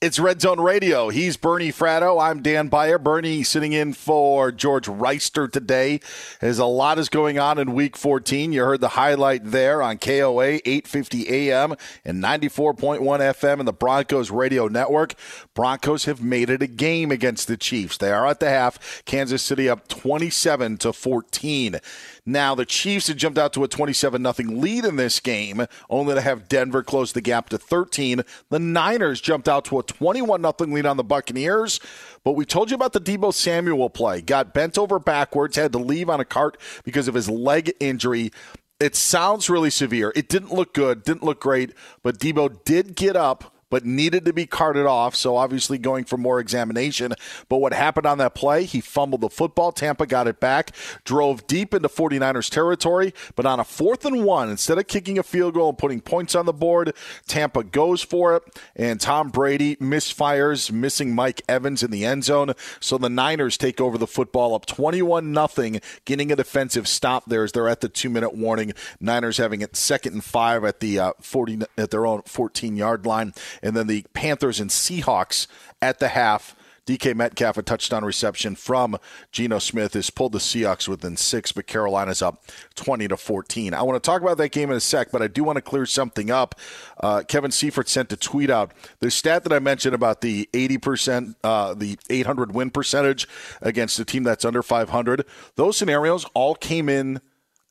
It's 0.00 0.20
Red 0.20 0.40
Zone 0.40 0.60
Radio. 0.60 1.08
He's 1.08 1.36
Bernie 1.36 1.72
Fratto. 1.72 2.22
I'm 2.22 2.42
Dan 2.42 2.68
Beyer. 2.68 2.96
Bernie 2.96 3.42
sitting 3.42 3.72
in 3.72 3.92
for 3.92 4.52
George 4.52 4.86
Reister 4.86 5.50
today. 5.50 5.98
As 6.40 6.60
a 6.60 6.64
lot 6.64 6.98
is 7.00 7.08
going 7.08 7.40
on 7.40 7.58
in 7.58 7.74
Week 7.74 7.96
14. 7.96 8.52
You 8.52 8.64
heard 8.64 8.80
the 8.80 8.90
highlight 8.90 9.50
there 9.50 9.82
on 9.82 9.98
KOA 9.98 10.60
850 10.64 11.28
AM 11.28 11.74
and 12.04 12.22
94.1 12.22 13.00
FM 13.00 13.58
in 13.58 13.66
the 13.66 13.72
Broncos 13.72 14.30
Radio 14.30 14.68
Network. 14.68 15.14
Broncos 15.52 16.04
have 16.04 16.22
made 16.22 16.50
it 16.50 16.62
a 16.62 16.68
game 16.68 17.10
against 17.10 17.48
the 17.48 17.56
Chiefs. 17.56 17.96
They 17.96 18.12
are 18.12 18.28
at 18.28 18.38
the 18.38 18.48
half. 18.48 19.02
Kansas 19.04 19.42
City 19.42 19.68
up 19.68 19.88
27 19.88 20.78
to 20.78 20.92
14. 20.92 21.80
Now, 22.26 22.54
the 22.54 22.64
Chiefs 22.64 23.08
had 23.08 23.16
jumped 23.16 23.38
out 23.38 23.52
to 23.54 23.64
a 23.64 23.68
27 23.68 24.22
0 24.22 24.50
lead 24.50 24.84
in 24.84 24.96
this 24.96 25.20
game, 25.20 25.66
only 25.88 26.14
to 26.14 26.20
have 26.20 26.48
Denver 26.48 26.82
close 26.82 27.12
the 27.12 27.20
gap 27.20 27.48
to 27.50 27.58
13. 27.58 28.22
The 28.48 28.58
Niners 28.58 29.20
jumped 29.20 29.48
out 29.48 29.64
to 29.66 29.78
a 29.78 29.82
21 29.82 30.42
0 30.42 30.54
lead 30.72 30.86
on 30.86 30.96
the 30.96 31.04
Buccaneers. 31.04 31.80
But 32.24 32.32
we 32.32 32.44
told 32.44 32.70
you 32.70 32.74
about 32.74 32.92
the 32.92 33.00
Deebo 33.00 33.32
Samuel 33.32 33.90
play. 33.90 34.20
Got 34.20 34.52
bent 34.52 34.76
over 34.76 34.98
backwards, 34.98 35.56
had 35.56 35.72
to 35.72 35.78
leave 35.78 36.10
on 36.10 36.20
a 36.20 36.24
cart 36.24 36.58
because 36.84 37.08
of 37.08 37.14
his 37.14 37.28
leg 37.28 37.72
injury. 37.80 38.30
It 38.78 38.96
sounds 38.96 39.50
really 39.50 39.70
severe. 39.70 40.12
It 40.16 40.28
didn't 40.28 40.52
look 40.52 40.72
good, 40.72 41.02
didn't 41.02 41.22
look 41.22 41.40
great, 41.40 41.74
but 42.02 42.18
Deebo 42.18 42.64
did 42.64 42.96
get 42.96 43.16
up 43.16 43.54
but 43.70 43.86
needed 43.86 44.24
to 44.26 44.32
be 44.32 44.46
carted 44.46 44.86
off. 44.86 45.14
So 45.14 45.36
obviously 45.36 45.78
going 45.78 46.04
for 46.04 46.16
more 46.16 46.40
examination. 46.40 47.14
But 47.48 47.58
what 47.58 47.72
happened 47.72 48.06
on 48.06 48.18
that 48.18 48.34
play? 48.34 48.64
He 48.64 48.80
fumbled 48.80 49.22
the 49.22 49.30
football. 49.30 49.72
Tampa 49.72 50.06
got 50.06 50.26
it 50.26 50.40
back, 50.40 50.72
drove 51.04 51.46
deep 51.46 51.72
into 51.72 51.88
49ers 51.88 52.50
territory. 52.50 53.14
But 53.36 53.46
on 53.46 53.60
a 53.60 53.64
fourth 53.64 54.04
and 54.04 54.24
one, 54.24 54.50
instead 54.50 54.78
of 54.78 54.86
kicking 54.86 55.18
a 55.18 55.22
field 55.22 55.54
goal 55.54 55.70
and 55.70 55.78
putting 55.78 56.00
points 56.00 56.34
on 56.34 56.46
the 56.46 56.52
board, 56.52 56.94
Tampa 57.26 57.64
goes 57.64 58.02
for 58.02 58.36
it. 58.36 58.42
And 58.76 59.00
Tom 59.00 59.30
Brady 59.30 59.76
misfires, 59.76 60.70
missing 60.70 61.14
Mike 61.14 61.42
Evans 61.48 61.82
in 61.82 61.90
the 61.90 62.04
end 62.04 62.24
zone. 62.24 62.52
So 62.80 62.98
the 62.98 63.08
Niners 63.08 63.56
take 63.56 63.80
over 63.80 63.96
the 63.96 64.06
football 64.06 64.54
up 64.54 64.66
21 64.66 65.32
nothing, 65.32 65.80
getting 66.04 66.32
a 66.32 66.36
defensive 66.36 66.88
stop 66.88 67.26
there 67.26 67.44
as 67.44 67.52
they're 67.52 67.68
at 67.68 67.80
the 67.80 67.88
two 67.88 68.10
minute 68.10 68.34
warning. 68.34 68.72
Niners 69.00 69.36
having 69.36 69.60
it 69.60 69.76
second 69.76 70.14
and 70.14 70.24
five 70.24 70.64
at 70.64 70.80
the 70.80 70.98
uh, 70.98 71.12
40 71.20 71.60
at 71.78 71.90
their 71.90 72.06
own 72.06 72.22
14 72.22 72.76
yard 72.76 73.06
line 73.06 73.32
and 73.62 73.76
then 73.76 73.86
the 73.86 74.04
Panthers 74.12 74.60
and 74.60 74.70
Seahawks 74.70 75.46
at 75.80 75.98
the 75.98 76.08
half. 76.08 76.56
DK 76.86 77.14
Metcalf, 77.14 77.56
a 77.56 77.62
touchdown 77.62 78.04
reception 78.04 78.56
from 78.56 78.98
Geno 79.30 79.60
Smith, 79.60 79.94
has 79.94 80.10
pulled 80.10 80.32
the 80.32 80.38
Seahawks 80.38 80.88
within 80.88 81.16
six, 81.16 81.52
but 81.52 81.68
Carolina's 81.68 82.20
up 82.20 82.42
20 82.74 83.06
to 83.08 83.16
14. 83.16 83.74
I 83.74 83.82
want 83.82 84.02
to 84.02 84.04
talk 84.04 84.22
about 84.22 84.38
that 84.38 84.50
game 84.50 84.70
in 84.70 84.76
a 84.76 84.80
sec, 84.80 85.12
but 85.12 85.22
I 85.22 85.28
do 85.28 85.44
want 85.44 85.56
to 85.56 85.62
clear 85.62 85.86
something 85.86 86.32
up. 86.32 86.56
Uh, 86.98 87.22
Kevin 87.28 87.52
Seifert 87.52 87.88
sent 87.88 88.12
a 88.12 88.16
tweet 88.16 88.50
out. 88.50 88.72
The 88.98 89.10
stat 89.10 89.44
that 89.44 89.52
I 89.52 89.60
mentioned 89.60 89.94
about 89.94 90.20
the 90.20 90.48
80%, 90.52 91.36
uh, 91.44 91.74
the 91.74 91.96
800 92.08 92.54
win 92.54 92.70
percentage 92.70 93.28
against 93.60 93.98
a 94.00 94.04
team 94.04 94.24
that's 94.24 94.44
under 94.44 94.62
500, 94.62 95.24
those 95.54 95.76
scenarios 95.76 96.26
all 96.34 96.56
came 96.56 96.88
in 96.88 97.20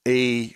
a 0.07 0.55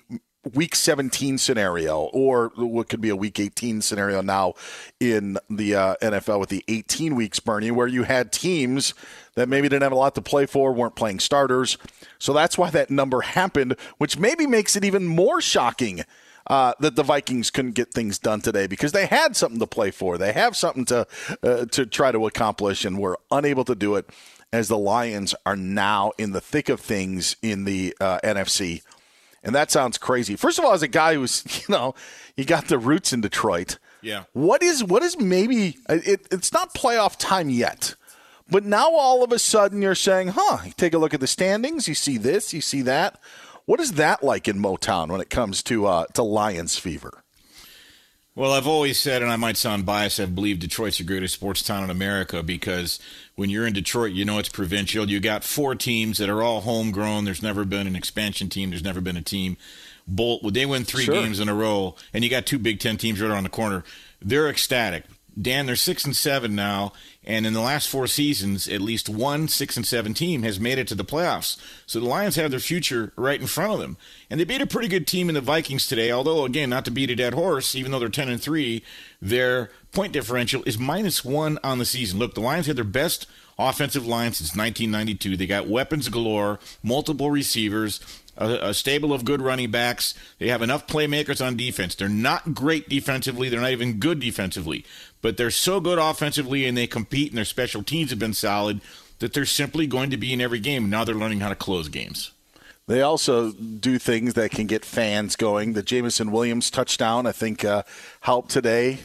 week 0.54 0.76
17 0.76 1.38
scenario 1.38 2.02
or 2.14 2.52
what 2.56 2.90
could 2.90 3.02
be 3.02 3.10
a 3.10 3.16
week 3.16 3.40
18 3.40 3.82
scenario 3.82 4.22
now 4.22 4.54
in 5.00 5.38
the 5.50 5.76
uh, 5.76 5.96
NFL 6.02 6.40
with 6.40 6.50
the 6.50 6.64
18 6.68 7.16
weeks 7.16 7.40
Bernie 7.40 7.72
where 7.72 7.88
you 7.88 8.04
had 8.04 8.32
teams 8.32 8.94
that 9.36 9.48
maybe 9.48 9.70
didn't 9.70 9.84
have 9.84 9.92
a 9.94 9.96
lot 9.96 10.16
to 10.16 10.22
play 10.22 10.46
for 10.46 10.74
weren't 10.74 10.96
playing 10.96 11.20
starters. 11.20 11.78
So 12.20 12.34
that's 12.34 12.58
why 12.58 12.70
that 12.72 12.90
number 12.90 13.22
happened 13.22 13.76
which 13.98 14.18
maybe 14.18 14.46
makes 14.46 14.76
it 14.76 14.84
even 14.84 15.06
more 15.06 15.40
shocking 15.40 16.04
uh, 16.48 16.74
that 16.80 16.96
the 16.98 17.04
Vikings 17.04 17.50
couldn't 17.50 17.72
get 17.72 17.94
things 17.94 18.20
done 18.20 18.42
today 18.42 18.68
because 18.68 18.92
they 18.92 19.06
had 19.06 19.36
something 19.36 19.60
to 19.60 19.68
play 19.68 19.92
for. 19.92 20.18
They 20.18 20.34
have 20.34 20.58
something 20.58 20.86
to 20.86 21.08
uh, 21.42 21.66
to 21.68 21.86
try 21.86 22.12
to 22.12 22.28
accomplish 22.28 22.84
and 22.84 23.00
were 23.00 23.18
unable 23.32 23.64
to 23.66 23.76
do 23.76 23.96
it 23.96 24.10
as 24.52 24.68
the 24.68 24.78
Lions 24.78 25.34
are 25.46 25.56
now 25.56 26.12
in 26.18 26.32
the 26.32 26.42
thick 26.42 26.70
of 26.70 26.80
things 26.80 27.36
in 27.42 27.64
the 27.64 27.96
uh, 28.00 28.20
NFC 28.24 28.82
and 29.44 29.54
that 29.54 29.72
sounds 29.72 29.98
crazy. 29.98 30.36
First 30.36 30.60
of 30.60 30.66
all, 30.66 30.74
as 30.74 30.82
a 30.82 30.88
guy 30.88 31.16
who's, 31.16 31.44
you 31.68 31.74
know, 31.74 31.96
you 32.36 32.46
got 32.46 32.68
the 32.68 32.78
roots 32.78 33.14
in 33.14 33.22
Detroit. 33.22 33.78
Yeah. 34.02 34.24
What 34.34 34.62
is 34.62 34.84
what 34.84 35.04
is 35.04 35.18
maybe 35.20 35.78
it, 35.90 36.28
it's 36.32 36.52
not 36.52 36.74
playoff 36.74 37.18
time 37.18 37.50
yet. 37.50 37.96
But 38.50 38.66
now 38.66 38.92
all 38.92 39.24
of 39.24 39.32
a 39.32 39.40
sudden 39.40 39.82
you're 39.82 39.96
saying, 39.96 40.34
huh, 40.36 40.60
you 40.66 40.74
take 40.74 40.94
a 40.94 40.98
look 40.98 41.14
at 41.14 41.22
the 41.22 41.28
standings, 41.28 41.88
you 41.88 41.96
see 41.96 42.18
this, 42.18 42.54
you 42.54 42.62
see 42.62 42.82
that. 42.84 43.20
What 43.66 43.80
is 43.80 43.94
that 43.94 44.24
like 44.24 44.48
in 44.48 44.60
Motown 44.60 45.08
when 45.08 45.22
it 45.22 45.30
comes 45.30 45.64
to 45.64 45.86
uh, 45.88 46.06
to 46.14 46.24
Lions 46.24 46.78
fever? 46.78 47.24
Well, 48.36 48.52
I've 48.52 48.68
always 48.68 49.00
said, 49.00 49.22
and 49.22 49.32
I 49.32 49.36
might 49.36 49.58
sound 49.58 49.86
biased, 49.86 50.20
I 50.20 50.26
believe 50.26 50.58
Detroit's 50.58 50.98
the 50.98 51.04
greatest 51.04 51.36
sports 51.36 51.62
town 51.62 51.84
in 51.84 51.92
America 51.92 52.42
because 52.42 53.00
when 53.36 53.50
you're 53.50 53.66
in 53.66 53.74
Detroit, 53.74 54.12
you 54.14 54.26
know 54.26 54.40
it's 54.40 54.50
provincial. 54.50 55.10
You 55.10 55.20
got 55.20 55.44
four 55.44 55.76
teams 55.76 56.18
that 56.20 56.30
are 56.30 56.44
all 56.44 56.62
homegrown. 56.62 57.26
There's 57.26 57.42
never 57.44 57.66
been 57.66 57.88
an 57.88 57.96
expansion 57.96 58.50
team. 58.50 58.70
There's 58.70 58.84
never 58.84 59.02
been 59.02 59.18
a 59.18 59.22
team. 59.22 59.58
Bolt, 60.08 60.54
they 60.54 60.66
win 60.66 60.84
three 60.84 61.06
Sure. 61.06 61.16
games 61.16 61.40
in 61.40 61.48
a 61.50 61.54
row, 61.56 61.96
and 62.14 62.24
you 62.24 62.30
got 62.30 62.46
two 62.46 62.60
Big 62.60 62.80
Ten 62.80 62.98
teams 62.98 63.22
right 63.22 63.32
around 63.32 63.44
the 63.44 63.50
corner. 63.50 63.84
They're 64.22 64.50
ecstatic. 64.50 65.06
Dan, 65.42 65.66
they're 65.66 65.76
six 65.76 66.06
and 66.06 66.16
seven 66.16 66.54
now, 66.54 66.94
and 67.24 67.48
in 67.48 67.54
the 67.54 67.60
last 67.62 67.90
four 67.90 68.06
seasons, 68.06 68.68
at 68.68 68.82
least 68.82 69.10
one 69.10 69.48
six 69.48 69.76
and 69.76 69.84
seven 69.88 70.14
team 70.14 70.44
has 70.44 70.60
made 70.60 70.78
it 70.78 70.88
to 70.90 70.94
the 70.94 71.04
playoffs. 71.04 71.58
So 71.88 72.00
the 72.00 72.06
Lions 72.06 72.36
have 72.36 72.52
their 72.52 72.60
future 72.60 73.14
right 73.16 73.42
in 73.42 73.48
front 73.48 73.74
of 73.74 73.80
them, 73.80 73.98
and 74.30 74.40
they 74.40 74.44
beat 74.44 74.62
a 74.62 74.68
pretty 74.68 74.88
good 74.90 75.08
team 75.08 75.30
in 75.30 75.34
the 75.36 75.42
Vikings 75.42 75.88
today. 75.88 76.12
Although, 76.12 76.46
again, 76.46 76.70
not 76.70 76.86
to 76.86 76.92
beat 76.92 77.10
a 77.10 77.16
dead 77.16 77.34
horse, 77.34 77.74
even 77.74 77.92
though 77.92 77.98
they're 77.98 78.10
ten 78.10 78.30
and 78.30 78.40
three, 78.44 78.84
their 79.20 79.72
point 79.94 80.12
differential 80.12 80.64
is 80.66 80.78
minus 80.78 81.24
one 81.24 81.60
on 81.64 81.78
the 81.78 81.86
season. 81.86 82.20
Look, 82.20 82.34
the 82.34 82.42
Lions 82.42 82.68
had 82.68 82.76
their 82.76 82.84
best 82.84 83.28
offensive 83.58 84.06
line 84.06 84.34
since 84.34 84.56
1992. 84.56 85.38
They 85.38 85.48
got 85.48 85.68
weapons 85.68 86.10
galore, 86.10 86.60
multiple 86.82 87.32
receivers, 87.32 88.00
a, 88.38 88.70
a 88.70 88.74
stable 88.74 89.14
of 89.14 89.26
good 89.26 89.42
running 89.42 89.72
backs. 89.72 90.14
They 90.40 90.48
have 90.50 90.62
enough 90.62 90.88
playmakers 90.88 91.46
on 91.46 91.56
defense. 91.56 91.96
They're 91.96 92.10
not 92.10 92.54
great 92.54 92.90
defensively. 92.90 93.50
They're 93.50 93.62
not 93.62 93.72
even 93.72 94.00
good 94.00 94.20
defensively, 94.20 94.86
but 95.22 95.38
they're 95.38 95.52
so 95.52 95.80
good 95.80 96.00
offensively 96.00 96.66
and 96.66 96.78
they 96.78 96.88
compete 96.88 97.30
and 97.30 97.38
their 97.38 97.46
special 97.46 97.84
teams 97.84 98.10
have 98.10 98.20
been 98.20 98.34
solid 98.34 98.82
that 99.20 99.34
they're 99.34 99.46
simply 99.46 99.88
going 99.88 100.10
to 100.10 100.18
be 100.18 100.34
in 100.34 100.42
every 100.42 100.60
game. 100.60 100.90
Now 100.90 101.04
they're 101.04 101.16
learning 101.16 101.40
how 101.40 101.50
to 101.50 101.56
close 101.56 101.88
games. 101.88 102.32
They 102.88 103.02
also 103.02 103.54
do 103.54 103.98
things 103.98 104.34
that 104.34 104.52
can 104.52 104.68
get 104.68 104.84
fans 104.84 105.38
going. 105.38 105.72
The 105.72 105.84
Jameson 105.84 106.32
Williams 106.32 106.70
touchdown, 106.70 107.26
I 107.26 107.32
think, 107.32 107.64
uh, 107.64 107.84
helped 108.22 108.52
today. 108.52 109.00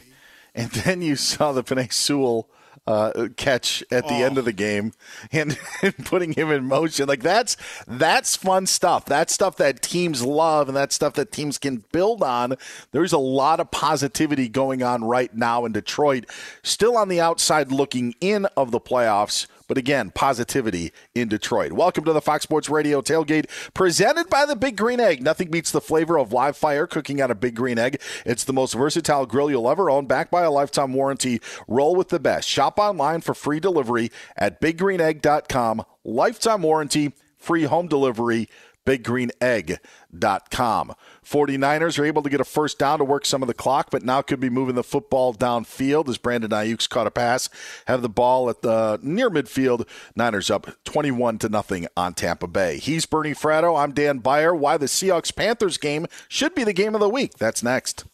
And 0.55 0.69
then 0.71 1.01
you 1.01 1.15
saw 1.15 1.51
the 1.51 1.63
Penei 1.63 1.91
Sewell 1.91 2.49
uh, 2.87 3.27
catch 3.37 3.83
at 3.91 4.07
the 4.07 4.15
end 4.15 4.39
of 4.39 4.45
the 4.45 4.53
game 4.53 4.93
and, 5.31 5.59
and 5.83 5.95
putting 6.05 6.33
him 6.33 6.51
in 6.51 6.65
motion. 6.65 7.07
Like 7.07 7.21
that's 7.21 7.55
that's 7.87 8.35
fun 8.35 8.65
stuff. 8.65 9.05
That's 9.05 9.33
stuff 9.33 9.57
that 9.57 9.81
teams 9.81 10.25
love 10.25 10.67
and 10.67 10.75
that's 10.75 10.95
stuff 10.95 11.13
that 11.13 11.31
teams 11.31 11.57
can 11.57 11.83
build 11.91 12.23
on. 12.23 12.55
There's 12.91 13.13
a 13.13 13.19
lot 13.19 13.59
of 13.59 13.69
positivity 13.69 14.49
going 14.49 14.81
on 14.81 15.03
right 15.03 15.33
now 15.35 15.65
in 15.65 15.71
Detroit. 15.71 16.25
Still 16.63 16.97
on 16.97 17.09
the 17.09 17.21
outside 17.21 17.71
looking 17.71 18.15
in 18.21 18.45
of 18.57 18.71
the 18.71 18.79
playoffs. 18.79 19.45
But 19.69 19.77
again, 19.77 20.09
positivity 20.09 20.91
in 21.13 21.27
Detroit. 21.27 21.71
Welcome 21.71 22.03
to 22.05 22.11
the 22.11 22.21
Fox 22.21 22.41
Sports 22.41 22.69
Radio 22.69 23.01
tailgate 23.01 23.45
presented 23.75 24.27
by 24.27 24.47
the 24.47 24.55
Big 24.55 24.75
Green 24.75 24.99
Egg. 24.99 25.21
Nothing 25.21 25.51
beats 25.51 25.71
the 25.71 25.79
flavor 25.79 26.17
of 26.17 26.33
live 26.33 26.57
fire 26.57 26.87
cooking 26.87 27.21
on 27.21 27.29
a 27.29 27.35
Big 27.35 27.55
Green 27.55 27.77
Egg. 27.77 28.01
It's 28.25 28.43
the 28.43 28.51
most 28.51 28.73
versatile 28.73 29.27
grill 29.27 29.51
you'll 29.51 29.69
ever 29.69 29.91
own, 29.91 30.07
backed 30.07 30.31
by 30.31 30.41
a 30.41 30.49
lifetime 30.49 30.93
warranty. 30.93 31.39
Roll 31.67 31.95
with 31.95 32.09
the 32.09 32.19
best. 32.19 32.49
Shop 32.49 32.79
online 32.79 33.21
for 33.21 33.35
free 33.35 33.59
delivery 33.59 34.11
at 34.35 34.59
biggreenegg.com. 34.59 35.85
Lifetime 36.03 36.63
warranty, 36.63 37.13
free 37.37 37.63
home 37.65 37.87
delivery 37.87 38.49
BigGreenEgg.com. 38.89 40.95
49ers 41.23 41.99
are 41.99 42.05
able 42.05 42.23
to 42.23 42.29
get 42.29 42.41
a 42.41 42.45
first 42.45 42.79
down 42.79 42.97
to 42.97 43.05
work 43.05 43.23
some 43.23 43.43
of 43.43 43.47
the 43.47 43.53
clock, 43.53 43.91
but 43.91 44.03
now 44.03 44.23
could 44.23 44.39
be 44.39 44.49
moving 44.49 44.73
the 44.73 44.83
football 44.83 45.31
downfield 45.31 46.09
as 46.09 46.17
Brandon 46.17 46.49
Aiyuk's 46.49 46.87
caught 46.87 47.05
a 47.05 47.11
pass. 47.11 47.49
Have 47.85 48.01
the 48.01 48.09
ball 48.09 48.49
at 48.49 48.63
the 48.63 48.99
near 49.03 49.29
midfield. 49.29 49.87
Niners 50.15 50.49
up 50.49 50.71
21 50.85 51.37
to 51.39 51.49
nothing 51.49 51.85
on 51.95 52.15
Tampa 52.15 52.47
Bay. 52.47 52.79
He's 52.79 53.05
Bernie 53.05 53.35
Fratto. 53.35 53.79
I'm 53.79 53.91
Dan 53.91 54.17
Beyer. 54.19 54.55
Why 54.55 54.77
the 54.77 54.87
Seahawks 54.87 55.35
Panthers 55.35 55.77
game 55.77 56.07
should 56.27 56.55
be 56.55 56.63
the 56.63 56.73
game 56.73 56.95
of 56.95 56.99
the 56.99 57.09
week. 57.09 57.37
That's 57.37 57.61
next. 57.61 58.05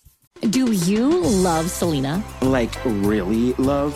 Do 0.49 0.73
you 0.73 1.21
love 1.21 1.71
Selena? 1.71 2.21
Like, 2.41 2.73
really 2.83 3.53
love? 3.53 3.95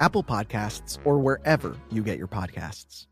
Apple 0.00 0.24
Podcasts, 0.24 0.98
or 1.04 1.18
wherever 1.18 1.76
you 1.90 2.02
get 2.02 2.18
your 2.18 2.28
podcasts. 2.28 3.06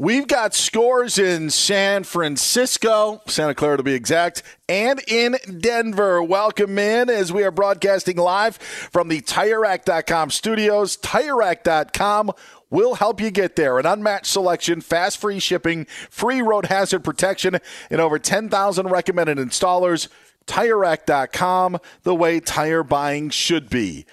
We've 0.00 0.26
got 0.26 0.54
scores 0.54 1.18
in 1.18 1.50
San 1.50 2.04
Francisco, 2.04 3.20
Santa 3.26 3.54
Clara 3.54 3.76
to 3.76 3.82
be 3.82 3.92
exact, 3.92 4.42
and 4.66 4.98
in 5.06 5.36
Denver. 5.58 6.22
Welcome 6.22 6.78
in 6.78 7.10
as 7.10 7.34
we 7.34 7.44
are 7.44 7.50
broadcasting 7.50 8.16
live 8.16 8.56
from 8.56 9.08
the 9.08 9.20
TireRack.com 9.20 10.30
studios. 10.30 10.96
TireRack.com 10.96 12.32
will 12.70 12.94
help 12.94 13.20
you 13.20 13.30
get 13.30 13.56
there. 13.56 13.78
An 13.78 13.84
unmatched 13.84 14.24
selection, 14.24 14.80
fast 14.80 15.18
free 15.18 15.38
shipping, 15.38 15.84
free 16.08 16.40
road 16.40 16.64
hazard 16.64 17.04
protection, 17.04 17.58
and 17.90 18.00
over 18.00 18.18
10,000 18.18 18.88
recommended 18.88 19.36
installers. 19.36 20.08
TireRack.com, 20.46 21.78
the 22.04 22.14
way 22.14 22.40
tire 22.40 22.82
buying 22.82 23.28
should 23.28 23.68
be. 23.68 24.06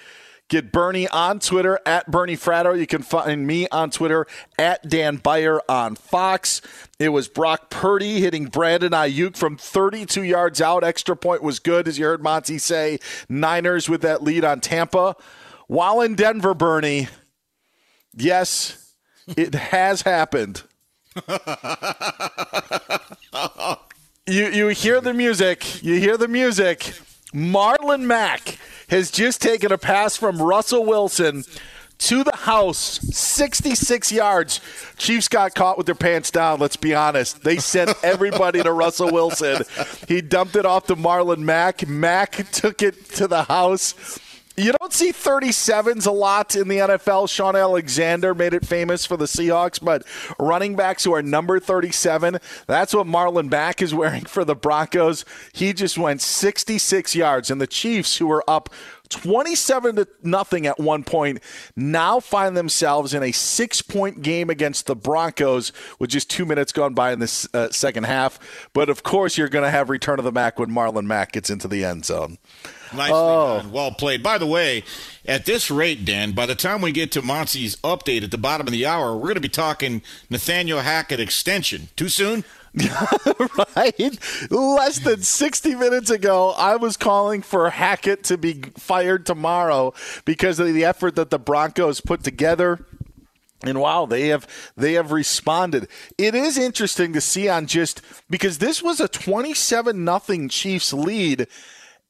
Get 0.49 0.71
Bernie 0.71 1.09
on 1.09 1.39
Twitter 1.39 1.77
at 1.85 2.09
Bernie 2.09 2.37
Fratto. 2.37 2.79
You 2.79 2.87
can 2.87 3.01
find 3.01 3.45
me 3.45 3.67
on 3.69 3.89
Twitter 3.89 4.25
at 4.57 4.87
Dan 4.87 5.17
Beyer 5.17 5.59
on 5.67 5.95
Fox. 5.95 6.61
It 6.99 7.09
was 7.09 7.27
Brock 7.27 7.69
Purdy 7.69 8.21
hitting 8.21 8.45
Brandon 8.45 8.93
Aiyuk 8.93 9.35
from 9.35 9.57
32 9.57 10.23
yards 10.23 10.61
out. 10.61 10.85
Extra 10.85 11.17
point 11.17 11.43
was 11.43 11.59
good, 11.59 11.85
as 11.85 11.99
you 11.99 12.05
heard 12.05 12.23
Monty 12.23 12.57
say. 12.59 12.99
Niners 13.27 13.89
with 13.89 14.01
that 14.03 14.23
lead 14.23 14.45
on 14.45 14.61
Tampa. 14.61 15.17
While 15.67 15.99
in 15.99 16.15
Denver, 16.15 16.53
Bernie, 16.53 17.09
yes, 18.15 18.93
it 19.27 19.53
has 19.53 20.03
happened. 20.03 20.63
you 24.25 24.45
you 24.47 24.67
hear 24.69 25.01
the 25.01 25.13
music. 25.13 25.83
You 25.83 25.99
hear 25.99 26.15
the 26.15 26.29
music. 26.29 26.93
Marlon 27.37 28.01
Mack 28.01 28.57
has 28.89 29.11
just 29.11 29.43
taken 29.43 29.71
a 29.71 29.77
pass 29.77 30.17
from 30.17 30.41
Russell 30.41 30.83
Wilson 30.83 31.43
to 31.99 32.23
the 32.23 32.35
house, 32.35 32.99
66 33.15 34.11
yards. 34.11 34.59
Chiefs 34.97 35.27
got 35.27 35.53
caught 35.53 35.77
with 35.77 35.85
their 35.85 35.93
pants 35.93 36.31
down, 36.31 36.59
let's 36.59 36.77
be 36.77 36.95
honest. 36.95 37.43
They 37.43 37.57
sent 37.57 37.93
everybody 38.03 38.63
to 38.63 38.71
Russell 38.71 39.11
Wilson. 39.11 39.61
He 40.07 40.21
dumped 40.21 40.55
it 40.55 40.65
off 40.65 40.87
to 40.87 40.95
Marlon 40.95 41.39
Mack. 41.39 41.87
Mack 41.87 42.49
took 42.51 42.81
it 42.81 43.07
to 43.11 43.27
the 43.27 43.43
house. 43.43 43.93
You 44.59 44.73
don't 44.79 44.91
see 44.91 45.11
37s 45.11 46.07
a 46.07 46.11
lot 46.11 46.55
in 46.55 46.67
the 46.67 46.77
NFL. 46.77 47.29
Shaun 47.29 47.55
Alexander 47.55 48.33
made 48.33 48.55
it 48.55 48.65
famous 48.65 49.05
for 49.05 49.15
the 49.15 49.25
Seahawks, 49.25 49.79
but 49.79 50.03
running 50.39 50.75
backs 50.75 51.03
who 51.03 51.13
are 51.13 51.21
number 51.21 51.59
37, 51.59 52.39
that's 52.65 52.91
what 52.91 53.05
Marlon 53.05 53.51
Mack 53.51 53.83
is 53.83 53.93
wearing 53.93 54.25
for 54.25 54.43
the 54.43 54.55
Broncos. 54.55 55.25
He 55.53 55.73
just 55.73 55.99
went 55.99 56.21
66 56.21 57.13
yards, 57.13 57.51
and 57.51 57.61
the 57.61 57.67
Chiefs, 57.67 58.17
who 58.17 58.25
were 58.25 58.43
up 58.47 58.69
27 59.09 59.97
to 59.97 60.07
nothing 60.23 60.65
at 60.65 60.79
one 60.79 61.03
point, 61.03 61.39
now 61.75 62.19
find 62.19 62.57
themselves 62.57 63.13
in 63.13 63.21
a 63.21 63.31
six 63.31 63.83
point 63.83 64.23
game 64.23 64.49
against 64.49 64.87
the 64.87 64.95
Broncos 64.95 65.71
with 65.99 66.09
just 66.09 66.31
two 66.31 66.47
minutes 66.47 66.71
gone 66.71 66.95
by 66.95 67.11
in 67.11 67.19
this 67.19 67.47
uh, 67.53 67.69
second 67.69 68.05
half. 68.05 68.39
But 68.73 68.89
of 68.89 69.03
course, 69.03 69.37
you're 69.37 69.49
going 69.49 69.65
to 69.65 69.71
have 69.71 69.91
return 69.91 70.17
of 70.17 70.25
the 70.25 70.31
Mack 70.31 70.57
when 70.57 70.71
Marlon 70.71 71.05
Mack 71.05 71.33
gets 71.33 71.51
into 71.51 71.67
the 71.67 71.85
end 71.85 72.05
zone. 72.05 72.39
Nicely 72.93 73.15
oh. 73.15 73.59
done. 73.59 73.71
Well 73.71 73.91
played. 73.91 74.23
By 74.23 74.37
the 74.37 74.47
way, 74.47 74.83
at 75.25 75.45
this 75.45 75.69
rate, 75.69 76.05
Dan, 76.05 76.31
by 76.31 76.45
the 76.45 76.55
time 76.55 76.81
we 76.81 76.91
get 76.91 77.11
to 77.13 77.21
Monty's 77.21 77.75
update 77.77 78.23
at 78.23 78.31
the 78.31 78.37
bottom 78.37 78.67
of 78.67 78.71
the 78.71 78.85
hour, 78.85 79.15
we're 79.15 79.23
going 79.23 79.35
to 79.35 79.41
be 79.41 79.49
talking 79.49 80.01
Nathaniel 80.29 80.79
Hackett 80.79 81.19
extension. 81.19 81.89
Too 81.95 82.09
soon? 82.09 82.43
right? 83.75 84.51
Less 84.51 84.99
than 84.99 85.21
60 85.23 85.75
minutes 85.75 86.09
ago, 86.09 86.51
I 86.51 86.75
was 86.75 86.97
calling 86.97 87.41
for 87.41 87.69
Hackett 87.69 88.23
to 88.25 88.37
be 88.37 88.61
fired 88.77 89.25
tomorrow 89.25 89.93
because 90.25 90.59
of 90.59 90.67
the 90.67 90.85
effort 90.85 91.15
that 91.15 91.29
the 91.29 91.39
Broncos 91.39 92.01
put 92.01 92.23
together. 92.23 92.85
And 93.63 93.81
wow, 93.81 94.05
they 94.05 94.27
have 94.27 94.47
they 94.75 94.93
have 94.93 95.11
responded. 95.11 95.87
It 96.17 96.35
is 96.35 96.59
interesting 96.59 97.13
to 97.13 97.21
see 97.21 97.49
on 97.49 97.65
just 97.65 98.01
because 98.29 98.59
this 98.59 98.83
was 98.83 98.99
a 98.99 99.07
27 99.07 100.05
nothing 100.05 100.47
Chiefs 100.47 100.93
lead 100.93 101.47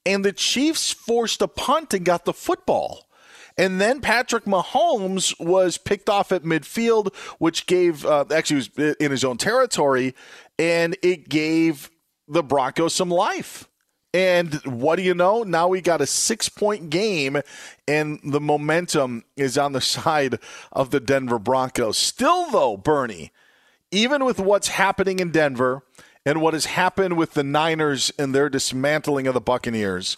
and 0.08 0.24
the 0.24 0.32
Chiefs 0.32 0.93
forced 0.93 1.41
a 1.41 1.49
punt 1.49 1.93
and 1.93 2.05
got 2.05 2.24
the 2.24 2.34
football. 2.34 3.10
And 3.58 3.82
then 3.82 3.99
Patrick 3.99 4.45
Mahomes 4.45 5.38
was 5.38 5.78
picked 5.78 6.10
off 6.10 6.32
at 6.32 6.43
midfield, 6.43 7.14
which 7.39 7.66
gave 7.66 8.05
uh, 8.05 8.24
actually 8.32 8.58
was 8.58 8.95
in 8.99 9.12
his 9.12 9.26
own 9.26 9.38
territory, 9.38 10.16
and 10.58 10.95
it 11.01 11.28
gave 11.28 11.91
the 12.28 12.43
Broncos 12.43 12.93
some 12.93 13.10
life. 13.10 13.68
And 14.14 14.53
what 14.64 14.95
do 14.95 15.01
you 15.01 15.14
know? 15.14 15.43
Now 15.43 15.68
we 15.68 15.82
got 15.82 15.99
a 15.99 16.05
six 16.05 16.47
point 16.47 16.89
game, 16.89 17.41
and 17.88 18.20
the 18.24 18.39
momentum 18.39 19.26
is 19.36 19.58
on 19.58 19.74
the 19.74 19.82
side 19.95 20.39
of 20.72 20.91
the 20.91 21.01
Denver 21.01 21.39
Broncos. 21.39 21.97
Still, 21.97 22.49
though, 22.49 22.78
Bernie, 22.78 23.32
even 23.91 24.24
with 24.24 24.39
what's 24.39 24.70
happening 24.70 25.20
in 25.20 25.32
Denver, 25.32 25.84
and 26.28 26.42
what 26.42 26.54
has 26.54 26.66
happened 26.66 27.16
with 27.16 27.36
the 27.36 27.44
Niners 27.44 28.12
and 28.20 28.36
their 28.36 28.50
dismantling 28.50 29.28
of 29.28 29.34
the 29.34 29.40
Buccaneers, 29.40 30.18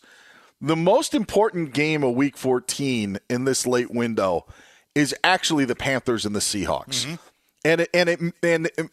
the 0.60 0.76
most 0.76 1.14
important 1.14 1.72
game 1.72 2.04
of 2.04 2.16
week 2.16 2.36
14 2.36 3.20
in 3.30 3.46
this 3.46 3.68
late 3.68 3.92
window 3.92 4.48
is 4.96 5.14
actually 5.24 5.66
the 5.66 5.76
Panthers 5.76 6.26
and 6.26 6.36
the 6.36 6.40
Seahawks. 6.40 7.06
Mm-hmm. 7.06 7.16
And 7.64 7.82
it, 7.82 7.90
and 7.94 8.10
it, 8.10 8.20
and 8.42 8.66
it, 8.66 8.90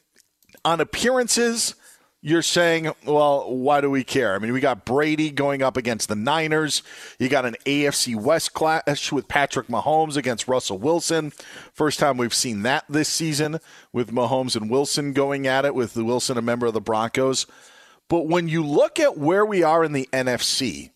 on 0.62 0.82
appearances, 0.82 1.74
you're 2.26 2.42
saying, 2.42 2.90
well, 3.04 3.54
why 3.54 3.80
do 3.80 3.88
we 3.88 4.02
care? 4.02 4.34
I 4.34 4.40
mean, 4.40 4.52
we 4.52 4.58
got 4.58 4.84
Brady 4.84 5.30
going 5.30 5.62
up 5.62 5.76
against 5.76 6.08
the 6.08 6.16
Niners. 6.16 6.82
You 7.20 7.28
got 7.28 7.46
an 7.46 7.54
AFC 7.64 8.20
West 8.20 8.52
clash 8.52 9.12
with 9.12 9.28
Patrick 9.28 9.68
Mahomes 9.68 10.16
against 10.16 10.48
Russell 10.48 10.76
Wilson. 10.76 11.30
First 11.72 12.00
time 12.00 12.16
we've 12.16 12.34
seen 12.34 12.62
that 12.62 12.84
this 12.88 13.08
season 13.08 13.60
with 13.92 14.10
Mahomes 14.10 14.56
and 14.56 14.68
Wilson 14.68 15.12
going 15.12 15.46
at 15.46 15.64
it, 15.64 15.76
with 15.76 15.94
Wilson 15.94 16.36
a 16.36 16.42
member 16.42 16.66
of 16.66 16.74
the 16.74 16.80
Broncos. 16.80 17.46
But 18.08 18.26
when 18.26 18.48
you 18.48 18.66
look 18.66 18.98
at 18.98 19.16
where 19.16 19.46
we 19.46 19.62
are 19.62 19.84
in 19.84 19.92
the 19.92 20.08
NFC, 20.12 20.90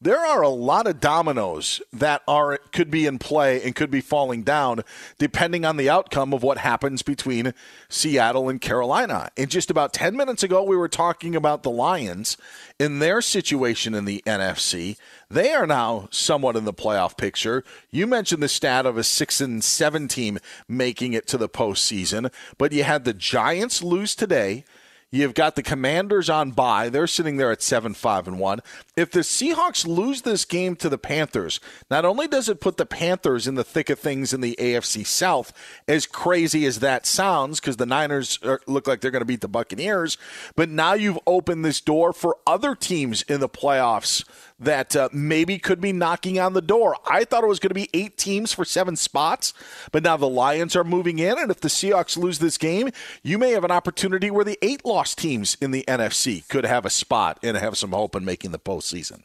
there 0.00 0.24
are 0.24 0.42
a 0.42 0.48
lot 0.48 0.86
of 0.86 1.00
dominoes 1.00 1.82
that 1.92 2.22
are 2.28 2.58
could 2.72 2.90
be 2.90 3.06
in 3.06 3.18
play 3.18 3.62
and 3.62 3.74
could 3.74 3.90
be 3.90 4.00
falling 4.00 4.42
down 4.42 4.82
depending 5.18 5.64
on 5.64 5.76
the 5.76 5.90
outcome 5.90 6.32
of 6.32 6.42
what 6.42 6.58
happens 6.58 7.02
between 7.02 7.52
Seattle 7.88 8.48
and 8.48 8.60
Carolina. 8.60 9.30
And 9.36 9.50
just 9.50 9.70
about 9.70 9.92
10 9.92 10.16
minutes 10.16 10.42
ago 10.42 10.62
we 10.62 10.76
were 10.76 10.88
talking 10.88 11.34
about 11.34 11.62
the 11.62 11.70
Lions 11.70 12.36
in 12.78 13.00
their 13.00 13.20
situation 13.20 13.94
in 13.94 14.04
the 14.04 14.22
NFC. 14.24 14.96
They 15.28 15.52
are 15.52 15.66
now 15.66 16.08
somewhat 16.10 16.56
in 16.56 16.64
the 16.64 16.72
playoff 16.72 17.16
picture. 17.16 17.64
You 17.90 18.06
mentioned 18.06 18.42
the 18.42 18.48
stat 18.48 18.86
of 18.86 18.96
a 18.96 19.04
6 19.04 19.40
and 19.40 19.64
7 19.64 20.08
team 20.08 20.38
making 20.68 21.12
it 21.12 21.26
to 21.26 21.36
the 21.36 21.48
postseason, 21.48 22.32
but 22.56 22.72
you 22.72 22.84
had 22.84 23.04
the 23.04 23.14
Giants 23.14 23.82
lose 23.82 24.14
today. 24.14 24.64
You've 25.10 25.32
got 25.32 25.56
the 25.56 25.62
Commanders 25.62 26.28
on 26.28 26.50
bye. 26.50 26.90
They're 26.90 27.06
sitting 27.06 27.38
there 27.38 27.50
at 27.50 27.62
7 27.62 27.94
5 27.94 28.28
and 28.28 28.38
1. 28.38 28.60
If 28.94 29.10
the 29.10 29.20
Seahawks 29.20 29.86
lose 29.86 30.20
this 30.20 30.44
game 30.44 30.76
to 30.76 30.90
the 30.90 30.98
Panthers, 30.98 31.60
not 31.90 32.04
only 32.04 32.28
does 32.28 32.50
it 32.50 32.60
put 32.60 32.76
the 32.76 32.84
Panthers 32.84 33.46
in 33.46 33.54
the 33.54 33.64
thick 33.64 33.88
of 33.88 33.98
things 33.98 34.34
in 34.34 34.42
the 34.42 34.54
AFC 34.58 35.06
South, 35.06 35.54
as 35.86 36.04
crazy 36.04 36.66
as 36.66 36.80
that 36.80 37.06
sounds, 37.06 37.58
because 37.58 37.78
the 37.78 37.86
Niners 37.86 38.38
are, 38.42 38.60
look 38.66 38.86
like 38.86 39.00
they're 39.00 39.10
going 39.10 39.22
to 39.22 39.26
beat 39.26 39.40
the 39.40 39.48
Buccaneers, 39.48 40.18
but 40.56 40.68
now 40.68 40.92
you've 40.92 41.18
opened 41.26 41.64
this 41.64 41.80
door 41.80 42.12
for 42.12 42.36
other 42.46 42.74
teams 42.74 43.22
in 43.22 43.40
the 43.40 43.48
playoffs 43.48 44.24
that 44.58 44.96
uh, 44.96 45.08
maybe 45.12 45.58
could 45.58 45.80
be 45.80 45.92
knocking 45.92 46.38
on 46.38 46.52
the 46.52 46.62
door. 46.62 46.96
I 47.08 47.24
thought 47.24 47.44
it 47.44 47.48
was 47.48 47.60
going 47.60 47.70
to 47.70 47.74
be 47.74 47.88
eight 47.94 48.16
teams 48.16 48.52
for 48.52 48.64
seven 48.64 48.96
spots, 48.96 49.54
but 49.92 50.02
now 50.02 50.16
the 50.16 50.28
Lions 50.28 50.74
are 50.74 50.84
moving 50.84 51.18
in, 51.18 51.38
and 51.38 51.50
if 51.50 51.60
the 51.60 51.68
Seahawks 51.68 52.16
lose 52.16 52.38
this 52.38 52.58
game, 52.58 52.90
you 53.22 53.38
may 53.38 53.52
have 53.52 53.64
an 53.64 53.70
opportunity 53.70 54.30
where 54.30 54.44
the 54.44 54.58
eight 54.62 54.84
lost 54.84 55.18
teams 55.18 55.56
in 55.60 55.70
the 55.70 55.84
NFC 55.86 56.46
could 56.48 56.64
have 56.64 56.84
a 56.84 56.90
spot 56.90 57.38
and 57.42 57.56
have 57.56 57.78
some 57.78 57.92
hope 57.92 58.16
in 58.16 58.24
making 58.24 58.50
the 58.50 58.58
postseason. 58.58 59.22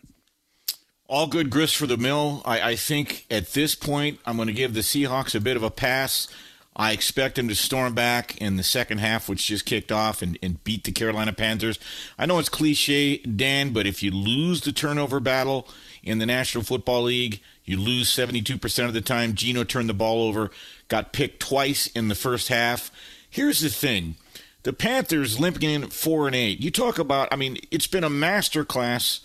All 1.08 1.28
good 1.28 1.50
grist 1.50 1.76
for 1.76 1.86
the 1.86 1.98
mill. 1.98 2.42
I, 2.46 2.72
I 2.72 2.76
think 2.76 3.26
at 3.30 3.54
this 3.54 3.76
point, 3.76 4.20
I'm 4.26 4.36
going 4.38 4.48
to 4.48 4.54
give 4.54 4.74
the 4.74 4.80
Seahawks 4.80 5.36
a 5.36 5.42
bit 5.42 5.58
of 5.58 5.64
a 5.64 5.70
pass. 5.70 6.28
I 6.76 6.92
expect 6.92 7.38
him 7.38 7.48
to 7.50 7.56
storm 7.56 7.94
back 7.94 8.38
in 8.38 8.56
the 8.56 8.64
second 8.64 8.98
half, 8.98 9.30
which 9.30 9.46
just 9.46 9.66
kicked 9.66 9.92
off, 9.92 10.22
and, 10.22 10.38
and 10.42 10.64
beat 10.64 10.84
the 10.84 10.92
Carolina 10.92 11.32
Panthers. 11.32 11.80
I 12.18 12.26
know 12.26 12.40
it's 12.40 12.50
cliche, 12.50 13.18
Dan, 13.18 13.74
but 13.74 13.86
if 13.86 14.02
you 14.02 14.12
lose 14.12 14.62
the 14.62 14.72
turnover 14.72 15.20
battle 15.20 15.68
in 16.02 16.18
the 16.18 16.26
National 16.26 16.64
Football 16.64 17.04
League, 17.04 17.42
you 17.64 17.80
lose 17.80 18.10
72% 18.10 18.86
of 18.86 18.94
the 18.94 19.02
time. 19.02 19.36
Geno 19.36 19.64
turned 19.64 19.90
the 19.90 19.94
ball 19.94 20.24
over, 20.24 20.50
got 20.88 21.14
picked 21.14 21.40
twice 21.40 21.88
in 21.88 22.08
the 22.08 22.16
first 22.16 22.48
half. 22.48 22.92
Here's 23.30 23.62
the 23.62 23.70
thing 23.70 24.16
the 24.64 24.74
Panthers 24.74 25.40
limping 25.40 25.70
in 25.70 25.84
at 25.84 25.94
4 25.94 26.28
and 26.28 26.36
8. 26.36 26.60
You 26.60 26.72
talk 26.72 26.98
about, 26.98 27.28
I 27.32 27.36
mean, 27.36 27.58
it's 27.70 27.88
been 27.88 28.04
a 28.04 28.10
master 28.10 28.66
class 28.66 29.22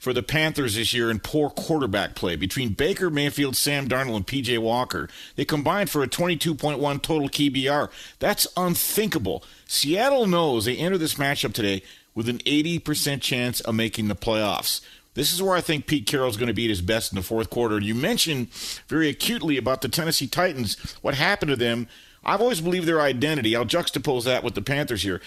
for 0.00 0.12
the 0.14 0.22
Panthers 0.22 0.74
this 0.74 0.92
year 0.94 1.10
in 1.10 1.20
poor 1.20 1.50
quarterback 1.50 2.14
play. 2.16 2.34
Between 2.34 2.70
Baker 2.70 3.10
Mayfield, 3.10 3.54
Sam 3.54 3.86
Darnold, 3.86 4.16
and 4.16 4.26
PJ 4.26 4.58
Walker, 4.58 5.08
they 5.36 5.44
combined 5.44 5.90
for 5.90 6.02
a 6.02 6.08
22.1 6.08 7.02
total 7.02 7.28
QBR. 7.28 7.90
That's 8.18 8.48
unthinkable. 8.56 9.44
Seattle 9.66 10.26
knows 10.26 10.64
they 10.64 10.76
enter 10.76 10.98
this 10.98 11.14
matchup 11.14 11.52
today 11.52 11.82
with 12.14 12.28
an 12.28 12.38
80% 12.38 13.20
chance 13.20 13.60
of 13.60 13.74
making 13.74 14.08
the 14.08 14.16
playoffs. 14.16 14.80
This 15.14 15.32
is 15.32 15.42
where 15.42 15.54
I 15.54 15.60
think 15.60 15.86
Pete 15.86 16.06
Carroll's 16.06 16.38
going 16.38 16.48
to 16.48 16.54
be 16.54 16.64
at 16.64 16.70
his 16.70 16.80
best 16.80 17.12
in 17.12 17.16
the 17.16 17.22
fourth 17.22 17.50
quarter. 17.50 17.78
You 17.78 17.94
mentioned 17.94 18.48
very 18.88 19.08
acutely 19.08 19.58
about 19.58 19.82
the 19.82 19.88
Tennessee 19.88 20.26
Titans, 20.26 20.76
what 21.02 21.14
happened 21.14 21.50
to 21.50 21.56
them. 21.56 21.88
I've 22.24 22.40
always 22.40 22.60
believed 22.60 22.86
their 22.86 23.00
identity. 23.00 23.54
I'll 23.54 23.66
juxtapose 23.66 24.24
that 24.24 24.44
with 24.44 24.54
the 24.54 24.62
Panthers 24.62 25.02
here. 25.02 25.20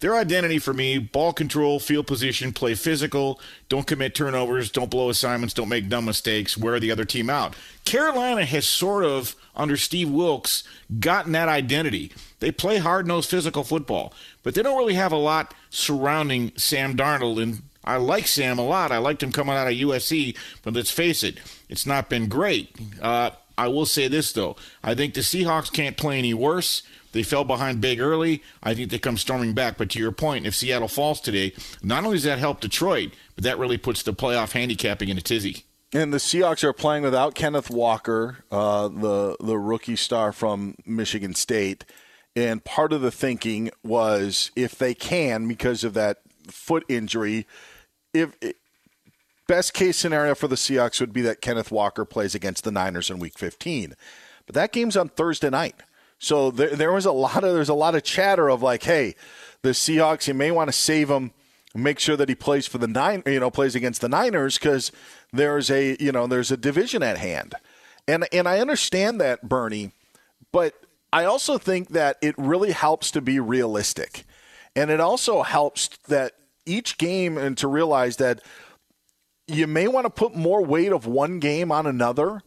Their 0.00 0.16
identity 0.16 0.58
for 0.58 0.72
me 0.72 0.98
ball 0.98 1.32
control, 1.32 1.78
field 1.78 2.06
position, 2.06 2.52
play 2.52 2.74
physical, 2.74 3.38
don't 3.68 3.86
commit 3.86 4.14
turnovers, 4.14 4.70
don't 4.70 4.90
blow 4.90 5.10
assignments, 5.10 5.54
don't 5.54 5.68
make 5.68 5.88
dumb 5.88 6.06
mistakes, 6.06 6.56
wear 6.56 6.80
the 6.80 6.90
other 6.90 7.04
team 7.04 7.28
out. 7.28 7.54
Carolina 7.84 8.44
has 8.46 8.66
sort 8.66 9.04
of, 9.04 9.36
under 9.54 9.76
Steve 9.76 10.10
Wilks, 10.10 10.64
gotten 10.98 11.32
that 11.32 11.48
identity. 11.48 12.12
They 12.40 12.50
play 12.50 12.78
hard 12.78 13.06
nosed 13.06 13.28
physical 13.28 13.62
football, 13.62 14.14
but 14.42 14.54
they 14.54 14.62
don't 14.62 14.78
really 14.78 14.94
have 14.94 15.12
a 15.12 15.16
lot 15.16 15.52
surrounding 15.68 16.52
Sam 16.56 16.96
Darnold. 16.96 17.42
And 17.42 17.62
I 17.84 17.96
like 17.96 18.26
Sam 18.26 18.58
a 18.58 18.64
lot. 18.64 18.92
I 18.92 18.98
liked 18.98 19.22
him 19.22 19.32
coming 19.32 19.54
out 19.54 19.66
of 19.66 19.74
USC, 19.74 20.34
but 20.62 20.72
let's 20.72 20.90
face 20.90 21.22
it, 21.22 21.38
it's 21.68 21.84
not 21.84 22.08
been 22.08 22.28
great. 22.28 22.74
Uh, 23.02 23.30
I 23.58 23.68
will 23.68 23.84
say 23.84 24.08
this, 24.08 24.32
though. 24.32 24.56
I 24.82 24.94
think 24.94 25.12
the 25.12 25.20
Seahawks 25.20 25.70
can't 25.70 25.98
play 25.98 26.18
any 26.18 26.32
worse. 26.32 26.82
They 27.12 27.22
fell 27.22 27.44
behind 27.44 27.80
big 27.80 28.00
early. 28.00 28.42
I 28.62 28.74
think 28.74 28.90
they 28.90 28.98
come 28.98 29.16
storming 29.16 29.52
back. 29.52 29.76
But 29.76 29.90
to 29.90 29.98
your 29.98 30.12
point, 30.12 30.46
if 30.46 30.54
Seattle 30.54 30.88
falls 30.88 31.20
today, 31.20 31.52
not 31.82 32.04
only 32.04 32.16
does 32.16 32.24
that 32.24 32.38
help 32.38 32.60
Detroit, 32.60 33.10
but 33.34 33.44
that 33.44 33.58
really 33.58 33.78
puts 33.78 34.02
the 34.02 34.14
playoff 34.14 34.52
handicapping 34.52 35.08
in 35.08 35.18
a 35.18 35.22
tizzy. 35.22 35.64
And 35.92 36.12
the 36.12 36.18
Seahawks 36.18 36.62
are 36.62 36.72
playing 36.72 37.02
without 37.02 37.34
Kenneth 37.34 37.68
Walker, 37.68 38.44
uh, 38.50 38.88
the 38.88 39.36
the 39.40 39.58
rookie 39.58 39.96
star 39.96 40.32
from 40.32 40.76
Michigan 40.86 41.34
State. 41.34 41.84
And 42.36 42.64
part 42.64 42.92
of 42.92 43.00
the 43.00 43.10
thinking 43.10 43.70
was 43.82 44.52
if 44.54 44.78
they 44.78 44.94
can, 44.94 45.48
because 45.48 45.82
of 45.82 45.94
that 45.94 46.18
foot 46.46 46.84
injury, 46.88 47.44
if 48.14 48.36
best 49.48 49.74
case 49.74 49.96
scenario 49.96 50.36
for 50.36 50.46
the 50.46 50.54
Seahawks 50.54 51.00
would 51.00 51.12
be 51.12 51.22
that 51.22 51.40
Kenneth 51.40 51.72
Walker 51.72 52.04
plays 52.04 52.36
against 52.36 52.62
the 52.62 52.70
Niners 52.70 53.10
in 53.10 53.18
Week 53.18 53.36
15. 53.36 53.96
But 54.46 54.54
that 54.54 54.72
game's 54.72 54.96
on 54.96 55.08
Thursday 55.08 55.50
night. 55.50 55.74
So 56.20 56.50
there, 56.50 56.76
there 56.76 56.92
was 56.92 57.06
a 57.06 57.12
lot 57.12 57.42
of 57.42 57.54
there's 57.54 57.70
a 57.70 57.74
lot 57.74 57.94
of 57.94 58.04
chatter 58.04 58.48
of 58.48 58.62
like, 58.62 58.84
hey, 58.84 59.16
the 59.62 59.70
Seahawks, 59.70 60.28
you 60.28 60.34
may 60.34 60.50
want 60.50 60.68
to 60.68 60.72
save 60.72 61.08
him, 61.08 61.32
make 61.74 61.98
sure 61.98 62.16
that 62.16 62.28
he 62.28 62.34
plays 62.34 62.66
for 62.66 62.78
the 62.78 62.86
nine, 62.86 63.22
you 63.26 63.40
know, 63.40 63.50
plays 63.50 63.74
against 63.74 64.02
the 64.02 64.08
Niners 64.08 64.58
because 64.58 64.92
there's 65.32 65.70
a 65.70 65.96
you 65.98 66.12
know 66.12 66.26
there's 66.26 66.50
a 66.50 66.58
division 66.58 67.02
at 67.02 67.18
hand, 67.18 67.54
and 68.06 68.28
and 68.32 68.46
I 68.46 68.60
understand 68.60 69.18
that 69.20 69.48
Bernie, 69.48 69.92
but 70.52 70.74
I 71.10 71.24
also 71.24 71.56
think 71.56 71.88
that 71.88 72.18
it 72.20 72.34
really 72.36 72.72
helps 72.72 73.10
to 73.12 73.22
be 73.22 73.40
realistic, 73.40 74.24
and 74.76 74.90
it 74.90 75.00
also 75.00 75.42
helps 75.42 75.88
that 76.08 76.34
each 76.66 76.98
game 76.98 77.38
and 77.38 77.56
to 77.56 77.66
realize 77.66 78.18
that 78.18 78.42
you 79.46 79.66
may 79.66 79.88
want 79.88 80.04
to 80.04 80.10
put 80.10 80.36
more 80.36 80.62
weight 80.62 80.92
of 80.92 81.06
one 81.06 81.40
game 81.40 81.72
on 81.72 81.86
another 81.86 82.42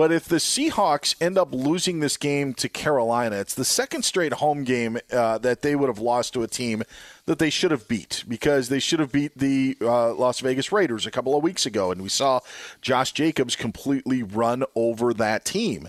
but 0.00 0.10
if 0.10 0.24
the 0.24 0.36
Seahawks 0.36 1.14
end 1.20 1.36
up 1.36 1.52
losing 1.52 2.00
this 2.00 2.16
game 2.16 2.54
to 2.54 2.70
Carolina, 2.70 3.36
it's 3.36 3.52
the 3.52 3.66
second 3.66 4.02
straight 4.02 4.32
home 4.32 4.64
game 4.64 4.96
uh, 5.12 5.36
that 5.36 5.60
they 5.60 5.76
would 5.76 5.90
have 5.90 5.98
lost 5.98 6.32
to 6.32 6.42
a 6.42 6.48
team 6.48 6.84
that 7.26 7.38
they 7.38 7.50
should 7.50 7.70
have 7.70 7.86
beat 7.86 8.24
because 8.26 8.70
they 8.70 8.78
should 8.78 8.98
have 8.98 9.12
beat 9.12 9.36
the 9.36 9.76
uh, 9.82 10.14
Las 10.14 10.40
Vegas 10.40 10.72
Raiders 10.72 11.04
a 11.04 11.10
couple 11.10 11.36
of 11.36 11.42
weeks 11.42 11.66
ago. 11.66 11.92
And 11.92 12.00
we 12.00 12.08
saw 12.08 12.40
Josh 12.80 13.12
Jacobs 13.12 13.56
completely 13.56 14.22
run 14.22 14.64
over 14.74 15.12
that 15.12 15.44
team. 15.44 15.86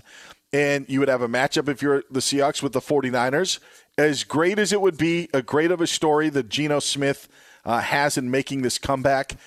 And 0.52 0.84
you 0.90 1.00
would 1.00 1.08
have 1.08 1.22
a 1.22 1.28
matchup 1.28 1.66
if 1.70 1.80
you're 1.80 2.04
the 2.10 2.20
Seahawks 2.20 2.62
with 2.62 2.74
the 2.74 2.80
49ers. 2.80 3.60
As 3.96 4.24
great 4.24 4.58
as 4.58 4.74
it 4.74 4.82
would 4.82 4.98
be, 4.98 5.30
a 5.32 5.40
great 5.40 5.70
of 5.70 5.80
a 5.80 5.86
story 5.86 6.28
that 6.28 6.50
Geno 6.50 6.80
Smith 6.80 7.30
uh, 7.64 7.80
has 7.80 8.18
in 8.18 8.30
making 8.30 8.60
this 8.60 8.78
comeback. 8.78 9.38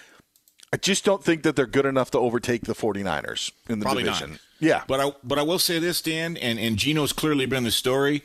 I 0.73 0.77
just 0.77 1.05
don't 1.05 1.23
think 1.23 1.43
that 1.43 1.55
they're 1.55 1.67
good 1.67 1.85
enough 1.85 2.09
to 2.11 2.17
overtake 2.17 2.63
the 2.63 2.73
49ers 2.73 3.51
in 3.69 3.77
the 3.77 3.85
Probably 3.85 4.03
division. 4.03 4.31
Not. 4.31 4.39
Yeah. 4.65 4.83
But 4.87 4.99
I 4.99 5.11
but 5.23 5.37
I 5.37 5.43
will 5.43 5.59
say 5.59 5.77
this, 5.77 6.01
Dan, 6.01 6.37
and, 6.37 6.57
and 6.57 6.75
Geno's 6.75 7.13
clearly 7.13 7.45
been 7.45 7.63
the 7.63 7.71
story. 7.71 8.23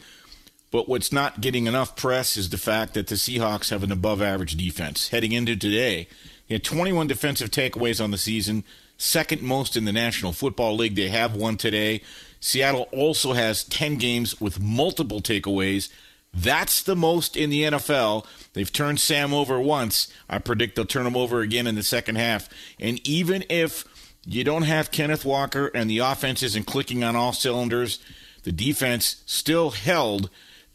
But 0.71 0.89
what's 0.89 1.13
not 1.13 1.41
getting 1.41 1.67
enough 1.67 1.97
press 1.97 2.37
is 2.37 2.49
the 2.49 2.59
fact 2.59 2.95
that 2.95 3.09
the 3.09 3.17
Seahawks 3.17 3.71
have 3.71 3.83
an 3.83 3.93
above 3.93 4.23
average 4.23 4.57
defense. 4.57 5.09
Heading 5.09 5.33
into 5.33 5.57
today, 5.57 6.07
they 6.49 6.55
had 6.55 6.65
21 6.65 7.09
defensive 7.09 7.51
takeaways 7.51 8.03
on 8.03 8.13
the 8.13 8.19
season, 8.19 8.63
second 8.97 9.43
most 9.43 9.77
in 9.77 9.85
the 9.85 9.93
National 9.93 10.33
Football 10.33 10.77
League. 10.77 10.95
They 10.95 11.09
have 11.09 11.35
one 11.35 11.57
today. 11.57 12.03
Seattle 12.39 12.89
also 12.93 13.33
has 13.33 13.65
10 13.65 13.97
games 13.97 14.41
with 14.41 14.61
multiple 14.61 15.21
takeaways. 15.21 15.91
That's 16.33 16.83
the 16.85 16.97
most 16.97 17.37
in 17.37 17.51
the 17.51 17.65
NFL. 17.65 18.25
They've 18.53 18.73
turned 18.73 19.01
Sam 19.01 19.35
over 19.35 19.61
once. 19.61 20.07
I 20.29 20.39
predict 20.39 20.77
they'll 20.77 20.85
turn 20.87 21.07
him 21.07 21.17
over 21.17 21.41
again 21.41 21.67
in 21.67 21.75
the 21.75 21.83
second 21.83 22.15
half. 22.15 22.49
And 22.79 23.05
even 23.07 23.45
if 23.51 23.85
you 24.25 24.45
don't 24.45 24.63
have 24.63 24.91
Kenneth 24.91 25.25
Walker 25.25 25.69
and 25.75 25.91
the 25.91 25.99
offense 25.99 26.43
isn't 26.43 26.67
clicking 26.67 27.03
on 27.03 27.17
all 27.17 27.33
cylinders. 27.33 27.99
The 28.43 28.53
defense 28.53 29.23
still 29.27 29.71
held 29.71 30.31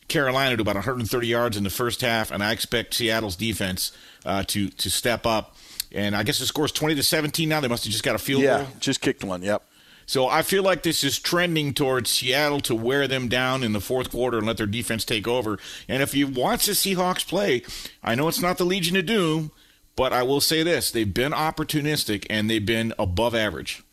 Carolina 0.07 0.55
to 0.55 0.61
about 0.61 0.75
130 0.75 1.27
yards 1.27 1.57
in 1.57 1.63
the 1.63 1.69
first 1.69 2.01
half, 2.01 2.31
and 2.31 2.43
I 2.43 2.51
expect 2.51 2.93
Seattle's 2.93 3.35
defense 3.35 3.91
uh, 4.25 4.43
to 4.47 4.69
to 4.69 4.89
step 4.89 5.25
up. 5.25 5.55
And 5.91 6.15
I 6.15 6.23
guess 6.23 6.39
the 6.39 6.45
score 6.45 6.65
is 6.65 6.71
20 6.71 6.95
to 6.95 7.03
17 7.03 7.47
now. 7.47 7.59
They 7.61 7.67
must 7.67 7.85
have 7.85 7.91
just 7.91 8.03
got 8.03 8.15
a 8.15 8.19
field 8.19 8.43
yeah, 8.43 8.59
goal. 8.59 8.67
just 8.79 9.01
kicked 9.01 9.23
one. 9.23 9.41
Yep. 9.41 9.63
So 10.05 10.27
I 10.27 10.43
feel 10.43 10.61
like 10.61 10.83
this 10.83 11.03
is 11.03 11.17
trending 11.17 11.73
towards 11.73 12.11
Seattle 12.11 12.59
to 12.61 12.75
wear 12.75 13.07
them 13.07 13.27
down 13.27 13.63
in 13.63 13.73
the 13.73 13.81
fourth 13.81 14.11
quarter 14.11 14.37
and 14.37 14.45
let 14.45 14.57
their 14.57 14.67
defense 14.67 15.03
take 15.03 15.27
over. 15.27 15.57
And 15.87 16.03
if 16.03 16.13
you 16.13 16.27
watch 16.27 16.67
the 16.67 16.73
Seahawks 16.73 17.27
play, 17.27 17.63
I 18.03 18.13
know 18.13 18.27
it's 18.27 18.41
not 18.41 18.57
the 18.57 18.65
Legion 18.65 18.97
of 18.97 19.07
Doom, 19.07 19.51
but 19.95 20.13
I 20.13 20.23
will 20.23 20.41
say 20.41 20.63
this 20.63 20.91
they've 20.91 21.13
been 21.13 21.31
opportunistic 21.31 22.25
and 22.29 22.49
they've 22.49 22.65
been 22.65 22.93
above 22.99 23.35
average. 23.35 23.83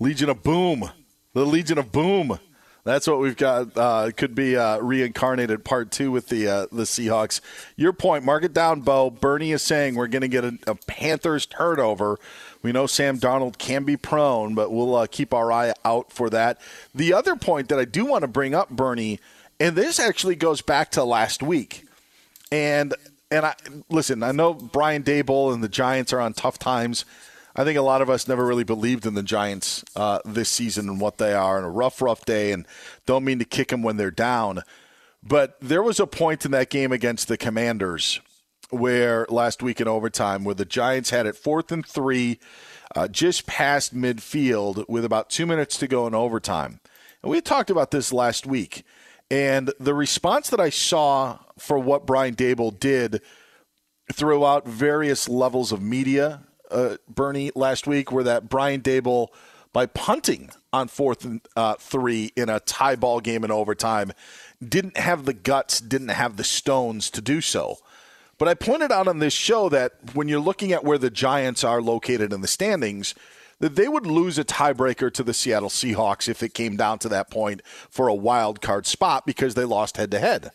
Legion 0.00 0.28
of 0.28 0.42
Boom. 0.42 0.90
The 1.34 1.44
Legion 1.44 1.78
of 1.78 1.92
Boom. 1.92 2.38
That's 2.84 3.06
what 3.06 3.18
we've 3.18 3.36
got. 3.36 3.76
Uh, 3.76 4.10
could 4.16 4.34
be 4.34 4.56
uh, 4.56 4.78
reincarnated 4.78 5.62
part 5.62 5.90
two 5.90 6.10
with 6.10 6.28
the 6.28 6.48
uh, 6.48 6.66
the 6.72 6.84
Seahawks. 6.84 7.42
Your 7.76 7.92
point, 7.92 8.24
mark 8.24 8.44
it 8.44 8.54
down, 8.54 8.80
Bo. 8.80 9.10
Bernie 9.10 9.52
is 9.52 9.62
saying 9.62 9.94
we're 9.94 10.06
going 10.06 10.22
to 10.22 10.28
get 10.28 10.42
a, 10.44 10.58
a, 10.66 10.74
Panthers 10.74 11.44
turnover. 11.44 12.18
We 12.62 12.72
know 12.72 12.86
Sam 12.86 13.18
Darnold 13.18 13.58
can 13.58 13.84
be 13.84 13.98
prone, 13.98 14.54
but 14.54 14.72
we'll 14.72 14.94
uh, 14.94 15.06
keep 15.06 15.34
our 15.34 15.52
eye 15.52 15.74
out 15.84 16.12
for 16.12 16.30
that. 16.30 16.60
The 16.94 17.12
other 17.12 17.36
point 17.36 17.68
that 17.68 17.78
I 17.78 17.84
do 17.84 18.06
want 18.06 18.22
to 18.22 18.28
bring 18.28 18.54
up, 18.54 18.70
Bernie, 18.70 19.20
and 19.60 19.76
this 19.76 20.00
actually 20.00 20.36
goes 20.36 20.62
back 20.62 20.90
to 20.92 21.04
last 21.04 21.42
week, 21.42 21.84
and 22.50 22.94
and 23.30 23.46
I 23.46 23.54
listen. 23.88 24.22
I 24.22 24.32
know 24.32 24.54
Brian 24.54 25.02
Daboll 25.02 25.52
and 25.52 25.62
the 25.62 25.68
Giants 25.68 26.12
are 26.12 26.20
on 26.20 26.32
tough 26.32 26.58
times. 26.58 27.04
I 27.56 27.64
think 27.64 27.76
a 27.76 27.82
lot 27.82 28.02
of 28.02 28.10
us 28.10 28.28
never 28.28 28.46
really 28.46 28.64
believed 28.64 29.04
in 29.04 29.14
the 29.14 29.22
Giants 29.22 29.84
uh, 29.96 30.20
this 30.24 30.48
season 30.48 30.88
and 30.88 31.00
what 31.00 31.18
they 31.18 31.34
are, 31.34 31.56
and 31.56 31.66
a 31.66 31.70
rough, 31.70 32.00
rough 32.00 32.24
day. 32.24 32.52
And 32.52 32.66
don't 33.04 33.24
mean 33.24 33.40
to 33.40 33.44
kick 33.44 33.68
them 33.68 33.82
when 33.82 33.96
they're 33.96 34.10
down, 34.10 34.62
but 35.22 35.56
there 35.60 35.82
was 35.82 35.98
a 35.98 36.06
point 36.06 36.44
in 36.44 36.52
that 36.52 36.70
game 36.70 36.92
against 36.92 37.26
the 37.28 37.36
Commanders 37.36 38.20
where 38.70 39.26
last 39.30 39.62
week 39.62 39.80
in 39.80 39.88
overtime 39.88 40.44
where 40.44 40.54
the 40.54 40.64
Giants 40.64 41.10
had 41.10 41.26
it 41.26 41.36
fourth 41.36 41.72
and 41.72 41.84
three, 41.84 42.38
uh, 42.94 43.08
just 43.08 43.46
past 43.46 43.94
midfield 43.94 44.86
with 44.88 45.04
about 45.04 45.30
two 45.30 45.46
minutes 45.46 45.78
to 45.78 45.88
go 45.88 46.06
in 46.06 46.14
overtime. 46.14 46.80
And 47.22 47.30
we 47.30 47.40
talked 47.40 47.70
about 47.70 47.90
this 47.90 48.12
last 48.12 48.46
week. 48.46 48.84
And 49.30 49.72
the 49.78 49.94
response 49.94 50.50
that 50.50 50.60
I 50.60 50.70
saw 50.70 51.38
for 51.58 51.78
what 51.78 52.06
Brian 52.06 52.34
Daboll 52.34 52.78
did 52.78 53.20
throughout 54.12 54.66
various 54.66 55.28
levels 55.28 55.70
of 55.70 55.82
media, 55.82 56.42
uh, 56.70 56.96
Bernie, 57.08 57.50
last 57.54 57.86
week, 57.86 58.10
were 58.10 58.22
that 58.22 58.48
Brian 58.48 58.80
Daboll, 58.80 59.28
by 59.72 59.86
punting 59.86 60.50
on 60.72 60.88
fourth 60.88 61.24
and 61.24 61.40
uh, 61.56 61.74
three 61.74 62.32
in 62.36 62.48
a 62.48 62.60
tie 62.60 62.96
ball 62.96 63.20
game 63.20 63.44
in 63.44 63.50
overtime, 63.50 64.12
didn't 64.66 64.96
have 64.96 65.24
the 65.24 65.34
guts, 65.34 65.80
didn't 65.80 66.08
have 66.08 66.36
the 66.36 66.44
stones 66.44 67.10
to 67.10 67.20
do 67.20 67.40
so. 67.40 67.78
But 68.38 68.48
I 68.48 68.54
pointed 68.54 68.92
out 68.92 69.08
on 69.08 69.18
this 69.18 69.34
show 69.34 69.68
that 69.68 69.92
when 70.14 70.28
you're 70.28 70.40
looking 70.40 70.72
at 70.72 70.84
where 70.84 70.98
the 70.98 71.10
Giants 71.10 71.64
are 71.64 71.82
located 71.82 72.32
in 72.32 72.40
the 72.40 72.48
standings, 72.48 73.14
that 73.60 73.76
they 73.76 73.88
would 73.88 74.06
lose 74.06 74.38
a 74.38 74.44
tiebreaker 74.44 75.12
to 75.12 75.22
the 75.22 75.34
Seattle 75.34 75.68
Seahawks 75.68 76.28
if 76.28 76.42
it 76.42 76.54
came 76.54 76.76
down 76.76 76.98
to 77.00 77.08
that 77.08 77.30
point 77.30 77.62
for 77.90 78.08
a 78.08 78.14
wild 78.14 78.60
card 78.60 78.86
spot 78.86 79.26
because 79.26 79.54
they 79.54 79.64
lost 79.64 79.96
head 79.96 80.10
to 80.12 80.18
head. 80.18 80.50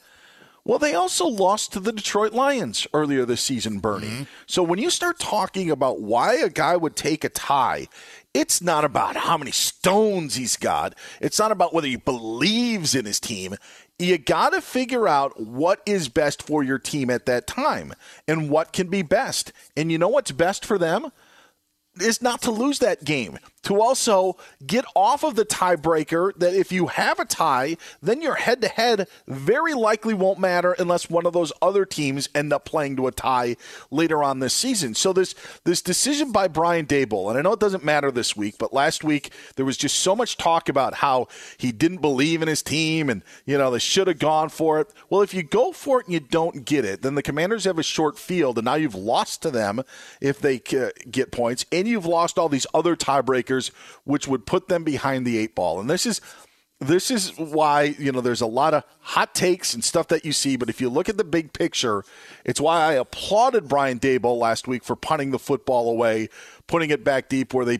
Well, 0.65 0.79
they 0.79 0.93
also 0.93 1.27
lost 1.27 1.73
to 1.73 1.81
the 1.81 1.91
Detroit 1.91 2.31
Lions 2.31 2.87
earlier 2.93 3.25
this 3.25 3.41
season, 3.41 3.79
Bernie. 3.79 4.07
Mm-hmm. 4.07 4.23
So 4.45 4.63
when 4.63 4.79
you 4.79 4.89
start 4.89 5.19
talking 5.19 5.69
about 5.69 5.99
why 5.99 6.35
a 6.35 6.49
guy 6.49 6.77
would 6.77 6.95
take 6.95 7.25
a 7.25 7.29
tie, 7.29 7.89
it's 8.33 8.61
not 8.61 8.85
about 8.85 9.17
how 9.17 9.37
many 9.37 9.51
stones 9.51 10.35
he's 10.35 10.55
got. 10.55 10.95
It's 11.19 11.37
not 11.37 11.51
about 11.51 11.73
whether 11.73 11.87
he 11.87 11.97
believes 11.97 12.95
in 12.95 13.03
his 13.03 13.19
team. 13.19 13.55
You 13.99 14.17
got 14.17 14.53
to 14.53 14.61
figure 14.61 15.05
out 15.05 15.39
what 15.39 15.81
is 15.85 16.07
best 16.07 16.41
for 16.41 16.63
your 16.63 16.79
team 16.79 17.09
at 17.09 17.25
that 17.25 17.45
time 17.45 17.93
and 18.25 18.49
what 18.49 18.71
can 18.71 18.87
be 18.87 19.01
best. 19.01 19.51
And 19.75 19.91
you 19.91 19.97
know 19.97 20.07
what's 20.07 20.31
best 20.31 20.65
for 20.65 20.77
them? 20.77 21.11
Is 22.01 22.23
not 22.23 22.41
to 22.41 22.51
lose 22.51 22.79
that 22.79 23.05
game, 23.05 23.37
to 23.61 23.79
also 23.79 24.35
get 24.65 24.83
off 24.95 25.23
of 25.23 25.35
the 25.35 25.45
tiebreaker. 25.45 26.33
That 26.35 26.55
if 26.55 26.71
you 26.71 26.87
have 26.87 27.19
a 27.19 27.25
tie, 27.25 27.77
then 28.01 28.19
your 28.19 28.33
head 28.33 28.61
to 28.63 28.67
head 28.67 29.07
very 29.27 29.75
likely 29.75 30.15
won't 30.15 30.39
matter 30.39 30.73
unless 30.79 31.07
one 31.07 31.27
of 31.27 31.33
those 31.33 31.53
other 31.61 31.85
teams 31.85 32.29
end 32.33 32.51
up 32.51 32.65
playing 32.65 32.95
to 32.95 33.05
a 33.05 33.11
tie 33.11 33.57
later 33.91 34.23
on 34.23 34.39
this 34.39 34.55
season. 34.55 34.95
So 34.95 35.13
this 35.13 35.35
this 35.65 35.83
decision 35.83 36.31
by 36.31 36.47
Brian 36.47 36.87
Daboll, 36.87 37.29
and 37.29 37.37
I 37.37 37.43
know 37.43 37.53
it 37.53 37.59
doesn't 37.59 37.85
matter 37.85 38.09
this 38.09 38.35
week, 38.35 38.55
but 38.57 38.73
last 38.73 39.03
week 39.03 39.31
there 39.55 39.65
was 39.65 39.77
just 39.77 39.99
so 39.99 40.15
much 40.15 40.35
talk 40.35 40.69
about 40.69 40.95
how 40.95 41.27
he 41.57 41.71
didn't 41.71 42.01
believe 42.01 42.41
in 42.41 42.47
his 42.47 42.63
team, 42.63 43.07
and 43.07 43.21
you 43.45 43.55
know 43.55 43.69
they 43.69 43.77
should 43.77 44.07
have 44.07 44.17
gone 44.17 44.49
for 44.49 44.79
it. 44.79 44.91
Well, 45.11 45.21
if 45.21 45.35
you 45.35 45.43
go 45.43 45.71
for 45.71 45.99
it 45.99 46.07
and 46.07 46.13
you 46.15 46.21
don't 46.21 46.65
get 46.65 46.85
it, 46.85 47.03
then 47.03 47.13
the 47.13 47.21
Commanders 47.21 47.65
have 47.65 47.77
a 47.77 47.83
short 47.83 48.17
field, 48.17 48.57
and 48.57 48.65
now 48.65 48.75
you've 48.75 48.95
lost 48.95 49.43
to 49.43 49.51
them 49.51 49.83
if 50.19 50.39
they 50.39 50.59
uh, 50.75 50.89
get 51.11 51.31
points. 51.31 51.67
And 51.71 51.82
you've 51.87 52.05
lost 52.05 52.37
all 52.37 52.49
these 52.49 52.67
other 52.73 52.95
tiebreakers, 52.95 53.71
which 54.03 54.27
would 54.27 54.45
put 54.45 54.67
them 54.67 54.83
behind 54.83 55.25
the 55.25 55.37
eight 55.37 55.55
ball. 55.55 55.79
And 55.79 55.89
this 55.89 56.05
is 56.05 56.21
this 56.79 57.09
is 57.11 57.29
why 57.37 57.95
you 57.97 58.11
know 58.11 58.21
there's 58.21 58.41
a 58.41 58.47
lot 58.47 58.73
of 58.73 58.83
hot 58.99 59.33
takes 59.33 59.73
and 59.73 59.83
stuff 59.83 60.07
that 60.09 60.25
you 60.25 60.33
see 60.33 60.55
but 60.55 60.69
if 60.69 60.81
you 60.81 60.89
look 60.89 61.07
at 61.07 61.17
the 61.17 61.23
big 61.23 61.53
picture 61.53 62.03
it's 62.45 62.59
why 62.59 62.81
i 62.81 62.93
applauded 62.93 63.67
brian 63.67 63.99
daboll 63.99 64.37
last 64.37 64.67
week 64.67 64.83
for 64.83 64.95
punting 64.95 65.31
the 65.31 65.39
football 65.39 65.89
away 65.89 66.27
putting 66.67 66.89
it 66.89 67.03
back 67.03 67.29
deep 67.29 67.53
where 67.53 67.65
they 67.65 67.79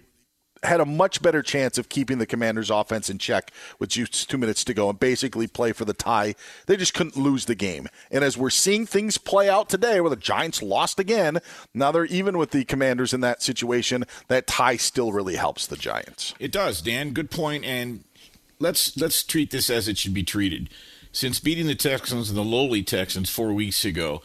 had 0.63 0.79
a 0.79 0.85
much 0.85 1.21
better 1.21 1.41
chance 1.41 1.77
of 1.77 1.89
keeping 1.89 2.17
the 2.17 2.25
Commanders' 2.25 2.69
offense 2.69 3.09
in 3.09 3.17
check 3.17 3.51
with 3.79 3.89
just 3.89 4.29
two 4.29 4.37
minutes 4.37 4.63
to 4.65 4.73
go 4.73 4.89
and 4.89 4.99
basically 4.99 5.47
play 5.47 5.71
for 5.71 5.85
the 5.85 5.93
tie. 5.93 6.35
They 6.67 6.77
just 6.77 6.93
couldn't 6.93 7.17
lose 7.17 7.45
the 7.45 7.55
game. 7.55 7.87
And 8.11 8.23
as 8.23 8.37
we're 8.37 8.49
seeing 8.49 8.85
things 8.85 9.17
play 9.17 9.49
out 9.49 9.69
today, 9.69 10.01
where 10.01 10.09
the 10.09 10.15
Giants 10.15 10.61
lost 10.61 10.99
again, 10.99 11.39
now 11.73 11.91
they're 11.91 12.05
even 12.05 12.37
with 12.37 12.51
the 12.51 12.65
Commanders 12.65 13.13
in 13.13 13.21
that 13.21 13.41
situation. 13.41 14.05
That 14.27 14.47
tie 14.47 14.77
still 14.77 15.11
really 15.11 15.35
helps 15.35 15.67
the 15.67 15.75
Giants. 15.75 16.33
It 16.39 16.51
does, 16.51 16.81
Dan. 16.81 17.11
Good 17.11 17.31
point. 17.31 17.65
And 17.65 18.03
let's 18.59 18.97
let's 18.97 19.23
treat 19.23 19.51
this 19.51 19.69
as 19.69 19.87
it 19.87 19.97
should 19.97 20.13
be 20.13 20.23
treated. 20.23 20.69
Since 21.11 21.39
beating 21.39 21.67
the 21.67 21.75
Texans 21.75 22.29
and 22.29 22.37
the 22.37 22.43
lowly 22.43 22.81
Texans 22.81 23.29
four 23.29 23.53
weeks 23.53 23.85
ago, 23.85 24.21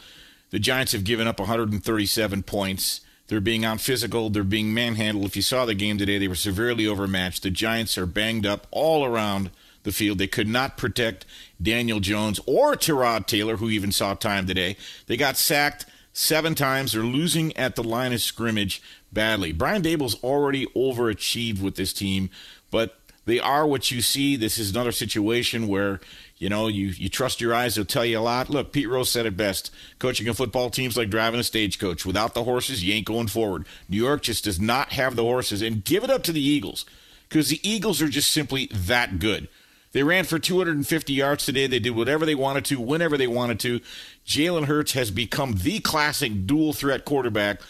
the 0.50 0.58
Giants 0.58 0.92
have 0.92 1.04
given 1.04 1.26
up 1.26 1.38
137 1.38 2.42
points. 2.44 3.02
They're 3.28 3.40
being 3.40 3.64
out 3.64 3.80
physical. 3.80 4.30
They're 4.30 4.42
being 4.42 4.74
manhandled. 4.74 5.26
If 5.26 5.36
you 5.36 5.42
saw 5.42 5.64
the 5.64 5.74
game 5.74 5.98
today, 5.98 6.18
they 6.18 6.28
were 6.28 6.34
severely 6.34 6.86
overmatched. 6.86 7.42
The 7.42 7.50
Giants 7.50 7.96
are 7.96 8.06
banged 8.06 8.46
up 8.46 8.66
all 8.70 9.04
around 9.04 9.50
the 9.82 9.92
field. 9.92 10.18
They 10.18 10.26
could 10.26 10.48
not 10.48 10.76
protect 10.76 11.24
Daniel 11.60 12.00
Jones 12.00 12.40
or 12.46 12.74
Tyrod 12.74 13.26
Taylor, 13.26 13.56
who 13.56 13.68
even 13.70 13.92
saw 13.92 14.14
time 14.14 14.46
today. 14.46 14.76
They 15.06 15.16
got 15.16 15.36
sacked 15.36 15.86
seven 16.12 16.54
times. 16.54 16.92
They're 16.92 17.02
losing 17.02 17.56
at 17.56 17.76
the 17.76 17.84
line 17.84 18.12
of 18.12 18.20
scrimmage 18.20 18.82
badly. 19.12 19.52
Brian 19.52 19.82
Daboll's 19.82 20.22
already 20.22 20.66
overachieved 20.74 21.60
with 21.60 21.76
this 21.76 21.92
team, 21.92 22.30
but 22.70 22.98
they 23.24 23.38
are 23.38 23.66
what 23.66 23.90
you 23.90 24.00
see. 24.00 24.36
This 24.36 24.58
is 24.58 24.70
another 24.70 24.92
situation 24.92 25.68
where 25.68 26.00
you 26.38 26.48
know, 26.48 26.68
you, 26.68 26.88
you 26.88 27.08
trust 27.08 27.40
your 27.40 27.54
eyes, 27.54 27.74
they'll 27.74 27.84
tell 27.84 28.04
you 28.04 28.18
a 28.18 28.20
lot. 28.20 28.48
Look, 28.48 28.72
Pete 28.72 28.88
Rose 28.88 29.10
said 29.10 29.26
it 29.26 29.36
best. 29.36 29.72
Coaching 29.98 30.28
a 30.28 30.34
football 30.34 30.70
team's 30.70 30.96
like 30.96 31.10
driving 31.10 31.40
a 31.40 31.44
stagecoach. 31.44 32.06
Without 32.06 32.34
the 32.34 32.44
horses, 32.44 32.84
you 32.84 32.94
ain't 32.94 33.06
going 33.06 33.26
forward. 33.26 33.66
New 33.88 33.96
York 33.96 34.22
just 34.22 34.44
does 34.44 34.60
not 34.60 34.92
have 34.92 35.16
the 35.16 35.24
horses. 35.24 35.62
And 35.62 35.84
give 35.84 36.04
it 36.04 36.10
up 36.10 36.22
to 36.24 36.32
the 36.32 36.40
Eagles 36.40 36.84
because 37.28 37.48
the 37.48 37.60
Eagles 37.68 38.00
are 38.00 38.08
just 38.08 38.30
simply 38.30 38.68
that 38.72 39.18
good. 39.18 39.48
They 39.92 40.02
ran 40.02 40.24
for 40.24 40.38
250 40.38 41.12
yards 41.12 41.44
today. 41.44 41.66
They 41.66 41.78
did 41.78 41.96
whatever 41.96 42.26
they 42.26 42.34
wanted 42.34 42.64
to, 42.66 42.80
whenever 42.80 43.16
they 43.16 43.26
wanted 43.26 43.58
to. 43.60 43.80
Jalen 44.26 44.66
Hurts 44.66 44.92
has 44.92 45.10
become 45.10 45.54
the 45.54 45.80
classic 45.80 46.46
dual 46.46 46.72
threat 46.72 47.04
quarterback 47.04 47.62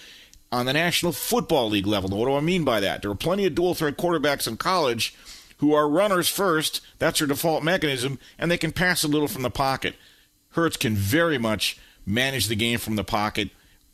on 0.50 0.66
the 0.66 0.72
National 0.72 1.12
Football 1.12 1.70
League 1.70 1.86
level. 1.86 2.10
Now, 2.10 2.16
what 2.16 2.26
do 2.26 2.34
I 2.34 2.40
mean 2.40 2.64
by 2.64 2.80
that? 2.80 3.02
There 3.02 3.10
are 3.10 3.14
plenty 3.14 3.46
of 3.46 3.54
dual 3.54 3.74
threat 3.74 3.96
quarterbacks 3.96 4.48
in 4.48 4.56
college 4.56 5.14
who 5.58 5.74
are 5.74 5.88
runners 5.88 6.28
first. 6.28 6.80
That's 6.98 7.18
their 7.18 7.28
default 7.28 7.62
mechanism, 7.62 8.18
and 8.38 8.50
they 8.50 8.58
can 8.58 8.72
pass 8.72 9.04
a 9.04 9.08
little 9.08 9.28
from 9.28 9.42
the 9.42 9.50
pocket. 9.50 9.94
Hurts 10.50 10.76
can 10.76 10.94
very 10.94 11.38
much 11.38 11.78
manage 12.06 12.46
the 12.46 12.56
game 12.56 12.78
from 12.78 12.96
the 12.96 13.04
pocket, 13.04 13.50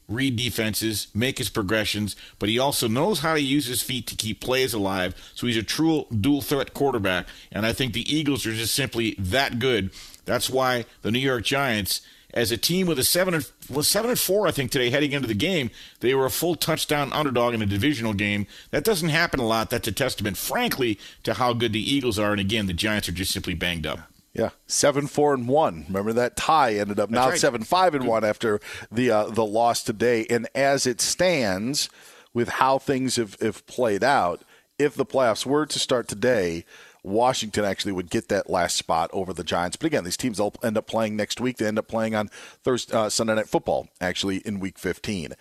read 0.09 0.37
defenses, 0.37 1.09
make 1.15 1.39
his 1.39 1.49
progressions, 1.49 2.15
but 2.39 2.49
he 2.49 2.59
also 2.59 2.87
knows 2.89 3.21
how 3.21 3.35
to 3.35 3.41
use 3.41 3.67
his 3.67 3.83
feet 3.83 4.07
to 4.07 4.15
keep 4.15 4.41
plays 4.41 4.73
alive. 4.73 5.15
So 5.35 5.47
he's 5.47 5.57
a 5.57 5.63
true 5.63 6.07
dual 6.09 6.43
threat 6.43 6.75
quarterback, 6.75 7.27
and 7.51 7.67
I 7.67 7.73
think 7.73 7.93
the 7.93 8.15
Eagles 8.15 8.47
are 8.47 8.55
just 8.55 8.75
simply 8.75 9.15
that 9.19 9.59
good. 9.59 9.91
That's 10.25 10.49
why 10.49 10.85
the 11.03 11.11
New 11.11 11.19
York 11.19 11.45
Giants 11.45 12.01
as 12.35 12.51
a 12.51 12.59
team 12.59 12.87
with 12.87 12.99
a 12.99 13.05
seven 13.05 13.33
and 13.33 13.51
was 13.71 13.89
seven 13.89 14.11
and 14.11 14.19
four, 14.19 14.47
I 14.47 14.51
think 14.51 14.71
today 14.71 14.91
heading 14.91 15.13
into 15.13 15.29
the 15.29 15.35
game, 15.35 15.71
they 16.01 16.15
were 16.15 16.27
a 16.27 16.31
full 16.31 16.57
touchdown 16.57 17.13
underdog 17.13 17.55
in 17.55 17.63
a 17.63 17.67
divisional 17.67 18.13
game. 18.13 18.47
That 18.71 18.85
doesn't 18.85 19.09
happen 19.09 19.41
a 19.41 19.47
lot. 19.47 19.71
That's 19.71 19.89
a 19.89 19.93
testament, 19.93 20.37
frankly, 20.37 20.99
to 21.23 21.35
how 21.35 21.55
good 21.55 21.73
the 21.73 21.95
Eagles 21.95 22.19
are. 22.19 22.33
And 22.33 22.41
again, 22.41 22.67
the 22.67 22.75
Giants 22.75 23.09
are 23.09 23.13
just 23.13 23.33
simply 23.33 23.55
banged 23.55 23.87
up. 23.87 24.01
Yeah, 24.35 24.51
seven 24.67 25.07
four 25.07 25.33
and 25.33 25.47
one. 25.47 25.85
Remember 25.87 26.13
that 26.13 26.37
tie 26.37 26.75
ended 26.75 26.99
up 26.99 27.09
now 27.09 27.31
right. 27.31 27.39
seven 27.39 27.63
five 27.63 27.95
and 27.95 28.05
one 28.05 28.25
after 28.25 28.61
the 28.91 29.11
uh, 29.11 29.27
the 29.27 29.47
loss 29.47 29.85
today. 29.85 30.27
And 30.29 30.49
as 30.57 30.89
it 30.89 31.01
stands, 31.01 31.89
with 32.35 32.49
how 32.49 32.79
things 32.79 33.15
have, 33.17 33.41
have 33.41 33.65
played 33.67 34.03
out, 34.03 34.43
if 34.77 34.97
the 34.97 35.07
playoffs 35.07 35.47
were 35.47 35.67
to 35.67 35.79
start 35.79 36.09
today, 36.09 36.65
Washington 37.05 37.65
actually 37.65 37.93
would 37.93 38.11
get 38.11 38.29
that 38.29 38.51
last 38.51 38.77
spot 38.77 39.11
over 39.13 39.33
the 39.33 39.45
Giants. 39.45 39.77
But 39.77 39.87
again, 39.87 40.05
these 40.05 40.17
teams 40.17 40.41
will 40.41 40.55
end 40.63 40.79
up 40.79 40.87
playing 40.87 41.17
next 41.17 41.41
week. 41.41 41.59
They 41.59 41.67
end 41.67 41.79
up 41.79 41.87
playing 41.87 42.15
on 42.15 42.29
Thursday, 42.63 42.97
uh, 42.97 43.11
Sunday 43.11 43.35
Night 43.35 43.49
Football, 43.49 43.89
actually, 44.01 44.39
in 44.39 44.59
Week 44.59 44.79
15. 44.79 45.35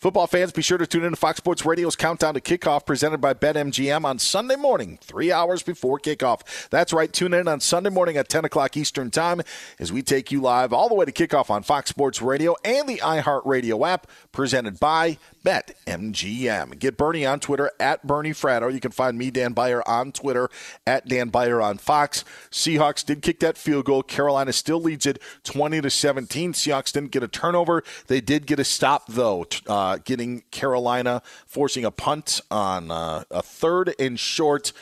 Football 0.00 0.28
fans, 0.28 0.52
be 0.52 0.62
sure 0.62 0.78
to 0.78 0.86
tune 0.86 1.02
in 1.02 1.10
to 1.10 1.16
Fox 1.16 1.38
Sports 1.38 1.66
Radio's 1.66 1.96
Countdown 1.96 2.34
to 2.34 2.40
Kickoff 2.40 2.86
presented 2.86 3.20
by 3.20 3.34
BetMGM 3.34 4.04
on 4.04 4.20
Sunday 4.20 4.54
morning, 4.54 4.96
three 5.02 5.32
hours 5.32 5.64
before 5.64 5.98
kickoff. 5.98 6.68
That's 6.68 6.92
right, 6.92 7.12
tune 7.12 7.34
in 7.34 7.48
on 7.48 7.58
Sunday 7.58 7.90
morning 7.90 8.16
at 8.16 8.28
10 8.28 8.44
o'clock 8.44 8.76
Eastern 8.76 9.10
Time 9.10 9.42
as 9.80 9.92
we 9.92 10.02
take 10.02 10.30
you 10.30 10.40
live 10.40 10.72
all 10.72 10.88
the 10.88 10.94
way 10.94 11.04
to 11.04 11.10
kickoff 11.10 11.50
on 11.50 11.64
Fox 11.64 11.90
Sports 11.90 12.22
Radio 12.22 12.54
and 12.64 12.88
the 12.88 12.98
iHeartRadio 12.98 13.88
app 13.88 14.06
presented 14.30 14.78
by 14.78 15.18
BetMGM. 15.44 16.78
Get 16.78 16.96
Bernie 16.96 17.26
on 17.26 17.40
Twitter 17.40 17.70
at 17.80 18.06
Bernie 18.06 18.30
Fratto. 18.30 18.72
You 18.72 18.80
can 18.80 18.90
find 18.90 19.18
me, 19.18 19.30
Dan 19.30 19.52
Beyer, 19.52 19.82
on 19.88 20.12
Twitter 20.12 20.48
at 20.86 21.08
Dan 21.08 21.30
Beyer 21.30 21.60
on 21.60 21.78
Fox. 21.78 22.24
Seahawks 22.50 23.04
did 23.04 23.22
kick 23.22 23.40
that 23.40 23.56
field 23.56 23.86
goal. 23.86 24.02
Carolina 24.02 24.52
still 24.52 24.80
leads 24.80 25.06
it 25.06 25.20
20 25.44 25.80
to 25.80 25.90
17. 25.90 26.52
Seahawks 26.52 26.92
didn't 26.92 27.10
get 27.10 27.22
a 27.22 27.28
turnover. 27.28 27.82
They 28.08 28.20
did 28.20 28.46
get 28.46 28.60
a 28.60 28.64
stop, 28.64 29.06
though. 29.08 29.46
Uh, 29.66 29.87
uh, 29.88 29.98
getting 30.04 30.42
Carolina 30.50 31.22
forcing 31.46 31.84
a 31.84 31.90
punt 31.90 32.40
on 32.50 32.90
uh, 32.90 33.24
a 33.30 33.42
third 33.42 33.94
and 33.98 34.18
short. 34.20 34.72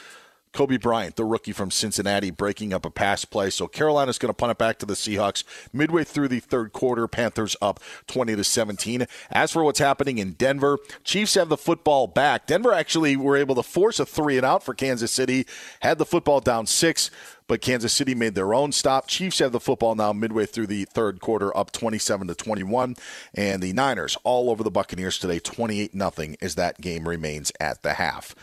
Coby 0.57 0.81
Bryant, 0.81 1.17
the 1.17 1.25
rookie 1.27 1.53
from 1.53 1.71
Cincinnati, 1.71 2.31
breaking 2.31 2.73
up 2.73 2.87
a 2.87 2.91
pass 2.91 3.27
play. 3.27 3.51
So 3.51 3.69
Carolina's 3.69 4.17
going 4.17 4.31
to 4.31 4.35
punt 4.35 4.53
it 4.53 4.57
back 4.57 4.79
to 4.79 4.87
the 4.87 4.95
Seahawks 4.95 5.45
midway 5.71 6.03
through 6.03 6.29
the 6.29 6.41
third 6.41 6.73
quarter. 6.73 7.07
Panthers 7.07 7.57
up 7.61 7.79
20 8.07 8.37
to 8.37 8.43
17. 8.43 9.07
As 9.31 9.53
for 9.53 9.63
what's 9.63 9.81
happening 9.81 10.17
in 10.17 10.33
Denver, 10.33 10.79
Chiefs 11.05 11.35
have 11.35 11.51
the 11.51 11.59
football 11.59 12.07
back. 12.07 12.47
Denver 12.47 12.73
actually 12.73 13.17
were 13.17 13.37
able 13.37 13.55
to 13.55 13.63
force 13.63 14.01
a 14.01 14.07
three 14.07 14.39
and 14.39 14.47
out 14.47 14.63
for 14.63 14.73
Kansas 14.73 15.13
City, 15.13 15.47
had 15.81 15.99
the 15.99 16.07
football 16.07 16.41
down 16.41 16.65
six 16.67 17.11
but 17.49 17.61
Kansas 17.61 17.93
City 17.93 18.13
made 18.13 18.35
their 18.35 18.53
own 18.53 18.73
stop. 18.73 19.07
Chiefs 19.07 19.39
have 19.39 19.53
the 19.53 19.61
football 19.61 19.95
now 19.95 20.13
midway 20.13 20.47
through 20.47 20.67
the 20.67 20.85
third 20.87 21.21
quarter, 21.21 21.57
up 21.57 21.71
27 21.71 22.27
to 22.27 22.35
21, 22.35 22.97
and 23.35 23.63
the 23.63 23.73
Niners 23.73 24.17
all 24.25 24.51
over 24.51 24.65
the 24.65 24.71
Buccaneers 24.71 25.19
today, 25.19 25.39
28 25.39 25.95
nothing, 25.95 26.37
as 26.41 26.57
that 26.57 26.81
game 26.81 27.09
remains 27.09 27.53
at 27.61 27.83
the 27.83 27.95
half. 27.95 28.35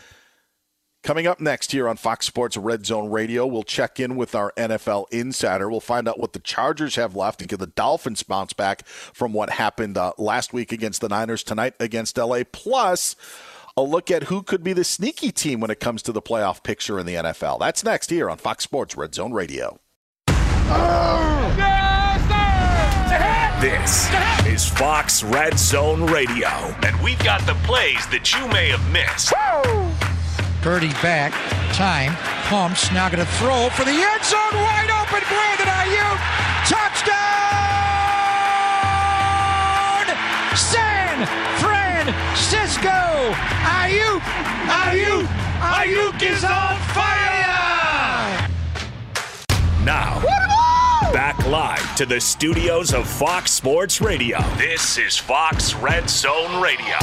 Coming 1.04 1.26
up 1.26 1.38
next 1.38 1.72
here 1.72 1.86
on 1.86 1.98
Fox 1.98 2.24
Sports 2.24 2.56
Red 2.56 2.86
Zone 2.86 3.10
Radio, 3.10 3.46
we'll 3.46 3.62
check 3.62 4.00
in 4.00 4.16
with 4.16 4.34
our 4.34 4.54
NFL 4.56 5.04
insider. 5.10 5.68
We'll 5.68 5.80
find 5.80 6.08
out 6.08 6.18
what 6.18 6.32
the 6.32 6.38
Chargers 6.38 6.96
have 6.96 7.14
left 7.14 7.42
and 7.42 7.50
get 7.50 7.58
the 7.58 7.66
Dolphins 7.66 8.22
bounce 8.22 8.54
back 8.54 8.86
from 8.86 9.34
what 9.34 9.50
happened 9.50 9.98
uh, 9.98 10.14
last 10.16 10.54
week 10.54 10.72
against 10.72 11.02
the 11.02 11.10
Niners 11.10 11.44
tonight 11.44 11.74
against 11.78 12.16
LA. 12.16 12.40
Plus, 12.50 13.16
a 13.76 13.82
look 13.82 14.10
at 14.10 14.24
who 14.24 14.42
could 14.42 14.64
be 14.64 14.72
the 14.72 14.82
sneaky 14.82 15.30
team 15.30 15.60
when 15.60 15.70
it 15.70 15.78
comes 15.78 16.00
to 16.04 16.12
the 16.12 16.22
playoff 16.22 16.62
picture 16.62 16.98
in 16.98 17.04
the 17.04 17.16
NFL. 17.16 17.60
That's 17.60 17.84
next 17.84 18.08
here 18.08 18.30
on 18.30 18.38
Fox 18.38 18.64
Sports 18.64 18.96
Red 18.96 19.14
Zone 19.14 19.34
Radio. 19.34 19.78
This 23.60 24.10
is 24.46 24.66
Fox 24.66 25.22
Red 25.22 25.58
Zone 25.58 26.06
Radio, 26.06 26.48
and 26.82 26.98
we've 27.02 27.22
got 27.22 27.42
the 27.42 27.54
plays 27.64 28.06
that 28.06 28.32
you 28.32 28.48
may 28.48 28.70
have 28.70 28.90
missed. 28.90 29.34
Purdy 30.64 30.94
back, 31.02 31.32
time, 31.74 32.16
pumps, 32.48 32.90
now 32.90 33.10
going 33.10 33.18
to 33.18 33.26
throw 33.32 33.68
for 33.68 33.84
the 33.84 33.90
end 33.90 34.24
zone, 34.24 34.54
wide 34.54 34.88
open, 34.88 35.20
Brandon 35.28 35.68
Aiyuk, 35.68 36.18
touchdown! 36.64 37.14
San 40.56 41.26
Francisco! 41.60 43.34
Aiyuk! 43.60 44.22
Aiyuk! 44.64 45.26
Aiyuk 45.60 46.22
is 46.22 46.44
on 46.44 46.78
fire! 46.94 48.48
Now, 49.84 50.22
back 51.12 51.46
live 51.46 51.94
to 51.96 52.06
the 52.06 52.22
studios 52.22 52.94
of 52.94 53.06
Fox 53.06 53.52
Sports 53.52 54.00
Radio. 54.00 54.40
This 54.56 54.96
is 54.96 55.18
Fox 55.18 55.74
Red 55.74 56.08
Zone 56.08 56.62
Radio. 56.62 56.96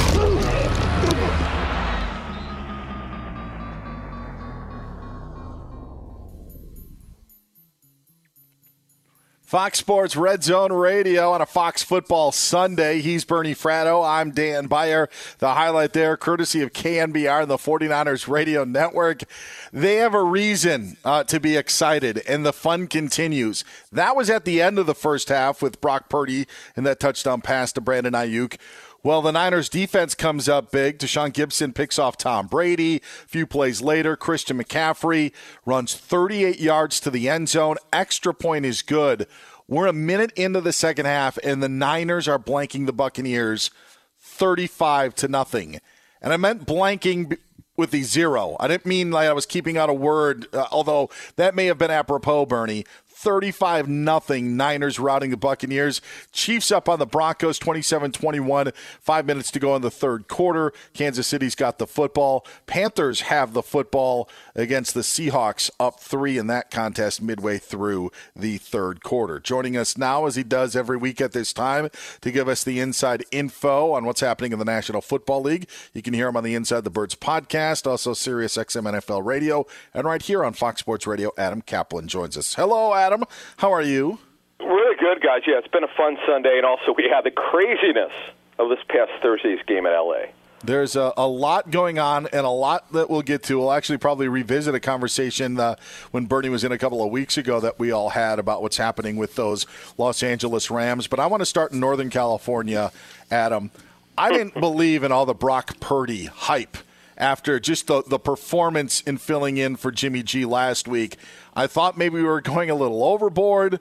Fox 9.52 9.78
Sports 9.78 10.16
Red 10.16 10.42
Zone 10.42 10.72
Radio 10.72 11.32
on 11.32 11.42
a 11.42 11.44
Fox 11.44 11.82
Football 11.82 12.32
Sunday. 12.32 13.02
He's 13.02 13.26
Bernie 13.26 13.54
Fratto. 13.54 14.02
I'm 14.02 14.30
Dan 14.30 14.66
Beyer. 14.66 15.10
The 15.40 15.52
highlight 15.52 15.92
there, 15.92 16.16
courtesy 16.16 16.62
of 16.62 16.72
KNBR 16.72 17.42
and 17.42 17.50
the 17.50 17.58
49ers 17.58 18.26
Radio 18.28 18.64
Network. 18.64 19.24
They 19.70 19.96
have 19.96 20.14
a 20.14 20.22
reason 20.22 20.96
uh, 21.04 21.24
to 21.24 21.38
be 21.38 21.58
excited, 21.58 22.22
and 22.26 22.46
the 22.46 22.54
fun 22.54 22.86
continues. 22.86 23.62
That 23.92 24.16
was 24.16 24.30
at 24.30 24.46
the 24.46 24.62
end 24.62 24.78
of 24.78 24.86
the 24.86 24.94
first 24.94 25.28
half 25.28 25.60
with 25.60 25.82
Brock 25.82 26.08
Purdy 26.08 26.46
and 26.74 26.86
that 26.86 26.98
touchdown 26.98 27.42
pass 27.42 27.74
to 27.74 27.82
Brandon 27.82 28.14
Aiyuk. 28.14 28.56
Well, 29.04 29.20
the 29.20 29.32
Niners 29.32 29.68
defense 29.68 30.14
comes 30.14 30.48
up 30.48 30.70
big. 30.70 30.98
Tashaun 30.98 31.32
Gipson 31.32 31.74
picks 31.74 31.98
off 31.98 32.16
Tom 32.16 32.46
Brady. 32.46 32.96
A 32.96 33.00
few 33.26 33.48
plays 33.48 33.82
later, 33.82 34.14
Christian 34.14 34.62
McCaffrey 34.62 35.32
runs 35.66 35.96
38 35.96 36.60
yards 36.60 37.00
to 37.00 37.10
the 37.10 37.28
end 37.28 37.48
zone. 37.48 37.78
Extra 37.92 38.32
point 38.32 38.64
is 38.64 38.80
good. 38.80 39.26
We're 39.66 39.88
a 39.88 39.92
minute 39.92 40.30
into 40.36 40.60
the 40.60 40.72
second 40.72 41.06
half, 41.06 41.36
and 41.42 41.60
the 41.60 41.68
Niners 41.68 42.28
are 42.28 42.38
blanking 42.38 42.86
the 42.86 42.92
Buccaneers 42.92 43.72
35 44.20 45.16
to 45.16 45.26
nothing. 45.26 45.80
And 46.20 46.32
I 46.32 46.36
meant 46.36 46.64
blanking 46.64 47.36
with 47.76 47.90
the 47.90 48.02
zero. 48.02 48.56
I 48.60 48.68
didn't 48.68 48.86
mean 48.86 49.10
like 49.10 49.28
I 49.28 49.32
was 49.32 49.46
keeping 49.46 49.76
out 49.76 49.90
a 49.90 49.94
word, 49.94 50.46
uh, 50.54 50.66
although 50.70 51.10
that 51.34 51.56
may 51.56 51.66
have 51.66 51.78
been 51.78 51.90
apropos, 51.90 52.46
Bernie. 52.46 52.84
35 53.22 53.88
nothing 53.88 54.56
Niners 54.56 54.98
routing 54.98 55.30
the 55.30 55.36
Buccaneers. 55.36 56.00
Chiefs 56.32 56.72
up 56.72 56.88
on 56.88 56.98
the 56.98 57.06
Broncos 57.06 57.58
27-21. 57.60 58.74
5 58.74 59.26
minutes 59.26 59.52
to 59.52 59.60
go 59.60 59.76
in 59.76 59.82
the 59.82 59.92
third 59.92 60.26
quarter. 60.26 60.72
Kansas 60.92 61.28
City's 61.28 61.54
got 61.54 61.78
the 61.78 61.86
football. 61.86 62.44
Panthers 62.66 63.22
have 63.22 63.52
the 63.52 63.62
football 63.62 64.28
against 64.56 64.94
the 64.94 65.02
Seahawks 65.02 65.70
up 65.78 66.00
3 66.00 66.36
in 66.36 66.48
that 66.48 66.72
contest 66.72 67.22
midway 67.22 67.58
through 67.58 68.10
the 68.34 68.58
third 68.58 69.04
quarter. 69.04 69.38
Joining 69.38 69.76
us 69.76 69.96
now 69.96 70.26
as 70.26 70.34
he 70.34 70.42
does 70.42 70.74
every 70.74 70.96
week 70.96 71.20
at 71.20 71.30
this 71.30 71.52
time 71.52 71.90
to 72.22 72.32
give 72.32 72.48
us 72.48 72.64
the 72.64 72.80
inside 72.80 73.24
info 73.30 73.92
on 73.92 74.04
what's 74.04 74.20
happening 74.20 74.52
in 74.52 74.58
the 74.58 74.64
National 74.64 75.00
Football 75.00 75.42
League. 75.42 75.68
You 75.92 76.02
can 76.02 76.12
hear 76.12 76.26
him 76.26 76.36
on 76.36 76.42
the 76.42 76.56
Inside 76.56 76.82
the 76.82 76.90
Birds 76.90 77.14
podcast, 77.14 77.86
also 77.86 78.14
Sirius 78.14 78.56
XM 78.56 78.90
NFL 79.00 79.24
Radio, 79.24 79.64
and 79.94 80.06
right 80.06 80.22
here 80.22 80.44
on 80.44 80.54
Fox 80.54 80.80
Sports 80.80 81.06
Radio 81.06 81.30
Adam 81.38 81.62
Kaplan 81.62 82.08
joins 82.08 82.36
us. 82.36 82.54
Hello 82.54 82.94
Adam. 82.94 83.11
Adam. 83.12 83.24
How 83.58 83.72
are 83.72 83.82
you? 83.82 84.18
Really 84.58 84.96
good, 84.96 85.22
guys. 85.22 85.42
Yeah, 85.46 85.58
it's 85.58 85.68
been 85.68 85.84
a 85.84 85.94
fun 85.96 86.16
Sunday, 86.26 86.56
and 86.56 86.64
also 86.64 86.94
we 86.96 87.10
had 87.12 87.24
the 87.24 87.30
craziness 87.30 88.12
of 88.58 88.70
this 88.70 88.78
past 88.88 89.10
Thursday's 89.20 89.60
game 89.66 89.86
in 89.86 89.92
LA. 89.92 90.32
There's 90.64 90.94
a, 90.94 91.12
a, 91.16 91.26
lot 91.26 91.70
going 91.70 91.98
on 91.98 92.28
and 92.28 92.46
a 92.46 92.50
lot 92.50 92.90
that 92.92 93.10
we'll 93.10 93.22
get 93.22 93.42
to. 93.44 93.58
We'll 93.58 93.72
actually 93.72 93.98
probably 93.98 94.28
revisit 94.28 94.76
a 94.76 94.80
conversation 94.80 95.58
uh, 95.58 95.74
when 96.12 96.26
Bernie 96.26 96.50
was 96.50 96.62
in 96.62 96.70
a 96.70 96.78
couple 96.78 97.04
of 97.04 97.10
weeks 97.10 97.36
ago 97.36 97.58
that 97.58 97.80
we 97.80 97.90
all 97.90 98.10
had 98.10 98.38
about 98.38 98.62
what's 98.62 98.76
happening 98.76 99.16
with 99.16 99.34
those 99.34 99.66
Los 99.98 100.22
Angeles 100.22 100.70
Rams. 100.70 101.08
But 101.08 101.18
I 101.18 101.26
want 101.26 101.40
to 101.40 101.46
start 101.46 101.72
in 101.72 101.80
Northern 101.80 102.10
California, 102.10 102.92
Adam. 103.28 103.72
I 104.16 104.30
didn't 104.30 104.54
believe 104.60 105.02
in 105.02 105.10
all 105.10 105.26
the 105.26 105.34
Brock 105.34 105.80
Purdy 105.80 106.26
hype 106.26 106.76
after 107.16 107.58
just 107.58 107.88
the, 107.88 108.02
the 108.06 108.18
performance 108.18 109.00
in 109.00 109.18
filling 109.18 109.56
in 109.56 109.76
for 109.76 109.90
Jimmy 109.90 110.22
G 110.22 110.44
last 110.44 110.86
week. 110.86 111.16
I 111.54 111.66
thought 111.66 111.98
maybe 111.98 112.16
we 112.16 112.24
were 112.24 112.40
going 112.40 112.70
a 112.70 112.74
little 112.74 113.04
overboard. 113.04 113.80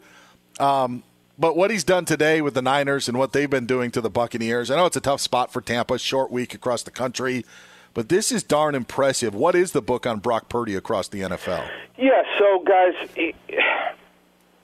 Um, 0.59 1.03
but 1.39 1.55
what 1.55 1.71
he's 1.71 1.83
done 1.83 2.05
today 2.05 2.41
with 2.41 2.53
the 2.53 2.61
Niners 2.61 3.07
and 3.07 3.17
what 3.17 3.33
they've 3.33 3.49
been 3.49 3.65
doing 3.65 3.89
to 3.91 4.01
the 4.01 4.09
Buccaneers, 4.09 4.69
I 4.69 4.75
know 4.75 4.85
it's 4.85 4.97
a 4.97 5.01
tough 5.01 5.21
spot 5.21 5.51
for 5.51 5.61
Tampa, 5.61 5.97
short 5.97 6.31
week 6.31 6.53
across 6.53 6.83
the 6.83 6.91
country, 6.91 7.45
but 7.93 8.09
this 8.09 8.31
is 8.31 8.43
darn 8.43 8.75
impressive. 8.75 9.33
What 9.33 9.55
is 9.55 9.71
the 9.71 9.81
book 9.81 10.05
on 10.05 10.19
Brock 10.19 10.49
Purdy 10.49 10.75
across 10.75 11.07
the 11.07 11.21
NFL? 11.21 11.67
Yeah, 11.97 12.21
so 12.37 12.63
guys, 12.63 12.93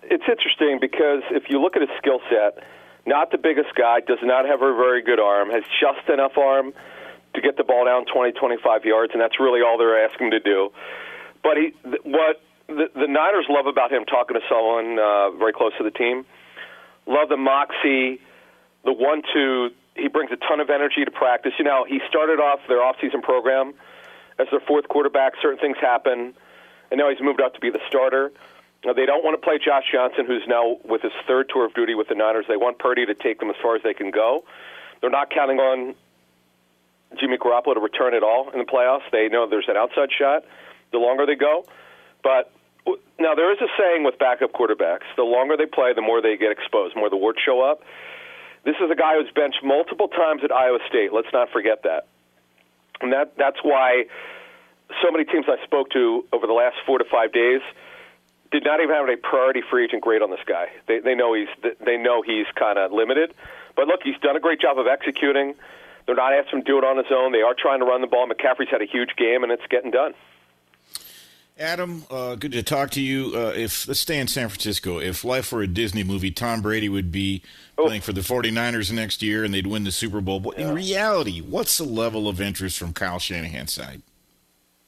it's 0.04 0.24
interesting 0.30 0.78
because 0.80 1.24
if 1.32 1.50
you 1.50 1.60
look 1.60 1.76
at 1.76 1.82
his 1.82 1.90
skill 1.98 2.20
set, 2.30 2.64
not 3.08 3.32
the 3.32 3.38
biggest 3.38 3.74
guy, 3.76 4.02
does 4.02 4.20
not 4.22 4.46
have 4.46 4.62
a 4.62 4.76
very 4.76 5.02
good 5.02 5.20
arm, 5.20 5.50
has 5.50 5.64
just 5.82 6.08
enough 6.10 6.38
arm 6.38 6.74
to 7.34 7.42
get 7.42 7.58
the 7.58 7.64
ball 7.64 7.86
down 7.86 8.06
20, 8.06 8.34
25 8.34 8.86
yards, 8.86 9.14
and 9.14 9.22
that's 9.22 9.40
really 9.40 9.62
all 9.62 9.78
they're 9.78 10.06
asking 10.06 10.32
to 10.32 10.40
do. 10.40 10.72
But 11.42 11.58
he, 11.58 11.74
what 12.04 12.42
the, 12.68 12.90
the 12.94 13.08
Niners 13.08 13.46
love 13.50 13.66
about 13.66 13.92
him 13.92 14.06
talking 14.06 14.36
to 14.36 14.42
someone 14.50 15.00
uh, 15.00 15.32
very 15.32 15.54
close 15.54 15.72
to 15.78 15.84
the 15.84 15.92
team. 15.92 16.26
Love 17.06 17.30
the 17.30 17.38
moxie, 17.38 18.20
the 18.84 18.94
one-two. 18.94 19.70
He 19.96 20.08
brings 20.10 20.32
a 20.32 20.36
ton 20.36 20.60
of 20.60 20.70
energy 20.70 21.06
to 21.06 21.12
practice. 21.12 21.54
You 21.58 21.66
know, 21.66 21.86
he 21.88 22.00
started 22.10 22.40
off 22.40 22.60
their 22.68 22.84
off-season 22.84 23.22
program 23.22 23.74
as 24.38 24.48
their 24.52 24.60
fourth 24.60 24.88
quarterback. 24.90 25.34
Certain 25.42 25.58
things 25.58 25.78
happen, 25.80 26.34
and 26.92 26.98
now 26.98 27.10
he's 27.10 27.22
moved 27.22 27.42
up 27.42 27.54
to 27.56 27.60
be 27.60 27.70
the 27.70 27.80
starter. 27.88 28.32
Now, 28.86 28.94
they 28.94 29.06
don't 29.06 29.24
want 29.24 29.40
to 29.40 29.44
play 29.44 29.58
Josh 29.58 29.86
Johnson, 29.92 30.26
who's 30.26 30.44
now 30.48 30.78
with 30.86 31.02
his 31.02 31.12
third 31.26 31.50
tour 31.50 31.66
of 31.66 31.74
duty 31.74 31.96
with 31.96 32.10
the 32.10 32.16
Niners. 32.16 32.46
They 32.48 32.58
want 32.58 32.78
Purdy 32.78 33.06
to 33.06 33.16
take 33.16 33.40
them 33.40 33.50
as 33.50 33.56
far 33.62 33.76
as 33.76 33.82
they 33.84 33.94
can 33.94 34.12
go. 34.12 34.44
They're 35.02 35.10
not 35.10 35.30
counting 35.32 35.60
on 35.60 35.96
Jimmy 37.20 37.38
Garoppolo 37.38 37.74
to 37.74 37.80
return 37.80 38.14
at 38.14 38.22
all 38.22 38.50
in 38.52 38.60
the 38.60 38.66
playoffs. 38.66 39.10
They 39.12 39.30
know 39.30 39.48
there's 39.50 39.68
an 39.68 39.78
outside 39.78 40.10
shot 40.12 40.44
the 40.92 41.00
longer 41.00 41.26
they 41.26 41.36
go. 41.36 41.66
But 42.22 42.52
now 43.20 43.36
there 43.36 43.52
is 43.52 43.60
a 43.62 43.68
saying 43.78 44.04
with 44.04 44.18
backup 44.20 44.54
quarterbacks: 44.54 45.08
the 45.16 45.24
longer 45.24 45.58
they 45.58 45.66
play, 45.66 45.94
the 45.94 46.02
more 46.02 46.22
they 46.22 46.38
get 46.38 46.52
exposed, 46.52 46.96
more 46.96 47.10
the 47.10 47.18
warts 47.18 47.40
show 47.44 47.62
up. 47.62 47.82
This 48.64 48.76
is 48.84 48.92
a 48.92 48.96
guy 48.96 49.16
who's 49.16 49.32
benched 49.34 49.64
multiple 49.64 50.08
times 50.08 50.44
at 50.44 50.52
Iowa 50.52 50.80
State. 50.88 51.14
Let's 51.14 51.32
not 51.32 51.50
forget 51.52 51.84
that. 51.84 52.08
And 53.02 53.14
that 53.14 53.38
that's 53.38 53.60
why 53.64 54.06
so 55.02 55.12
many 55.12 55.26
teams 55.26 55.46
I 55.48 55.64
spoke 55.64 55.90
to 55.92 56.26
over 56.32 56.48
the 56.48 56.54
last 56.54 56.78
four 56.86 56.98
to 56.98 57.06
five 57.06 57.32
days 57.32 57.62
did 58.52 58.64
not 58.64 58.80
even 58.80 58.96
have 58.96 59.10
a 59.10 59.18
priority 59.18 59.62
free 59.70 59.86
agent 59.86 60.02
grade 60.02 60.22
on 60.22 60.32
this 60.32 60.44
guy. 60.46 60.68
They 60.88 61.00
they 61.00 61.16
know 61.16 61.34
he's 61.34 61.50
they 61.86 61.98
know 61.98 62.22
he's 62.22 62.48
kind 62.56 62.78
of 62.78 62.92
limited, 62.92 63.34
but 63.76 63.88
look, 63.88 64.02
he's 64.04 64.18
done 64.22 64.36
a 64.36 64.40
great 64.40 64.60
job 64.60 64.80
of 64.80 64.88
executing. 64.88 65.56
They're 66.06 66.16
not 66.16 66.34
asking 66.34 66.60
him 66.60 66.66
to 66.66 66.72
do 66.72 66.78
it 66.78 66.86
on 66.86 66.98
his 66.98 67.12
own. 67.12 67.34
They 67.34 67.42
are 67.42 67.54
trying 67.54 67.80
to 67.80 67.86
run 67.86 68.00
the 68.00 68.08
ball. 68.08 68.28
McCaffrey's 68.28 68.70
had 68.70 68.82
a 68.82 68.86
huge 68.86 69.16
game, 69.18 69.44
and 69.44 69.52
it's 69.52 69.68
getting 69.70 69.92
done. 69.92 70.14
Adam, 71.60 72.04
uh, 72.12 72.36
good 72.36 72.52
to 72.52 72.62
talk 72.62 72.92
to 72.92 73.02
you. 73.02 73.32
Uh, 73.36 73.52
if 73.56 73.88
let's 73.88 74.00
stay 74.00 74.20
in 74.20 74.28
San 74.28 74.48
Francisco. 74.48 75.00
If 75.00 75.24
life 75.24 75.52
were 75.52 75.64
a 75.64 75.68
Disney 75.68 76.04
movie, 76.04 76.30
Tom 76.30 76.62
Brady 76.62 76.88
would 76.88 77.12
be 77.12 77.42
playing 77.76 78.02
for 78.02 78.14
the 78.14 78.22
49ers 78.22 78.92
next 78.92 79.24
year, 79.24 79.44
and 79.44 79.54
they'd 79.54 79.66
win 79.66 79.84
the 79.84 79.92
Super 79.92 80.22
Bowl. 80.22 80.40
But 80.40 80.60
in 80.60 80.74
reality, 80.74 81.42
what's 81.42 81.80
the 81.80 81.84
level 81.84 82.28
of 82.28 82.40
interest 82.40 82.78
from 82.78 82.94
Kyle 82.94 83.18
Shanahan's 83.18 83.74
side? 83.74 84.04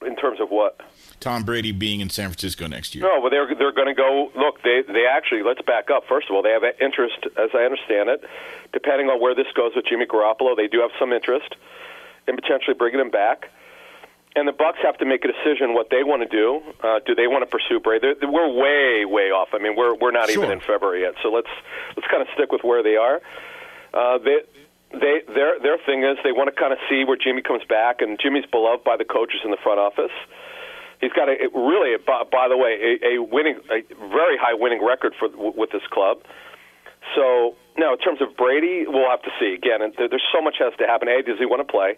In 0.06 0.14
terms 0.14 0.40
of 0.40 0.50
what? 0.50 0.80
Tom 1.18 1.42
Brady 1.42 1.72
being 1.72 2.00
in 2.00 2.08
San 2.08 2.28
Francisco 2.28 2.66
next 2.66 2.94
year. 2.94 3.04
No, 3.04 3.20
but 3.20 3.30
they're 3.30 3.52
they're 3.54 3.72
going 3.72 3.88
to 3.88 3.94
go. 3.94 4.30
Look, 4.36 4.62
they 4.62 4.82
they 4.86 5.06
actually 5.10 5.42
let's 5.42 5.60
back 5.62 5.90
up. 5.90 6.04
First 6.08 6.30
of 6.30 6.36
all, 6.36 6.42
they 6.42 6.50
have 6.50 6.62
interest, 6.80 7.18
as 7.36 7.50
I 7.52 7.64
understand 7.64 8.08
it, 8.08 8.24
depending 8.72 9.08
on 9.08 9.20
where 9.20 9.34
this 9.34 9.48
goes 9.56 9.72
with 9.74 9.86
Jimmy 9.86 10.06
Garoppolo. 10.06 10.56
They 10.56 10.68
do 10.68 10.80
have 10.80 10.92
some 11.00 11.12
interest 11.12 11.56
in 12.28 12.36
potentially 12.36 12.74
bringing 12.74 13.00
him 13.00 13.10
back. 13.10 13.50
And 14.36 14.46
the 14.46 14.52
Bucks 14.52 14.78
have 14.82 14.96
to 14.98 15.04
make 15.04 15.24
a 15.24 15.28
decision 15.28 15.74
what 15.74 15.90
they 15.90 16.04
want 16.04 16.22
to 16.22 16.28
do. 16.28 16.62
Uh, 16.82 17.00
do 17.04 17.14
they 17.16 17.26
want 17.26 17.42
to 17.42 17.50
pursue 17.50 17.80
Brady? 17.80 18.14
They're, 18.20 18.30
we're 18.30 18.46
way, 18.48 19.04
way 19.04 19.30
off. 19.34 19.48
I 19.52 19.58
mean, 19.58 19.74
we're 19.74 19.94
we're 19.96 20.12
not 20.12 20.30
Sure. 20.30 20.44
even 20.44 20.52
in 20.52 20.60
February 20.60 21.02
yet. 21.02 21.14
So 21.22 21.30
let's 21.30 21.50
let's 21.96 22.06
kind 22.08 22.22
of 22.22 22.28
stick 22.34 22.52
with 22.52 22.62
where 22.62 22.82
they 22.82 22.94
are. 22.96 23.20
Uh, 23.92 24.18
they 24.18 24.38
they 24.92 25.22
their 25.34 25.58
their 25.58 25.78
thing 25.84 26.04
is 26.04 26.16
they 26.22 26.30
want 26.30 26.46
to 26.46 26.54
kind 26.54 26.72
of 26.72 26.78
see 26.88 27.02
where 27.04 27.16
Jimmy 27.16 27.42
comes 27.42 27.64
back, 27.68 28.00
and 28.00 28.18
Jimmy's 28.22 28.46
beloved 28.46 28.84
by 28.84 28.96
the 28.96 29.04
coaches 29.04 29.40
in 29.44 29.50
the 29.50 29.58
front 29.62 29.80
office. 29.80 30.14
He's 31.00 31.12
got 31.12 31.28
a 31.28 31.34
really, 31.54 31.96
by, 31.96 32.22
by 32.30 32.46
the 32.48 32.56
way, 32.58 32.76
a, 33.02 33.16
a 33.16 33.22
winning, 33.22 33.56
a 33.72 33.82
very 34.14 34.36
high 34.36 34.54
winning 34.54 34.84
record 34.84 35.14
for 35.18 35.28
with 35.34 35.70
this 35.72 35.82
club. 35.90 36.18
So 37.16 37.56
now, 37.78 37.94
in 37.94 37.98
terms 37.98 38.20
of 38.20 38.36
Brady, 38.36 38.84
we'll 38.86 39.08
have 39.10 39.22
to 39.22 39.30
see 39.40 39.54
again. 39.54 39.82
And 39.82 39.94
there's 39.96 40.22
so 40.32 40.40
much 40.42 40.56
has 40.60 40.72
to 40.78 40.86
happen. 40.86 41.08
A, 41.08 41.22
does 41.22 41.38
he 41.38 41.46
want 41.46 41.66
to 41.66 41.70
play? 41.70 41.96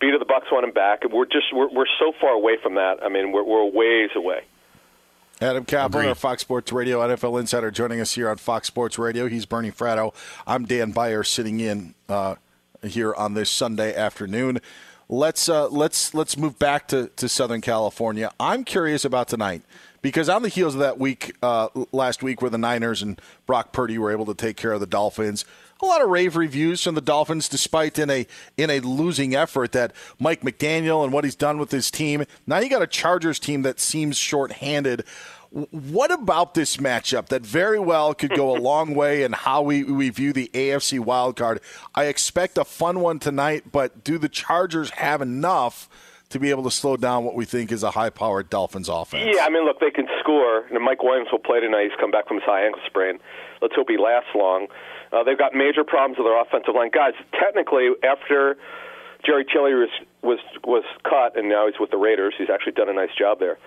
B, 0.00 0.10
do 0.10 0.18
the 0.18 0.24
Bucks 0.24 0.46
want 0.50 0.64
him 0.64 0.72
back? 0.72 1.04
and 1.04 1.12
We're 1.12 1.26
just 1.26 1.52
we're, 1.52 1.68
we're 1.68 1.86
so 1.98 2.12
far 2.20 2.30
away 2.30 2.56
from 2.62 2.74
that. 2.74 3.02
I 3.02 3.08
mean, 3.08 3.32
we're 3.32 3.44
we're 3.44 3.64
ways 3.64 4.10
away. 4.14 4.42
Adam 5.40 5.64
Kaplan, 5.64 6.06
our 6.06 6.14
Fox 6.14 6.42
Sports 6.42 6.72
Radio 6.72 7.00
NFL 7.00 7.40
insider, 7.40 7.70
joining 7.70 8.00
us 8.00 8.14
here 8.14 8.30
on 8.30 8.36
Fox 8.36 8.68
Sports 8.68 8.98
Radio. 8.98 9.28
He's 9.28 9.46
Bernie 9.46 9.72
Fratto. 9.72 10.14
I'm 10.46 10.64
Dan 10.64 10.92
Beyer, 10.92 11.24
sitting 11.24 11.58
in 11.58 11.94
uh, 12.08 12.36
here 12.82 13.12
on 13.14 13.34
this 13.34 13.50
Sunday 13.50 13.94
afternoon. 13.94 14.60
Let's 15.08 15.48
uh, 15.48 15.68
let's 15.68 16.14
let's 16.14 16.36
move 16.36 16.58
back 16.58 16.88
to, 16.88 17.08
to 17.16 17.28
Southern 17.28 17.60
California. 17.60 18.30
I'm 18.38 18.64
curious 18.64 19.04
about 19.04 19.28
tonight 19.28 19.62
because 20.02 20.28
on 20.28 20.42
the 20.42 20.48
heels 20.48 20.74
of 20.74 20.80
that 20.80 20.98
week 20.98 21.34
uh, 21.42 21.68
last 21.92 22.22
week, 22.22 22.40
where 22.40 22.50
the 22.50 22.58
Niners 22.58 23.02
and 23.02 23.20
Brock 23.44 23.72
Purdy 23.72 23.98
were 23.98 24.12
able 24.12 24.26
to 24.26 24.34
take 24.34 24.56
care 24.56 24.72
of 24.72 24.80
the 24.80 24.86
Dolphins, 24.86 25.44
a 25.84 25.86
lot 25.86 26.02
of 26.02 26.08
rave 26.08 26.36
reviews 26.36 26.82
from 26.82 26.94
the 26.94 27.00
Dolphins, 27.00 27.48
despite 27.48 27.98
in 27.98 28.10
a 28.10 28.26
in 28.56 28.70
a 28.70 28.80
losing 28.80 29.34
effort 29.34 29.72
that 29.72 29.92
Mike 30.18 30.40
McDaniel 30.40 31.04
and 31.04 31.12
what 31.12 31.24
he's 31.24 31.34
done 31.34 31.58
with 31.58 31.70
his 31.70 31.90
team. 31.90 32.24
Now 32.46 32.58
you 32.58 32.68
got 32.68 32.82
a 32.82 32.86
Chargers 32.86 33.38
team 33.38 33.62
that 33.62 33.80
seems 33.80 34.16
shorthanded. 34.16 35.04
What 35.70 36.10
about 36.10 36.54
this 36.54 36.78
matchup 36.78 37.26
that 37.26 37.42
very 37.42 37.78
well 37.78 38.12
could 38.12 38.34
go 38.34 38.56
a 38.56 38.58
long 38.58 38.94
way 38.96 39.22
in 39.22 39.32
how 39.32 39.62
we, 39.62 39.84
we 39.84 40.10
view 40.10 40.32
the 40.32 40.50
AFC 40.52 40.98
wildcard? 40.98 41.58
I 41.94 42.06
expect 42.06 42.58
a 42.58 42.64
fun 42.64 42.98
one 42.98 43.20
tonight, 43.20 43.70
but 43.70 44.02
do 44.02 44.18
the 44.18 44.28
Chargers 44.28 44.90
have 44.90 45.22
enough 45.22 45.88
to 46.30 46.40
be 46.40 46.50
able 46.50 46.64
to 46.64 46.70
slow 46.72 46.96
down 46.96 47.22
what 47.22 47.36
we 47.36 47.44
think 47.44 47.70
is 47.70 47.84
a 47.84 47.92
high 47.92 48.10
powered 48.10 48.50
Dolphins 48.50 48.88
offense? 48.88 49.30
Yeah, 49.32 49.44
I 49.44 49.50
mean, 49.50 49.64
look, 49.64 49.78
they 49.78 49.92
can 49.92 50.08
score. 50.18 50.66
And 50.66 50.82
Mike 50.82 51.04
Williams 51.04 51.28
will 51.30 51.38
play 51.38 51.60
tonight. 51.60 51.84
He's 51.84 52.00
come 52.00 52.10
back 52.10 52.26
from 52.26 52.38
his 52.38 52.44
high 52.44 52.66
ankle 52.66 52.82
sprain. 52.86 53.20
Let's 53.62 53.76
hope 53.76 53.88
he 53.88 53.96
lasts 53.96 54.30
long. 54.34 54.66
Uh, 55.14 55.22
they've 55.22 55.38
got 55.38 55.54
major 55.54 55.84
problems 55.84 56.18
with 56.18 56.26
their 56.26 56.40
offensive 56.40 56.74
line. 56.74 56.90
Guys, 56.90 57.14
technically, 57.38 57.94
after 58.02 58.56
Jerry 59.24 59.44
Tillery 59.46 59.78
was, 59.78 59.94
was 60.22 60.40
was 60.66 60.84
cut 61.04 61.38
and 61.38 61.48
now 61.48 61.66
he's 61.66 61.78
with 61.78 61.90
the 61.90 61.96
Raiders, 61.96 62.34
he's 62.36 62.50
actually 62.50 62.72
done 62.72 62.88
a 62.88 62.92
nice 62.92 63.14
job 63.16 63.38
there. 63.38 63.58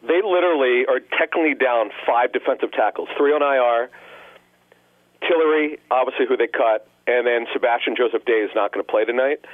They 0.00 0.22
literally 0.24 0.86
are 0.88 1.00
technically 1.00 1.54
down 1.54 1.90
five 2.06 2.32
defensive 2.32 2.72
tackles, 2.72 3.08
three 3.18 3.32
on 3.32 3.42
IR. 3.42 3.90
Tillery, 5.28 5.78
obviously, 5.90 6.24
who 6.26 6.36
they 6.36 6.46
cut, 6.46 6.88
and 7.06 7.26
then 7.26 7.46
Sebastian 7.52 7.96
Joseph 7.96 8.24
Day 8.24 8.40
is 8.46 8.50
not 8.54 8.72
going 8.72 8.84
to 8.84 8.90
play 8.90 9.04
tonight. 9.04 9.44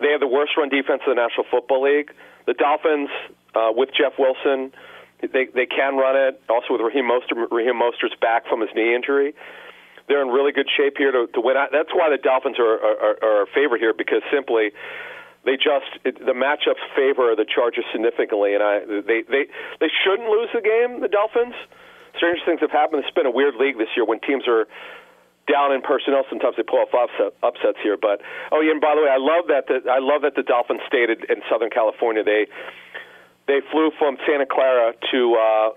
They 0.00 0.12
have 0.12 0.20
the 0.20 0.30
worst 0.30 0.52
run 0.56 0.70
defense 0.70 1.02
in 1.04 1.10
the 1.12 1.20
National 1.20 1.44
Football 1.50 1.82
League. 1.82 2.10
The 2.46 2.54
Dolphins, 2.54 3.10
uh, 3.54 3.74
with 3.74 3.90
Jeff 3.92 4.14
Wilson, 4.18 4.72
they 5.20 5.46
they 5.52 5.66
can 5.66 5.96
run 5.96 6.16
it. 6.16 6.40
Also 6.48 6.72
with 6.72 6.80
Raheem 6.80 7.04
Mostert, 7.04 7.50
Raheem 7.50 7.76
Mostert's 7.76 8.16
back 8.20 8.46
from 8.46 8.60
his 8.60 8.70
knee 8.74 8.94
injury. 8.94 9.34
They're 10.08 10.22
in 10.22 10.28
really 10.28 10.52
good 10.52 10.68
shape 10.68 10.94
here 10.98 11.12
to, 11.12 11.26
to 11.32 11.40
win. 11.40 11.56
That's 11.72 11.92
why 11.92 12.10
the 12.10 12.20
Dolphins 12.20 12.58
are, 12.58 12.76
are, 12.76 13.16
are 13.22 13.42
a 13.42 13.46
favorite 13.54 13.80
here 13.80 13.94
because 13.96 14.20
simply 14.30 14.70
they 15.44 15.56
just 15.56 15.88
it, 16.04 16.18
the 16.18 16.32
matchups 16.32 16.80
favor 16.96 17.36
the 17.36 17.44
Chargers 17.44 17.84
significantly, 17.92 18.54
and 18.54 18.62
I 18.62 18.80
they 18.84 19.24
they 19.28 19.44
they 19.80 19.90
shouldn't 20.04 20.28
lose 20.28 20.48
the 20.52 20.60
game. 20.60 21.00
The 21.00 21.08
Dolphins. 21.08 21.54
Strange 22.16 22.40
things 22.46 22.60
have 22.60 22.70
happened. 22.70 23.02
It's 23.04 23.14
been 23.14 23.26
a 23.26 23.30
weird 23.30 23.56
league 23.56 23.76
this 23.76 23.90
year 23.96 24.06
when 24.06 24.20
teams 24.20 24.46
are 24.46 24.68
down 25.50 25.72
in 25.72 25.82
personnel. 25.82 26.24
Sometimes 26.30 26.56
they 26.56 26.62
pull 26.62 26.78
off 26.78 26.94
upset, 26.94 27.34
upsets 27.42 27.78
here. 27.82 27.96
But 27.96 28.22
oh 28.52 28.60
yeah, 28.60 28.72
and 28.72 28.80
by 28.80 28.94
the 28.94 29.02
way, 29.02 29.10
I 29.10 29.20
love 29.20 29.48
that 29.48 29.66
the, 29.68 29.90
I 29.90 29.98
love 30.00 30.22
that 30.22 30.34
the 30.34 30.42
Dolphins 30.42 30.80
stayed 30.86 31.10
in 31.10 31.42
Southern 31.50 31.70
California. 31.70 32.24
They 32.24 32.46
they 33.46 33.60
flew 33.70 33.90
from 33.98 34.16
Santa 34.26 34.46
Clara 34.46 34.94
to 35.12 35.20
uh, 35.36 35.68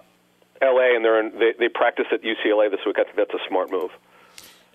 L.A. 0.61 0.95
and 0.95 1.03
they're 1.03 1.19
in, 1.19 1.37
they 1.39 1.53
they 1.59 1.69
practice 1.69 2.07
at 2.11 2.23
UCLA 2.23 2.71
this 2.71 2.81
week. 2.85 2.97
I 2.99 3.03
think 3.03 3.17
that's 3.17 3.33
a 3.33 3.43
smart 3.47 3.71
move. 3.71 3.91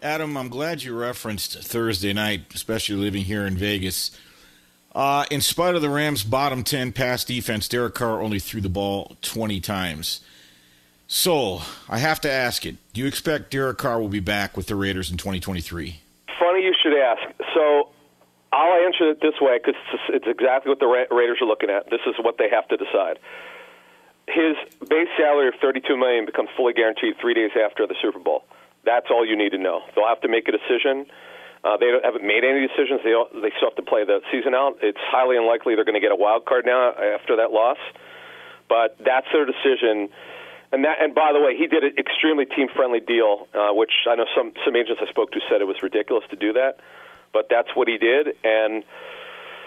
Adam, 0.03 0.37
I'm 0.37 0.49
glad 0.49 0.83
you 0.83 0.99
referenced 0.99 1.63
Thursday 1.63 2.13
night, 2.13 2.47
especially 2.55 2.97
living 2.97 3.23
here 3.23 3.47
in 3.47 3.57
Vegas. 3.57 4.11
Uh, 4.97 5.25
in 5.31 5.41
spite 5.41 5.77
of 5.77 5.81
the 5.81 5.89
Rams' 5.89 6.25
bottom 6.25 6.65
10 6.65 6.93
pass 6.93 7.25
defense, 7.25 7.69
Derek 7.69 7.95
Carr 7.95 8.21
only 8.21 8.41
threw 8.41 8.61
the 8.61 8.69
ball 8.69 9.17
20 9.23 9.61
times. 9.61 10.21
So, 11.07 11.63
I 11.89 11.99
have 11.99 12.21
to 12.23 12.31
ask 12.31 12.67
it. 12.67 12.77
Do 12.93 13.01
you 13.01 13.07
expect 13.07 13.53
Derek 13.53 13.79
Carr 13.79 14.01
will 14.01 14.09
be 14.09 14.21
back 14.21 14.57
with 14.57 14.67
the 14.67 14.75
Raiders 14.75 15.09
in 15.09 15.19
2023? 15.19 16.01
Funny 16.39 16.65
you 16.65 16.75
should 16.83 16.99
ask. 16.99 17.23
So 17.55 17.91
I'll 18.53 18.85
answer 18.85 19.11
it 19.11 19.21
this 19.21 19.35
way 19.41 19.61
because 19.63 19.81
it's, 20.09 20.27
exactly 20.27 20.71
what 20.71 20.81
the 20.81 20.87
Ra- 20.87 21.17
Raiders 21.17 21.39
are 21.41 21.47
looking 21.47 21.71
at. 21.71 21.91
This 21.91 22.01
is 22.07 22.17
what 22.19 22.39
they 22.39 22.49
have 22.51 22.67
to 22.69 22.77
decide. 22.77 23.21
His 24.27 24.57
base 24.89 25.09
salary 25.17 25.49
of 25.49 25.55
thirty-two 25.61 25.97
million 25.97 26.25
becomes 26.27 26.49
fully 26.57 26.73
guaranteed 26.73 27.15
three 27.21 27.35
days 27.35 27.51
after 27.57 27.87
the 27.87 27.95
Super 28.01 28.19
Bowl. 28.19 28.45
That's 28.85 29.07
all 29.11 29.25
you 29.27 29.37
need 29.37 29.51
to 29.51 29.59
know. 29.59 29.81
They'll 29.95 30.09
have 30.09 30.21
to 30.23 30.29
make 30.29 30.49
a 30.49 30.53
decision. 30.53 31.07
Uh, 31.65 31.77
they 31.77 31.95
haven't 32.03 32.27
made 32.27 32.43
any 32.43 32.67
decisions. 32.67 33.01
They 33.05 33.15
they 33.39 33.55
still 33.57 33.71
have 33.71 33.79
to 33.79 33.87
play 33.87 34.05
the 34.05 34.21
season 34.33 34.55
out. 34.55 34.79
It's 34.83 34.99
highly 34.99 35.37
unlikely 35.37 35.77
they're 35.77 35.85
going 35.87 35.99
to 35.99 36.03
get 36.03 36.11
a 36.11 36.19
wild 36.19 36.45
card 36.45 36.67
now 36.67 36.91
after 36.91 37.37
that 37.37 37.53
loss, 37.53 37.79
but 38.69 38.99
that's 38.99 39.27
their 39.33 39.47
decision. 39.47 40.11
And 40.73 40.85
that, 40.85 40.99
and 41.01 41.15
by 41.15 41.33
the 41.33 41.41
way, 41.41 41.55
he 41.57 41.69
did 41.69 41.85
an 41.85 41.95
extremely 41.99 42.47
team-friendly 42.47 43.01
deal, 43.01 43.47
uh, 43.55 43.71
which 43.75 43.93
I 44.11 44.17
know 44.17 44.27
some 44.35 44.53
some 44.65 44.75
agents 44.75 45.01
I 45.05 45.09
spoke 45.11 45.31
to 45.33 45.41
said 45.49 45.61
it 45.61 45.69
was 45.69 45.83
ridiculous 45.83 46.25
to 46.31 46.37
do 46.37 46.55
that, 46.55 46.81
but 47.33 47.47
that's 47.49 47.69
what 47.77 47.87
he 47.87 47.99
did, 47.99 48.35
and 48.43 48.83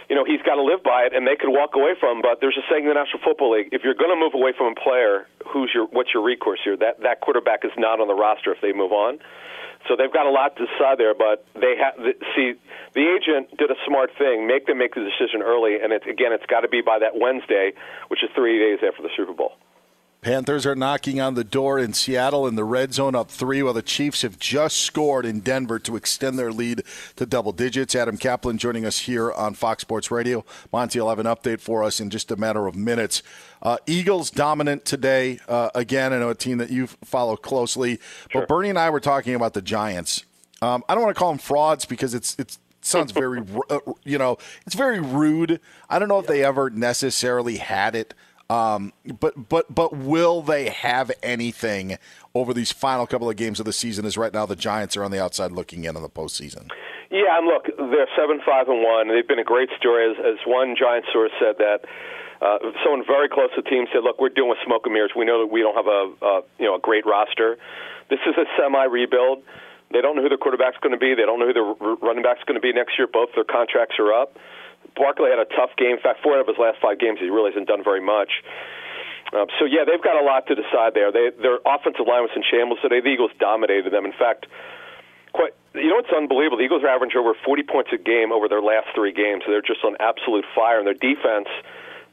you 0.09 0.15
know 0.15 0.25
he's 0.25 0.41
got 0.41 0.55
to 0.55 0.63
live 0.63 0.83
by 0.83 1.05
it, 1.07 1.15
and 1.15 1.25
they 1.25 1.35
could 1.35 1.49
walk 1.49 1.75
away 1.75 1.93
from. 1.99 2.17
him. 2.17 2.21
But 2.21 2.41
there's 2.41 2.57
a 2.57 2.65
saying 2.69 2.83
in 2.83 2.89
the 2.89 2.97
National 2.97 3.19
Football 3.23 3.57
League: 3.57 3.69
if 3.71 3.83
you're 3.83 3.97
going 3.97 4.11
to 4.11 4.19
move 4.19 4.33
away 4.33 4.53
from 4.57 4.73
a 4.73 4.77
player, 4.77 5.27
who's 5.47 5.71
your 5.73 5.87
what's 5.87 6.13
your 6.13 6.23
recourse 6.23 6.59
here? 6.63 6.77
That 6.77 7.01
that 7.01 7.21
quarterback 7.21 7.65
is 7.65 7.71
not 7.77 7.99
on 7.99 8.07
the 8.07 8.15
roster 8.15 8.51
if 8.51 8.61
they 8.61 8.73
move 8.73 8.91
on. 8.91 9.19
So 9.87 9.95
they've 9.95 10.11
got 10.11 10.25
a 10.25 10.33
lot 10.33 10.55
to 10.57 10.65
decide 10.65 10.97
there, 10.97 11.13
but 11.13 11.45
they 11.53 11.77
have 11.77 11.93
see 12.35 12.53
the 12.93 13.05
agent 13.05 13.55
did 13.57 13.69
a 13.69 13.77
smart 13.85 14.09
thing, 14.17 14.47
make 14.47 14.65
them 14.65 14.79
make 14.79 14.95
the 14.95 15.05
decision 15.05 15.41
early, 15.41 15.77
and 15.81 15.93
it's 15.93 16.05
again 16.05 16.33
it's 16.33 16.45
got 16.47 16.61
to 16.61 16.69
be 16.69 16.81
by 16.81 16.99
that 16.99 17.17
Wednesday, 17.17 17.73
which 18.07 18.23
is 18.23 18.29
three 18.33 18.57
days 18.57 18.79
after 18.81 19.03
the 19.03 19.13
Super 19.15 19.33
Bowl. 19.33 19.53
Panthers 20.25 20.65
are 20.65 20.75
knocking 20.75 21.21
on 21.21 21.35
the 21.35 21.43
door 21.43 21.77
in 21.77 21.93
Seattle 21.93 22.47
in 22.47 22.55
the 22.55 22.63
red 22.63 22.95
zone 22.95 23.13
up 23.13 23.29
three, 23.29 23.61
while 23.61 23.73
the 23.73 23.83
Chiefs 23.83 24.23
have 24.23 24.39
just 24.39 24.77
scored 24.77 25.23
in 25.23 25.39
Denver 25.39 25.77
to 25.77 25.95
extend 25.95 26.39
their 26.39 26.51
lead 26.51 26.81
to 27.17 27.27
double 27.27 27.51
digits. 27.51 27.93
Adam 27.93 28.17
Kaplan 28.17 28.57
joining 28.57 28.87
us 28.87 29.01
here 29.01 29.31
on 29.31 29.53
Fox 29.53 29.81
Sports 29.81 30.09
Radio. 30.09 30.43
Monty 30.73 30.99
will 30.99 31.09
have 31.09 31.19
an 31.19 31.27
update 31.27 31.61
for 31.61 31.83
us 31.83 31.99
in 31.99 32.09
just 32.09 32.31
a 32.31 32.37
matter 32.37 32.65
of 32.65 32.75
minutes. 32.75 33.21
Uh, 33.61 33.77
Eagles 33.85 34.31
dominant 34.31 34.83
today. 34.83 35.37
Uh, 35.47 35.69
again, 35.75 36.11
I 36.11 36.17
know 36.17 36.29
a 36.29 36.35
team 36.35 36.57
that 36.57 36.71
you 36.71 36.87
follow 36.87 37.35
closely, 37.35 37.99
but 38.33 38.47
Bernie 38.47 38.69
and 38.69 38.79
I 38.79 38.89
were 38.89 38.99
talking 38.99 39.35
about 39.35 39.53
the 39.53 39.61
Giants. 39.61 40.25
Um, 40.59 40.83
I 40.89 40.95
don't 40.95 41.03
want 41.03 41.15
to 41.15 41.19
call 41.19 41.29
them 41.29 41.37
frauds 41.37 41.85
because 41.85 42.15
it's 42.15 42.35
it's 42.39 42.57
sounds 42.81 43.11
very 43.11 43.43
uh, 43.69 43.77
you 44.03 44.17
know 44.17 44.39
it's 44.65 44.73
very 44.73 44.99
rude. 44.99 45.61
I 45.87 45.99
don't 45.99 46.07
know 46.07 46.17
if 46.17 46.25
they 46.25 46.43
ever 46.43 46.71
necessarily 46.71 47.57
had 47.57 47.93
it 47.93 48.15
Um, 48.49 48.93
but 49.19 49.49
but 49.49 49.73
but 49.73 49.95
will 49.95 50.41
they 50.41 50.69
have 50.69 51.11
anything 51.23 51.97
over 52.35 52.53
these 52.53 52.71
final 52.71 53.07
couple 53.07 53.29
of 53.29 53.35
games 53.35 53.59
of 53.59 53.65
the 53.65 53.73
season? 53.73 54.05
As 54.05 54.17
right 54.17 54.33
now 54.33 54.45
the 54.45 54.55
Giants 54.55 54.95
are 54.95 55.03
on 55.03 55.11
the 55.11 55.21
outside 55.21 55.51
looking 55.51 55.83
in 55.85 55.95
on 55.95 56.03
the 56.03 56.09
postseason. 56.09 56.69
Yeah, 57.09 57.37
and 57.37 57.47
look, 57.47 57.65
they're 57.65 58.09
seven 58.15 58.41
five 58.45 58.67
and 58.69 58.83
one. 58.83 59.07
They've 59.09 59.27
been 59.27 59.39
a 59.39 59.43
great 59.43 59.69
story. 59.77 60.11
As, 60.11 60.17
as 60.19 60.37
one 60.45 60.75
Giant 60.77 61.05
source 61.11 61.31
said 61.39 61.57
that 61.57 61.85
uh, 62.41 62.59
someone 62.83 63.03
very 63.07 63.29
close 63.29 63.49
to 63.55 63.61
the 63.61 63.69
team 63.69 63.85
said, 63.91 64.03
"Look, 64.03 64.19
we're 64.19 64.29
doing 64.29 64.49
with 64.49 64.59
smoke 64.65 64.85
and 64.85 64.93
mirrors. 64.93 65.11
We 65.15 65.25
know 65.25 65.41
that 65.41 65.51
we 65.51 65.61
don't 65.61 65.75
have 65.75 65.87
a 65.87 66.13
uh, 66.21 66.41
you 66.59 66.65
know 66.65 66.75
a 66.75 66.79
great 66.79 67.05
roster. 67.05 67.57
This 68.09 68.19
is 68.27 68.35
a 68.37 68.45
semi 68.61 68.83
rebuild. 68.85 69.41
They 69.91 70.01
don't 70.01 70.15
know 70.15 70.21
who 70.21 70.29
their 70.29 70.37
quarterback's 70.37 70.77
going 70.81 70.93
to 70.93 71.01
be. 71.01 71.15
They 71.15 71.25
don't 71.25 71.39
know 71.39 71.47
who 71.47 71.53
their 71.53 71.97
running 72.01 72.23
back's 72.23 72.43
going 72.45 72.59
to 72.59 72.61
be 72.61 72.73
next 72.73 72.97
year. 72.97 73.07
Both 73.07 73.29
their 73.33 73.45
contracts 73.45 73.95
are 73.97 74.13
up. 74.13 74.37
Barkley 74.95 75.29
had 75.29 75.39
a 75.39 75.49
tough 75.55 75.75
game. 75.77 75.99
In 75.99 76.03
fact, 76.03 76.23
four 76.23 76.39
of 76.39 76.47
his 76.47 76.57
last 76.57 76.79
five 76.81 76.99
games, 76.99 77.19
he 77.19 77.29
really 77.29 77.51
hasn't 77.51 77.67
done 77.67 77.83
very 77.83 78.01
much. 78.01 78.31
Um, 79.33 79.47
so 79.59 79.65
yeah, 79.65 79.83
they've 79.83 80.01
got 80.01 80.15
a 80.21 80.23
lot 80.23 80.47
to 80.47 80.55
decide 80.55 80.93
there. 80.93 81.11
They, 81.11 81.31
their 81.41 81.59
offensive 81.65 82.05
line 82.07 82.23
was 82.23 82.31
in 82.35 82.43
shambles 82.45 82.79
today. 82.81 83.01
The 83.01 83.09
Eagles 83.09 83.31
dominated 83.39 83.91
them. 83.91 84.05
In 84.05 84.13
fact, 84.13 84.45
quite. 85.33 85.53
You 85.73 85.89
know 85.89 85.99
what's 85.99 86.13
unbelievable? 86.15 86.57
The 86.57 86.63
Eagles 86.63 86.83
are 86.83 86.93
averaging 86.93 87.19
over 87.19 87.33
40 87.43 87.63
points 87.63 87.91
a 87.91 87.97
game 87.97 88.31
over 88.31 88.47
their 88.47 88.61
last 88.61 88.87
three 88.95 89.11
games. 89.11 89.43
So 89.43 89.51
they're 89.51 89.65
just 89.65 89.83
on 89.83 89.97
absolute 89.99 90.45
fire, 90.55 90.79
and 90.79 90.87
their 90.87 90.95
defense 90.95 91.49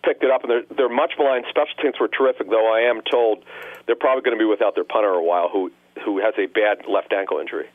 picked 0.03 0.25
it 0.25 0.33
up. 0.33 0.43
And 0.43 0.67
they're 0.75 0.89
much 0.89 1.15
maligned. 1.19 1.45
Special 1.49 1.77
teams 1.79 1.95
were 2.01 2.09
terrific, 2.09 2.51
though. 2.51 2.73
I 2.73 2.91
am 2.91 3.03
told 3.07 3.45
they're 3.87 3.95
probably 3.95 4.23
going 4.23 4.37
to 4.37 4.43
be 4.43 4.49
without 4.49 4.75
their 4.75 4.85
punter 4.85 5.15
a 5.15 5.23
while, 5.23 5.49
who 5.49 5.71
who 6.05 6.19
has 6.19 6.35
a 6.39 6.47
bad 6.47 6.89
left 6.89 7.13
ankle 7.13 7.39
injury. 7.39 7.69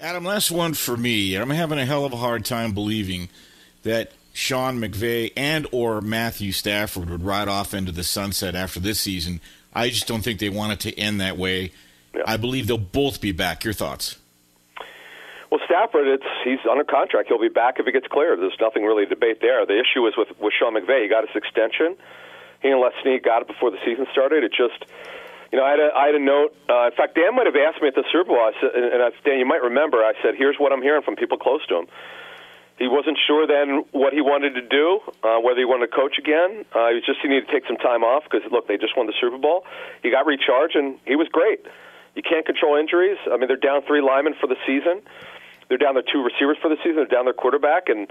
Adam, 0.00 0.24
last 0.24 0.50
one 0.50 0.74
for 0.74 0.96
me. 0.96 1.36
I'm 1.36 1.50
having 1.50 1.78
a 1.78 1.86
hell 1.86 2.04
of 2.04 2.12
a 2.12 2.16
hard 2.16 2.44
time 2.44 2.72
believing 2.74 3.28
that 3.82 4.12
Sean 4.32 4.78
McVay 4.80 5.32
and 5.36 5.66
or 5.72 6.00
Matthew 6.00 6.52
Stafford 6.52 7.10
would 7.10 7.24
ride 7.24 7.48
off 7.48 7.74
into 7.74 7.92
the 7.92 8.04
sunset 8.04 8.54
after 8.54 8.80
this 8.80 9.00
season. 9.00 9.40
I 9.74 9.88
just 9.88 10.06
don't 10.06 10.22
think 10.22 10.40
they 10.40 10.48
want 10.48 10.72
it 10.72 10.80
to 10.80 10.98
end 10.98 11.20
that 11.20 11.36
way. 11.36 11.72
Yeah. 12.14 12.22
I 12.26 12.36
believe 12.36 12.66
they'll 12.66 12.78
both 12.78 13.20
be 13.20 13.32
back. 13.32 13.64
Your 13.64 13.72
thoughts? 13.72 14.16
Well, 15.50 15.60
Stafford, 15.66 16.08
it's 16.08 16.24
he's 16.44 16.60
under 16.70 16.84
contract. 16.84 17.28
He'll 17.28 17.40
be 17.40 17.52
back 17.52 17.78
if 17.78 17.86
it 17.86 17.92
gets 17.92 18.06
cleared. 18.06 18.40
There's 18.40 18.56
nothing 18.60 18.84
really 18.84 19.04
to 19.04 19.10
debate 19.10 19.40
there. 19.40 19.64
The 19.66 19.78
issue 19.78 20.06
is 20.06 20.14
with 20.16 20.28
with 20.40 20.52
Sean 20.58 20.74
McVay. 20.74 21.02
He 21.04 21.08
got 21.08 21.28
his 21.28 21.36
extension. 21.36 21.96
He 22.62 22.68
and 22.68 22.80
Les 22.80 22.92
Snead 23.02 23.22
got 23.22 23.42
it 23.42 23.48
before 23.48 23.70
the 23.70 23.78
season 23.84 24.06
started. 24.12 24.44
It 24.44 24.52
just, 24.56 24.86
you 25.50 25.58
know, 25.58 25.64
I 25.64 25.70
had 25.70 25.80
a, 25.80 25.90
I 25.94 26.06
had 26.06 26.14
a 26.14 26.24
note. 26.24 26.54
Uh, 26.70 26.86
in 26.86 26.92
fact, 26.92 27.16
Dan 27.16 27.34
might 27.34 27.44
have 27.44 27.56
asked 27.56 27.82
me 27.82 27.88
at 27.88 27.94
the 27.94 28.04
Super 28.12 28.32
Bowl. 28.32 28.40
I 28.40 28.52
said, 28.60 28.70
and, 28.72 28.84
and 28.94 29.02
I, 29.02 29.10
Dan, 29.24 29.40
you 29.40 29.44
might 29.44 29.62
remember. 29.62 29.98
I 29.98 30.14
said, 30.22 30.36
"Here's 30.38 30.56
what 30.56 30.72
I'm 30.72 30.80
hearing 30.80 31.02
from 31.02 31.16
people 31.16 31.36
close 31.36 31.66
to 31.66 31.80
him." 31.80 31.86
He 32.78 32.88
wasn't 32.88 33.18
sure 33.26 33.46
then 33.46 33.84
what 33.92 34.12
he 34.12 34.20
wanted 34.20 34.54
to 34.54 34.62
do, 34.62 35.00
uh, 35.22 35.38
whether 35.38 35.58
he 35.58 35.64
wanted 35.64 35.90
to 35.90 35.94
coach 35.94 36.18
again. 36.18 36.64
Uh, 36.72 36.88
he 36.88 36.94
was 36.98 37.04
just 37.06 37.20
he 37.22 37.28
needed 37.28 37.46
to 37.46 37.52
take 37.52 37.66
some 37.66 37.76
time 37.76 38.02
off 38.02 38.24
because 38.24 38.42
look, 38.50 38.66
they 38.66 38.76
just 38.76 38.96
won 38.96 39.06
the 39.06 39.14
Super 39.20 39.38
Bowl. 39.38 39.64
He 40.02 40.10
got 40.10 40.26
recharged 40.26 40.74
and 40.74 40.98
he 41.06 41.14
was 41.14 41.28
great. 41.28 41.64
You 42.14 42.22
can't 42.22 42.44
control 42.44 42.76
injuries. 42.76 43.18
I 43.30 43.36
mean, 43.36 43.48
they're 43.48 43.56
down 43.56 43.82
three 43.82 44.00
linemen 44.00 44.34
for 44.40 44.46
the 44.46 44.56
season. 44.66 45.00
They're 45.68 45.78
down 45.78 45.94
their 45.94 46.04
two 46.04 46.22
receivers 46.22 46.58
for 46.60 46.68
the 46.68 46.76
season. 46.84 46.96
They're 46.96 47.06
down 47.06 47.24
their 47.24 47.32
quarterback, 47.32 47.88
and 47.88 48.10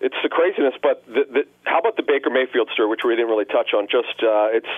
it's 0.00 0.16
the 0.22 0.28
craziness. 0.28 0.74
But 0.82 1.04
the, 1.06 1.24
the, 1.32 1.42
how 1.64 1.78
about 1.78 1.96
the 1.96 2.02
Baker 2.02 2.28
Mayfield 2.28 2.68
story, 2.72 2.88
which 2.88 3.00
we 3.04 3.16
didn't 3.16 3.30
really 3.30 3.46
touch 3.46 3.72
on? 3.72 3.86
Just 3.88 4.20
uh, 4.20 4.52
it's 4.52 4.74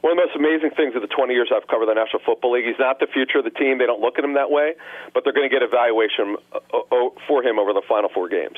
one 0.00 0.12
of 0.12 0.16
the 0.16 0.26
most 0.26 0.36
amazing 0.36 0.70
things 0.76 0.94
of 0.94 1.02
the 1.02 1.08
20 1.08 1.34
years 1.34 1.50
I've 1.54 1.66
covered 1.68 1.86
the 1.86 1.94
National 1.94 2.22
Football 2.24 2.52
League. 2.52 2.64
He's 2.64 2.78
not 2.78 3.00
the 3.00 3.06
future 3.06 3.38
of 3.38 3.44
the 3.44 3.50
team. 3.50 3.78
They 3.78 3.86
don't 3.86 4.00
look 4.00 4.18
at 4.18 4.24
him 4.24 4.34
that 4.34 4.50
way, 4.50 4.74
but 5.14 5.24
they're 5.24 5.32
going 5.32 5.48
to 5.48 5.52
get 5.52 5.62
evaluation 5.62 6.36
uh, 6.52 6.58
uh, 6.76 7.08
for 7.26 7.42
him 7.42 7.58
over 7.58 7.72
the 7.72 7.82
final 7.88 8.08
four 8.12 8.28
games. 8.28 8.56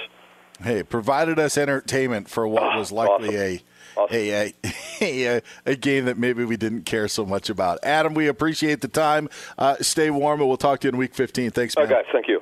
Hey, 0.63 0.83
provided 0.83 1.39
us 1.39 1.59
entertainment 1.59 2.29
for 2.29 2.47
what 2.47 2.77
was 2.77 2.93
likely 2.93 3.37
a. 3.37 3.63
A, 4.11 4.31
a, 4.31 4.55
a, 5.03 5.43
a 5.67 5.77
game 5.77 6.07
that 6.07 6.17
maybe 6.17 6.47
we 6.47 6.57
didn't 6.57 6.87
care 6.87 7.09
so 7.09 7.27
much 7.27 7.51
about. 7.51 7.79
Adam, 7.83 8.15
we 8.15 8.27
appreciate 8.27 8.81
the 8.81 8.89
time. 8.89 9.29
Uh, 9.59 9.77
stay 9.83 10.09
warm, 10.09 10.41
and 10.41 10.49
we'll 10.49 10.57
talk 10.57 10.81
to 10.81 10.89
you 10.89 10.93
in 10.93 10.97
week 10.97 11.15
15. 11.15 11.51
Thanks, 11.51 11.77
man. 11.77 11.85
All 11.85 11.93
right, 11.93 12.03
guys. 12.03 12.11
Thank 12.11 12.27
you. 12.27 12.41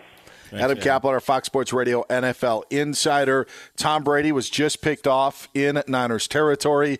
Adam 0.52 0.78
Kaplan, 0.78 1.14
our 1.14 1.20
Fox 1.20 1.46
Sports 1.46 1.72
Radio 1.72 2.04
NFL 2.10 2.64
insider. 2.70 3.46
Tom 3.76 4.02
Brady 4.02 4.32
was 4.32 4.50
just 4.50 4.82
picked 4.82 5.06
off 5.06 5.48
in 5.54 5.82
Niners 5.86 6.26
territory, 6.28 6.98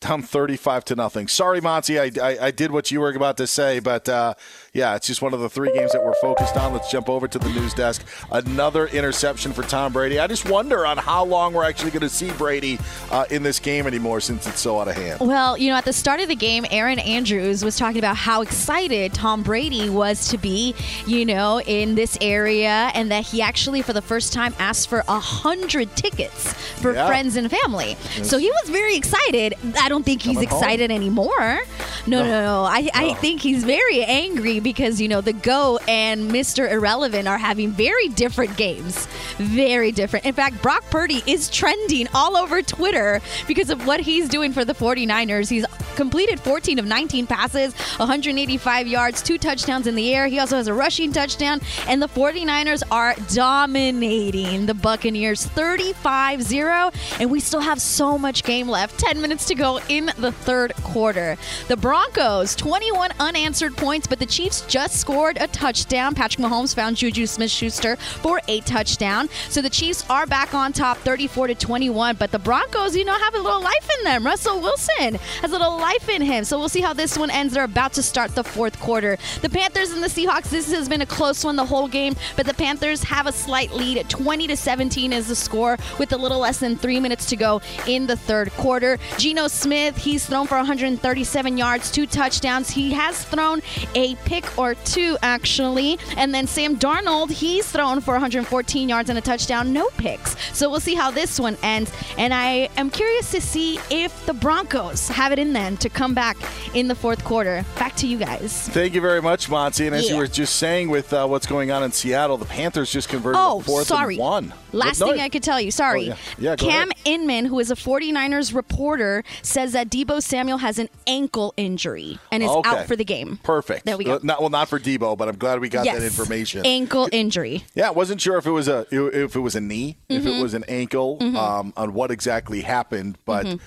down 0.00 0.22
35 0.22 0.84
to 0.86 0.96
nothing. 0.96 1.28
Sorry, 1.28 1.60
Monty, 1.60 1.98
I, 1.98 2.10
I, 2.20 2.46
I 2.46 2.50
did 2.50 2.70
what 2.70 2.90
you 2.90 3.00
were 3.00 3.10
about 3.10 3.36
to 3.36 3.46
say, 3.46 3.80
but 3.80 4.08
uh, 4.08 4.34
yeah, 4.72 4.94
it's 4.94 5.06
just 5.06 5.20
one 5.20 5.34
of 5.34 5.40
the 5.40 5.48
three 5.50 5.72
games 5.72 5.92
that 5.92 6.04
we're 6.04 6.14
focused 6.20 6.56
on. 6.56 6.72
Let's 6.72 6.90
jump 6.90 7.08
over 7.08 7.26
to 7.26 7.38
the 7.38 7.48
news 7.48 7.74
desk. 7.74 8.04
Another 8.30 8.86
interception 8.86 9.52
for 9.52 9.62
Tom 9.62 9.92
Brady. 9.92 10.18
I 10.20 10.26
just 10.28 10.48
wonder 10.48 10.86
on 10.86 10.96
how 10.96 11.24
long 11.24 11.52
we're 11.54 11.64
actually 11.64 11.90
going 11.90 12.02
to 12.02 12.08
see 12.08 12.30
Brady 12.32 12.78
uh, 13.10 13.24
in 13.30 13.42
this 13.42 13.58
game 13.58 13.86
anymore 13.88 14.20
since 14.20 14.46
it's 14.46 14.60
so 14.60 14.78
out 14.80 14.86
of 14.86 14.94
hand. 14.94 15.18
Well, 15.20 15.58
you 15.58 15.70
know, 15.70 15.76
at 15.76 15.84
the 15.84 15.92
start 15.92 16.20
of 16.20 16.28
the 16.28 16.36
game, 16.36 16.64
Aaron 16.70 17.00
Andrews 17.00 17.64
was 17.64 17.76
talking 17.76 17.98
about 17.98 18.16
how 18.16 18.42
excited 18.42 19.12
Tom 19.12 19.42
Brady 19.42 19.90
was 19.90 20.28
to 20.28 20.38
be, 20.38 20.74
you 21.06 21.24
know, 21.26 21.60
in 21.62 21.96
this 21.96 22.16
area, 22.20 22.92
and 22.94 23.10
that 23.10 23.26
he 23.26 23.42
actually, 23.42 23.82
for 23.82 23.92
the 23.92 24.02
first 24.02 24.32
time, 24.32 24.54
asked 24.60 24.88
for 24.88 25.02
a 25.08 25.18
hundred 25.18 25.96
tickets 25.96 26.52
for 26.80 26.94
Yeah. 26.94 27.06
friends 27.08 27.34
and 27.36 27.50
family. 27.50 27.96
Yes. 28.16 28.30
So 28.30 28.38
he 28.38 28.48
was 28.50 28.68
very 28.70 28.94
excited. 28.94 29.54
I 29.80 29.88
don't 29.88 30.04
think 30.04 30.22
he's 30.22 30.34
Coming 30.36 30.48
home. 30.48 30.58
excited 30.62 30.90
anymore. 30.92 31.58
No, 32.06 32.22
no, 32.22 32.28
no. 32.44 32.62
I, 32.64 32.88
I 32.94 33.14
think 33.14 33.40
he's 33.40 33.64
very 33.64 34.04
angry 34.04 34.59
because, 34.62 35.00
you 35.00 35.08
know, 35.08 35.20
the 35.20 35.32
Go 35.32 35.78
and 35.88 36.30
Mr. 36.30 36.70
Irrelevant 36.70 37.28
are 37.28 37.38
having 37.38 37.70
very 37.70 38.08
different 38.08 38.56
games. 38.56 39.06
Very 39.38 39.92
different. 39.92 40.26
In 40.26 40.34
fact, 40.34 40.60
Brock 40.62 40.84
Purdy 40.90 41.22
is 41.26 41.48
trending 41.48 42.08
all 42.14 42.36
over 42.36 42.62
Twitter 42.62 43.20
because 43.46 43.70
of 43.70 43.86
what 43.86 44.00
he's 44.00 44.28
doing 44.28 44.52
for 44.52 44.64
the 44.64 44.74
49ers. 44.74 45.48
He's 45.48 45.66
completed 46.00 46.40
14 46.40 46.78
of 46.78 46.86
19 46.86 47.26
passes, 47.26 47.74
185 47.98 48.86
yards, 48.86 49.20
two 49.20 49.36
touchdowns 49.36 49.86
in 49.86 49.94
the 49.94 50.14
air. 50.14 50.26
He 50.28 50.38
also 50.38 50.56
has 50.56 50.66
a 50.66 50.72
rushing 50.72 51.12
touchdown, 51.12 51.60
and 51.86 52.00
the 52.00 52.08
49ers 52.08 52.82
are 52.90 53.14
dominating 53.34 54.64
the 54.64 54.72
Buccaneers 54.72 55.44
35 55.44 56.42
0. 56.42 56.90
And 57.18 57.30
we 57.30 57.38
still 57.38 57.60
have 57.60 57.82
so 57.82 58.16
much 58.16 58.44
game 58.44 58.66
left 58.66 58.98
10 58.98 59.20
minutes 59.20 59.44
to 59.46 59.54
go 59.54 59.78
in 59.90 60.10
the 60.16 60.32
third 60.32 60.74
quarter. 60.76 61.36
The 61.68 61.76
Broncos, 61.76 62.54
21 62.56 63.10
unanswered 63.20 63.76
points, 63.76 64.06
but 64.06 64.18
the 64.18 64.26
Chiefs 64.26 64.49
just 64.68 64.96
scored 64.96 65.38
a 65.40 65.46
touchdown. 65.48 66.14
Patrick 66.14 66.44
Mahomes 66.44 66.74
found 66.74 66.96
Juju 66.96 67.26
Smith 67.26 67.50
Schuster 67.50 67.96
for 67.96 68.40
a 68.48 68.60
touchdown. 68.60 69.28
So 69.48 69.62
the 69.62 69.70
Chiefs 69.70 70.04
are 70.10 70.26
back 70.26 70.54
on 70.54 70.72
top 70.72 70.98
34 70.98 71.48
to 71.48 71.54
21, 71.54 72.16
but 72.16 72.30
the 72.30 72.38
Broncos, 72.38 72.96
you 72.96 73.04
know, 73.04 73.14
have 73.14 73.34
a 73.34 73.38
little 73.38 73.62
life 73.62 73.88
in 73.98 74.04
them. 74.04 74.24
Russell 74.24 74.60
Wilson 74.60 75.14
has 75.14 75.50
a 75.50 75.58
little 75.58 75.76
life 75.76 76.08
in 76.08 76.22
him. 76.22 76.44
So 76.44 76.58
we'll 76.58 76.68
see 76.68 76.80
how 76.80 76.92
this 76.92 77.16
one 77.16 77.30
ends. 77.30 77.54
They're 77.54 77.64
about 77.64 77.92
to 77.94 78.02
start 78.02 78.34
the 78.34 78.44
fourth 78.44 78.78
quarter. 78.80 79.18
The 79.42 79.48
Panthers 79.48 79.90
and 79.90 80.02
the 80.02 80.08
Seahawks, 80.08 80.50
this 80.50 80.70
has 80.72 80.88
been 80.88 81.02
a 81.02 81.06
close 81.06 81.44
one 81.44 81.56
the 81.56 81.64
whole 81.64 81.88
game, 81.88 82.16
but 82.36 82.46
the 82.46 82.54
Panthers 82.54 83.02
have 83.04 83.26
a 83.26 83.32
slight 83.32 83.72
lead. 83.72 84.08
20 84.08 84.46
to 84.48 84.56
17 84.56 85.12
is 85.12 85.28
the 85.28 85.36
score 85.36 85.76
with 85.98 86.12
a 86.12 86.16
little 86.16 86.38
less 86.38 86.58
than 86.58 86.76
three 86.76 87.00
minutes 87.00 87.26
to 87.26 87.36
go 87.36 87.60
in 87.86 88.06
the 88.06 88.16
third 88.16 88.50
quarter. 88.52 88.98
Geno 89.18 89.48
Smith, 89.48 89.96
he's 89.96 90.26
thrown 90.26 90.46
for 90.46 90.56
137 90.56 91.58
yards, 91.58 91.90
two 91.90 92.06
touchdowns. 92.06 92.70
He 92.70 92.92
has 92.92 93.24
thrown 93.24 93.62
a 93.94 94.14
pick 94.16 94.39
or 94.58 94.74
two, 94.74 95.16
actually. 95.22 95.98
And 96.16 96.34
then 96.34 96.46
Sam 96.46 96.76
Darnold, 96.78 97.30
he's 97.30 97.70
thrown 97.70 98.00
for 98.00 98.12
114 98.14 98.88
yards 98.88 99.08
and 99.10 99.18
a 99.18 99.22
touchdown, 99.22 99.72
no 99.72 99.88
picks. 99.96 100.36
So 100.56 100.70
we'll 100.70 100.80
see 100.80 100.94
how 100.94 101.10
this 101.10 101.38
one 101.40 101.56
ends. 101.62 101.92
And 102.18 102.32
I 102.34 102.68
am 102.76 102.90
curious 102.90 103.30
to 103.32 103.40
see 103.40 103.78
if 103.90 104.26
the 104.26 104.34
Broncos 104.34 105.08
have 105.08 105.32
it 105.32 105.38
in 105.38 105.52
them 105.52 105.76
to 105.78 105.88
come 105.88 106.14
back 106.14 106.36
in 106.74 106.88
the 106.88 106.94
fourth 106.94 107.24
quarter. 107.24 107.64
Back 107.78 107.96
to 107.96 108.06
you 108.06 108.18
guys. 108.18 108.68
Thank 108.68 108.94
you 108.94 109.00
very 109.00 109.22
much, 109.22 109.48
Monty. 109.48 109.86
And 109.86 109.94
as 109.96 110.08
you 110.08 110.16
were 110.16 110.26
just 110.26 110.56
saying 110.56 110.88
with 110.90 111.12
uh, 111.12 111.26
what's 111.26 111.46
going 111.46 111.70
on 111.70 111.82
in 111.82 111.92
Seattle, 111.92 112.36
the 112.36 112.44
Panthers 112.44 112.90
just 112.92 113.08
converted 113.08 113.40
Oh, 113.40 113.60
fourth 113.60 113.86
sorry. 113.86 114.14
and 114.14 114.20
one. 114.22 114.54
Last 114.72 115.00
No, 115.00 115.08
thing 115.10 115.20
I 115.20 115.28
could 115.28 115.42
tell 115.42 115.60
you, 115.60 115.70
sorry. 115.70 116.02
Oh, 116.10 116.16
yeah. 116.38 116.50
Yeah, 116.50 116.56
Cam 116.56 116.90
ahead. 116.90 117.02
Inman, 117.04 117.44
who 117.46 117.58
is 117.58 117.70
a 117.70 117.74
49ers 117.74 118.54
reporter, 118.54 119.24
says 119.42 119.72
that 119.72 119.90
Deebo 119.90 120.22
Samuel 120.22 120.58
has 120.58 120.78
an 120.78 120.88
ankle 121.06 121.52
injury 121.56 122.18
and 122.30 122.42
is 122.42 122.48
Okay. 122.48 122.68
out 122.68 122.86
for 122.86 122.94
the 122.94 123.04
game. 123.04 123.38
Perfect. 123.42 123.84
There 123.84 123.96
we 123.96 124.04
go. 124.04 124.20
Not 124.30 124.40
well, 124.40 124.48
not 124.50 124.68
for 124.68 124.78
Deebo, 124.78 125.18
but 125.18 125.26
I'm 125.28 125.36
glad 125.38 125.58
we 125.58 125.68
got 125.68 125.84
yes. 125.84 125.98
that 125.98 126.04
information. 126.04 126.64
Ankle 126.64 127.08
injury. 127.10 127.64
Yeah, 127.74 127.88
I 127.88 127.90
wasn't 127.90 128.20
sure 128.20 128.38
if 128.38 128.46
it 128.46 128.52
was 128.52 128.68
a 128.68 128.86
if 128.92 129.34
it 129.34 129.40
was 129.40 129.56
a 129.56 129.60
knee, 129.60 129.96
if 130.08 130.24
it 130.24 130.28
Mhm. 130.28 130.40
was 130.42 130.54
an 130.54 130.62
ankle, 130.68 131.18
Mhm. 131.18 131.34
um, 131.34 131.72
on 131.76 131.94
what 131.94 132.12
exactly 132.12 132.60
happened, 132.60 133.18
but 133.24 133.44
Mhm. 133.44 133.58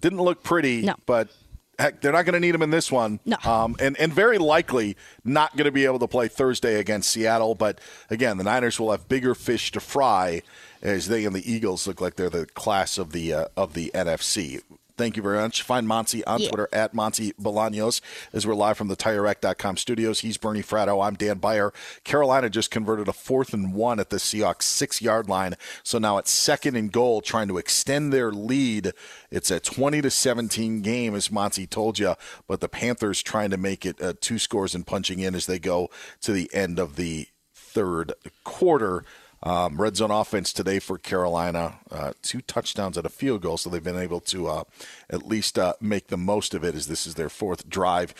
didn't 0.00 0.20
look 0.20 0.42
pretty. 0.42 0.82
No. 0.82 0.96
But 1.06 1.28
heck, 1.78 2.00
they're 2.00 2.10
not 2.10 2.24
going 2.24 2.32
to 2.34 2.40
need 2.40 2.52
him 2.52 2.62
in 2.62 2.70
this 2.70 2.90
one. 2.90 3.20
No. 3.24 3.36
Um, 3.44 3.76
and 3.78 3.96
and 3.96 4.12
very 4.12 4.38
likely 4.38 4.96
not 5.24 5.56
going 5.56 5.66
to 5.66 5.70
be 5.70 5.84
able 5.84 6.00
to 6.00 6.08
play 6.08 6.26
Thursday 6.26 6.80
against 6.80 7.08
Seattle. 7.12 7.54
But 7.54 7.78
again, 8.10 8.38
the 8.38 8.44
Niners 8.44 8.80
will 8.80 8.90
have 8.90 9.06
bigger 9.08 9.36
fish 9.36 9.70
to 9.70 9.78
fry 9.78 10.42
as 10.82 11.06
they 11.06 11.24
and 11.24 11.32
the 11.36 11.48
Eagles 11.48 11.86
look 11.86 12.00
like 12.00 12.16
they're 12.16 12.28
the 12.28 12.46
class 12.46 12.98
of 12.98 13.12
the 13.12 13.32
uh, 13.32 13.44
of 13.56 13.74
the 13.74 13.92
NFC. 13.94 14.62
Thank 14.96 15.16
you 15.16 15.22
very 15.22 15.38
much. 15.38 15.62
Find 15.62 15.88
Monty 15.88 16.24
on 16.24 16.40
Yeah. 16.40 16.48
Twitter 16.48 16.68
at 16.72 16.94
Monty 16.94 17.32
Bolaños 17.40 18.00
as 18.32 18.46
we're 18.46 18.54
live 18.54 18.76
from 18.76 18.88
the 18.88 18.96
TireRack.com 18.96 19.76
studios. 19.76 20.20
He's 20.20 20.36
Bernie 20.36 20.62
Fratto. 20.62 21.04
I'm 21.04 21.14
Dan 21.14 21.38
Beyer. 21.38 21.72
Carolina 22.04 22.50
just 22.50 22.70
converted 22.70 23.08
a 23.08 23.12
fourth 23.12 23.52
and 23.54 23.72
one 23.74 23.98
at 24.00 24.10
the 24.10 24.16
Seahawks 24.18 24.62
six 24.62 25.00
yard 25.00 25.28
line. 25.28 25.54
So 25.82 25.98
now 25.98 26.18
it's 26.18 26.30
second 26.30 26.76
and 26.76 26.92
goal, 26.92 27.20
trying 27.22 27.48
to 27.48 27.58
extend 27.58 28.12
their 28.12 28.30
lead. 28.32 28.92
It's 29.30 29.50
a 29.50 29.60
20 29.60 30.02
to 30.02 30.10
17 30.10 30.82
game, 30.82 31.14
as 31.14 31.30
Monty 31.30 31.66
told 31.66 31.98
you, 31.98 32.14
but 32.46 32.60
the 32.60 32.68
Panthers 32.68 33.22
trying 33.22 33.50
to 33.50 33.56
make 33.56 33.86
it 33.86 34.00
uh, 34.02 34.12
two 34.20 34.38
scores 34.38 34.74
and 34.74 34.86
punching 34.86 35.18
in 35.20 35.34
as 35.34 35.46
they 35.46 35.58
go 35.58 35.88
to 36.20 36.32
the 36.32 36.50
end 36.52 36.78
of 36.78 36.96
the 36.96 37.28
third 37.54 38.12
quarter. 38.44 39.04
Um, 39.44 39.80
red 39.80 39.96
zone 39.96 40.12
offense 40.12 40.52
today 40.52 40.78
for 40.78 40.98
Carolina, 40.98 41.74
uh, 41.90 42.12
two 42.22 42.42
touchdowns 42.42 42.96
at 42.96 43.04
a 43.04 43.08
field 43.08 43.42
goal, 43.42 43.56
so 43.58 43.68
they've 43.68 43.82
been 43.82 43.98
able 43.98 44.20
to 44.20 44.46
uh, 44.46 44.64
at 45.10 45.26
least 45.26 45.58
uh, 45.58 45.74
make 45.80 46.06
the 46.06 46.16
most 46.16 46.54
of 46.54 46.62
it 46.62 46.76
as 46.76 46.86
this 46.86 47.08
is 47.08 47.14
their 47.14 47.28
fourth 47.28 47.68
drive 47.68 48.14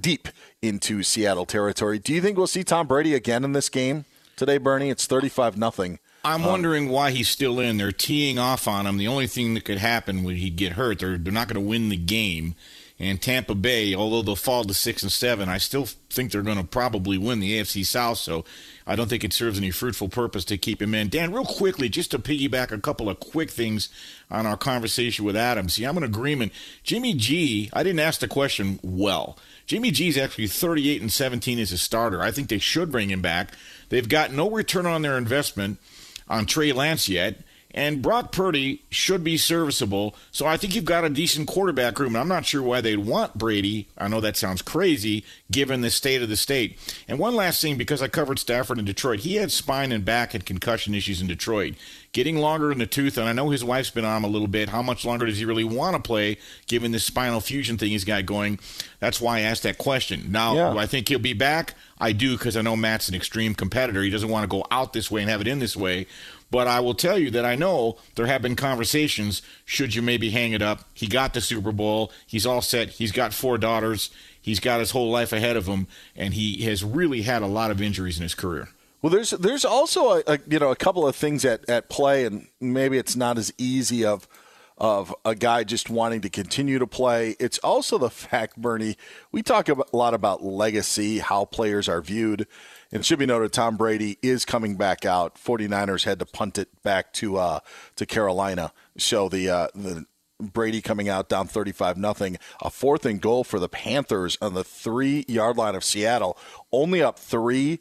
deep 0.00 0.28
into 0.62 1.02
Seattle 1.02 1.44
territory. 1.44 1.98
Do 1.98 2.14
you 2.14 2.22
think 2.22 2.38
we'll 2.38 2.46
see 2.46 2.64
Tom 2.64 2.86
Brady 2.86 3.14
again 3.14 3.44
in 3.44 3.52
this 3.52 3.68
game 3.68 4.06
today, 4.34 4.56
Bernie? 4.56 4.88
It's 4.88 5.06
thirty-five 5.06 5.58
nothing. 5.58 5.98
I'm 6.24 6.44
wondering 6.44 6.88
why 6.88 7.10
he's 7.10 7.28
still 7.28 7.60
in. 7.60 7.76
They're 7.76 7.92
teeing 7.92 8.38
off 8.38 8.66
on 8.66 8.86
him. 8.86 8.96
The 8.96 9.08
only 9.08 9.26
thing 9.26 9.54
that 9.54 9.64
could 9.64 9.78
happen 9.78 10.22
would 10.22 10.36
he'd 10.36 10.56
get 10.56 10.72
hurt. 10.72 11.00
They're 11.00 11.18
they're 11.18 11.32
not 11.32 11.48
going 11.48 11.62
to 11.62 11.68
win 11.68 11.90
the 11.90 11.96
game. 11.96 12.54
And 13.02 13.20
Tampa 13.20 13.56
Bay, 13.56 13.96
although 13.96 14.22
they'll 14.22 14.36
fall 14.36 14.62
to 14.62 14.72
six 14.72 15.02
and 15.02 15.10
seven, 15.10 15.48
I 15.48 15.58
still 15.58 15.86
think 16.08 16.30
they're 16.30 16.40
going 16.40 16.58
to 16.58 16.62
probably 16.62 17.18
win 17.18 17.40
the 17.40 17.58
AFC 17.58 17.84
South. 17.84 18.18
So 18.18 18.44
I 18.86 18.94
don't 18.94 19.08
think 19.08 19.24
it 19.24 19.32
serves 19.32 19.58
any 19.58 19.72
fruitful 19.72 20.08
purpose 20.08 20.44
to 20.44 20.56
keep 20.56 20.80
him 20.80 20.94
in. 20.94 21.08
Dan, 21.08 21.32
real 21.32 21.44
quickly, 21.44 21.88
just 21.88 22.12
to 22.12 22.20
piggyback 22.20 22.70
a 22.70 22.78
couple 22.78 23.10
of 23.10 23.18
quick 23.18 23.50
things 23.50 23.88
on 24.30 24.46
our 24.46 24.56
conversation 24.56 25.24
with 25.24 25.34
Adam. 25.34 25.68
See, 25.68 25.82
I'm 25.82 25.96
in 25.96 26.04
agreement. 26.04 26.52
Jimmy 26.84 27.12
G, 27.14 27.70
I 27.72 27.82
didn't 27.82 27.98
ask 27.98 28.20
the 28.20 28.28
question 28.28 28.78
well. 28.84 29.36
Jimmy 29.66 29.90
G 29.90 30.06
is 30.06 30.16
actually 30.16 30.46
38 30.46 31.00
and 31.00 31.10
17 31.10 31.58
as 31.58 31.72
a 31.72 31.78
starter. 31.78 32.22
I 32.22 32.30
think 32.30 32.50
they 32.50 32.58
should 32.60 32.92
bring 32.92 33.10
him 33.10 33.20
back. 33.20 33.50
They've 33.88 34.08
got 34.08 34.32
no 34.32 34.48
return 34.48 34.86
on 34.86 35.02
their 35.02 35.18
investment 35.18 35.80
on 36.28 36.46
Trey 36.46 36.70
Lance 36.70 37.08
yet. 37.08 37.40
And 37.74 38.02
Brock 38.02 38.32
Purdy 38.32 38.82
should 38.90 39.24
be 39.24 39.36
serviceable. 39.38 40.14
So 40.30 40.46
I 40.46 40.56
think 40.56 40.74
you've 40.74 40.84
got 40.84 41.04
a 41.04 41.08
decent 41.08 41.48
quarterback 41.48 41.98
room. 41.98 42.08
And 42.14 42.18
I'm 42.18 42.28
not 42.28 42.44
sure 42.44 42.62
why 42.62 42.80
they'd 42.80 42.98
want 42.98 43.38
Brady. 43.38 43.88
I 43.96 44.08
know 44.08 44.20
that 44.20 44.36
sounds 44.36 44.60
crazy 44.62 45.24
given 45.50 45.80
the 45.80 45.90
state 45.90 46.22
of 46.22 46.28
the 46.28 46.36
state. 46.36 46.78
And 47.08 47.18
one 47.18 47.34
last 47.34 47.62
thing, 47.62 47.76
because 47.76 48.02
I 48.02 48.08
covered 48.08 48.38
Stafford 48.38 48.78
in 48.78 48.84
Detroit, 48.84 49.20
he 49.20 49.36
had 49.36 49.50
spine 49.50 49.90
and 49.92 50.04
back 50.04 50.34
and 50.34 50.44
concussion 50.44 50.94
issues 50.94 51.20
in 51.20 51.26
Detroit. 51.26 51.74
Getting 52.12 52.36
longer 52.36 52.70
in 52.70 52.76
the 52.78 52.86
tooth, 52.86 53.16
and 53.16 53.26
I 53.26 53.32
know 53.32 53.48
his 53.48 53.64
wife's 53.64 53.88
been 53.88 54.04
on 54.04 54.18
him 54.18 54.24
a 54.24 54.28
little 54.28 54.46
bit. 54.48 54.68
How 54.68 54.82
much 54.82 55.06
longer 55.06 55.24
does 55.24 55.38
he 55.38 55.46
really 55.46 55.64
want 55.64 55.96
to 55.96 56.02
play 56.02 56.36
given 56.66 56.92
this 56.92 57.04
spinal 57.04 57.40
fusion 57.40 57.78
thing 57.78 57.88
he's 57.88 58.04
got 58.04 58.26
going? 58.26 58.58
That's 59.00 59.18
why 59.18 59.38
I 59.38 59.40
asked 59.40 59.62
that 59.62 59.78
question. 59.78 60.30
Now, 60.30 60.54
Yeah. 60.54 60.72
do 60.74 60.78
I 60.78 60.84
think 60.84 61.08
he'll 61.08 61.18
be 61.18 61.32
back? 61.32 61.72
I 61.98 62.12
do 62.12 62.36
because 62.36 62.54
I 62.54 62.60
know 62.60 62.76
Matt's 62.76 63.08
an 63.08 63.14
extreme 63.14 63.54
competitor. 63.54 64.02
He 64.02 64.10
doesn't 64.10 64.28
want 64.28 64.42
to 64.44 64.48
go 64.48 64.66
out 64.70 64.92
this 64.92 65.10
way 65.10 65.22
and 65.22 65.30
have 65.30 65.40
it 65.40 65.46
in 65.46 65.58
this 65.58 65.74
way. 65.74 66.06
But 66.52 66.68
I 66.68 66.80
will 66.80 66.92
tell 66.92 67.18
you 67.18 67.30
that 67.30 67.46
I 67.46 67.56
know 67.56 67.96
there 68.14 68.26
have 68.26 68.42
been 68.42 68.56
conversations. 68.56 69.40
Should 69.64 69.94
you 69.94 70.02
maybe 70.02 70.28
hang 70.28 70.52
it 70.52 70.60
up? 70.60 70.84
He 70.92 71.06
got 71.06 71.32
the 71.32 71.40
Super 71.40 71.72
Bowl. 71.72 72.12
He's 72.26 72.44
all 72.44 72.60
set. 72.60 72.90
He's 72.90 73.10
got 73.10 73.32
four 73.32 73.56
daughters. 73.56 74.10
He's 74.38 74.60
got 74.60 74.78
his 74.78 74.90
whole 74.90 75.10
life 75.10 75.32
ahead 75.32 75.56
of 75.56 75.66
him, 75.66 75.86
and 76.14 76.34
he 76.34 76.62
has 76.64 76.84
really 76.84 77.22
had 77.22 77.40
a 77.40 77.46
lot 77.46 77.70
of 77.70 77.80
injuries 77.80 78.18
in 78.18 78.22
his 78.22 78.34
career. 78.34 78.68
Well, 79.00 79.08
there's 79.08 79.30
there's 79.30 79.64
also 79.64 80.18
a, 80.18 80.22
a 80.26 80.38
you 80.46 80.58
know 80.58 80.70
a 80.70 80.76
couple 80.76 81.08
of 81.08 81.16
things 81.16 81.42
at, 81.46 81.66
at 81.70 81.88
play, 81.88 82.26
and 82.26 82.46
maybe 82.60 82.98
it's 82.98 83.16
not 83.16 83.38
as 83.38 83.50
easy 83.56 84.04
of 84.04 84.28
of 84.76 85.14
a 85.24 85.34
guy 85.34 85.64
just 85.64 85.88
wanting 85.88 86.20
to 86.20 86.28
continue 86.28 86.78
to 86.78 86.86
play. 86.86 87.34
It's 87.40 87.56
also 87.60 87.96
the 87.96 88.10
fact, 88.28 88.58
Bernie, 88.58 88.98
we 89.30 89.42
talk 89.42 89.70
a 89.70 89.76
lot 89.96 90.12
about 90.12 90.44
legacy, 90.44 91.20
how 91.20 91.46
players 91.46 91.88
are 91.88 92.02
viewed. 92.02 92.46
And 92.92 93.00
it 93.00 93.04
should 93.04 93.18
be 93.18 93.26
noted, 93.26 93.52
Tom 93.52 93.76
Brady 93.76 94.18
is 94.22 94.44
coming 94.44 94.76
back 94.76 95.06
out. 95.06 95.36
49ers 95.36 96.04
had 96.04 96.18
to 96.18 96.26
punt 96.26 96.58
it 96.58 96.68
back 96.82 97.12
to 97.14 97.38
uh, 97.38 97.60
to 97.96 98.04
Carolina. 98.04 98.72
So 98.98 99.30
the 99.30 99.48
uh, 99.48 99.68
the 99.74 100.04
Brady 100.38 100.82
coming 100.82 101.08
out 101.08 101.28
down 101.28 101.46
35 101.46 101.96
nothing. 101.96 102.36
A 102.60 102.68
fourth 102.68 103.06
and 103.06 103.20
goal 103.20 103.44
for 103.44 103.58
the 103.58 103.68
Panthers 103.68 104.36
on 104.42 104.54
the 104.54 104.64
three 104.64 105.24
yard 105.26 105.56
line 105.56 105.74
of 105.74 105.84
Seattle. 105.84 106.36
Only 106.70 107.02
up 107.02 107.18
three 107.18 107.80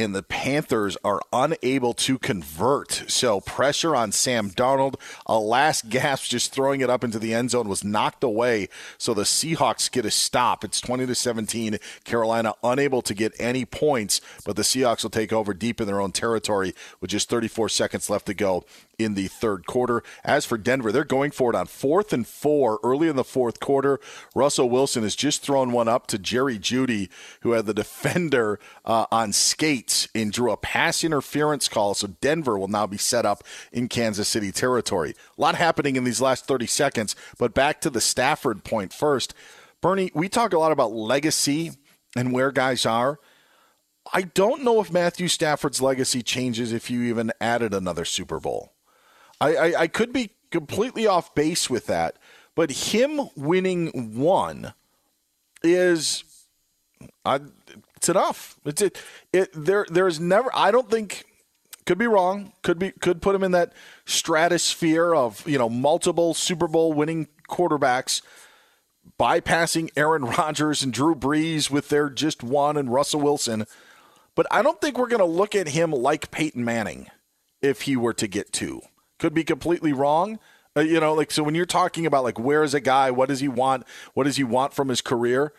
and 0.00 0.14
the 0.14 0.22
Panthers 0.22 0.96
are 1.04 1.20
unable 1.30 1.92
to 1.92 2.18
convert. 2.18 3.04
So 3.08 3.40
pressure 3.40 3.94
on 3.94 4.12
Sam 4.12 4.48
Darnold. 4.48 4.94
A 5.26 5.38
last 5.38 5.90
gasp 5.90 6.30
just 6.30 6.54
throwing 6.54 6.80
it 6.80 6.88
up 6.88 7.04
into 7.04 7.18
the 7.18 7.34
end 7.34 7.50
zone 7.50 7.68
was 7.68 7.84
knocked 7.84 8.24
away. 8.24 8.70
So 8.96 9.12
the 9.12 9.24
Seahawks 9.24 9.90
get 9.90 10.06
a 10.06 10.10
stop. 10.10 10.64
It's 10.64 10.80
20 10.80 11.04
to 11.06 11.14
17. 11.14 11.76
Carolina 12.04 12.54
unable 12.64 13.02
to 13.02 13.12
get 13.12 13.34
any 13.38 13.66
points, 13.66 14.22
but 14.46 14.56
the 14.56 14.62
Seahawks 14.62 15.02
will 15.02 15.10
take 15.10 15.34
over 15.34 15.52
deep 15.52 15.82
in 15.82 15.86
their 15.86 16.00
own 16.00 16.12
territory 16.12 16.74
with 17.02 17.10
just 17.10 17.28
34 17.28 17.68
seconds 17.68 18.08
left 18.08 18.24
to 18.26 18.34
go 18.34 18.64
in 18.98 19.14
the 19.14 19.28
third 19.28 19.66
quarter. 19.66 20.02
As 20.24 20.44
for 20.44 20.58
Denver, 20.58 20.92
they're 20.92 21.04
going 21.04 21.30
for 21.30 21.50
it 21.50 21.56
on 21.56 21.66
fourth 21.66 22.12
and 22.12 22.26
four 22.26 22.78
early 22.82 23.08
in 23.08 23.16
the 23.16 23.24
fourth 23.24 23.60
quarter. 23.60 23.98
Russell 24.34 24.70
Wilson 24.70 25.02
has 25.02 25.16
just 25.16 25.42
thrown 25.42 25.72
one 25.72 25.88
up 25.88 26.06
to 26.08 26.18
Jerry 26.18 26.58
Jeudy, 26.58 27.08
who 27.40 27.52
had 27.52 27.66
the 27.66 27.74
defender 27.74 28.60
uh, 28.84 29.06
on 29.10 29.32
skates 29.90 30.08
and 30.14 30.32
drew 30.32 30.50
a 30.52 30.56
pass 30.56 31.04
interference 31.04 31.68
call. 31.68 31.94
So 31.94 32.08
Denver 32.20 32.58
will 32.58 32.68
now 32.68 32.86
be 32.86 32.96
set 32.96 33.26
up 33.26 33.44
in 33.72 33.88
Kansas 33.88 34.28
City 34.28 34.52
territory. 34.52 35.14
A 35.36 35.40
lot 35.40 35.54
happening 35.54 35.96
in 35.96 36.04
these 36.04 36.20
last 36.20 36.46
30 36.46 36.66
seconds, 36.66 37.16
but 37.38 37.54
back 37.54 37.80
to 37.82 37.90
the 37.90 38.00
Stafford 38.00 38.64
point 38.64 38.92
first. 38.92 39.34
Bernie, 39.80 40.10
we 40.14 40.28
talk 40.28 40.52
a 40.52 40.58
lot 40.58 40.72
about 40.72 40.92
legacy 40.92 41.72
and 42.16 42.32
where 42.32 42.52
guys 42.52 42.84
are. 42.86 43.18
I 44.12 44.22
don't 44.22 44.64
know 44.64 44.80
if 44.80 44.92
Matthew 44.92 45.28
Stafford's 45.28 45.80
legacy 45.80 46.22
changes 46.22 46.72
if 46.72 46.90
you 46.90 47.02
even 47.02 47.32
added 47.40 47.74
another 47.74 48.04
Super 48.04 48.40
Bowl. 48.40 48.72
I, 49.40 49.56
I, 49.56 49.80
I 49.82 49.86
could 49.86 50.12
be 50.12 50.30
completely 50.50 51.06
off 51.06 51.34
base 51.34 51.70
with 51.70 51.86
that, 51.86 52.16
but 52.54 52.70
him 52.70 53.28
winning 53.36 54.16
one 54.18 54.74
is 55.62 56.24
I, 57.24 57.40
it's 58.00 58.08
enough. 58.08 58.58
It's 58.64 58.80
it, 58.80 58.98
it 59.30 59.50
there 59.52 59.84
there's 59.90 60.18
never 60.18 60.50
I 60.54 60.70
don't 60.70 60.90
think 60.90 61.26
could 61.84 61.98
be 61.98 62.06
wrong. 62.06 62.54
Could 62.62 62.78
be 62.78 62.92
could 62.92 63.20
put 63.20 63.34
him 63.34 63.44
in 63.44 63.52
that 63.52 63.74
stratosphere 64.06 65.14
of, 65.14 65.46
you 65.46 65.58
know, 65.58 65.68
multiple 65.68 66.32
Super 66.32 66.66
Bowl 66.66 66.94
winning 66.94 67.28
quarterbacks 67.50 68.22
bypassing 69.18 69.90
Aaron 69.96 70.24
Rodgers 70.38 70.82
and 70.82 70.94
Drew 70.94 71.14
Brees 71.14 71.70
with 71.70 71.90
their 71.90 72.08
just 72.08 72.42
one 72.42 72.78
and 72.78 72.90
Russell 72.90 73.20
Wilson. 73.20 73.66
But 74.34 74.46
I 74.50 74.62
don't 74.62 74.80
think 74.80 74.96
we're 74.96 75.08
going 75.08 75.18
to 75.18 75.26
look 75.26 75.54
at 75.54 75.68
him 75.68 75.90
like 75.90 76.30
Peyton 76.30 76.64
Manning 76.64 77.08
if 77.60 77.82
he 77.82 77.96
were 77.98 78.14
to 78.14 78.26
get 78.26 78.50
two. 78.50 78.80
Could 79.18 79.34
be 79.34 79.44
completely 79.44 79.92
wrong. 79.92 80.38
Uh, 80.74 80.80
you 80.80 81.00
know, 81.00 81.12
like 81.12 81.30
so 81.30 81.42
when 81.42 81.54
you're 81.54 81.66
talking 81.66 82.06
about 82.06 82.24
like 82.24 82.38
where 82.38 82.62
is 82.62 82.72
a 82.72 82.80
guy, 82.80 83.10
what 83.10 83.28
does 83.28 83.40
he 83.40 83.48
want, 83.48 83.84
what 84.14 84.24
does 84.24 84.36
he 84.36 84.44
want 84.44 84.72
from 84.72 84.88
his 84.88 85.02
career, 85.02 85.52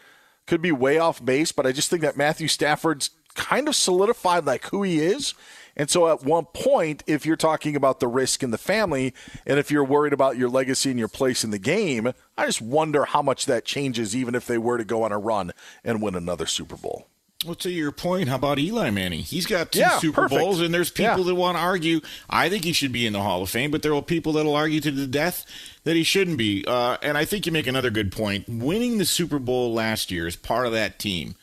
could 0.52 0.62
be 0.62 0.72
way 0.74 0.98
off 0.98 1.24
base. 1.24 1.54
But 1.54 1.66
I 1.66 1.72
just 1.72 1.90
think 1.90 2.02
that 2.02 2.18
Matthew 2.18 2.50
Stafford's 2.50 3.10
kind 3.36 3.70
of 3.70 3.76
solidified 3.78 4.46
like 4.46 4.66
who 4.66 4.84
he 4.84 5.00
is. 5.00 5.34
And 5.78 5.90
so 5.90 6.10
at 6.10 6.26
one 6.26 6.44
point, 6.54 7.02
if 7.08 7.26
you're 7.26 7.38
talking 7.38 7.78
about 7.78 8.02
the 8.02 8.08
risk 8.10 8.44
in 8.44 8.52
the 8.52 8.58
family, 8.58 9.14
and 9.48 9.58
if 9.58 9.72
you're 9.72 9.86
worried 9.86 10.12
about 10.12 10.36
your 10.36 10.50
legacy 10.50 10.90
and 10.90 11.00
your 11.00 11.08
place 11.08 11.46
in 11.46 11.52
the 11.52 11.58
game, 11.58 12.12
I 12.38 12.46
just 12.46 12.62
wonder 12.62 13.06
how 13.06 13.22
much 13.22 13.46
that 13.46 13.64
changes, 13.64 14.14
even 14.14 14.36
if 14.36 14.46
they 14.46 14.58
were 14.58 14.78
to 14.78 14.84
go 14.84 15.04
on 15.04 15.14
a 15.14 15.18
run 15.18 15.54
and 15.86 16.02
win 16.02 16.16
another 16.16 16.46
Super 16.46 16.76
Bowl. 16.76 17.08
Well, 17.46 17.56
to 17.56 17.72
your 17.72 17.92
point, 17.94 18.28
how 18.28 18.36
about 18.36 18.60
Eli 18.60 18.90
Manning? 18.92 19.22
He's 19.22 19.46
got 19.48 19.72
two 19.72 19.80
Yeah, 19.80 19.98
Super 19.98 20.24
perfect. 20.24 20.42
Bowls, 20.42 20.60
and 20.60 20.74
there's 20.74 20.92
people 20.92 21.20
Yeah. 21.20 21.24
that 21.24 21.36
want 21.36 21.56
to 21.58 21.62
argue. 21.62 22.02
I 22.30 22.50
think 22.50 22.66
he 22.66 22.74
should 22.74 22.92
be 22.92 23.08
in 23.08 23.14
the 23.14 23.22
Hall 23.22 23.42
of 23.42 23.50
Fame, 23.50 23.72
but 23.72 23.82
there 23.82 23.96
are 23.96 24.02
people 24.04 24.34
that'll 24.34 24.54
argue 24.54 24.82
to 24.82 24.92
the 24.92 25.08
death 25.08 25.46
that 25.84 25.96
he 25.96 26.04
shouldn't 26.04 26.38
be. 26.38 26.64
Uh, 26.68 26.98
and 27.02 27.18
I 27.18 27.26
think 27.26 27.46
you 27.46 27.52
make 27.52 27.68
another 27.68 27.90
good 27.90 28.12
point. 28.12 28.48
Winning 28.48 28.98
the 28.98 29.06
Super 29.06 29.40
Bowl 29.40 29.74
last 29.74 30.12
year 30.12 30.28
is 30.28 30.36
part 30.36 30.66
of 30.66 30.74
that 30.74 31.00
team. 31.00 31.36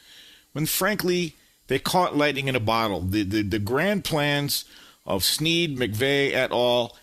When 0.53 0.67
frankly 0.67 1.37
they 1.67 1.79
caught 1.79 2.17
lightning 2.17 2.49
in 2.49 2.57
a 2.57 2.61
bottle, 2.61 3.01
the 3.01 3.23
the, 3.23 3.43
the 3.43 3.59
grand 3.59 4.05
plans 4.05 4.65
of 5.07 5.25
Snead, 5.25 5.79
McVay 5.79 6.33
et 6.33 6.51
al. 6.53 6.97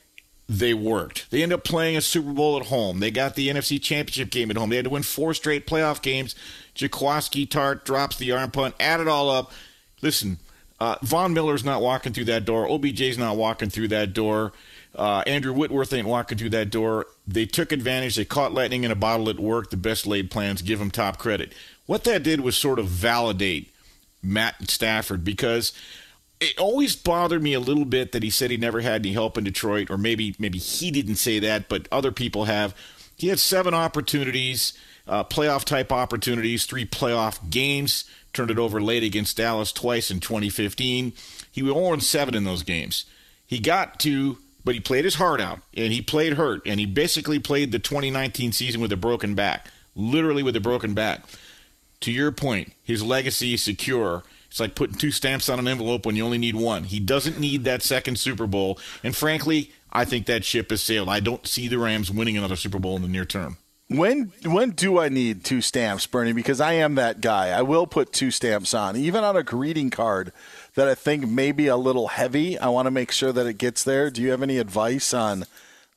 They 0.47 0.75
worked. 0.75 1.31
They 1.31 1.41
ended 1.41 1.57
up 1.57 1.63
playing 1.63 1.97
a 1.97 2.01
Super 2.01 2.31
Bowl 2.31 2.55
at 2.55 2.67
home. 2.67 2.99
They 2.99 3.09
got 3.09 3.33
the 3.33 3.47
NFC 3.47 3.81
Championship 3.81 4.29
game 4.29 4.51
at 4.51 4.57
home. 4.57 4.69
They 4.69 4.75
had 4.75 4.85
to 4.85 4.91
win 4.91 5.01
four 5.01 5.33
straight 5.33 5.65
playoff 5.65 6.03
games. 6.03 6.35
Jaquiski 6.75 7.47
Tartt 7.47 7.83
drops 7.83 8.17
the 8.17 8.31
arm 8.31 8.51
punt. 8.51 8.75
Add 8.79 8.99
it 8.99 9.07
all 9.07 9.31
up. 9.31 9.51
Listen, 10.03 10.37
uh, 10.79 10.97
Von 11.01 11.33
Miller's 11.33 11.63
not 11.63 11.81
walking 11.81 12.13
through 12.13 12.25
that 12.25 12.45
door. 12.45 12.67
OBJ's 12.67 13.17
not 13.17 13.37
walking 13.37 13.71
through 13.71 13.87
that 13.87 14.13
door. 14.13 14.53
Uh, 14.95 15.23
Andrew 15.27 15.53
Whitworth 15.53 15.91
ain't 15.93 16.07
walking 16.07 16.37
through 16.37 16.51
that 16.51 16.69
door. 16.69 17.07
They 17.27 17.45
took 17.45 17.71
advantage. 17.71 18.15
They 18.15 18.25
caught 18.25 18.53
lightning 18.53 18.83
in 18.83 18.91
a 18.91 18.95
bottle. 18.95 19.27
It 19.29 19.39
worked. 19.39 19.71
The 19.71 19.77
best 19.77 20.07
laid 20.07 20.31
plans. 20.31 20.61
Give 20.61 20.79
them 20.79 20.91
top 20.91 21.17
credit. 21.17 21.53
What 21.85 22.05
that 22.05 22.23
did 22.23 22.41
was 22.41 22.55
sort 22.55 22.79
of 22.79 22.87
validate 22.87 23.73
Matt 24.23 24.69
Stafford 24.69 25.23
because 25.23 25.73
it 26.39 26.57
always 26.57 26.95
bothered 26.95 27.41
me 27.41 27.53
a 27.53 27.59
little 27.59 27.85
bit 27.85 28.11
that 28.11 28.23
he 28.23 28.29
said 28.29 28.51
he 28.51 28.57
never 28.57 28.81
had 28.81 29.01
any 29.01 29.13
help 29.13 29.37
in 29.37 29.43
Detroit, 29.43 29.89
or 29.89 29.97
maybe 29.97 30.35
maybe 30.39 30.57
he 30.59 30.91
didn't 30.91 31.15
say 31.15 31.39
that, 31.39 31.69
but 31.69 31.87
other 31.91 32.11
people 32.11 32.45
have. 32.45 32.75
He 33.17 33.27
had 33.29 33.39
seven 33.39 33.73
opportunities, 33.73 34.73
uh, 35.07 35.23
playoff 35.23 35.63
type 35.63 35.91
opportunities, 35.91 36.65
three 36.65 36.85
playoff 36.85 37.49
games. 37.49 38.05
Turned 38.33 38.51
it 38.51 38.59
over 38.59 38.81
late 38.81 39.03
against 39.03 39.37
Dallas 39.37 39.71
twice 39.71 40.11
in 40.11 40.19
2015. 40.19 41.13
He 41.49 41.63
won 41.63 42.01
seven 42.01 42.35
in 42.35 42.43
those 42.43 42.63
games. 42.63 43.05
He 43.47 43.59
got 43.59 43.97
to, 44.01 44.37
but 44.65 44.73
he 44.73 44.79
played 44.81 45.05
his 45.05 45.15
heart 45.15 45.39
out, 45.39 45.59
and 45.75 45.93
he 45.93 46.01
played 46.01 46.33
hurt, 46.33 46.61
and 46.65 46.79
he 46.79 46.87
basically 46.87 47.39
played 47.39 47.71
the 47.71 47.79
2019 47.79 48.51
season 48.51 48.81
with 48.81 48.91
a 48.91 48.97
broken 48.97 49.35
back, 49.35 49.67
literally 49.95 50.43
with 50.43 50.55
a 50.55 50.59
broken 50.59 50.93
back. 50.93 51.23
To 52.01 52.11
your 52.11 52.31
point, 52.31 52.73
his 52.83 53.03
legacy 53.03 53.53
is 53.53 53.63
secure. 53.63 54.23
It's 54.49 54.59
like 54.59 54.75
putting 54.75 54.97
two 54.97 55.11
stamps 55.11 55.49
on 55.49 55.59
an 55.59 55.67
envelope 55.67 56.05
when 56.05 56.15
you 56.15 56.25
only 56.25 56.39
need 56.39 56.55
one. 56.55 56.85
He 56.85 56.99
doesn't 56.99 57.39
need 57.39 57.63
that 57.63 57.83
second 57.83 58.17
Super 58.17 58.47
Bowl, 58.47 58.79
and 59.03 59.15
frankly, 59.15 59.71
I 59.91 60.03
think 60.03 60.25
that 60.25 60.43
ship 60.43 60.71
has 60.71 60.81
sailed. 60.81 61.09
I 61.09 61.19
don't 61.19 61.47
see 61.47 61.67
the 61.67 61.77
Rams 61.77 62.11
winning 62.11 62.35
another 62.35 62.55
Super 62.55 62.79
Bowl 62.79 62.95
in 62.95 63.03
the 63.03 63.07
near 63.07 63.23
term. 63.23 63.57
When 63.87 64.33
when 64.43 64.71
do 64.71 64.99
I 64.99 65.09
need 65.09 65.43
two 65.43 65.61
stamps, 65.61 66.07
Bernie? 66.07 66.33
Because 66.33 66.59
I 66.59 66.73
am 66.73 66.95
that 66.95 67.21
guy. 67.21 67.49
I 67.49 67.61
will 67.61 67.85
put 67.85 68.11
two 68.11 68.31
stamps 68.31 68.73
on, 68.73 68.97
even 68.97 69.23
on 69.23 69.37
a 69.37 69.43
greeting 69.43 69.91
card 69.91 70.33
that 70.75 70.87
I 70.87 70.95
think 70.95 71.27
may 71.27 71.51
be 71.51 71.67
a 71.67 71.77
little 71.77 72.09
heavy. 72.09 72.57
I 72.59 72.69
want 72.69 72.85
to 72.85 72.91
make 72.91 73.11
sure 73.11 73.31
that 73.31 73.47
it 73.47 73.57
gets 73.57 73.83
there. 73.83 74.09
Do 74.09 74.21
you 74.21 74.31
have 74.31 74.41
any 74.41 74.57
advice 74.57 75.13
on, 75.13 75.45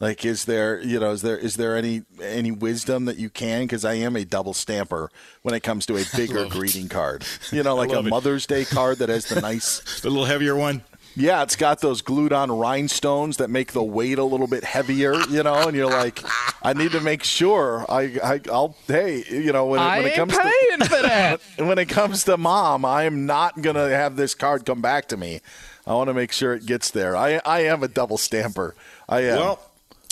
like, 0.00 0.24
is 0.24 0.44
there 0.44 0.80
you 0.80 0.98
know 1.00 1.10
is 1.10 1.22
there 1.22 1.36
is 1.36 1.56
there 1.56 1.76
any 1.76 2.02
any 2.22 2.50
wisdom 2.50 3.04
that 3.06 3.16
you 3.16 3.28
can? 3.28 3.64
Because 3.64 3.84
I 3.84 3.94
am 3.94 4.16
a 4.16 4.24
double 4.24 4.54
stamper 4.54 5.10
when 5.42 5.54
it 5.54 5.60
comes 5.60 5.84
to 5.86 5.96
a 5.96 6.04
bigger 6.16 6.46
greeting 6.46 6.88
card. 6.88 7.24
You 7.50 7.62
know, 7.62 7.74
like 7.74 7.92
a 7.92 7.98
it. 7.98 8.04
Mother's 8.04 8.46
Day 8.46 8.64
card 8.64 8.98
that 8.98 9.08
has 9.08 9.26
the 9.26 9.40
nice, 9.40 10.00
the 10.00 10.10
little 10.10 10.26
heavier 10.26 10.56
one. 10.56 10.82
Yeah, 11.18 11.42
it's 11.42 11.56
got 11.56 11.80
those 11.80 12.00
glued 12.00 12.32
on 12.32 12.50
rhinestones 12.52 13.38
that 13.38 13.50
make 13.50 13.72
the 13.72 13.82
weight 13.82 14.18
a 14.18 14.24
little 14.24 14.46
bit 14.46 14.62
heavier, 14.62 15.14
you 15.28 15.42
know, 15.42 15.66
and 15.66 15.76
you're 15.76 15.90
like, 15.90 16.22
I 16.62 16.74
need 16.74 16.92
to 16.92 17.00
make 17.00 17.24
sure 17.24 17.84
I, 17.88 18.18
I 18.22 18.40
I'll 18.52 18.76
hey, 18.86 19.24
you 19.28 19.52
know, 19.52 19.66
when, 19.66 19.80
it- 19.80 19.82
I 19.82 19.96
when 19.98 20.06
it 20.06 20.08
ain't 20.10 20.16
comes 20.16 20.38
paying 20.38 20.78
to 20.78 20.84
for 20.84 21.02
that. 21.02 21.40
when 21.56 21.76
it 21.78 21.86
comes 21.88 22.22
to 22.24 22.36
mom, 22.36 22.84
I 22.84 23.02
am 23.02 23.26
not 23.26 23.60
gonna 23.60 23.88
have 23.90 24.14
this 24.14 24.34
card 24.36 24.64
come 24.64 24.80
back 24.80 25.08
to 25.08 25.16
me. 25.16 25.40
I 25.88 25.94
want 25.94 26.08
to 26.08 26.14
make 26.14 26.30
sure 26.32 26.54
it 26.54 26.66
gets 26.66 26.90
there. 26.92 27.16
I 27.16 27.40
I 27.44 27.60
am 27.60 27.82
a 27.82 27.88
double 27.88 28.18
stamper. 28.18 28.74
I 29.08 29.22
am. 29.22 29.36
Well, 29.38 29.60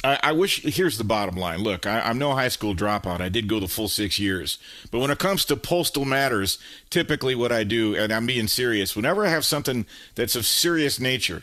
I, 0.07 0.20
I 0.23 0.33
wish. 0.33 0.62
Here's 0.62 0.99
the 0.99 1.05
bottom 1.05 1.37
line. 1.37 1.59
Look, 1.59 1.85
I, 1.85 2.01
I'm 2.01 2.19
no 2.19 2.33
high 2.35 2.49
school 2.49 2.77
dropout. 2.77 3.20
I 3.20 3.28
did 3.28 3.49
go 3.49 3.59
the 3.59 3.66
full 3.66 3.89
six 3.89 4.20
years. 4.20 4.59
But 4.93 5.01
when 5.01 5.11
it 5.11 5.19
comes 5.19 5.45
to 5.47 5.57
postal 5.57 6.05
matters, 6.05 6.59
typically 6.91 7.35
what 7.35 7.51
I 7.51 7.65
do, 7.65 7.97
and 7.97 8.12
I'm 8.12 8.27
being 8.27 8.47
serious, 8.47 8.95
whenever 8.95 9.27
I 9.27 9.31
have 9.31 9.45
something 9.45 9.85
that's 10.15 10.37
of 10.37 10.47
serious 10.47 11.01
nature, 11.01 11.43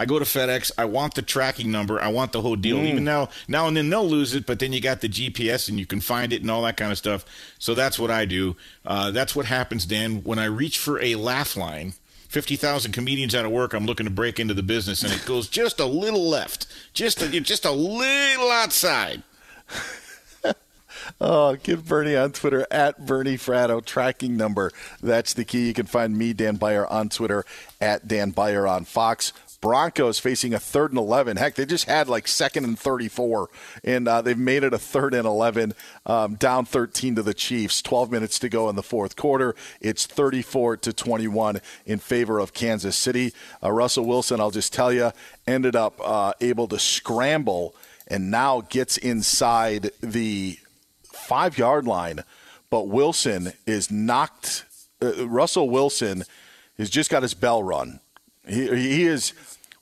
I 0.00 0.06
go 0.06 0.18
to 0.18 0.24
FedEx. 0.24 0.70
I 0.78 0.86
want 0.86 1.16
the 1.16 1.22
tracking 1.22 1.70
number. 1.70 2.00
I 2.00 2.08
want 2.08 2.32
the 2.32 2.40
whole 2.40 2.56
deal. 2.56 2.78
Mm. 2.78 2.86
Even 2.86 3.04
now, 3.04 3.28
now 3.46 3.68
and 3.68 3.76
then 3.76 3.90
they'll 3.90 4.08
lose 4.08 4.34
it, 4.34 4.46
but 4.46 4.58
then 4.58 4.72
you 4.72 4.80
got 4.80 5.02
the 5.02 5.08
GPS 5.08 5.68
and 5.68 5.78
you 5.78 5.84
can 5.84 6.00
find 6.00 6.32
it 6.32 6.40
and 6.40 6.50
all 6.50 6.62
that 6.62 6.78
kind 6.78 6.90
of 6.90 6.96
stuff. 6.96 7.26
So 7.58 7.74
that's 7.74 7.98
what 7.98 8.10
I 8.10 8.24
do. 8.24 8.56
Uh, 8.86 9.10
that's 9.10 9.36
what 9.36 9.44
happens, 9.44 9.84
Dan. 9.84 10.22
When 10.24 10.38
I 10.38 10.46
reach 10.46 10.78
for 10.78 10.98
a 11.02 11.16
laugh 11.16 11.58
line, 11.58 11.92
fifty 12.28 12.56
thousand 12.56 12.92
comedians 12.92 13.34
out 13.34 13.44
of 13.44 13.50
work. 13.50 13.72
I'm 13.72 13.86
looking 13.86 14.06
to 14.06 14.12
break 14.12 14.38
into 14.38 14.54
the 14.54 14.62
business, 14.62 15.02
and 15.02 15.12
it 15.12 15.24
goes 15.24 15.48
just 15.48 15.80
a 15.80 15.86
little 15.86 16.28
left, 16.28 16.66
just 16.98 17.22
a, 17.22 17.40
just 17.40 17.64
a 17.64 17.70
little 17.70 18.50
outside. 18.50 19.22
Oh, 21.20 21.56
give 21.56 21.88
Bernie 21.88 22.14
on 22.14 22.32
Twitter 22.32 22.66
at 22.70 23.06
Bernie 23.06 23.38
Fratto 23.38 23.84
tracking 23.84 24.36
number. 24.36 24.70
That's 25.02 25.32
the 25.32 25.44
key. 25.44 25.66
You 25.66 25.72
can 25.74 25.86
find 25.86 26.16
me, 26.16 26.32
Dan 26.32 26.56
Beyer, 26.56 26.86
on 26.86 27.08
Twitter 27.08 27.44
at 27.80 28.06
Dan 28.06 28.30
Beyer 28.30 28.66
on 28.66 28.84
Fox. 28.84 29.32
Broncos 29.60 30.18
facing 30.18 30.54
a 30.54 30.60
third 30.60 30.92
and 30.92 30.98
11. 30.98 31.36
Heck, 31.36 31.56
they 31.56 31.66
just 31.66 31.86
had 31.86 32.08
like 32.08 32.28
second 32.28 32.64
and 32.64 32.78
34, 32.78 33.48
and 33.82 34.06
uh, 34.06 34.22
they've 34.22 34.38
made 34.38 34.62
it 34.62 34.72
a 34.72 34.78
third 34.78 35.14
and 35.14 35.26
11, 35.26 35.74
um, 36.06 36.34
down 36.36 36.64
13 36.64 37.16
to 37.16 37.22
the 37.22 37.34
Chiefs. 37.34 37.82
12 37.82 38.10
minutes 38.10 38.38
to 38.38 38.48
go 38.48 38.68
in 38.68 38.76
the 38.76 38.82
fourth 38.82 39.16
quarter. 39.16 39.56
It's 39.80 40.06
34 40.06 40.76
to 40.78 40.92
21 40.92 41.60
in 41.86 41.98
favor 41.98 42.38
of 42.38 42.54
Kansas 42.54 42.96
City. 42.96 43.32
Uh, 43.62 43.72
Russell 43.72 44.04
Wilson, 44.04 44.40
I'll 44.40 44.50
just 44.50 44.72
tell 44.72 44.92
you, 44.92 45.12
ended 45.46 45.74
up 45.74 46.00
uh, 46.04 46.34
able 46.40 46.68
to 46.68 46.78
scramble 46.78 47.74
and 48.06 48.30
now 48.30 48.62
gets 48.62 48.96
inside 48.96 49.90
the 50.00 50.58
five 51.02 51.58
yard 51.58 51.86
line, 51.86 52.24
but 52.70 52.88
Wilson 52.88 53.52
is 53.66 53.90
knocked. 53.90 54.64
Uh, 55.02 55.28
Russell 55.28 55.68
Wilson 55.68 56.24
has 56.78 56.90
just 56.90 57.10
got 57.10 57.22
his 57.22 57.34
bell 57.34 57.62
run. 57.62 58.00
He, 58.48 58.68
he 58.68 59.04
is. 59.04 59.32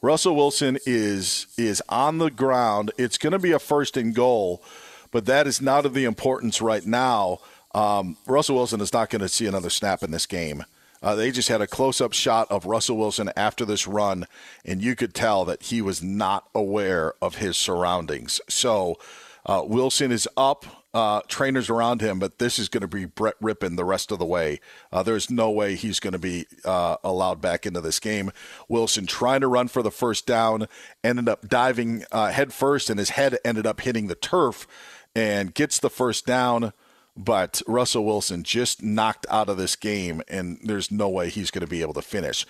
Russell 0.02 0.36
Wilson 0.36 0.78
is 0.86 1.46
is 1.56 1.82
on 1.88 2.18
the 2.18 2.30
ground. 2.30 2.92
It's 2.98 3.18
going 3.18 3.32
to 3.32 3.38
be 3.38 3.52
a 3.52 3.58
first 3.58 3.96
and 3.96 4.14
goal, 4.14 4.62
but 5.10 5.26
that 5.26 5.46
is 5.46 5.60
not 5.60 5.86
of 5.86 5.94
the 5.94 6.04
importance 6.04 6.60
right 6.60 6.84
now. 6.84 7.38
Um, 7.74 8.16
Russell 8.26 8.56
Wilson 8.56 8.80
is 8.80 8.92
not 8.92 9.10
going 9.10 9.20
to 9.22 9.28
see 9.28 9.46
another 9.46 9.70
snap 9.70 10.02
in 10.02 10.10
this 10.10 10.26
game. 10.26 10.64
Uh, 11.02 11.14
they 11.14 11.30
just 11.30 11.48
had 11.48 11.60
a 11.60 11.66
close 11.66 12.00
up 12.00 12.12
shot 12.12 12.50
of 12.50 12.66
Russell 12.66 12.96
Wilson 12.96 13.30
after 13.36 13.64
this 13.64 13.86
run, 13.86 14.26
and 14.64 14.82
you 14.82 14.96
could 14.96 15.14
tell 15.14 15.44
that 15.44 15.64
he 15.64 15.82
was 15.82 16.02
not 16.02 16.48
aware 16.54 17.14
of 17.20 17.36
his 17.36 17.56
surroundings. 17.56 18.40
So 18.48 18.96
uh, 19.44 19.62
Wilson 19.66 20.10
is 20.10 20.28
up, 20.36 20.64
uh, 20.96 21.20
trainers 21.28 21.68
around 21.68 22.00
him, 22.00 22.18
but 22.18 22.38
this 22.38 22.58
is 22.58 22.70
going 22.70 22.80
to 22.80 22.88
be 22.88 23.04
Brett 23.04 23.38
Rypien 23.38 23.76
the 23.76 23.84
rest 23.84 24.10
of 24.10 24.18
the 24.18 24.24
way. 24.24 24.60
Uh, 24.90 25.02
there's 25.02 25.30
no 25.30 25.50
way 25.50 25.74
he's 25.74 26.00
going 26.00 26.14
to 26.14 26.18
be 26.18 26.46
uh, 26.64 26.96
allowed 27.04 27.38
back 27.38 27.66
into 27.66 27.82
this 27.82 28.00
game. 28.00 28.30
Wilson 28.66 29.04
trying 29.04 29.42
to 29.42 29.46
run 29.46 29.68
for 29.68 29.82
the 29.82 29.90
first 29.90 30.26
down, 30.26 30.66
ended 31.04 31.28
up 31.28 31.50
diving 31.50 32.06
uh, 32.10 32.28
head 32.28 32.50
first, 32.50 32.88
and 32.88 32.98
his 32.98 33.10
head 33.10 33.36
ended 33.44 33.66
up 33.66 33.82
hitting 33.82 34.06
the 34.06 34.14
turf 34.14 34.66
and 35.14 35.52
gets 35.52 35.78
the 35.78 35.90
first 35.90 36.24
down. 36.24 36.72
But 37.14 37.60
Russell 37.66 38.06
Wilson 38.06 38.42
just 38.42 38.82
knocked 38.82 39.26
out 39.28 39.50
of 39.50 39.58
this 39.58 39.76
game, 39.76 40.22
and 40.28 40.58
there's 40.64 40.90
no 40.90 41.10
way 41.10 41.28
he's 41.28 41.50
going 41.50 41.60
to 41.60 41.66
be 41.66 41.82
able 41.82 41.94
to 41.94 42.02
finish. 42.02 42.46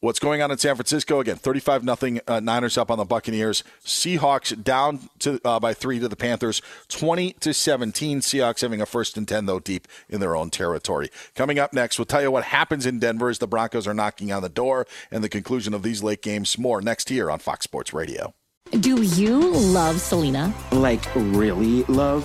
What's 0.00 0.18
going 0.18 0.42
on 0.42 0.50
in 0.50 0.58
San 0.58 0.76
Francisco 0.76 1.20
again? 1.20 1.36
Thirty-five 1.36 1.82
nothing. 1.82 2.20
Uh, 2.28 2.38
Niners 2.38 2.76
up 2.76 2.90
on 2.90 2.98
the 2.98 3.06
Buccaneers. 3.06 3.64
Seahawks 3.82 4.62
down 4.62 5.08
to 5.20 5.40
uh, 5.42 5.58
by 5.58 5.72
three 5.72 5.98
to 5.98 6.06
the 6.06 6.16
Panthers. 6.16 6.60
Twenty 6.88 7.32
to 7.40 7.54
seventeen. 7.54 8.20
Seahawks 8.20 8.60
having 8.60 8.82
a 8.82 8.86
first 8.86 9.16
and 9.16 9.26
ten 9.26 9.46
though 9.46 9.58
deep 9.58 9.88
in 10.10 10.20
their 10.20 10.36
own 10.36 10.50
territory. 10.50 11.08
Coming 11.34 11.58
up 11.58 11.72
next, 11.72 11.98
we'll 11.98 12.04
tell 12.04 12.20
you 12.20 12.30
what 12.30 12.44
happens 12.44 12.84
in 12.84 12.98
Denver 12.98 13.30
as 13.30 13.38
the 13.38 13.48
Broncos 13.48 13.86
are 13.86 13.94
knocking 13.94 14.30
on 14.32 14.42
the 14.42 14.50
door 14.50 14.86
and 15.10 15.24
the 15.24 15.30
conclusion 15.30 15.72
of 15.72 15.82
these 15.82 16.02
late 16.02 16.20
games. 16.20 16.58
More 16.58 16.82
next 16.82 17.10
year 17.10 17.30
on 17.30 17.38
Fox 17.38 17.64
Sports 17.64 17.94
Radio. 17.94 18.34
Do 18.80 19.02
you 19.02 19.38
love 19.38 20.00
Selena? 20.00 20.52
Like, 20.72 21.04
really 21.14 21.84
love? 21.84 22.24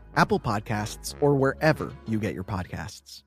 Apple 0.15 0.39
Podcasts, 0.39 1.15
or 1.21 1.35
wherever 1.35 1.93
you 2.07 2.19
get 2.19 2.33
your 2.33 2.43
podcasts. 2.43 3.23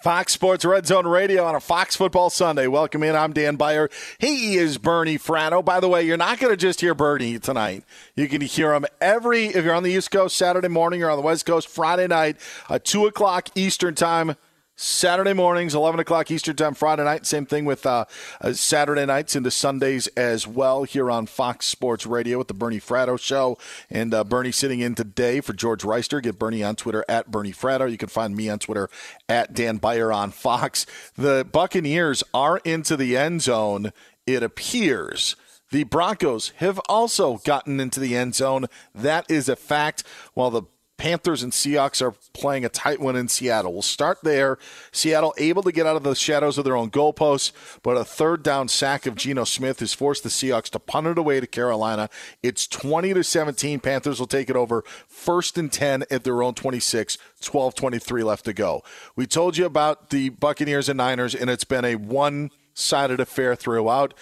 Fox 0.00 0.32
Sports 0.32 0.64
Red 0.64 0.86
Zone 0.86 1.08
Radio 1.08 1.44
on 1.44 1.56
a 1.56 1.60
Fox 1.60 1.96
Football 1.96 2.30
Sunday. 2.30 2.68
Welcome 2.68 3.02
in. 3.02 3.16
I'm 3.16 3.32
Dan 3.32 3.56
Beyer. 3.56 3.88
He 4.20 4.56
is 4.56 4.78
Bernie 4.78 5.18
Fratto. 5.18 5.64
By 5.64 5.80
the 5.80 5.88
way, 5.88 6.04
you're 6.04 6.16
not 6.16 6.38
going 6.38 6.52
to 6.52 6.56
just 6.56 6.80
hear 6.80 6.94
Bernie 6.94 7.40
tonight. 7.40 7.82
You 8.14 8.28
can 8.28 8.40
hear 8.40 8.74
him 8.74 8.86
every, 9.00 9.46
if 9.46 9.64
you're 9.64 9.74
on 9.74 9.82
the 9.82 9.90
East 9.90 10.12
Coast, 10.12 10.36
Saturday 10.36 10.68
morning, 10.68 11.02
or 11.02 11.10
on 11.10 11.16
the 11.16 11.22
West 11.22 11.46
Coast, 11.46 11.66
Friday 11.66 12.06
night, 12.06 12.36
at 12.68 12.84
2 12.84 13.06
o'clock 13.06 13.48
Eastern 13.56 13.96
Time. 13.96 14.36
Saturday 14.80 15.32
mornings, 15.32 15.74
11 15.74 15.98
o'clock 15.98 16.30
Eastern 16.30 16.54
Time, 16.54 16.72
Friday 16.72 17.02
night. 17.02 17.26
Same 17.26 17.44
thing 17.44 17.64
with 17.64 17.84
uh, 17.84 18.04
uh, 18.40 18.52
Saturday 18.52 19.04
nights 19.04 19.34
into 19.34 19.50
Sundays 19.50 20.06
as 20.16 20.46
well 20.46 20.84
here 20.84 21.10
on 21.10 21.26
Fox 21.26 21.66
Sports 21.66 22.06
Radio 22.06 22.38
with 22.38 22.46
the 22.46 22.54
Bernie 22.54 22.78
Fratto 22.78 23.18
Show. 23.18 23.58
And 23.90 24.14
uh, 24.14 24.22
Bernie 24.22 24.52
sitting 24.52 24.78
in 24.78 24.94
today 24.94 25.40
for 25.40 25.52
George 25.52 25.82
Reister. 25.82 26.22
Get 26.22 26.38
Bernie 26.38 26.62
on 26.62 26.76
Twitter 26.76 27.04
at 27.08 27.28
Bernie 27.28 27.52
Fratto. 27.52 27.90
You 27.90 27.96
can 27.96 28.08
find 28.08 28.36
me 28.36 28.48
on 28.48 28.60
Twitter 28.60 28.88
at 29.28 29.52
Dan 29.52 29.78
Beyer 29.78 30.12
on 30.12 30.30
Fox. 30.30 30.86
The 31.16 31.44
Buccaneers 31.50 32.22
are 32.32 32.58
into 32.58 32.96
the 32.96 33.16
end 33.16 33.42
zone, 33.42 33.92
it 34.28 34.44
appears. 34.44 35.34
The 35.70 35.84
Broncos 35.84 36.52
have 36.58 36.78
also 36.88 37.38
gotten 37.38 37.80
into 37.80 37.98
the 37.98 38.14
end 38.16 38.36
zone. 38.36 38.66
That 38.94 39.28
is 39.28 39.48
a 39.48 39.56
fact. 39.56 40.04
While 40.34 40.50
the 40.50 40.62
Panthers 40.98 41.44
and 41.44 41.52
Seahawks 41.52 42.02
are 42.02 42.14
playing 42.34 42.64
a 42.64 42.68
tight 42.68 43.00
one 43.00 43.14
in 43.16 43.28
Seattle. 43.28 43.72
We'll 43.72 43.82
start 43.82 44.18
there. 44.24 44.58
Seattle 44.90 45.32
able 45.38 45.62
to 45.62 45.70
get 45.70 45.86
out 45.86 45.96
of 45.96 46.02
the 46.02 46.14
shadows 46.14 46.58
of 46.58 46.64
their 46.64 46.76
own 46.76 46.90
goalposts, 46.90 47.52
but 47.82 47.96
a 47.96 48.04
third 48.04 48.42
down 48.42 48.66
sack 48.66 49.06
of 49.06 49.14
Geno 49.14 49.44
Smith 49.44 49.78
has 49.78 49.94
forced 49.94 50.24
the 50.24 50.28
Seahawks 50.28 50.68
to 50.70 50.80
punt 50.80 51.06
it 51.06 51.16
away 51.16 51.38
to 51.38 51.46
Carolina. 51.46 52.10
It's 52.42 52.66
20 52.66 53.14
to 53.14 53.22
17. 53.22 53.78
Panthers 53.78 54.18
will 54.18 54.26
take 54.26 54.50
it 54.50 54.56
over 54.56 54.82
first 55.06 55.56
and 55.56 55.72
10 55.72 56.04
at 56.10 56.24
their 56.24 56.42
own 56.42 56.54
26. 56.54 57.16
12 57.40 57.74
23 57.76 58.22
left 58.24 58.44
to 58.44 58.52
go. 58.52 58.82
We 59.14 59.26
told 59.26 59.56
you 59.56 59.66
about 59.66 60.10
the 60.10 60.30
Buccaneers 60.30 60.88
and 60.88 60.98
Niners, 60.98 61.34
and 61.34 61.48
it's 61.48 61.64
been 61.64 61.84
a 61.84 61.94
one 61.94 62.50
sided 62.74 63.20
affair 63.20 63.54
throughout. 63.54 64.14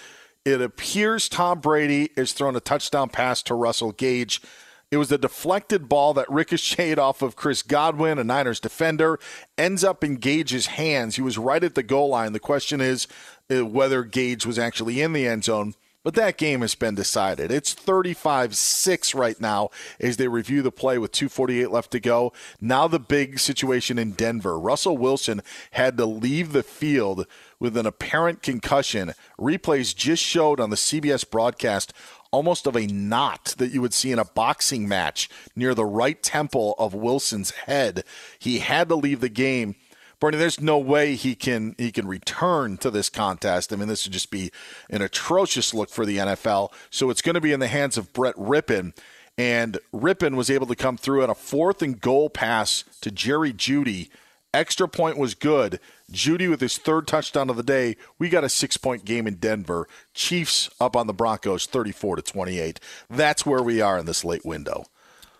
It 0.45 0.61
appears 0.61 1.27
Tom 1.27 1.59
Brady 1.59 2.11
has 2.15 2.33
thrown 2.33 2.55
a 2.55 2.59
touchdown 2.59 3.09
pass 3.09 3.41
to 3.43 3.55
Russell 3.55 3.91
Gage. 3.91 4.41
It 4.89 4.97
was 4.97 5.11
a 5.11 5.17
deflected 5.17 5.89
ball 5.89 6.13
that 6.13 6.31
ricocheted 6.31 6.97
off 6.97 7.21
of 7.21 7.35
Chris 7.35 7.61
Godwin, 7.61 8.17
a 8.17 8.23
Niners 8.23 8.61
defender, 8.61 9.19
ends 9.57 9.83
up 9.83 10.01
in 10.01 10.15
Gage's 10.15 10.67
hands. 10.67 11.17
He 11.17 11.21
was 11.21 11.37
right 11.37 11.63
at 11.63 11.75
the 11.75 11.83
goal 11.83 12.09
line. 12.09 12.31
The 12.31 12.39
question 12.39 12.79
is 12.79 13.05
uh, 13.51 13.65
whether 13.65 14.03
Gage 14.03 14.45
was 14.45 14.57
actually 14.57 15.01
in 15.01 15.11
the 15.11 15.27
end 15.27 15.43
zone. 15.43 15.73
But 16.07 16.13
that 16.13 16.37
game 16.37 16.61
has 16.61 16.73
been 16.73 16.95
decided. 16.95 17.51
It's 17.51 17.73
35 17.73 18.55
6 18.55 19.13
right 19.13 19.41
now 19.41 19.71
as 19.99 20.15
they 20.15 20.29
review 20.29 20.61
the 20.61 20.71
play 20.71 20.97
with 20.97 21.11
2.48 21.11 21.69
left 21.69 21.91
to 21.91 21.99
go. 21.99 22.31
Now, 22.61 22.87
the 22.87 22.97
big 22.97 23.39
situation 23.39 23.99
in 23.99 24.13
Denver. 24.13 24.57
Russell 24.57 24.97
Wilson 24.97 25.41
had 25.71 25.97
to 25.97 26.05
leave 26.05 26.53
the 26.53 26.63
field 26.63 27.27
with 27.59 27.75
an 27.75 27.85
apparent 27.85 28.41
concussion. 28.41 29.15
Replays 29.37 29.93
just 29.93 30.23
showed 30.23 30.61
on 30.61 30.69
the 30.69 30.77
CBS 30.77 31.29
broadcast 31.29 31.91
almost 32.37 32.67
of 32.67 32.75
a 32.75 32.85
knot 32.85 33.55
that 33.57 33.71
you 33.71 33.81
would 33.81 33.95
see 33.95 34.11
in 34.11 34.19
a 34.19 34.23
boxing 34.23 34.87
match 34.87 35.27
near 35.55 35.73
the 35.73 35.83
right 35.83 36.21
temple 36.21 36.75
of 36.77 36.93
Wilson's 36.93 37.49
head. 37.49 38.03
He 38.37 38.59
had 38.59 38.89
to 38.89 38.95
leave 38.95 39.21
the 39.21 39.27
game. 39.27 39.73
Bernie, 40.19 40.37
there's 40.37 40.61
no 40.61 40.77
way 40.77 41.15
he 41.15 41.33
can 41.33 41.73
he 41.79 41.91
can 41.91 42.07
return 42.07 42.77
to 42.77 42.91
this 42.91 43.09
contest. 43.09 43.73
I 43.73 43.75
mean, 43.75 43.87
this 43.87 44.05
would 44.05 44.13
just 44.13 44.29
be 44.29 44.51
an 44.91 45.01
atrocious 45.01 45.73
look 45.73 45.89
for 45.89 46.05
the 46.05 46.17
NFL. 46.17 46.71
So 46.91 47.09
it's 47.09 47.23
going 47.23 47.33
to 47.33 47.41
be 47.41 47.53
in 47.53 47.59
the 47.59 47.67
hands 47.67 47.97
of 47.97 48.13
Brett 48.13 48.35
Rypien. 48.35 48.95
And 49.35 49.79
Rypien 49.91 50.35
was 50.35 50.51
able 50.51 50.67
to 50.67 50.75
come 50.75 50.95
through 50.95 51.23
on 51.23 51.31
a 51.31 51.35
fourth 51.35 51.81
and 51.81 51.99
goal 51.99 52.29
pass 52.29 52.83
to 53.01 53.09
Jerry 53.09 53.51
Jeudy. 53.51 54.09
Extra 54.57 54.87
point 54.87 55.19
was 55.19 55.35
good. 55.35 55.79
Jeudy 56.11 56.49
with 56.49 56.61
his 56.61 56.79
third 56.79 57.05
touchdown 57.05 57.51
of 57.51 57.57
the 57.57 57.63
day. 57.63 57.95
We 58.17 58.27
got 58.27 58.43
a 58.43 58.49
six 58.49 58.75
point 58.75 59.05
game 59.05 59.27
in 59.27 59.35
Denver. 59.35 59.87
Chiefs 60.15 60.67
up 60.81 60.95
on 60.95 61.05
the 61.05 61.13
Broncos 61.13 61.67
34 61.67 62.15
to 62.15 62.21
28. 62.23 62.79
That's 63.07 63.45
where 63.45 63.61
we 63.61 63.81
are 63.81 63.99
in 63.99 64.07
this 64.07 64.25
late 64.25 64.43
window. 64.43 64.85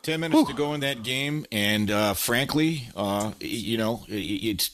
10 0.03 0.19
minutes 0.19 0.39
Whew. 0.39 0.47
to 0.49 0.53
go 0.53 0.75
in 0.75 0.81
that 0.81 1.01
game. 1.01 1.47
And 1.51 1.89
uh, 1.89 2.13
frankly, 2.13 2.89
uh, 2.95 3.31
you 3.39 3.79
know, 3.79 4.05
it's 4.07 4.69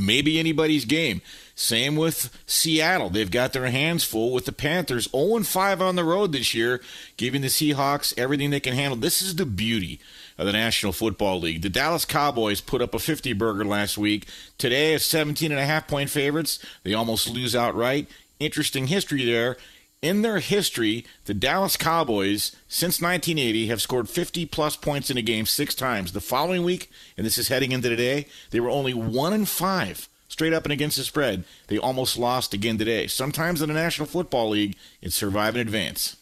maybe 0.00 0.38
anybody's 0.38 0.84
game. 0.84 1.20
Same 1.56 1.96
with 1.96 2.30
Seattle. 2.46 3.10
They've 3.10 3.28
got 3.28 3.52
their 3.52 3.66
hands 3.66 4.04
full 4.04 4.32
with 4.32 4.44
the 4.44 4.52
Panthers 4.52 5.10
0 5.10 5.42
5 5.42 5.82
on 5.82 5.96
the 5.96 6.04
road 6.04 6.30
this 6.30 6.54
year, 6.54 6.80
giving 7.16 7.42
the 7.42 7.48
Seahawks 7.48 8.14
everything 8.16 8.50
they 8.50 8.60
can 8.60 8.74
handle. 8.74 8.96
This 8.96 9.20
is 9.20 9.34
the 9.34 9.46
beauty 9.46 9.98
of 10.38 10.46
the 10.46 10.52
National 10.52 10.92
Football 10.92 11.40
League. 11.40 11.62
The 11.62 11.68
Dallas 11.68 12.04
Cowboys 12.04 12.60
put 12.60 12.80
up 12.80 12.94
a 12.94 12.98
50 12.98 13.32
burger 13.32 13.64
last 13.64 13.98
week. 13.98 14.26
Today, 14.56 14.94
as 14.94 15.04
17 15.04 15.50
and 15.50 15.60
a 15.60 15.66
half 15.66 15.88
point 15.88 16.10
favorites, 16.10 16.64
they 16.84 16.94
almost 16.94 17.28
lose 17.28 17.56
outright. 17.56 18.08
Interesting 18.38 18.86
history 18.86 19.24
there. 19.24 19.56
In 20.00 20.22
their 20.22 20.38
history, 20.38 21.04
the 21.24 21.34
Dallas 21.34 21.76
Cowboys, 21.76 22.54
since 22.68 23.02
1980, 23.02 23.66
have 23.66 23.82
scored 23.82 24.08
50 24.08 24.46
plus 24.46 24.76
points 24.76 25.10
in 25.10 25.18
a 25.18 25.22
game 25.22 25.44
six 25.44 25.74
times. 25.74 26.12
The 26.12 26.20
following 26.20 26.62
week, 26.62 26.88
and 27.16 27.26
this 27.26 27.36
is 27.36 27.48
heading 27.48 27.72
into 27.72 27.88
today, 27.88 28.26
they 28.50 28.60
were 28.60 28.70
only 28.70 28.94
one 28.94 29.32
and 29.32 29.48
five 29.48 30.08
straight 30.28 30.52
up 30.52 30.62
and 30.62 30.72
against 30.72 30.98
the 30.98 31.02
spread. 31.02 31.42
They 31.66 31.78
almost 31.78 32.16
lost 32.16 32.54
again 32.54 32.78
today. 32.78 33.08
Sometimes 33.08 33.60
in 33.60 33.68
the 33.68 33.74
National 33.74 34.06
Football 34.06 34.50
League, 34.50 34.76
it's 35.02 35.16
survive 35.16 35.56
and 35.56 35.62
advance. 35.62 36.16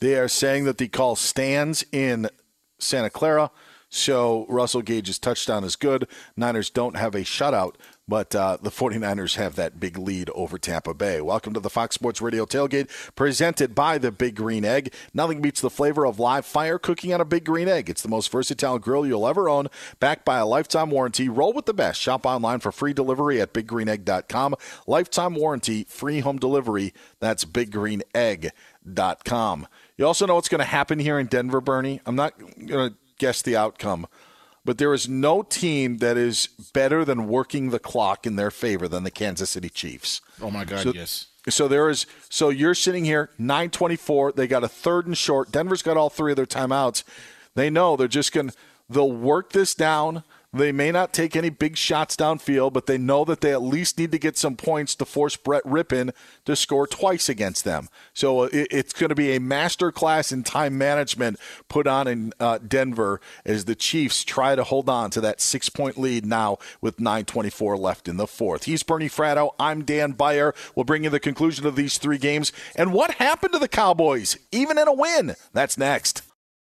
They 0.00 0.16
are 0.16 0.28
saying 0.28 0.64
that 0.64 0.78
the 0.78 0.88
call 0.88 1.14
stands 1.14 1.84
in 1.92 2.28
Santa 2.80 3.10
Clara. 3.10 3.50
So 3.92 4.46
Russell 4.48 4.82
Gage's 4.82 5.18
touchdown 5.18 5.64
is 5.64 5.74
good. 5.74 6.06
Niners 6.36 6.70
don't 6.70 6.96
have 6.96 7.16
a 7.16 7.22
shutout, 7.22 7.74
but 8.06 8.32
uh, 8.36 8.56
the 8.62 8.70
49ers 8.70 9.34
have 9.34 9.56
that 9.56 9.80
big 9.80 9.98
lead 9.98 10.30
over 10.30 10.58
Tampa 10.58 10.94
Bay. 10.94 11.20
Welcome 11.20 11.54
to 11.54 11.60
the 11.60 11.68
Fox 11.68 11.96
Sports 11.96 12.22
Radio 12.22 12.46
tailgate 12.46 12.88
presented 13.16 13.74
by 13.74 13.98
the 13.98 14.12
Big 14.12 14.36
Green 14.36 14.64
Egg. 14.64 14.94
Nothing 15.12 15.40
beats 15.40 15.60
the 15.60 15.70
flavor 15.70 16.06
of 16.06 16.20
live 16.20 16.46
fire 16.46 16.78
cooking 16.78 17.12
on 17.12 17.20
a 17.20 17.24
Big 17.24 17.44
Green 17.44 17.66
Egg. 17.66 17.90
It's 17.90 18.02
the 18.02 18.08
most 18.08 18.30
versatile 18.30 18.78
grill 18.78 19.04
you'll 19.04 19.26
ever 19.26 19.48
own, 19.48 19.66
backed 19.98 20.24
by 20.24 20.38
a 20.38 20.46
lifetime 20.46 20.92
warranty. 20.92 21.28
Roll 21.28 21.52
with 21.52 21.66
the 21.66 21.74
best. 21.74 22.00
Shop 22.00 22.24
online 22.24 22.60
for 22.60 22.70
free 22.70 22.92
delivery 22.92 23.40
at 23.40 23.52
biggreenegg.com. 23.52 24.54
Lifetime 24.86 25.34
warranty, 25.34 25.82
free 25.82 26.20
home 26.20 26.38
delivery. 26.38 26.94
That's 27.18 27.44
biggreenegg.com. 27.44 29.66
You 30.00 30.06
also 30.06 30.24
know 30.24 30.36
what's 30.36 30.48
going 30.48 30.60
to 30.60 30.64
happen 30.64 30.98
here 30.98 31.18
in 31.18 31.26
Denver, 31.26 31.60
Bernie. 31.60 32.00
I'm 32.06 32.16
not 32.16 32.32
going 32.38 32.90
to 32.90 32.96
guess 33.18 33.42
the 33.42 33.54
outcome, 33.54 34.06
but 34.64 34.78
there 34.78 34.94
is 34.94 35.10
no 35.10 35.42
team 35.42 35.98
that 35.98 36.16
is 36.16 36.48
better 36.72 37.04
than 37.04 37.28
working 37.28 37.68
the 37.68 37.78
clock 37.78 38.26
in 38.26 38.36
their 38.36 38.50
favor 38.50 38.88
than 38.88 39.04
the 39.04 39.10
Kansas 39.10 39.50
City 39.50 39.68
Chiefs. 39.68 40.22
Oh 40.40 40.50
my 40.50 40.64
God, 40.64 40.84
so, 40.84 40.92
yes. 40.94 41.26
So 41.50 41.68
there 41.68 41.90
is. 41.90 42.06
So 42.30 42.48
you're 42.48 42.74
sitting 42.74 43.04
here, 43.04 43.28
9:24. 43.38 44.36
They 44.36 44.46
got 44.46 44.64
a 44.64 44.68
third 44.68 45.06
and 45.06 45.18
short. 45.18 45.52
Denver's 45.52 45.82
got 45.82 45.98
all 45.98 46.08
three 46.08 46.32
of 46.32 46.36
their 46.36 46.46
timeouts. 46.46 47.02
They 47.54 47.68
know 47.68 47.94
they're 47.94 48.08
just 48.08 48.32
going. 48.32 48.48
to 48.48 48.56
They'll 48.88 49.12
work 49.12 49.52
this 49.52 49.74
down. 49.74 50.24
They 50.52 50.72
may 50.72 50.90
not 50.90 51.12
take 51.12 51.36
any 51.36 51.48
big 51.48 51.76
shots 51.76 52.16
downfield, 52.16 52.72
but 52.72 52.86
they 52.86 52.98
know 52.98 53.24
that 53.24 53.40
they 53.40 53.52
at 53.52 53.62
least 53.62 53.98
need 53.98 54.10
to 54.10 54.18
get 54.18 54.36
some 54.36 54.56
points 54.56 54.96
to 54.96 55.04
force 55.04 55.36
Brett 55.36 55.62
Rypien 55.62 56.10
to 56.44 56.56
score 56.56 56.88
twice 56.88 57.28
against 57.28 57.64
them. 57.64 57.88
So 58.14 58.40
uh, 58.40 58.48
it's 58.52 58.92
going 58.92 59.10
to 59.10 59.14
be 59.14 59.36
a 59.36 59.40
master 59.40 59.92
class 59.92 60.32
in 60.32 60.42
time 60.42 60.76
management 60.76 61.38
put 61.68 61.86
on 61.86 62.08
in 62.08 62.32
uh, 62.40 62.58
Denver 62.58 63.20
as 63.44 63.66
the 63.66 63.76
Chiefs 63.76 64.24
try 64.24 64.56
to 64.56 64.64
hold 64.64 64.88
on 64.88 65.10
to 65.10 65.20
that 65.20 65.40
six 65.40 65.68
point 65.68 65.96
lead 65.96 66.26
now 66.26 66.58
with 66.80 66.96
9.24 66.96 67.78
left 67.78 68.08
in 68.08 68.16
the 68.16 68.26
fourth. 68.26 68.64
He's 68.64 68.82
Bernie 68.82 69.08
Fratto. 69.08 69.50
I'm 69.60 69.84
Dan 69.84 70.12
Beyer. 70.12 70.52
We'll 70.74 70.84
bring 70.84 71.04
you 71.04 71.10
the 71.10 71.20
conclusion 71.20 71.64
of 71.64 71.76
these 71.76 71.98
three 71.98 72.18
games 72.18 72.52
and 72.74 72.92
what 72.92 73.12
happened 73.12 73.52
to 73.52 73.60
the 73.60 73.68
Cowboys, 73.68 74.36
even 74.50 74.78
in 74.78 74.88
a 74.88 74.92
win. 74.92 75.36
That's 75.52 75.78
next. 75.78 76.22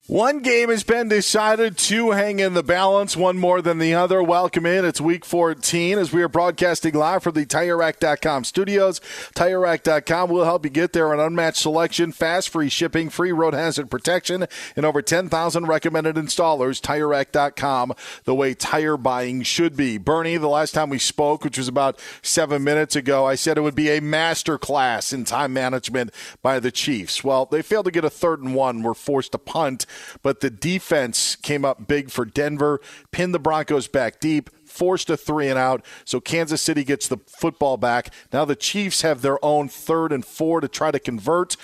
One 0.07 0.41
game 0.41 0.69
has 0.69 0.85
been 0.85 1.09
decided, 1.09 1.79
two 1.79 2.11
hang 2.11 2.39
in 2.39 2.53
the 2.53 2.63
balance, 2.63 3.17
one 3.17 3.39
more 3.39 3.63
than 3.63 3.79
the 3.79 3.95
other. 3.95 4.23
Welcome 4.23 4.67
in. 4.67 4.85
It's 4.85 5.01
week 5.01 5.25
14 5.25 5.97
as 5.97 6.13
we 6.13 6.23
are 6.23 6.29
broadcasting 6.29 6.93
live 6.93 7.23
from 7.23 7.33
the 7.33 7.47
TireRack.com 7.47 8.45
studios. 8.45 9.01
TireRack.com 9.35 10.29
will 10.29 10.45
help 10.45 10.67
you 10.67 10.71
get 10.71 10.93
there 10.93 11.15
an 11.15 11.21
unmatched 11.21 11.57
selection, 11.57 12.13
fast 12.13 12.51
free 12.51 12.69
shipping, 12.69 13.09
free 13.09 13.33
road 13.33 13.55
hazard 13.55 13.91
protection, 13.91 14.47
and 14.77 14.85
over 14.85 15.01
10,000 15.01 15.67
recommended 15.67 16.17
installers. 16.17 16.83
TireRack.com, 16.83 17.95
the 18.25 18.35
way 18.35 18.53
tire 18.53 18.99
buying 18.99 19.43
should 19.43 19.75
be. 19.75 19.97
Bernie, 19.97 20.37
the 20.37 20.49
last 20.49 20.73
time 20.73 20.91
we 20.91 20.99
spoke, 20.99 21.43
which 21.45 21.57
was 21.57 21.67
about 21.67 21.99
seven 22.21 22.63
minutes 22.63 22.95
ago, 22.95 23.25
I 23.25 23.37
said 23.37 23.57
it 23.57 23.63
would 23.63 23.75
be 23.75 23.89
a 23.89 24.03
master 24.03 24.59
class 24.59 25.15
in 25.15 25.25
time 25.25 25.55
management 25.55 26.11
by 26.43 26.61
the 26.61 26.71
Chiefs. 26.71 27.25
Well, 27.25 27.47
they 27.47 27.63
failed 27.63 27.87
to 27.87 27.91
get 27.91 28.05
a 28.05 28.11
third 28.11 28.43
and 28.43 28.55
one, 28.55 28.83
were 28.83 28.93
forced 28.93 29.33
to 29.33 29.39
punt 29.39 29.87
but 30.23 30.41
the 30.41 30.51
defense 30.51 31.37
came 31.37 31.65
up 31.65 31.87
big 31.87 32.11
for 32.11 32.25
Denver, 32.25 32.81
pinned 33.11 33.35
the 33.35 33.39
Broncos 33.39 33.89
back 33.89 34.21
deep, 34.21 34.51
forced 34.67 35.11
a 35.11 35.17
three 35.17 35.49
and 35.49 35.59
out. 35.59 35.85
So 36.05 36.21
Kansas 36.21 36.61
City 36.61 36.85
gets 36.85 37.09
the 37.09 37.19
football 37.27 37.77
back. 37.77 38.13
Now 38.33 38.45
the 38.45 38.57
Chiefs 38.57 39.03
have 39.03 39.23
their 39.23 39.43
own 39.45 39.69
third 39.69 40.13
and 40.13 40.25
four 40.25 40.61
to 40.61 40.69
try 40.69 40.91
to 40.91 40.99
convert. 40.99 41.57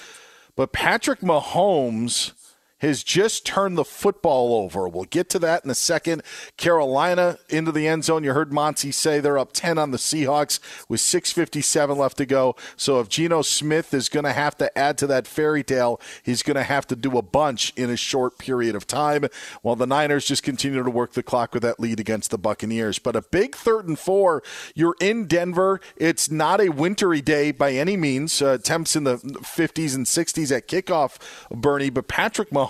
But 0.57 0.73
Patrick 0.73 1.21
Mahomes 1.21 2.33
has 2.81 3.03
just 3.03 3.47
turned 3.47 3.77
the 3.77 3.85
football 3.85 4.55
over. 4.55 4.89
We'll 4.89 5.05
get 5.05 5.29
to 5.31 5.39
that 5.41 5.65
in 5.65 5.71
a 5.71 5.75
second. 5.75 6.23
Carolina 6.57 7.39
into 7.49 7.73
the 7.73 7.87
end 7.87 8.05
zone. 8.05 8.25
You 8.25 8.33
heard 8.33 8.53
Monty 8.53 8.91
say 8.91 9.21
they're 9.21 9.39
up 9.39 9.53
10 9.53 9.79
on 9.79 9.91
the 9.91 9.99
Seahawks 9.99 10.59
with 10.89 11.01
6.57 11.01 11.97
left 11.97 12.17
to 12.19 12.27
go. 12.27 12.57
So 12.77 13.01
if 13.01 13.09
Geno 13.09 13.43
Smith 13.43 13.93
is 13.95 14.09
going 14.09 14.25
to 14.25 14.33
have 14.33 14.57
to 14.59 14.77
add 14.77 14.99
to 14.99 15.07
that 15.09 15.27
fairy 15.27 15.63
tale, 15.63 16.01
he's 16.23 16.43
going 16.43 16.57
to 16.57 16.63
have 16.63 16.87
to 16.89 16.97
do 16.97 17.19
a 17.19 17.23
bunch 17.23 17.73
in 17.77 17.91
a 17.91 17.97
short 17.97 18.39
period 18.39 18.75
of 18.75 18.87
time 18.87 19.27
while 19.63 19.77
the 19.77 19.87
Niners 19.87 20.27
just 20.27 20.43
continue 20.43 20.83
to 20.83 20.91
work 20.91 21.13
the 21.13 21.23
clock 21.23 21.53
with 21.55 21.63
that 21.63 21.81
lead 21.81 22.01
against 22.01 22.31
the 22.31 22.39
Buccaneers. 22.39 22.99
But 22.99 23.17
a 23.17 23.23
big 23.23 23.55
third 23.55 23.89
and 23.89 23.99
four. 23.99 24.43
You're 24.75 24.97
in 25.01 25.27
Denver. 25.27 25.81
It's 25.97 26.31
not 26.31 26.61
a 26.61 26.71
wintry 26.71 27.21
day 27.21 27.53
by 27.53 27.73
any 27.73 27.97
means. 27.97 28.41
Uh, 28.41 28.59
temps 28.59 28.97
in 28.97 29.05
the 29.05 29.19
50s 29.19 29.95
and 29.95 30.07
60s 30.07 30.57
at 30.57 30.67
kickoff, 30.67 31.19
Bernie. 31.51 31.91
But 31.91 32.09
Patrick 32.09 32.51
Mahomes 32.51 32.70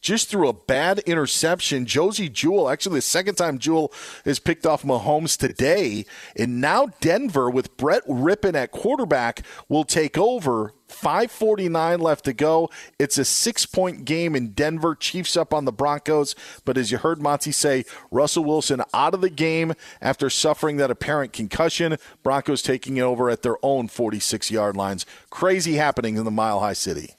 just 0.00 0.28
threw 0.28 0.48
a 0.48 0.52
bad 0.52 1.00
interception. 1.00 1.86
Josey 1.86 2.28
Jewell, 2.28 2.68
actually 2.68 2.98
the 2.98 3.02
second 3.02 3.36
time 3.36 3.58
Jewell 3.58 3.92
has 4.24 4.38
picked 4.38 4.66
off 4.66 4.82
Mahomes 4.82 5.38
today. 5.38 6.04
And 6.36 6.60
now 6.60 6.86
Denver 7.00 7.50
with 7.50 7.76
Brett 7.76 8.06
Rypien 8.06 8.54
at 8.54 8.70
quarterback 8.70 9.42
will 9.68 9.84
take 9.84 10.18
over 10.18 10.72
549 10.88 12.00
left 12.00 12.24
to 12.24 12.32
go. 12.32 12.70
It's 12.98 13.18
a 13.18 13.24
six 13.24 13.66
point 13.66 14.04
game 14.04 14.34
in 14.34 14.50
Denver. 14.50 14.94
Chiefs 14.94 15.36
up 15.36 15.52
on 15.52 15.64
the 15.64 15.72
Broncos. 15.72 16.34
But 16.64 16.78
as 16.78 16.90
you 16.90 16.98
heard 16.98 17.20
Monty 17.20 17.52
say, 17.52 17.84
Russell 18.10 18.44
Wilson 18.44 18.82
out 18.92 19.14
of 19.14 19.20
the 19.20 19.30
game 19.30 19.74
after 20.00 20.30
suffering 20.30 20.76
that 20.78 20.90
apparent 20.90 21.32
concussion. 21.32 21.96
Broncos 22.22 22.62
taking 22.62 22.96
it 22.96 23.02
over 23.02 23.30
at 23.30 23.42
their 23.42 23.56
own 23.62 23.88
46 23.88 24.50
yard 24.50 24.76
lines. 24.76 25.06
Crazy 25.30 25.74
happening 25.74 26.16
in 26.16 26.24
the 26.24 26.30
Mile 26.30 26.60
High 26.60 26.72
City. 26.74 27.14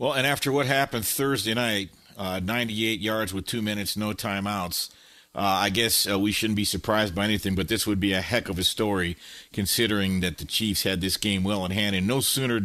Well, 0.00 0.14
and 0.14 0.26
after 0.26 0.50
what 0.50 0.64
happened 0.64 1.04
Thursday 1.04 1.52
night, 1.52 1.90
uh, 2.16 2.40
98 2.42 3.00
yards 3.00 3.34
with 3.34 3.44
two 3.44 3.60
minutes, 3.60 3.98
no 3.98 4.12
timeouts. 4.12 4.88
Uh, 5.34 5.40
I 5.40 5.68
guess 5.68 6.08
uh, 6.10 6.18
we 6.18 6.32
shouldn't 6.32 6.56
be 6.56 6.64
surprised 6.64 7.14
by 7.14 7.24
anything, 7.24 7.54
but 7.54 7.68
this 7.68 7.86
would 7.86 8.00
be 8.00 8.14
a 8.14 8.22
heck 8.22 8.48
of 8.48 8.58
a 8.58 8.64
story 8.64 9.18
considering 9.52 10.20
that 10.20 10.38
the 10.38 10.46
Chiefs 10.46 10.84
had 10.84 11.02
this 11.02 11.18
game 11.18 11.44
well 11.44 11.66
in 11.66 11.70
hand. 11.70 11.94
And 11.94 12.06
no 12.06 12.20
sooner, 12.20 12.62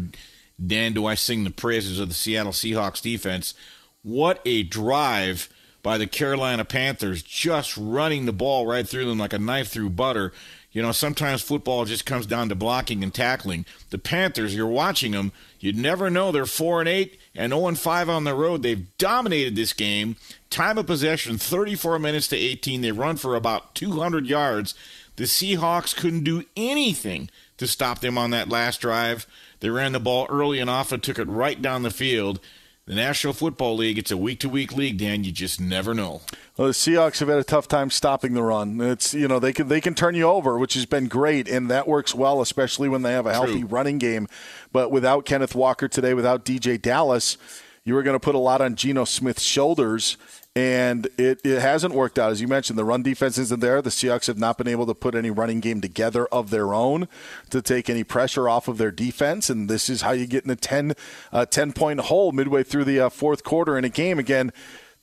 Dan, 0.66 0.94
do 0.94 1.06
I 1.06 1.16
sing 1.16 1.44
the 1.44 1.49
praises 1.49 1.99
of 1.99 2.07
the 2.07 2.14
Seattle 2.14 2.53
Seahawks 2.53 3.02
defense. 3.02 3.53
What 4.02 4.40
a 4.45 4.64
drive 4.64 5.49
by 5.84 5.98
the 5.98 6.07
Carolina 6.07 6.64
Panthers, 6.64 7.22
just 7.22 7.76
running 7.76 8.28
the 8.28 8.32
ball 8.32 8.66
right 8.66 8.88
through 8.88 9.07
them 9.07 9.18
like 9.18 9.34
a 9.34 9.40
knife 9.40 9.68
through 9.68 9.90
butter. 9.90 10.32
You 10.76 10.81
know, 10.81 10.91
sometimes 10.91 11.41
football 11.41 11.85
just 11.85 12.06
comes 12.06 12.26
down 12.26 12.49
to 12.49 12.56
blocking 12.56 13.02
and 13.02 13.14
tackling. 13.14 13.65
The 13.91 13.97
Panthers, 13.97 14.53
you're 14.53 14.68
watching 14.68 15.14
them, 15.14 15.31
You'd 15.65 15.77
never 15.77 16.11
know. 16.11 16.31
They're 16.31 16.45
4 16.45 16.81
and 16.81 16.88
8 16.88 17.19
and 17.34 17.52
0 17.52 17.68
and 17.68 17.80
5 17.80 18.07
on 18.07 18.23
the 18.23 18.35
road. 18.35 18.61
They've 18.61 18.85
dominated 18.99 19.56
this 19.56 19.73
game. 19.73 20.15
Time 20.52 20.77
of 20.77 20.85
possession 20.85 21.39
34 21.39 21.97
minutes 21.97 22.27
to 22.27 22.38
18. 22.38 22.81
They 22.81 22.91
run 22.91 23.18
for 23.18 23.35
about 23.35 23.73
200 23.73 24.27
yards. 24.27 24.76
The 25.15 25.23
Seahawks 25.23 25.95
couldn't 25.95 26.23
do 26.23 26.43
anything 26.56 27.31
to 27.57 27.65
stop 27.65 28.02
them 28.02 28.15
on 28.15 28.30
that 28.30 28.47
last 28.47 28.80
drive. 28.80 29.26
They 29.60 29.72
ran 29.72 29.93
the 29.93 29.99
ball 29.99 30.27
early 30.30 30.60
and 30.60 30.69
often 30.69 30.99
took 30.99 31.18
it 31.18 31.27
right 31.27 31.60
down 31.60 31.81
the 31.81 31.89
field. 31.89 32.39
The 32.88 32.94
National 32.94 33.34
Football 33.34 33.78
League, 33.78 33.98
it's 33.98 34.12
a 34.12 34.18
week 34.18 34.40
to 34.41 34.49
week 34.49 34.76
league, 34.76 34.99
Dan. 34.99 35.24
You 35.24 35.32
just 35.32 35.60
never 35.60 35.95
know. 35.95 36.22
Well, 36.56 36.68
the 36.68 36.74
Seahawks 36.74 37.18
have 37.18 37.30
had 37.30 37.40
a 37.40 37.44
tough 37.44 37.68
time 37.68 37.90
stopping 37.90 38.34
the 38.34 38.44
run. 38.44 38.80
It's 38.80 39.12
you 39.12 39.28
know 39.28 39.40
they 39.40 39.53
can 39.53 39.70
they 39.70 39.82
can 39.82 39.95
turn 39.95 40.14
you 40.14 40.26
over, 40.26 40.60
which 40.60 40.76
has 40.76 40.86
been 40.86 41.07
great, 41.07 41.48
and 41.48 41.68
that 41.72 41.88
works 41.88 42.14
well, 42.14 42.41
especially 42.41 42.88
when 42.88 43.02
they 43.02 43.14
have 43.14 43.26
a 43.26 43.34
healthy 43.34 43.62
True. 43.62 43.70
running 43.70 43.98
game. 43.98 44.28
But 44.72 44.91
without 44.91 45.26
Kenneth 45.26 45.56
Walker 45.56 45.88
today, 45.88 46.14
without 46.14 46.45
DeeJay 46.45 46.80
Dallas, 46.80 47.40
you 47.86 47.95
were 47.95 48.03
going 48.03 48.14
to 48.14 48.20
put 48.20 48.36
a 48.36 48.40
lot 48.40 48.62
on 48.62 48.76
Geno 48.76 49.03
Smith's 49.06 49.41
shoulders, 49.41 50.18
and 50.56 51.07
it, 51.18 51.41
it 51.44 51.60
hasn't 51.60 51.94
worked 51.94 52.18
out. 52.18 52.32
As 52.32 52.40
you 52.40 52.48
mentioned, 52.48 52.80
the 52.80 52.86
run 52.86 53.03
defense 53.03 53.38
isn't 53.38 53.60
there. 53.60 53.82
The 53.82 53.90
Seahawks 53.90 54.27
have 54.27 54.38
not 54.38 54.57
been 54.57 54.69
able 54.69 54.86
to 54.86 54.94
put 54.94 55.14
any 55.14 55.30
running 55.30 55.60
game 55.60 55.82
together 55.82 56.27
of 56.27 56.49
their 56.49 56.73
own 56.73 57.10
to 57.49 57.61
take 57.61 57.90
any 57.90 58.06
pressure 58.06 58.48
off 58.48 58.69
of 58.69 58.77
their 58.77 58.91
defense. 58.91 59.49
And 59.49 59.69
this 59.69 59.90
is 59.90 60.02
how 60.02 60.11
you 60.11 60.26
get 60.26 60.45
in 60.45 60.52
a 60.52 60.56
10, 60.56 60.94
uh, 61.34 61.45
10 61.45 61.73
point 61.73 61.99
hole 62.02 62.32
midway 62.32 62.64
through 62.64 62.86
the 62.86 63.02
uh, 63.02 63.10
fourth 63.10 63.44
quarter 63.44 63.77
in 63.77 63.84
a 63.84 63.90
game. 63.90 64.18
Again, 64.18 64.53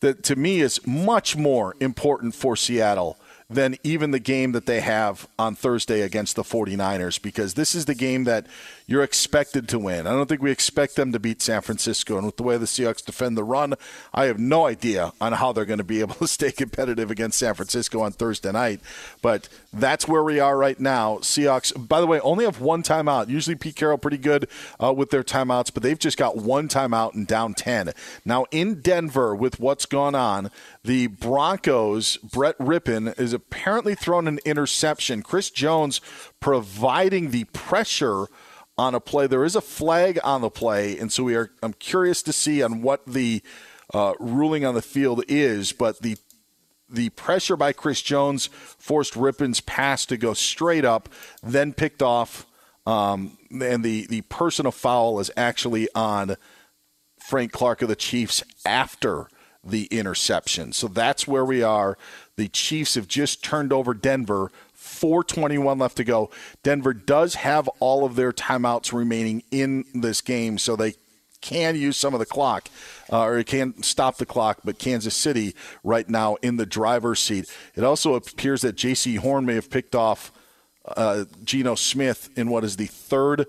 that 0.01 0.23
to 0.24 0.37
me 0.37 0.61
is 0.62 0.85
much 0.87 1.37
more 1.37 1.77
important 1.81 2.35
for 2.35 2.57
Seattle 2.57 3.19
than 3.49 3.77
even 3.83 4.11
the 4.11 4.19
game 4.19 4.53
that 4.53 4.66
they 4.66 4.81
have 4.81 5.29
on 5.39 5.55
Thursday 5.55 6.01
against 6.01 6.37
the 6.37 6.43
49ers 6.43 7.20
because 7.20 7.55
this 7.55 7.74
is 7.74 7.85
the 7.85 7.95
game 7.95 8.24
that 8.24 8.47
you're 8.87 9.03
expected 9.03 9.69
to 9.69 9.79
win. 9.79 10.07
I 10.07 10.11
don't 10.11 10.29
think 10.29 10.43
we 10.43 10.51
expect 10.51 10.97
them 10.97 11.13
to 11.13 11.19
beat 11.19 11.43
San 11.43 11.63
Francisco. 11.63 12.17
And 12.17 12.27
with 12.27 12.37
the 12.37 12.43
way 12.43 12.57
the 12.57 12.67
Seahawks 12.67 13.05
defend 13.05 13.37
the 13.37 13.45
run, 13.45 13.75
I 14.13 14.27
have 14.27 14.39
no 14.39 14.67
idea 14.67 15.13
on 15.21 15.33
how 15.33 15.53
they're 15.53 15.65
going 15.65 15.79
to 15.79 15.85
be 15.85 16.01
able 16.03 16.15
to 16.17 16.29
stay 16.29 16.53
competitive 16.53 17.11
against 17.11 17.39
San 17.39 17.55
Francisco 17.55 18.01
on 18.01 18.13
Thursday 18.13 18.53
night. 18.53 18.81
But 19.21 19.49
that's 19.73 20.09
where 20.09 20.23
we 20.23 20.41
are 20.41 20.57
right 20.57 20.79
now. 20.79 21.19
Seahawks, 21.19 21.89
by 21.89 22.01
the 22.01 22.07
way, 22.07 22.21
only 22.21 22.45
have 22.45 22.61
one 22.61 22.83
timeout. 22.83 23.29
Usually 23.29 23.57
Pete 23.57 23.77
Carroll 23.77 23.99
pretty 23.99 24.19
good 24.19 24.49
uh, 24.83 24.93
with 24.93 25.11
their 25.11 25.23
timeouts, 25.23 25.73
but 25.73 25.83
they've 25.83 25.99
just 25.99 26.19
got 26.19 26.37
one 26.37 26.69
timeout 26.69 27.15
and 27.15 27.27
down 27.27 27.55
10. 27.55 27.93
Now 28.25 28.47
in 28.51 28.81
Denver 28.81 29.35
with 29.35 29.61
what's 29.61 29.87
gone 29.87 30.15
on, 30.15 30.51
the 30.85 31.07
Broncos, 31.07 32.17
Brett 32.19 32.59
Rypien 32.59 33.19
is 33.19 33.33
apparently 33.33 33.95
thrown 33.95 34.27
an 34.27 34.41
interception. 34.45 35.23
Chris 35.23 35.51
Jones 35.51 36.01
providing 36.41 37.31
the 37.31 37.45
pressure 37.45 38.27
on 38.78 38.94
a 38.94 39.01
play. 39.01 39.27
There 39.27 39.44
is 39.44 39.57
a 39.57 39.61
flag 39.61 40.19
on 40.24 40.40
the 40.40 40.51
play, 40.51 40.99
and 40.99 41.12
so 41.12 41.24
we 41.24 41.35
are. 41.35 41.51
I'm 41.62 41.74
curious 41.74 42.23
to 42.24 42.32
see 42.32 42.62
on 42.62 42.82
what 42.82 43.07
the 43.07 43.43
uh, 43.93 44.15
ruling 44.19 44.65
on 44.65 44.74
the 44.74 44.82
field 44.82 45.24
is, 45.28 45.73
but 45.73 46.01
the 46.01 46.16
the 46.89 47.11
pressure 47.11 47.57
by 47.57 47.73
Chris 47.73 48.03
Jones 48.03 48.47
forced 48.53 49.15
Rypien's 49.15 49.61
pass 49.61 50.05
to 50.07 50.16
go 50.16 50.35
straight 50.35 50.85
up, 50.85 51.09
then 51.43 51.73
picked 51.73 52.03
off, 52.03 52.47
um, 52.86 53.39
and 53.51 53.85
the 53.85 54.07
the 54.07 54.23
personal 54.23 54.73
foul 54.73 55.20
is 55.20 55.31
actually 55.36 55.89
on 55.94 56.36
Frank 57.19 57.53
Clark 57.53 57.82
of 57.82 57.89
the 57.89 57.97
Chiefs 57.97 58.43
after 58.66 59.28
the 59.65 59.85
interception. 59.86 60.73
So 60.73 60.89
that's 60.89 61.27
where 61.27 61.44
we 61.44 61.62
are. 61.62 61.97
The 62.36 62.49
Chiefs 62.49 62.97
have 62.97 63.07
just 63.07 63.44
turned 63.44 63.73
over 63.73 63.94
Denver 63.94 64.51
421 65.03 65.79
left 65.79 65.97
to 65.97 66.05
go. 66.05 66.31
Denver 66.62 66.95
does 66.95 67.35
have 67.35 67.66
all 67.81 68.05
of 68.05 68.15
their 68.15 68.31
timeouts 68.31 68.93
remaining 68.93 69.43
in 69.51 69.85
this 69.93 70.20
game, 70.20 70.59
so 70.59 70.77
they 70.77 70.95
can 71.41 71.74
use 71.74 71.97
some 71.97 72.15
of 72.15 72.20
the 72.20 72.27
clock, 72.27 72.69
uh, 73.12 73.24
or 73.24 73.39
it 73.39 73.49
can 73.49 73.83
stop 73.83 74.19
the 74.19 74.24
clock. 74.24 74.61
But 74.65 74.79
Kansas 74.79 75.16
City 75.16 75.57
right 75.83 76.09
now 76.09 76.37
in 76.37 76.57
the 76.57 76.65
driver's 76.65 77.19
seat. 77.19 77.53
It 77.74 77.83
also 77.83 78.15
appears 78.15 78.62
that 78.62 78.77
Jaycee 78.77 79.19
Horn 79.19 79.45
may 79.45 79.57
have 79.57 79.70
picked 79.70 79.97
off 79.97 80.31
uh, 80.87 81.24
Geno 81.43 81.74
Smith 81.74 82.31
in 82.37 82.49
what 82.49 82.62
is 82.62 82.77
the 82.77 82.87
third 82.87 83.47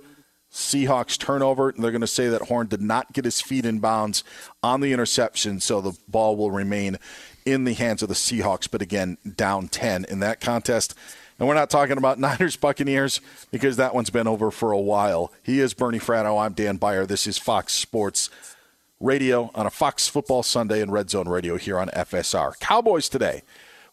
Seahawks 0.52 1.20
turnover. 1.20 1.70
And 1.70 1.84
they're 1.84 1.92
going 1.92 2.02
to 2.02 2.08
say 2.08 2.30
that 2.30 2.44
Horn 2.44 2.66
did 2.66 2.82
not 2.82 3.14
get 3.14 3.26
his 3.26 3.42
feet 3.42 3.64
in 3.64 3.78
bounds 3.78 4.24
on 4.64 4.82
the 4.82 4.92
interception, 4.92 5.60
so 5.60 5.82
the 5.82 5.96
ball 6.08 6.36
will 6.36 6.50
remain 6.50 6.98
in 7.46 7.66
the 7.66 7.74
hands 7.76 8.02
of 8.02 8.10
the 8.10 8.16
Seahawks. 8.16 8.68
But 8.70 8.82
again, 8.82 9.20
down 9.36 9.68
10 9.68 10.06
in 10.06 10.20
that 10.22 10.42
contest. 10.42 10.96
And 11.40 11.48
we're 11.48 11.56
not 11.56 11.70
talking 11.70 11.98
about 11.98 12.20
Niners 12.20 12.56
Buccaneers 12.56 13.22
because 13.52 13.78
that 13.78 13.96
one's 13.96 14.10
been 14.10 14.28
over 14.28 14.52
for 14.52 14.72
a 14.72 14.80
while. 14.80 15.32
He 15.44 15.60
is 15.60 15.74
Bernie 15.74 16.00
Fratto. 16.00 16.44
I'm 16.44 16.54
Dan 16.54 16.78
Beyer. 16.78 17.06
This 17.06 17.28
is 17.28 17.38
Fox 17.38 17.74
Sports 17.74 18.30
Radio 19.00 19.52
on 19.54 19.66
a 19.66 19.70
Fox 19.70 20.08
Football 20.08 20.44
Sunday 20.44 20.82
and 20.82 20.92
Red 20.92 21.10
Zone 21.10 21.28
Radio 21.28 21.58
here 21.58 21.78
on 21.78 21.90
FSR. 21.90 22.60
Cowboys 22.60 23.10
today. 23.10 23.44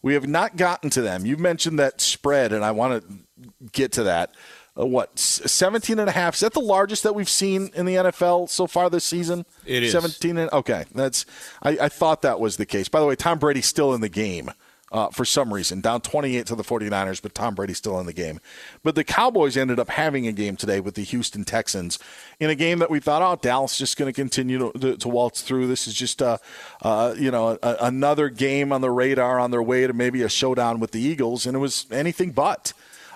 We 0.01 0.13
have 0.13 0.27
not 0.27 0.55
gotten 0.55 0.89
to 0.91 1.01
them. 1.01 1.25
You 1.25 1.37
mentioned 1.37 1.77
that 1.77 2.01
spread, 2.01 2.53
and 2.53 2.65
I 2.65 2.71
want 2.71 3.03
to 3.03 3.59
get 3.71 3.91
to 3.93 4.03
that. 4.03 4.33
Uh, 4.79 4.85
what, 4.85 5.19
17 5.19 5.99
and 5.99 6.09
a 6.09 6.13
half? 6.13 6.35
Is 6.35 6.39
that 6.39 6.53
the 6.53 6.61
largest 6.61 7.03
that 7.03 7.13
we've 7.13 7.29
seen 7.29 7.69
in 7.75 7.85
the 7.85 7.95
NFL 7.95 8.49
so 8.49 8.67
far 8.67 8.89
this 8.89 9.03
season? 9.03 9.45
It 9.65 9.83
is. 9.83 9.91
17 9.91 10.37
and 10.37 10.51
okay. 10.51 10.85
That's 10.95 11.25
I, 11.61 11.77
I 11.81 11.89
thought 11.89 12.21
that 12.21 12.39
was 12.39 12.57
the 12.57 12.65
case. 12.65 12.87
By 12.87 13.01
the 13.01 13.05
way, 13.05 13.15
Tom 13.15 13.37
Brady's 13.37 13.65
still 13.65 13.93
in 13.93 14.01
the 14.01 14.09
game 14.09 14.51
uh, 14.91 15.09
for 15.09 15.23
some 15.23 15.53
reason, 15.53 15.79
down 15.79 16.01
28 16.01 16.45
to 16.47 16.55
the 16.55 16.63
49ers, 16.63 17.21
but 17.21 17.33
Tom 17.33 17.55
Brady's 17.55 17.77
still 17.77 17.99
in 17.99 18.05
the 18.05 18.13
game. 18.13 18.39
But 18.83 18.95
the 18.95 19.03
Cowboys 19.03 19.55
ended 19.55 19.79
up 19.79 19.89
having 19.89 20.27
a 20.27 20.31
game 20.31 20.57
today 20.57 20.79
with 20.79 20.95
the 20.95 21.03
Houston 21.03 21.45
Texans 21.45 21.97
in 22.39 22.49
a 22.49 22.55
game 22.55 22.79
that 22.79 22.89
we 22.89 22.99
thought, 22.99 23.21
oh, 23.21 23.39
Dallas 23.41 23.77
just 23.77 23.97
going 23.97 24.11
to 24.11 24.15
continue 24.15 24.71
to, 24.71 24.97
to, 24.97 25.07
waltz 25.07 25.41
through. 25.41 25.67
This 25.67 25.87
is 25.87 25.93
just 25.93 26.21
a, 26.21 26.39
uh, 26.81 27.13
you 27.17 27.31
know, 27.31 27.57
a, 27.63 27.77
another 27.81 28.29
game 28.29 28.73
on 28.73 28.81
the 28.81 28.91
radar 28.91 29.39
on 29.39 29.51
their 29.51 29.63
way 29.63 29.87
to 29.87 29.93
maybe 29.93 30.23
a 30.23 30.29
showdown 30.29 30.79
with 30.79 30.91
the 30.91 31.01
Eagles, 31.01 31.45
and 31.45 31.55
it 31.55 31.59
was 31.59 31.85
anything 31.91 32.31
but. 32.31 32.73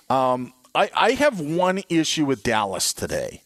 Um, 0.09 0.53
I, 0.73 0.89
I 0.95 1.11
have 1.11 1.39
one 1.39 1.81
issue 1.89 2.25
with 2.25 2.43
Dallas 2.43 2.93
today 2.93 3.41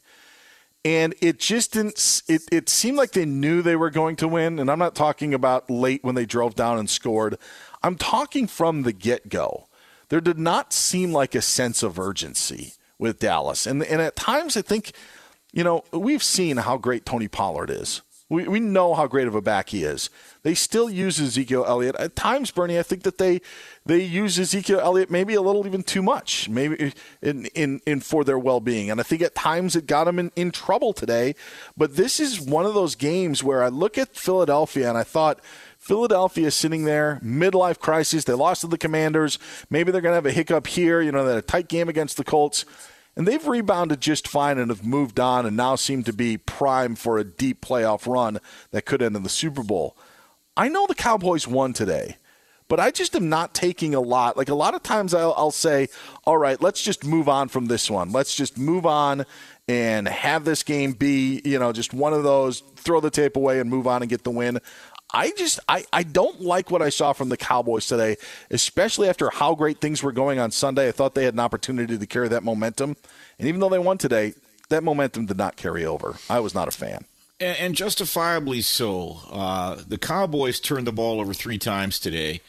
and 0.85 1.13
it 1.21 1.39
just 1.39 1.73
didn't 1.73 2.21
it, 2.27 2.41
it 2.51 2.69
seemed 2.69 2.97
like 2.97 3.11
they 3.11 3.25
knew 3.25 3.61
they 3.61 3.75
were 3.75 3.89
going 3.89 4.15
to 4.15 4.27
win 4.27 4.59
and 4.59 4.71
i'm 4.71 4.79
not 4.79 4.95
talking 4.95 5.33
about 5.33 5.69
late 5.69 6.03
when 6.03 6.15
they 6.15 6.25
drove 6.25 6.55
down 6.55 6.79
and 6.79 6.89
scored 6.89 7.37
i'm 7.83 7.95
talking 7.95 8.47
from 8.47 8.83
the 8.83 8.93
get-go 8.93 9.67
there 10.09 10.21
did 10.21 10.39
not 10.39 10.73
seem 10.73 11.11
like 11.11 11.35
a 11.35 11.41
sense 11.41 11.83
of 11.83 11.99
urgency 11.99 12.73
with 12.97 13.19
dallas 13.19 13.65
and, 13.65 13.83
and 13.83 14.01
at 14.01 14.15
times 14.15 14.57
i 14.57 14.61
think 14.61 14.91
you 15.51 15.63
know 15.63 15.83
we've 15.91 16.23
seen 16.23 16.57
how 16.57 16.77
great 16.77 17.05
tony 17.05 17.27
pollard 17.27 17.69
is 17.69 18.01
We, 18.29 18.47
we 18.47 18.59
know 18.59 18.93
how 18.93 19.07
great 19.07 19.27
of 19.27 19.33
a 19.33 19.41
back 19.41 19.69
he 19.69 19.83
is. 19.83 20.11
They 20.43 20.53
still 20.53 20.87
use 20.87 21.19
Ezekiel 21.19 21.65
Elliott. 21.67 21.95
At 21.95 22.15
times, 22.15 22.51
Bernie, 22.51 22.77
I 22.77 22.83
think 22.83 23.01
that 23.01 23.17
they 23.17 23.41
they 23.87 24.03
use 24.03 24.37
Ezekiel 24.37 24.79
Elliott 24.79 25.09
maybe 25.09 25.33
a 25.33 25.41
little 25.41 25.65
even 25.65 25.81
too 25.81 26.03
much, 26.03 26.47
maybe 26.47 26.93
in, 27.23 27.47
in, 27.55 27.81
in 27.87 27.99
for 28.01 28.23
their 28.23 28.37
well 28.37 28.59
being. 28.59 28.91
And 28.91 28.99
I 28.99 29.03
think 29.03 29.23
at 29.23 29.33
times 29.33 29.75
it 29.75 29.87
got 29.87 30.03
them 30.03 30.19
in, 30.19 30.31
in 30.35 30.51
trouble 30.51 30.93
today. 30.93 31.33
But 31.75 31.95
this 31.95 32.19
is 32.19 32.39
one 32.39 32.67
of 32.67 32.75
those 32.75 32.93
games 32.93 33.43
where 33.43 33.63
I 33.63 33.69
look 33.69 33.97
at 33.97 34.15
Philadelphia 34.15 34.87
and 34.87 34.97
I 34.97 35.03
thought– 35.03 35.39
Philadelphia 35.89 36.51
sitting 36.51 36.83
there, 36.83 37.19
midlife 37.23 37.79
crisis. 37.79 38.23
They 38.23 38.33
lost 38.33 38.61
to 38.61 38.67
the 38.67 38.77
Commanders. 38.77 39.39
Maybe 39.71 39.91
they're 39.91 40.01
going 40.01 40.11
to 40.11 40.17
have 40.17 40.25
a 40.27 40.31
hiccup 40.31 40.67
here. 40.67 41.01
You 41.01 41.11
know, 41.11 41.25
they 41.25 41.31
had 41.31 41.39
a 41.39 41.41
tight 41.41 41.67
game 41.67 41.89
against 41.89 42.15
the 42.15 42.23
Colts. 42.23 42.63
And 43.15 43.27
they've 43.27 43.47
rebounded 43.47 43.99
just 43.99 44.27
fine 44.27 44.59
and 44.59 44.69
have 44.69 44.85
moved 44.85 45.19
on 45.19 45.47
and 45.47 45.57
now 45.57 45.75
seem 45.75 46.03
to 46.03 46.13
be 46.13 46.37
primed 46.37 46.99
for 46.99 47.17
a 47.17 47.23
deep 47.23 47.65
playoff 47.65 48.05
run 48.05 48.37
that 48.69 48.85
could 48.85 49.01
end 49.01 49.15
in 49.15 49.23
the 49.23 49.29
Super 49.29 49.63
Bowl. 49.63 49.97
I 50.55 50.69
know 50.69 50.85
the 50.85 50.93
Cowboys 50.93 51.47
won 51.47 51.73
today, 51.73 52.17
but 52.67 52.79
I 52.79 52.91
just 52.91 53.15
am 53.15 53.27
not 53.27 53.55
taking 53.55 53.95
a 53.95 53.99
lot. 53.99 54.37
Like 54.37 54.49
a 54.49 54.55
lot 54.55 54.75
of 54.75 54.83
times 54.83 55.15
I'll, 55.15 55.33
I'll 55.35 55.49
say, 55.49 55.87
all 56.23 56.37
right, 56.37 56.61
let's 56.61 56.83
just 56.83 57.03
move 57.03 57.27
on 57.27 57.49
from 57.49 57.65
this 57.65 57.89
one. 57.89 58.11
Let's 58.11 58.35
just 58.35 58.59
move 58.59 58.85
on 58.85 59.25
and 59.67 60.07
have 60.07 60.45
this 60.45 60.63
game 60.63 60.93
be, 60.93 61.41
you 61.45 61.59
know, 61.59 61.71
just 61.71 61.93
one 61.93 62.13
of 62.13 62.23
those, 62.23 62.61
throw 62.75 62.99
the 62.99 63.11
tape 63.11 63.35
away 63.35 63.59
and 63.59 63.69
move 63.69 63.85
on 63.85 64.01
and 64.01 64.09
get 64.09 64.23
the 64.23 64.31
win. 64.31 64.59
I 65.13 65.31
just 65.31 65.59
I, 65.67 65.85
I 65.91 66.03
don't 66.03 66.41
like 66.41 66.69
what 66.69 66.81
I 66.81 66.89
saw 66.89 67.13
from 67.13 67.29
the 67.29 67.37
Cowboys 67.37 67.87
today, 67.87 68.17
especially 68.51 69.09
after 69.09 69.29
how 69.29 69.55
great 69.55 69.81
things 69.81 70.03
were 70.03 70.11
going 70.11 70.39
on 70.39 70.51
Sunday. 70.51 70.87
I 70.87 70.91
thought 70.91 71.15
they 71.15 71.25
had 71.25 71.33
an 71.33 71.39
opportunity 71.39 71.97
to 71.97 72.05
carry 72.05 72.27
that 72.27 72.43
momentum, 72.43 72.95
and 73.39 73.47
even 73.47 73.59
though 73.59 73.69
they 73.69 73.79
won 73.79 73.97
today, 73.97 74.33
that 74.69 74.83
momentum 74.83 75.25
did 75.25 75.37
not 75.37 75.55
carry 75.55 75.83
over. 75.85 76.15
I 76.29 76.39
was 76.39 76.53
not 76.53 76.67
a 76.67 76.71
fan. 76.71 77.05
And, 77.39 77.57
and 77.57 77.75
justifiably 77.75 78.61
so. 78.61 79.19
Uh, 79.31 79.81
the 79.87 79.97
Cowboys 79.97 80.59
turned 80.59 80.85
the 80.85 80.91
ball 80.91 81.19
over 81.19 81.33
three 81.33 81.57
times 81.57 81.99
today. 81.99 82.41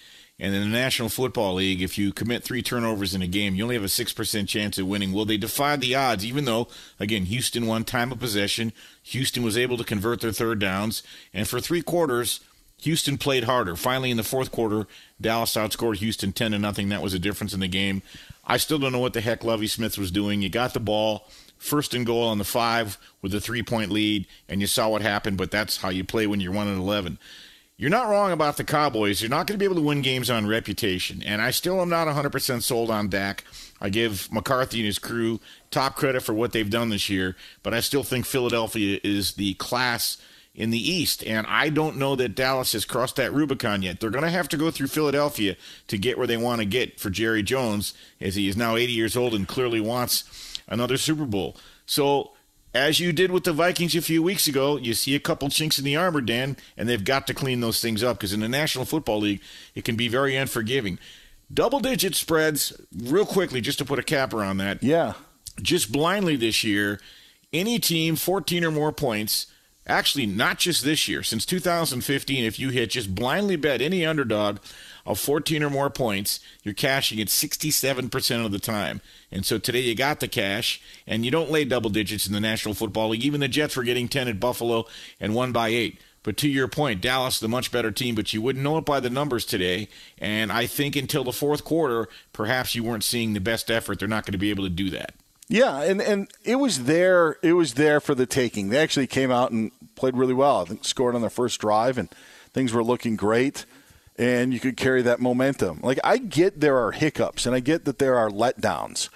And 0.42 0.54
in 0.54 0.62
the 0.62 0.78
National 0.78 1.10
Football 1.10 1.54
League, 1.54 1.82
if 1.82 1.98
you 1.98 2.14
commit 2.14 2.42
three 2.42 2.62
turnovers 2.62 3.14
in 3.14 3.20
a 3.20 3.26
game, 3.26 3.54
you 3.54 3.62
only 3.62 3.74
have 3.74 3.84
a 3.84 3.88
6% 3.88 4.48
chance 4.48 4.78
of 4.78 4.86
winning. 4.86 5.12
Well, 5.12 5.26
they 5.26 5.36
defied 5.36 5.82
the 5.82 5.94
odds, 5.94 6.24
even 6.24 6.46
though, 6.46 6.66
again, 6.98 7.26
Houston 7.26 7.66
won 7.66 7.84
time 7.84 8.10
of 8.10 8.18
possession. 8.18 8.72
Houston 9.02 9.42
was 9.42 9.58
able 9.58 9.76
to 9.76 9.84
convert 9.84 10.22
their 10.22 10.32
third 10.32 10.58
downs. 10.58 11.02
And 11.34 11.46
for 11.46 11.60
three 11.60 11.82
quarters, 11.82 12.40
Houston 12.85 13.19
played 13.19 13.44
harder. 13.44 13.77
Finally, 13.77 14.11
in 14.11 14.16
the 14.16 14.23
fourth 14.23 14.51
quarter, 14.51 14.86
Dallas 15.20 15.55
outscored 15.55 15.97
Houston 15.97 16.32
10 16.32 16.52
to 16.52 16.59
nothing. 16.59 16.89
That 16.89 17.02
was 17.02 17.15
a 17.15 17.19
difference 17.19 17.52
in 17.52 17.61
the 17.61 17.69
game. 17.69 18.02
I 18.44 18.57
still 18.57 18.78
don't 18.78 18.93
know 18.93 18.98
what 18.98 19.12
the 19.12 19.20
heck 19.20 19.44
Lovie 19.44 19.66
Smith 19.66 19.98
was 19.98 20.11
doing. 20.11 20.43
You 20.43 20.48
got 20.48 20.74
the 20.74 20.81
ball 20.81 21.28
first 21.59 21.94
and 21.94 22.07
goal 22.07 22.24
on 22.24 22.39
the 22.39 22.44
five 22.44 22.98
with 23.23 23.35
a 23.35 23.40
three 23.40 23.62
point 23.62 23.90
lead, 23.90 24.27
and 24.48 24.61
you 24.61 24.66
saw 24.66 24.89
what 24.89 25.02
happened, 25.02 25.36
but 25.36 25.51
that's 25.51 25.78
how 25.78 25.90
you 25.90 26.05
play 26.05 26.27
when 26.27 26.40
you're 26.40 26.52
1 26.52 26.66
and 26.66 26.81
11. 26.81 27.19
You're 27.77 27.89
not 27.89 28.09
wrong 28.09 28.31
about 28.31 28.59
the 28.59 28.65
Cowboys. 28.65 29.23
You're 29.23 29.31
not 29.31 29.47
going 29.47 29.59
to 29.59 29.59
be 29.59 29.65
able 29.65 29.77
to 29.77 29.81
win 29.81 30.02
games 30.02 30.28
on 30.28 30.47
reputation. 30.47 31.23
And 31.23 31.40
I 31.40 31.51
still 31.51 31.81
am 31.81 31.89
not 31.89 32.09
100% 32.09 32.62
sold 32.62 32.90
on 32.90 33.09
Dak. 33.09 33.44
I 33.81 33.89
give 33.89 34.31
McCarthy 34.31 34.81
and 34.81 34.86
his 34.86 34.98
crew 34.98 35.40
top 35.70 35.97
credit 35.97 36.23
for 36.23 36.35
what 36.35 36.52
they've 36.52 36.69
done 36.69 36.90
this 36.90 37.09
year, 37.09 37.36
but 37.62 37.73
I 37.73 37.81
still 37.81 38.02
think 38.02 38.27
Philadelphia 38.27 39.01
is 39.02 39.32
the 39.35 39.55
class 39.55 40.19
in 40.60 40.70
the 40.70 40.92
East. 40.92 41.24
And 41.24 41.46
I 41.46 41.70
don't 41.70 41.96
know 41.96 42.14
that 42.16 42.34
Dallas 42.34 42.72
has 42.72 42.84
crossed 42.84 43.16
that 43.16 43.32
Rubicon 43.32 43.80
yet. 43.80 43.98
They're 43.98 44.10
going 44.10 44.24
to 44.24 44.30
have 44.30 44.48
to 44.50 44.58
go 44.58 44.70
through 44.70 44.88
Philadelphia 44.88 45.56
to 45.88 45.96
get 45.96 46.18
where 46.18 46.26
they 46.26 46.36
want 46.36 46.60
to 46.60 46.66
get 46.66 47.00
for 47.00 47.08
Jerry 47.08 47.42
Jones, 47.42 47.94
as 48.20 48.34
he 48.34 48.46
is 48.46 48.58
now 48.58 48.76
80 48.76 48.92
years 48.92 49.16
old 49.16 49.34
and 49.34 49.48
clearly 49.48 49.80
wants 49.80 50.60
another 50.68 50.98
Super 50.98 51.24
Bowl. 51.24 51.56
So, 51.86 52.32
as 52.74 53.00
you 53.00 53.12
did 53.12 53.32
with 53.32 53.44
the 53.44 53.54
Vikings 53.54 53.96
a 53.96 54.02
few 54.02 54.22
weeks 54.22 54.46
ago, 54.46 54.76
you 54.76 54.94
see 54.94 55.14
a 55.14 55.20
couple 55.20 55.48
chinks 55.48 55.78
in 55.78 55.84
the 55.84 55.96
armor, 55.96 56.20
Dan, 56.20 56.56
and 56.76 56.88
they've 56.88 57.04
got 57.04 57.26
to 57.26 57.34
clean 57.34 57.60
those 57.60 57.80
things 57.80 58.04
up 58.04 58.18
because 58.18 58.32
in 58.32 58.40
the 58.40 58.48
National 58.48 58.84
Football 58.84 59.20
League, 59.20 59.40
it 59.74 59.84
can 59.84 59.96
be 59.96 60.08
very 60.08 60.36
unforgiving. 60.36 60.98
Double 61.52 61.80
digit 61.80 62.14
spreads, 62.14 62.78
real 62.94 63.26
quickly, 63.26 63.60
just 63.60 63.78
to 63.78 63.84
put 63.84 63.98
a 63.98 64.04
capper 64.04 64.44
on 64.44 64.58
that. 64.58 64.82
Yeah. 64.84 65.14
Just 65.60 65.90
blindly 65.90 66.36
this 66.36 66.62
year, 66.62 67.00
any 67.52 67.80
team 67.80 68.14
14 68.14 68.64
or 68.64 68.70
more 68.70 68.92
points 68.92 69.46
Actually, 69.90 70.24
not 70.26 70.58
just 70.58 70.84
this 70.84 71.08
year. 71.08 71.24
Since 71.24 71.44
2015, 71.46 72.44
if 72.44 72.60
you 72.60 72.68
hit 72.70 72.90
just 72.90 73.12
blindly 73.12 73.56
bet 73.56 73.82
any 73.82 74.06
underdog 74.06 74.58
of 75.04 75.18
14 75.18 75.64
or 75.64 75.70
more 75.70 75.90
points, 75.90 76.38
you're 76.62 76.74
cashing 76.74 77.18
it 77.18 77.26
67% 77.26 78.44
of 78.46 78.52
the 78.52 78.60
time. 78.60 79.00
And 79.32 79.44
so 79.44 79.58
today 79.58 79.80
you 79.80 79.96
got 79.96 80.20
the 80.20 80.28
cash, 80.28 80.80
and 81.08 81.24
you 81.24 81.32
don't 81.32 81.50
lay 81.50 81.64
double 81.64 81.90
digits 81.90 82.24
in 82.28 82.32
the 82.32 82.40
National 82.40 82.72
Football 82.72 83.08
League. 83.08 83.24
Even 83.24 83.40
the 83.40 83.48
Jets 83.48 83.76
were 83.76 83.82
getting 83.82 84.06
10 84.06 84.28
at 84.28 84.38
Buffalo 84.38 84.86
and 85.18 85.34
won 85.34 85.50
by 85.50 85.68
8. 85.68 86.00
But 86.22 86.36
to 86.36 86.48
your 86.48 86.68
point, 86.68 87.00
Dallas, 87.00 87.40
the 87.40 87.48
much 87.48 87.72
better 87.72 87.90
team, 87.90 88.14
but 88.14 88.32
you 88.32 88.40
wouldn't 88.40 88.62
know 88.62 88.78
it 88.78 88.84
by 88.84 89.00
the 89.00 89.10
numbers 89.10 89.44
today. 89.44 89.88
And 90.18 90.52
I 90.52 90.66
think 90.66 90.94
until 90.94 91.24
the 91.24 91.32
fourth 91.32 91.64
quarter, 91.64 92.08
perhaps 92.32 92.76
you 92.76 92.84
weren't 92.84 93.02
seeing 93.02 93.32
the 93.32 93.40
best 93.40 93.70
effort. 93.70 93.98
They're 93.98 94.06
not 94.06 94.24
going 94.24 94.32
to 94.32 94.38
be 94.38 94.50
able 94.50 94.64
to 94.64 94.70
do 94.70 94.90
that. 94.90 95.14
Yeah, 95.51 95.82
and, 95.82 96.01
and 96.01 96.31
it 96.44 96.55
was 96.56 96.85
there. 96.85 97.36
It 97.43 97.55
was 97.55 97.74
there 97.74 98.01
for 98.01 98.14
the 98.14 98.24
taking. 98.24 98.68
They 98.68 98.78
actually 98.78 99.09
came 99.09 99.32
out 99.32 99.51
and 99.51 99.72
played 99.97 100.16
really 100.16 100.32
well. 100.32 100.60
I 100.60 100.64
think 100.64 100.85
scored 100.85 101.16
on 101.16 101.22
their 101.22 101.28
first 101.28 101.60
drive, 101.60 101.98
and 101.98 102.09
things 102.52 102.72
were 102.72 102.85
looking 102.85 103.16
great. 103.16 103.66
And 104.16 104.55
you 104.55 104.60
could 104.60 104.77
carry 104.77 105.02
that 105.02 105.18
momentum. 105.18 105.81
Like 105.82 105.98
I 106.05 106.18
get 106.18 106.60
there 106.60 106.78
are 106.78 106.93
hiccups, 106.93 107.47
and 107.47 107.56
I 107.56 107.59
get 107.59 107.85
that 107.85 107.98
there 107.98 108.16
are 108.16 108.31
letdowns. 108.31 109.09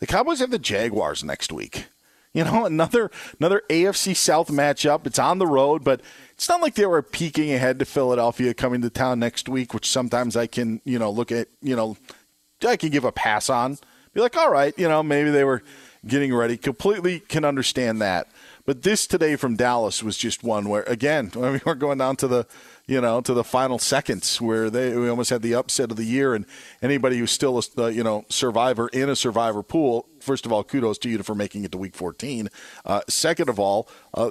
The 0.00 0.08
Cowboys 0.08 0.40
have 0.40 0.50
the 0.50 0.58
Jaguars 0.58 1.22
next 1.22 1.52
week. 1.52 1.86
You 2.32 2.42
know, 2.42 2.64
another 2.66 3.12
another 3.38 3.62
AFC 3.70 4.16
South 4.16 4.48
matchup. 4.48 5.06
It's 5.06 5.20
on 5.20 5.38
the 5.38 5.46
road, 5.46 5.84
but 5.84 6.00
it's 6.32 6.48
not 6.48 6.62
like 6.62 6.74
they 6.74 6.86
were 6.86 7.00
peeking 7.00 7.52
ahead 7.52 7.78
to 7.78 7.84
Philadelphia 7.84 8.54
coming 8.54 8.82
to 8.82 8.90
town 8.90 9.20
next 9.20 9.48
week, 9.48 9.72
which 9.72 9.88
sometimes 9.88 10.36
I 10.36 10.48
can, 10.48 10.80
you 10.84 10.98
know, 10.98 11.12
look 11.12 11.30
at, 11.30 11.46
you 11.62 11.76
know, 11.76 11.96
I 12.66 12.76
can 12.76 12.90
give 12.90 13.04
a 13.04 13.12
pass 13.12 13.48
on 13.48 13.78
be 14.16 14.22
like, 14.22 14.36
all 14.36 14.50
right, 14.50 14.76
you 14.78 14.88
know, 14.88 15.02
maybe 15.02 15.30
they 15.30 15.44
were 15.44 15.62
getting 16.06 16.34
ready. 16.34 16.56
Completely 16.56 17.20
can 17.20 17.44
understand 17.44 18.00
that. 18.00 18.28
But 18.64 18.82
this 18.82 19.06
today 19.06 19.36
from 19.36 19.56
Dallas 19.56 20.02
was 20.02 20.16
just 20.16 20.42
one 20.42 20.70
where, 20.70 20.84
again, 20.84 21.30
I 21.36 21.50
mean, 21.50 21.60
we're 21.66 21.74
going 21.74 21.98
down 21.98 22.16
to 22.16 22.26
the, 22.26 22.46
you 22.86 23.00
know, 23.00 23.20
to 23.20 23.34
the 23.34 23.44
final 23.44 23.78
seconds 23.78 24.40
where 24.40 24.70
they 24.70 24.96
we 24.96 25.08
almost 25.10 25.28
had 25.28 25.42
the 25.42 25.54
upset 25.54 25.90
of 25.90 25.98
the 25.98 26.04
year, 26.04 26.34
and 26.34 26.46
anybody 26.80 27.18
who's 27.18 27.30
still 27.30 27.58
a 27.58 27.82
uh, 27.82 27.86
you 27.88 28.02
know 28.02 28.24
survivor 28.28 28.88
in 28.88 29.10
a 29.10 29.16
survivor 29.16 29.62
pool. 29.62 30.06
First 30.20 30.46
of 30.46 30.52
all, 30.52 30.64
kudos 30.64 30.96
to 30.98 31.10
you 31.10 31.22
for 31.22 31.34
making 31.34 31.64
it 31.64 31.72
to 31.72 31.78
Week 31.78 31.94
14. 31.94 32.48
Uh, 32.84 33.00
second 33.08 33.48
of 33.48 33.58
all, 33.58 33.88
uh, 34.14 34.30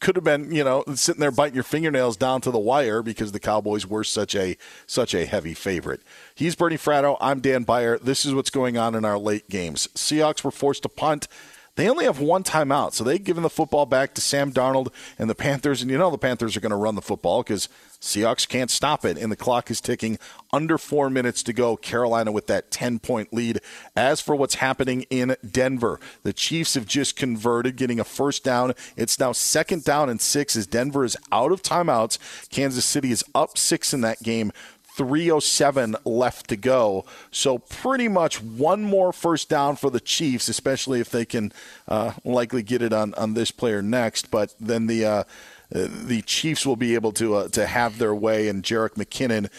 could 0.00 0.16
have 0.16 0.24
been, 0.24 0.52
you 0.52 0.62
know, 0.62 0.84
sitting 0.94 1.20
there 1.20 1.30
biting 1.30 1.54
your 1.54 1.64
fingernails 1.64 2.16
down 2.16 2.40
to 2.42 2.50
the 2.50 2.58
wire 2.58 3.02
because 3.02 3.32
the 3.32 3.40
Cowboys 3.40 3.86
were 3.86 4.04
such 4.04 4.34
a 4.34 4.56
such 4.86 5.14
a 5.14 5.24
heavy 5.24 5.54
favorite. 5.54 6.02
He's 6.34 6.54
Bernie 6.54 6.76
Fratto. 6.76 7.16
I'm 7.20 7.40
Dan 7.40 7.62
Beyer. 7.62 7.98
This 7.98 8.24
is 8.24 8.34
what's 8.34 8.50
going 8.50 8.76
on 8.76 8.94
in 8.94 9.04
our 9.04 9.18
late 9.18 9.48
games. 9.48 9.88
Seahawks 9.94 10.44
were 10.44 10.50
forced 10.50 10.82
to 10.82 10.88
punt. 10.88 11.28
They 11.76 11.90
only 11.90 12.06
have 12.06 12.20
one 12.20 12.42
timeout, 12.42 12.94
so 12.94 13.04
they've 13.04 13.22
given 13.22 13.42
the 13.42 13.50
football 13.50 13.84
back 13.84 14.14
to 14.14 14.22
Sam 14.22 14.50
Darnold 14.50 14.92
and 15.18 15.28
the 15.28 15.34
Panthers. 15.34 15.82
And 15.82 15.90
you 15.90 15.98
know 15.98 16.10
the 16.10 16.18
Panthers 16.18 16.56
are 16.56 16.60
going 16.60 16.70
to 16.70 16.76
run 16.76 16.94
the 16.94 17.02
football 17.02 17.42
because 17.42 17.68
Seahawks 18.00 18.48
can't 18.48 18.70
stop 18.70 19.04
it, 19.04 19.18
and 19.18 19.30
the 19.30 19.36
clock 19.36 19.70
is 19.70 19.80
ticking. 19.80 20.18
Under 20.52 20.78
four 20.78 21.10
minutes 21.10 21.42
to 21.42 21.52
go. 21.52 21.76
Carolina 21.76 22.32
with 22.32 22.46
that 22.46 22.70
10 22.70 22.98
point 23.00 23.32
lead. 23.32 23.60
As 23.94 24.22
for 24.22 24.34
what's 24.34 24.56
happening 24.56 25.02
in 25.10 25.36
Denver, 25.48 26.00
the 26.22 26.32
Chiefs 26.32 26.74
have 26.74 26.86
just 26.86 27.14
converted, 27.14 27.76
getting 27.76 28.00
a 28.00 28.04
first 28.04 28.42
down. 28.42 28.72
It's 28.96 29.18
now 29.18 29.32
second 29.32 29.84
down 29.84 30.08
and 30.08 30.20
six 30.20 30.56
as 30.56 30.66
Denver 30.66 31.04
is 31.04 31.16
out 31.30 31.52
of 31.52 31.62
timeouts. 31.62 32.18
Kansas 32.48 32.84
City 32.84 33.10
is 33.10 33.24
up 33.34 33.58
six 33.58 33.92
in 33.92 34.00
that 34.00 34.22
game. 34.22 34.50
307 34.96 35.96
left 36.04 36.48
to 36.48 36.56
go. 36.56 37.04
So 37.30 37.58
pretty 37.58 38.08
much 38.08 38.42
one 38.42 38.82
more 38.82 39.12
first 39.12 39.48
down 39.48 39.76
for 39.76 39.90
the 39.90 40.00
Chiefs, 40.00 40.48
especially 40.48 41.00
if 41.00 41.10
they 41.10 41.24
can 41.24 41.52
uh, 41.86 42.12
likely 42.24 42.62
get 42.62 42.80
it 42.80 42.92
on, 42.92 43.12
on 43.14 43.34
this 43.34 43.50
player 43.50 43.82
next. 43.82 44.30
But 44.30 44.54
then 44.58 44.86
the 44.86 45.04
uh, 45.04 45.24
the 45.70 46.22
Chiefs 46.22 46.64
will 46.64 46.76
be 46.76 46.94
able 46.94 47.12
to 47.12 47.34
uh, 47.34 47.48
to 47.48 47.66
have 47.66 47.98
their 47.98 48.14
way, 48.14 48.48
and 48.48 48.62
Jerick 48.62 48.94
McKinnon. 48.94 49.50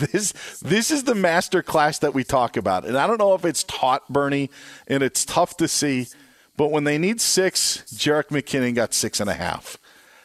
this 0.10 0.32
this 0.60 0.90
is 0.90 1.04
the 1.04 1.14
master 1.14 1.62
class 1.62 1.98
that 2.00 2.12
we 2.12 2.24
talk 2.24 2.56
about, 2.56 2.84
and 2.84 2.96
I 2.96 3.06
don't 3.06 3.18
know 3.18 3.34
if 3.34 3.44
it's 3.44 3.62
taught 3.64 4.08
Bernie, 4.08 4.50
and 4.86 5.02
it's 5.02 5.24
tough 5.24 5.56
to 5.58 5.68
see. 5.68 6.08
But 6.56 6.72
when 6.72 6.82
they 6.84 6.98
need 6.98 7.20
six, 7.20 7.84
Jerick 7.94 8.28
McKinnon 8.28 8.74
got 8.74 8.92
six 8.92 9.20
and 9.20 9.30
a 9.30 9.34
half. 9.34 9.78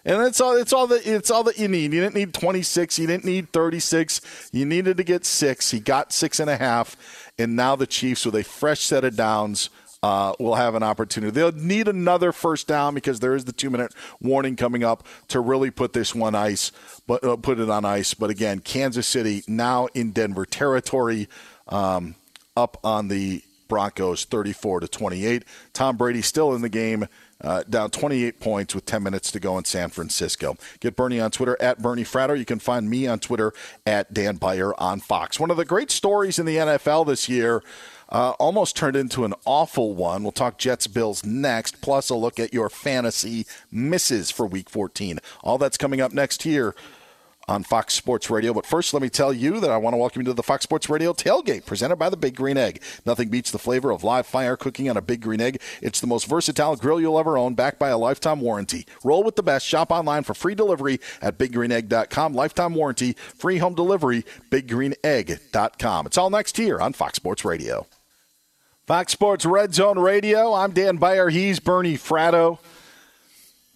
And 0.06 0.22
it's 0.24 0.42
all 0.42 0.58
it's 0.58 0.74
all 0.74 0.88
that 0.88 1.08
it's 1.08 1.32
all 1.32 1.44
that 1.44 1.58
you 1.58 1.68
need. 1.68 1.94
You 1.94 2.02
didn't 2.02 2.16
need 2.16 2.34
26. 2.34 3.00
You 3.00 3.08
didn't 3.08 3.26
need 3.26 3.52
36. 3.54 4.50
You 4.52 4.66
needed 4.66 4.98
to 4.98 5.04
get 5.04 5.26
six. 5.26 5.72
He 5.72 5.80
got 5.80 6.12
six 6.12 6.40
and 6.40 6.50
a 6.50 6.58
half. 6.58 6.98
And 7.40 7.56
now 7.56 7.76
the 7.76 7.88
Chiefs, 7.88 8.26
with 8.26 8.36
a 8.36 8.44
fresh 8.44 8.82
set 8.82 9.06
of 9.06 9.16
downs, 9.16 9.70
uh, 10.04 10.34
will 10.38 10.56
have 10.56 10.76
an 10.76 10.84
opportunity. 10.84 11.32
They'll 11.32 11.54
need 11.54 11.88
another 11.88 12.34
first 12.34 12.68
down 12.68 12.94
because 12.94 13.22
there 13.22 13.34
is 13.34 13.46
the 13.46 13.54
two 13.54 13.70
minute 13.70 13.94
warning 14.22 14.58
coming 14.58 14.84
up 14.84 15.08
to 15.30 15.40
really 15.40 15.72
put 15.72 15.94
this 15.94 16.14
one 16.14 16.36
ice, 16.36 16.74
but 17.08 17.24
uh, 17.24 17.38
put 17.38 17.60
it 17.60 17.70
on 17.70 17.86
ice. 17.86 18.14
But 18.14 18.30
again, 18.30 18.60
Kansas 18.60 19.08
City 19.08 19.44
now 19.48 19.88
in 19.94 20.12
Denver 20.12 20.46
territory, 20.46 21.30
um, 21.70 22.16
up 22.58 22.78
on 22.84 23.08
the 23.08 23.42
Broncos 23.70 24.26
34 24.26 24.82
to 24.82 24.88
28. 24.88 25.46
Tom 25.72 25.98
Brady 25.98 26.22
still 26.22 26.54
in 26.54 26.62
the 26.62 26.70
game. 26.70 27.08
Uh, 27.44 27.64
down 27.70 27.90
28 27.90 28.40
points 28.40 28.74
with 28.74 28.86
10 28.86 29.04
minutes 29.04 29.32
to 29.32 29.40
go 29.40 29.58
in 29.58 29.66
San 29.66 29.90
Francisco. 29.90 30.56
Get 30.80 30.96
Bernie 30.96 31.20
on 31.20 31.30
Twitter 31.30 31.58
at 31.62 31.82
Bernie 31.82 32.06
Fratto. 32.06 32.38
You 32.38 32.46
can 32.46 32.60
find 32.60 32.90
me 32.90 33.06
on 33.06 33.20
Twitter 33.20 33.54
at 33.86 34.14
Dan 34.14 34.38
Beyer 34.38 34.74
on 34.80 35.02
Fox. 35.02 35.40
One 35.40 35.52
of 35.52 35.58
the 35.58 35.66
great 35.66 35.92
stories 35.92 36.40
in 36.40 36.46
the 36.46 36.56
NFL 36.56 37.06
this 37.08 37.28
year 37.28 37.62
uh, 38.10 38.32
almost 38.40 38.76
turned 38.76 38.96
into 38.96 39.26
an 39.26 39.34
awful 39.46 39.94
one. 39.94 40.24
We'll 40.24 40.32
talk 40.32 40.58
Jets 40.58 40.88
Bills 40.88 41.26
next, 41.26 41.82
plus 41.82 42.10
a 42.10 42.16
look 42.16 42.40
at 42.40 42.54
your 42.54 42.70
fantasy 42.70 43.46
misses 43.72 44.32
for 44.32 44.46
Week 44.46 44.70
14. 44.70 45.20
All 45.44 45.58
that's 45.58 45.78
coming 45.78 46.00
up 46.00 46.14
next 46.14 46.44
here 46.44 46.76
on 47.48 47.64
Fox 47.64 47.94
Sports 47.94 48.30
Radio. 48.30 48.54
But 48.54 48.66
first, 48.66 48.94
let 48.94 49.02
me 49.02 49.10
tell 49.10 49.34
you 49.34 49.60
that 49.60 49.70
I 49.70 49.78
want 49.78 49.94
to 49.94 49.98
welcome 49.98 50.22
you 50.22 50.26
to 50.28 50.34
the 50.34 50.44
Fox 50.44 50.64
Sports 50.64 50.90
Radio 50.90 51.14
tailgate 51.14 51.66
presented 51.66 51.98
by 51.98 52.10
the 52.10 52.18
Big 52.18 52.36
Green 52.36 52.58
Egg. 52.58 52.82
Nothing 53.06 53.30
beats 53.30 53.52
the 53.52 53.60
flavor 53.60 53.92
of 53.92 54.04
live 54.04 54.26
fire 54.26 54.56
cooking 54.56 54.90
on 54.90 54.98
a 54.98 55.02
Big 55.02 55.22
Green 55.22 55.42
Egg. 55.42 55.62
It's 55.82 56.00
the 56.00 56.08
most 56.08 56.28
versatile 56.28 56.76
grill 56.76 57.02
you'll 57.02 57.20
ever 57.20 57.38
own, 57.38 57.54
backed 57.54 57.80
by 57.80 57.90
a 57.90 57.98
lifetime 57.98 58.42
warranty. 58.42 58.86
Roll 59.04 59.24
with 59.24 59.36
the 59.36 59.44
best. 59.44 59.66
Shop 59.66 59.92
online 59.92 60.24
for 60.24 60.34
free 60.34 60.56
delivery 60.56 61.00
at 61.22 61.38
biggreenegg.com. 61.38 62.34
Lifetime 62.34 62.74
warranty, 62.74 63.14
free 63.14 63.58
home 63.58 63.76
delivery, 63.76 64.26
biggreenegg.com. 64.50 66.06
It's 66.06 66.18
all 66.18 66.30
next 66.30 66.58
here 66.58 66.80
on 66.80 66.94
Fox 66.94 67.18
Sports 67.18 67.46
Radio. 67.46 67.88
Fox 68.86 69.14
Sports 69.14 69.46
Red 69.46 69.74
Zone 69.74 69.98
Radio. 69.98 70.54
I'm 70.54 70.72
Dan 70.72 70.98
Beyer. 70.98 71.30
He's 71.30 71.60
Bernie 71.62 71.98
Fratto. 71.98 72.60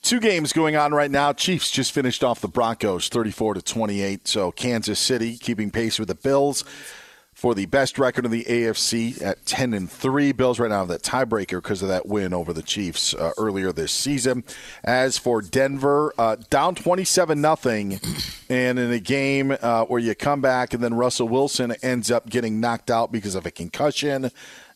Two 0.08 0.22
games 0.22 0.54
going 0.54 0.78
on 0.78 0.94
right 0.94 1.12
now. 1.12 1.34
Chiefs 1.34 1.70
just 1.70 1.92
finished 1.92 2.24
off 2.24 2.40
the 2.40 2.48
Broncos 2.48 3.10
34 3.10 3.56
to 3.56 3.62
28. 3.62 4.26
So 4.26 4.54
Kansas 4.54 5.00
City 5.00 5.36
keeping 5.36 5.70
pace 5.70 6.00
with 6.00 6.08
the 6.08 6.16
Bills 6.16 6.64
for 7.34 7.54
the 7.54 7.66
best 7.66 8.00
record 8.00 8.24
in 8.24 8.32
the 8.32 8.46
AFC 8.46 9.22
at 9.22 9.46
10 9.46 9.74
and 9.74 9.92
3. 9.92 10.32
Bills 10.32 10.62
right 10.62 10.70
now 10.70 10.80
have 10.80 10.88
that 10.88 11.04
tiebreaker 11.04 11.62
because 11.62 11.82
of 11.82 11.90
that 11.90 12.06
win 12.06 12.34
over 12.34 12.54
the 12.54 12.62
Chiefs 12.62 13.14
uh, 13.16 13.32
earlier 13.38 13.74
this 13.74 13.92
season. 13.92 14.46
As 14.82 15.18
for 15.18 15.42
Denver, 15.42 16.14
uh, 16.18 16.38
down 16.50 16.76
27 16.76 17.42
nothing, 17.42 18.00
and 18.50 18.80
in 18.80 18.94
a 18.94 19.02
game 19.02 19.58
uh, 19.62 19.84
where 19.84 20.00
you 20.00 20.16
come 20.16 20.40
back 20.40 20.74
and 20.74 20.82
then 20.82 20.94
Russell 20.94 21.28
Wilson 21.28 21.76
ends 21.84 22.10
up 22.10 22.30
getting 22.30 22.62
knocked 22.62 22.90
out 22.90 23.12
because 23.12 23.36
of 23.36 23.46
a 23.46 23.52
concussion 23.52 24.32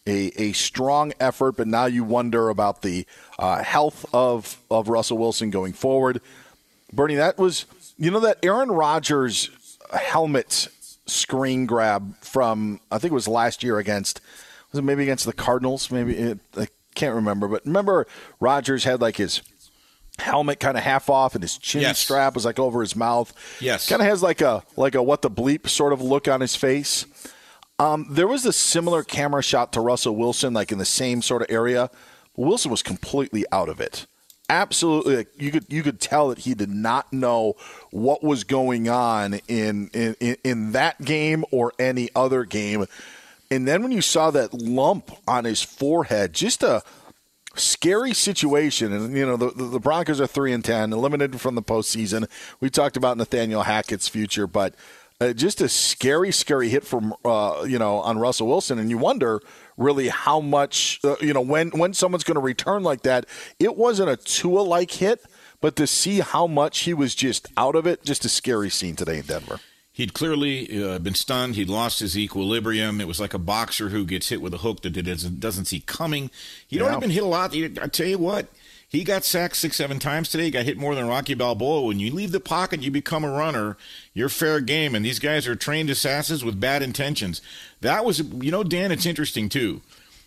a, 0.08 0.32
a 0.42 0.52
strong 0.54 1.14
effort, 1.20 1.58
but 1.58 1.68
now 1.68 1.86
you 1.86 2.04
wonder 2.04 2.50
about 2.50 2.82
the 2.82 3.06
uh, 3.38 3.64
health 3.64 4.06
of, 4.14 4.58
of 4.70 4.90
Russell 4.90 5.18
Wilson 5.18 5.50
going 5.52 5.74
forward. 5.74 6.22
Bernie, 6.92 7.16
that 7.16 7.38
was, 7.38 7.66
you 7.98 8.12
know, 8.12 8.20
that 8.20 8.38
Aaron 8.44 8.72
Rodgers 8.72 9.50
helmet 9.94 10.68
screen 11.06 11.66
grab 11.66 12.16
from, 12.22 12.80
I 12.92 12.98
think 12.98 13.12
it 13.12 13.16
was 13.16 13.28
last 13.28 13.64
year 13.64 13.78
against, 13.78 14.22
was 14.72 14.80
it 14.80 14.84
maybe 14.84 15.04
against 15.04 15.26
the 15.26 15.34
Cardinals? 15.34 15.92
Maybe, 15.92 16.16
it, 16.18 16.40
I 16.58 16.68
can't 16.96 17.16
remember. 17.16 17.48
But 17.48 17.66
remember, 17.66 18.08
Rodgers 18.40 18.84
had 18.84 19.02
like 19.02 19.18
his 19.18 19.42
helmet 20.20 20.60
kind 20.60 20.78
of 20.78 20.84
half 20.84 21.10
off 21.10 21.36
and 21.36 21.42
his 21.42 21.58
chin 21.58 21.82
Yes. 21.82 22.00
strap 22.00 22.36
was 22.36 22.46
like 22.46 22.60
over 22.60 22.82
his 22.82 22.96
mouth. 22.96 23.34
Yes. 23.60 23.88
Kind 23.90 24.02
of 24.02 24.08
has 24.08 24.22
like 24.22 24.42
a 24.42 24.64
like 24.76 24.94
a 24.96 25.02
what 25.02 25.22
the 25.22 25.32
bleep 25.32 25.68
sort 25.70 25.94
of 25.94 26.02
look 26.02 26.28
on 26.28 26.42
his 26.42 26.56
face. 26.56 27.06
Um, 27.82 28.06
there 28.12 28.28
was 28.28 28.46
a 28.46 28.54
similar 28.54 29.02
camera 29.02 29.42
shot 29.42 29.74
to 29.74 29.82
Russell 29.82 30.16
Wilson, 30.16 30.54
like 30.54 30.72
in 30.72 30.78
the 30.78 30.86
same 30.86 31.24
sort 31.24 31.42
of 31.42 31.48
area. 31.50 31.90
Wilson 32.38 32.70
was 32.70 32.84
completely 32.84 33.44
out 33.52 33.70
of 33.70 33.82
it. 33.82 34.06
Absolutely, 34.50 35.16
like, 35.16 35.30
you 35.36 35.50
could 35.50 35.66
you 35.68 35.82
could 35.82 36.00
tell 36.00 36.30
that 36.30 36.40
he 36.40 36.54
did 36.54 36.70
not 36.70 37.12
know 37.12 37.56
what 37.90 38.24
was 38.24 38.44
going 38.44 38.88
on 38.88 39.40
in 39.48 39.90
in 39.94 40.16
in- 40.44 40.74
that 40.74 41.02
game 41.04 41.44
or 41.52 41.74
any 41.80 42.10
other 42.16 42.44
game. 42.46 42.86
And 43.50 43.68
then 43.68 43.82
when 43.82 43.92
you 43.92 44.02
saw 44.02 44.30
that 44.30 44.54
lump 44.54 45.12
on 45.28 45.46
his 45.46 45.64
forehead, 45.64 46.34
just 46.34 46.62
a 46.62 46.84
scary 47.56 48.14
situation. 48.14 48.94
And 48.94 49.18
you 49.18 49.26
know 49.26 49.38
the, 49.38 49.50
the 49.50 49.80
Broncos 49.80 50.22
are 50.22 50.28
three 50.28 50.54
and 50.54 50.64
ten, 50.64 50.94
eliminated 50.94 51.42
from 51.42 51.56
the 51.56 51.64
postseason. 51.64 52.30
We 52.60 52.70
talked 52.70 52.96
about 52.96 53.18
Nathaniel 53.18 53.64
Hackett's 53.64 54.08
future, 54.08 54.46
but 54.46 54.76
uh, 55.22 55.32
just 55.34 55.62
a 55.62 55.70
scary, 55.70 56.32
scary 56.32 56.68
hit 56.70 56.84
from 56.86 57.14
uh, 57.24 57.64
you 57.68 57.80
know 57.80 58.00
on 58.00 58.18
Russell 58.20 58.48
Wilson, 58.48 58.80
and 58.80 58.90
you 58.90 58.98
wonder 58.98 59.40
really 59.78 60.10
how 60.10 60.42
much 60.42 61.00
uh, 61.04 61.16
you 61.22 61.34
know 61.34 61.42
when 61.42 61.70
when 61.70 61.94
someone's 61.94 62.24
going 62.26 62.36
to 62.36 62.42
return 62.42 62.84
like 62.84 63.04
that. 63.04 63.26
It 63.60 63.78
wasn't 63.78 64.10
a 64.10 64.18
Tua 64.18 64.62
like 64.62 64.92
hit, 64.92 65.24
but 65.62 65.76
to 65.78 65.88
see 65.88 66.20
how 66.20 66.48
much 66.48 66.80
he 66.80 66.94
was 66.94 67.16
just 67.16 67.48
out 67.56 67.76
of 67.76 67.86
it, 67.88 68.04
just 68.04 68.26
a 68.26 68.30
scary 68.30 68.70
scene 68.70 68.96
today 68.98 69.20
in 69.20 69.26
Denver. 69.26 69.60
He'd 69.94 70.14
clearly 70.14 70.84
uh, 70.84 71.00
been 71.00 71.14
stunned. 71.16 71.56
He'd 71.56 71.68
lost 71.70 72.00
his 72.00 72.18
equilibrium. 72.18 73.02
It 73.02 73.08
was 73.10 73.20
like 73.20 73.34
a 73.34 73.38
boxer 73.38 73.90
who 73.90 74.06
gets 74.06 74.30
hit 74.30 74.42
with 74.42 74.54
a 74.54 74.60
hook 74.60 74.82
that 74.84 74.92
doesn't, 74.92 75.40
doesn't 75.42 75.66
see 75.66 75.82
coming. 75.82 76.32
He'd 76.68 76.78
Yeah. 76.78 76.84
already 76.84 77.02
been 77.02 77.10
hit 77.10 77.24
a 77.24 77.28
lot. 77.28 77.54
He- 77.54 77.66
I 77.66 77.88
tell 77.88 78.08
you 78.08 78.18
what, 78.18 78.48
he 78.92 79.06
got 79.06 79.24
sacked 79.24 79.56
six, 79.56 79.78
seven 79.78 80.00
times 80.00 80.28
today. 80.28 80.44
He 80.44 80.52
got 80.52 80.66
hit 80.66 80.78
more 80.78 80.96
than 80.96 81.08
Rocky 81.08 81.34
Balboa. 81.34 81.88
When 81.88 82.00
you 82.00 82.14
leave 82.14 82.34
the 82.34 82.42
pocket, 82.42 82.84
you 82.84 82.92
become 82.92 83.24
a 83.24 83.32
runner. 83.32 83.78
You're 84.14 84.28
fair 84.28 84.60
game. 84.60 84.96
And 84.96 85.06
these 85.06 85.20
guys 85.20 85.48
are 85.48 85.56
trained 85.56 85.90
assassins 85.90 86.44
with 86.44 86.60
bad 86.60 86.84
intentions. 86.84 87.42
That 87.80 88.04
was, 88.04 88.20
you 88.20 88.52
know, 88.52 88.66
Dan, 88.66 88.92
it's 88.92 89.06
interesting 89.06 89.48
too, 89.48 89.82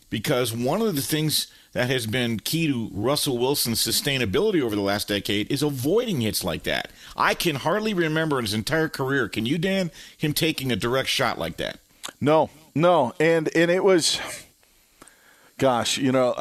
because 0.08 0.54
one 0.54 0.80
of 0.80 0.96
the 0.96 1.02
things 1.02 1.48
that 1.74 1.90
has 1.90 2.06
been 2.06 2.40
key 2.40 2.68
to 2.68 2.88
Russell 2.94 3.36
Wilson's 3.36 3.86
sustainability 3.86 4.62
over 4.62 4.74
the 4.74 4.80
last 4.80 5.08
decade 5.08 5.52
is 5.52 5.62
avoiding 5.62 6.22
hits 6.22 6.42
like 6.42 6.62
that. 6.62 6.90
I 7.16 7.34
can 7.34 7.56
hardly 7.56 7.92
remember 7.92 8.38
in 8.38 8.46
his 8.46 8.54
entire 8.54 8.88
career, 8.88 9.28
can 9.28 9.44
you, 9.44 9.58
Dan, 9.58 9.90
him 10.16 10.32
taking 10.32 10.72
a 10.72 10.76
direct 10.76 11.10
shot 11.10 11.38
like 11.38 11.58
that? 11.58 11.80
No, 12.18 12.48
no, 12.74 13.12
and 13.20 13.54
and 13.56 13.70
it 13.70 13.82
was, 13.82 14.20
gosh, 15.58 15.98
you 15.98 16.12
know, 16.12 16.34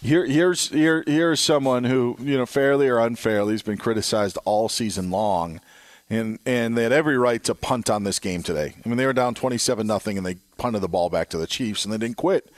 here 0.00 0.24
here's 0.24 0.68
here 0.68 1.02
here's 1.06 1.40
someone 1.40 1.84
who 1.84 2.16
you 2.20 2.36
know 2.36 2.46
fairly 2.46 2.88
or 2.88 2.98
unfairly 2.98 3.52
has 3.52 3.62
been 3.62 3.78
criticized 3.78 4.38
all 4.44 4.68
season 4.68 5.10
long, 5.10 5.60
and 6.08 6.38
and 6.46 6.76
they 6.76 6.84
had 6.84 6.92
every 6.92 7.18
right 7.18 7.42
to 7.44 7.54
punt 7.54 7.90
on 7.90 8.04
this 8.04 8.18
game 8.18 8.42
today. 8.42 8.74
I 8.84 8.88
mean, 8.88 8.96
they 8.96 9.06
were 9.06 9.12
down 9.12 9.34
twenty 9.34 9.58
seven 9.58 9.86
nothing, 9.86 10.16
and 10.16 10.26
they 10.26 10.36
punted 10.56 10.82
the 10.82 10.88
ball 10.88 11.10
back 11.10 11.28
to 11.30 11.38
the 11.38 11.46
Chiefs, 11.46 11.84
and 11.84 11.92
they 11.92 11.98
didn't 11.98 12.16
quit. 12.16 12.52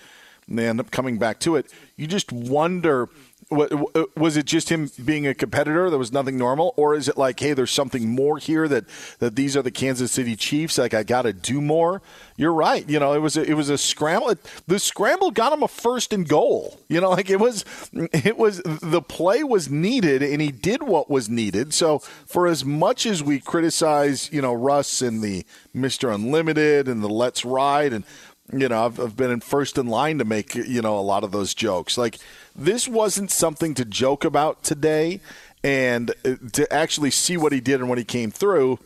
And 0.47 0.59
they 0.59 0.69
end 0.69 0.81
up 0.81 0.91
coming 0.91 1.19
back 1.19 1.39
to 1.41 1.57
it. 1.57 1.67
You 1.97 2.07
just 2.07 2.33
wonder. 2.33 3.09
Wa- 3.51 3.69
uh, 3.95 4.05
Was 4.17 4.37
it 4.37 4.47
just 4.47 4.69
him 4.69 4.91
being 5.05 5.27
a 5.27 5.35
competitor? 5.35 5.91
There 5.91 5.99
was 5.99 6.13
nothing 6.13 6.37
normal, 6.37 6.75
or 6.77 6.95
is 6.95 7.09
it 7.09 7.17
like, 7.17 7.41
hey, 7.41 7.53
there's 7.53 7.71
something 7.71 8.09
more 8.09 8.39
here 8.39 8.69
that 8.69 8.85
that 9.19 9.37
these 9.37 9.57
are 9.57 9.63
the 9.63 9.71
Kansas 9.71 10.13
City 10.13 10.37
Chiefs? 10.37 10.79
Like 10.79 10.95
I 10.95 11.03
got 11.03 11.23
to 11.23 11.33
do 11.33 11.61
more. 11.61 12.03
You're 12.37 12.53
right. 12.53 12.89
You 12.89 12.99
know, 12.99 13.13
it 13.13 13.19
was 13.19 13.37
a, 13.37 13.43
it 13.43 13.55
was 13.55 13.69
a 13.69 13.79
scramble. 13.79 14.35
The 14.67 14.79
scramble 14.79 15.31
got 15.31 15.53
him 15.53 15.63
a 15.63 15.69
first 15.69 16.13
and 16.13 16.29
goal. 16.29 16.79
You 16.89 17.01
know, 17.01 17.11
like 17.21 17.31
it 17.31 17.41
was 17.41 17.65
it 17.93 18.39
was 18.39 18.63
the 18.65 19.03
play 19.03 19.43
was 19.43 19.71
needed, 19.71 20.23
and 20.23 20.41
he 20.41 20.53
did 20.53 20.83
what 20.83 21.11
was 21.11 21.29
needed. 21.29 21.75
So 21.75 21.99
for 22.27 22.47
as 22.47 22.65
much 22.65 23.07
as 23.07 23.23
we 23.23 23.41
criticize, 23.41 24.33
you 24.33 24.43
know, 24.43 24.55
Russ 24.55 25.03
and 25.03 25.23
the 25.23 25.45
Mister 25.75 26.11
Unlimited 26.11 26.89
and 26.89 27.03
the 27.03 27.09
Let's 27.09 27.45
Ride 27.45 27.93
and 27.93 28.05
you 28.53 28.69
know, 28.69 28.87
I've, 28.87 28.99
I've 28.99 29.17
been 29.17 29.31
in 29.31 29.41
first 29.41 29.79
in 29.79 29.87
line 29.87 30.19
to 30.19 30.25
make, 30.25 30.55
you 30.55 30.83
know, 30.83 30.99
a 30.99 31.01
lot 31.01 31.25
of 31.25 31.31
those 31.33 31.55
jokes. 31.55 31.97
Like, 31.97 32.19
this 32.55 32.89
wasn't 32.89 33.31
something 33.31 33.75
to 33.75 33.85
joke 33.85 34.25
about 34.25 34.63
today. 34.63 35.21
And 35.63 36.11
uh, 36.25 36.37
to 36.53 36.73
actually 36.73 37.11
see 37.11 37.37
what 37.37 37.53
he 37.53 37.61
did 37.61 37.81
and 37.81 37.89
when 37.89 37.99
he 37.99 38.05
came 38.05 38.31
through, 38.31 38.79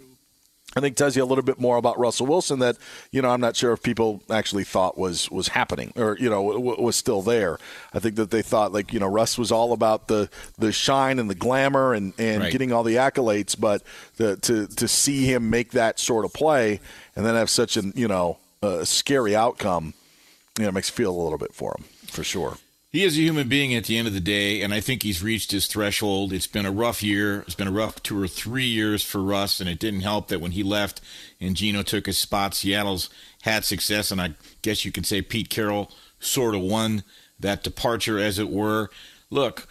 I 0.76 0.80
think 0.80 0.96
tells 0.96 1.14
you 1.14 1.22
a 1.22 1.24
little 1.24 1.44
bit 1.44 1.60
more 1.60 1.76
about 1.76 2.00
Russell 2.00 2.26
Wilson 2.26 2.58
that, 2.58 2.76
you 3.12 3.22
know, 3.22 3.30
I'm 3.30 3.40
not 3.40 3.54
sure 3.54 3.72
if 3.72 3.80
people 3.80 4.22
actually 4.28 4.64
thought 4.64 4.98
was, 4.98 5.30
was 5.30 5.46
happening 5.46 5.92
or, 5.94 6.16
you 6.18 6.28
know, 6.28 6.52
w- 6.52 6.82
was 6.82 6.96
still 6.96 7.22
there. 7.22 7.58
I 7.92 8.00
think 8.00 8.16
that 8.16 8.32
they 8.32 8.42
thought, 8.42 8.72
like, 8.72 8.92
you 8.92 8.98
know, 8.98 9.06
Russ 9.06 9.38
was 9.38 9.52
all 9.52 9.72
about 9.72 10.08
the, 10.08 10.28
the 10.58 10.72
shine 10.72 11.20
and 11.20 11.30
the 11.30 11.36
glamour 11.36 11.94
and, 11.94 12.12
and 12.18 12.42
Right. 12.42 12.50
getting 12.50 12.72
all 12.72 12.82
the 12.82 12.96
accolades. 12.96 13.54
But 13.58 13.84
the, 14.16 14.36
to, 14.38 14.66
to 14.66 14.88
see 14.88 15.26
him 15.26 15.48
make 15.48 15.70
that 15.72 16.00
sort 16.00 16.24
of 16.24 16.32
play 16.32 16.80
and 17.14 17.24
then 17.24 17.36
have 17.36 17.50
such 17.50 17.76
an, 17.76 17.92
you 17.94 18.08
know, 18.08 18.38
scary 18.82 19.36
outcome, 19.36 19.94
you 20.58 20.64
know, 20.64 20.72
makes 20.72 20.88
you 20.88 20.94
feel 20.96 21.12
a 21.12 21.22
little 21.22 21.38
bit 21.38 21.54
for 21.54 21.76
him, 21.78 21.84
for 22.08 22.24
sure. 22.24 22.56
He 22.94 23.02
is 23.02 23.18
a 23.18 23.22
human 23.22 23.48
being 23.48 23.74
at 23.74 23.86
the 23.86 23.98
end 23.98 24.06
of 24.06 24.14
the 24.14 24.20
day, 24.20 24.62
and 24.62 24.72
I 24.72 24.78
think 24.78 25.02
he's 25.02 25.20
reached 25.20 25.50
his 25.50 25.66
threshold. 25.66 26.32
It's 26.32 26.46
been 26.46 26.64
a 26.64 26.70
rough 26.70 27.02
year. 27.02 27.40
It's 27.40 27.56
been 27.56 27.66
a 27.66 27.72
rough 27.72 28.00
two 28.04 28.22
or 28.22 28.28
three 28.28 28.66
years 28.66 29.02
for 29.02 29.20
Russ, 29.20 29.58
and 29.58 29.68
it 29.68 29.80
didn't 29.80 30.02
help 30.02 30.28
that 30.28 30.40
when 30.40 30.52
he 30.52 30.62
left 30.62 31.00
and 31.40 31.56
Geno 31.56 31.82
took 31.82 32.06
his 32.06 32.18
spot, 32.18 32.54
Seattle's 32.54 33.10
had 33.42 33.64
success, 33.64 34.12
and 34.12 34.20
I 34.20 34.34
guess 34.62 34.84
you 34.84 34.92
could 34.92 35.06
say 35.06 35.22
Pete 35.22 35.50
Carroll 35.50 35.90
sort 36.20 36.54
of 36.54 36.60
won 36.60 37.02
that 37.40 37.64
departure, 37.64 38.20
as 38.20 38.38
it 38.38 38.48
were. 38.48 38.90
Look, 39.28 39.66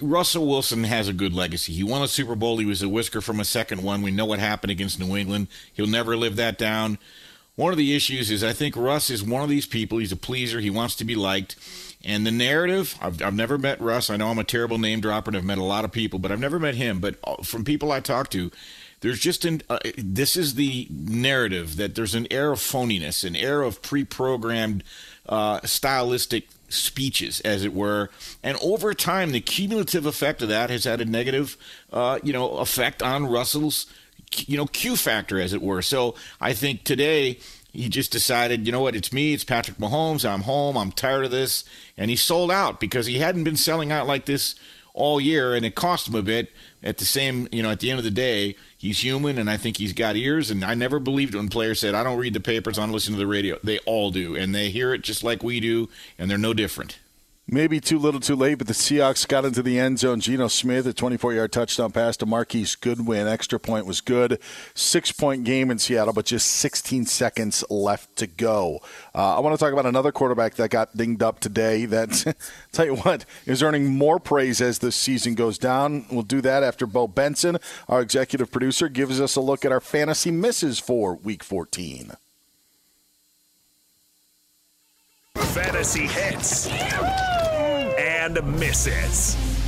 Russell 0.00 0.46
Wilson 0.46 0.84
has 0.84 1.08
a 1.08 1.12
good 1.12 1.34
legacy. 1.34 1.72
He 1.72 1.82
won 1.82 2.00
a 2.00 2.06
Super 2.06 2.36
Bowl. 2.36 2.58
He 2.58 2.64
was 2.64 2.80
a 2.80 2.88
whisker 2.88 3.20
from 3.20 3.40
a 3.40 3.44
second 3.44 3.82
one. 3.82 4.02
We 4.02 4.12
know 4.12 4.24
what 4.24 4.38
happened 4.38 4.70
against 4.70 5.00
New 5.00 5.16
England. 5.16 5.48
He'll 5.72 5.88
never 5.88 6.16
live 6.16 6.36
that 6.36 6.58
down. 6.58 6.98
One 7.56 7.72
of 7.72 7.76
the 7.76 7.96
issues 7.96 8.30
is 8.30 8.44
I 8.44 8.52
think 8.52 8.76
Russ 8.76 9.10
is 9.10 9.24
one 9.24 9.42
of 9.42 9.50
these 9.50 9.66
people. 9.66 9.98
He's 9.98 10.12
a 10.12 10.16
pleaser. 10.16 10.60
He 10.60 10.70
wants 10.70 10.94
to 10.94 11.04
be 11.04 11.16
liked. 11.16 11.56
And 12.04 12.26
the 12.26 12.30
narrative, 12.30 12.96
I've, 13.00 13.22
I've 13.22 13.34
never 13.34 13.58
met 13.58 13.80
Russ. 13.80 14.08
I 14.08 14.16
know 14.16 14.28
I'm 14.28 14.38
a 14.38 14.44
terrible 14.44 14.78
name 14.78 15.00
dropper 15.00 15.30
and 15.30 15.36
I've 15.36 15.44
met 15.44 15.58
a 15.58 15.64
lot 15.64 15.84
of 15.84 15.92
people, 15.92 16.18
but 16.18 16.32
I've 16.32 16.40
never 16.40 16.58
met 16.58 16.74
him. 16.74 16.98
But 16.98 17.16
uh, 17.24 17.42
from 17.42 17.64
people 17.64 17.92
I 17.92 18.00
talk 18.00 18.30
to, 18.30 18.50
there's 19.00 19.20
just 19.20 19.44
an, 19.44 19.62
uh, 19.68 19.78
this 19.96 20.36
is 20.36 20.54
the 20.54 20.86
narrative 20.90 21.76
that 21.76 21.94
there's 21.94 22.14
an 22.14 22.26
air 22.30 22.52
of 22.52 22.58
phoniness, 22.58 23.24
an 23.24 23.36
air 23.36 23.62
of 23.62 23.82
pre 23.82 24.04
programmed 24.04 24.82
uh, 25.28 25.60
stylistic 25.64 26.48
speeches, 26.68 27.40
as 27.40 27.64
it 27.64 27.74
were. 27.74 28.10
And 28.42 28.56
over 28.62 28.94
time, 28.94 29.32
the 29.32 29.40
cumulative 29.40 30.06
effect 30.06 30.42
of 30.42 30.48
that 30.48 30.70
has 30.70 30.84
had 30.84 31.00
a 31.00 31.04
negative, 31.04 31.56
uh, 31.92 32.18
you 32.22 32.32
know, 32.32 32.58
effect 32.58 33.02
on 33.02 33.26
Russell's, 33.26 33.86
you 34.36 34.56
know, 34.56 34.66
Q 34.66 34.96
factor, 34.96 35.40
as 35.40 35.52
it 35.52 35.62
were. 35.62 35.82
So 35.82 36.14
I 36.40 36.52
think 36.52 36.84
today 36.84 37.38
he 37.72 37.88
just 37.88 38.12
decided, 38.12 38.66
you 38.66 38.72
know 38.72 38.80
what, 38.80 38.96
it's 38.96 39.12
me, 39.12 39.32
it's 39.32 39.44
Patrick 39.44 39.78
Mahomes, 39.78 40.28
I'm 40.28 40.42
home, 40.42 40.76
I'm 40.76 40.92
tired 40.92 41.24
of 41.24 41.30
this. 41.30 41.64
And 41.96 42.10
he 42.10 42.16
sold 42.16 42.50
out 42.50 42.80
because 42.80 43.06
he 43.06 43.18
hadn't 43.18 43.44
been 43.44 43.56
selling 43.56 43.92
out 43.92 44.06
like 44.06 44.26
this 44.26 44.54
all 44.94 45.20
year, 45.20 45.54
and 45.54 45.64
it 45.64 45.74
cost 45.74 46.08
him 46.08 46.14
a 46.14 46.22
bit. 46.22 46.50
At 46.82 46.98
the 46.98 47.04
same, 47.04 47.48
you 47.52 47.62
know, 47.62 47.70
at 47.70 47.80
the 47.80 47.90
end 47.90 47.98
of 47.98 48.04
the 48.04 48.10
day, 48.10 48.56
he's 48.76 49.04
human, 49.04 49.38
and 49.38 49.50
I 49.50 49.56
think 49.56 49.76
he's 49.76 49.92
got 49.92 50.16
ears. 50.16 50.50
And 50.50 50.64
I 50.64 50.74
never 50.74 50.98
believed 50.98 51.34
when 51.34 51.48
players 51.48 51.80
said, 51.80 51.94
"I 51.94 52.02
don't 52.02 52.18
read 52.18 52.34
the 52.34 52.40
papers, 52.40 52.78
I 52.78 52.82
don't 52.82 52.92
listen 52.92 53.14
to 53.14 53.18
the 53.18 53.26
radio." 53.26 53.58
They 53.62 53.78
all 53.80 54.10
do, 54.10 54.34
and 54.34 54.54
they 54.54 54.70
hear 54.70 54.94
it 54.94 55.02
just 55.02 55.22
like 55.22 55.42
we 55.42 55.60
do, 55.60 55.88
and 56.18 56.30
they're 56.30 56.38
no 56.38 56.54
different. 56.54 56.98
Maybe 57.52 57.80
too 57.80 57.98
little 57.98 58.20
too 58.20 58.36
late, 58.36 58.58
but 58.58 58.68
the 58.68 58.74
Seahawks 58.74 59.26
got 59.26 59.44
into 59.44 59.60
the 59.60 59.76
end 59.76 59.98
zone. 59.98 60.20
Geno 60.20 60.46
Smith, 60.46 60.86
a 60.86 60.92
24 60.92 61.34
yard 61.34 61.50
touchdown 61.50 61.90
pass 61.90 62.16
to 62.18 62.26
Marquise 62.26 62.76
Goodwin. 62.76 63.26
Extra 63.26 63.58
point 63.58 63.86
was 63.86 64.00
good. 64.00 64.38
Six 64.72 65.10
point 65.10 65.42
game 65.42 65.68
in 65.68 65.80
Seattle, 65.80 66.12
but 66.12 66.26
just 66.26 66.46
16 66.46 67.06
seconds 67.06 67.64
left 67.68 68.14
to 68.18 68.28
go. 68.28 68.78
Uh, 69.12 69.36
I 69.36 69.40
want 69.40 69.58
to 69.58 69.64
talk 69.64 69.72
about 69.72 69.84
another 69.84 70.12
quarterback 70.12 70.54
that 70.54 70.70
got 70.70 70.96
dinged 70.96 71.24
up 71.24 71.40
today 71.40 71.86
that, 71.86 72.36
tell 72.72 72.86
you 72.86 72.94
what, 72.94 73.24
is 73.46 73.64
earning 73.64 73.86
more 73.86 74.20
praise 74.20 74.60
as 74.60 74.78
the 74.78 74.92
season 74.92 75.34
goes 75.34 75.58
down. 75.58 76.06
We'll 76.08 76.22
do 76.22 76.40
that 76.42 76.62
after 76.62 76.86
Bo 76.86 77.08
Benson, 77.08 77.58
our 77.88 78.00
executive 78.00 78.52
producer, 78.52 78.88
gives 78.88 79.20
us 79.20 79.34
a 79.34 79.40
look 79.40 79.64
at 79.64 79.72
our 79.72 79.80
fantasy 79.80 80.30
misses 80.30 80.78
for 80.78 81.16
week 81.16 81.42
14. 81.42 82.12
Fantasy 85.36 86.06
hits 86.06 86.68
and 87.98 88.58
misses. 88.58 89.59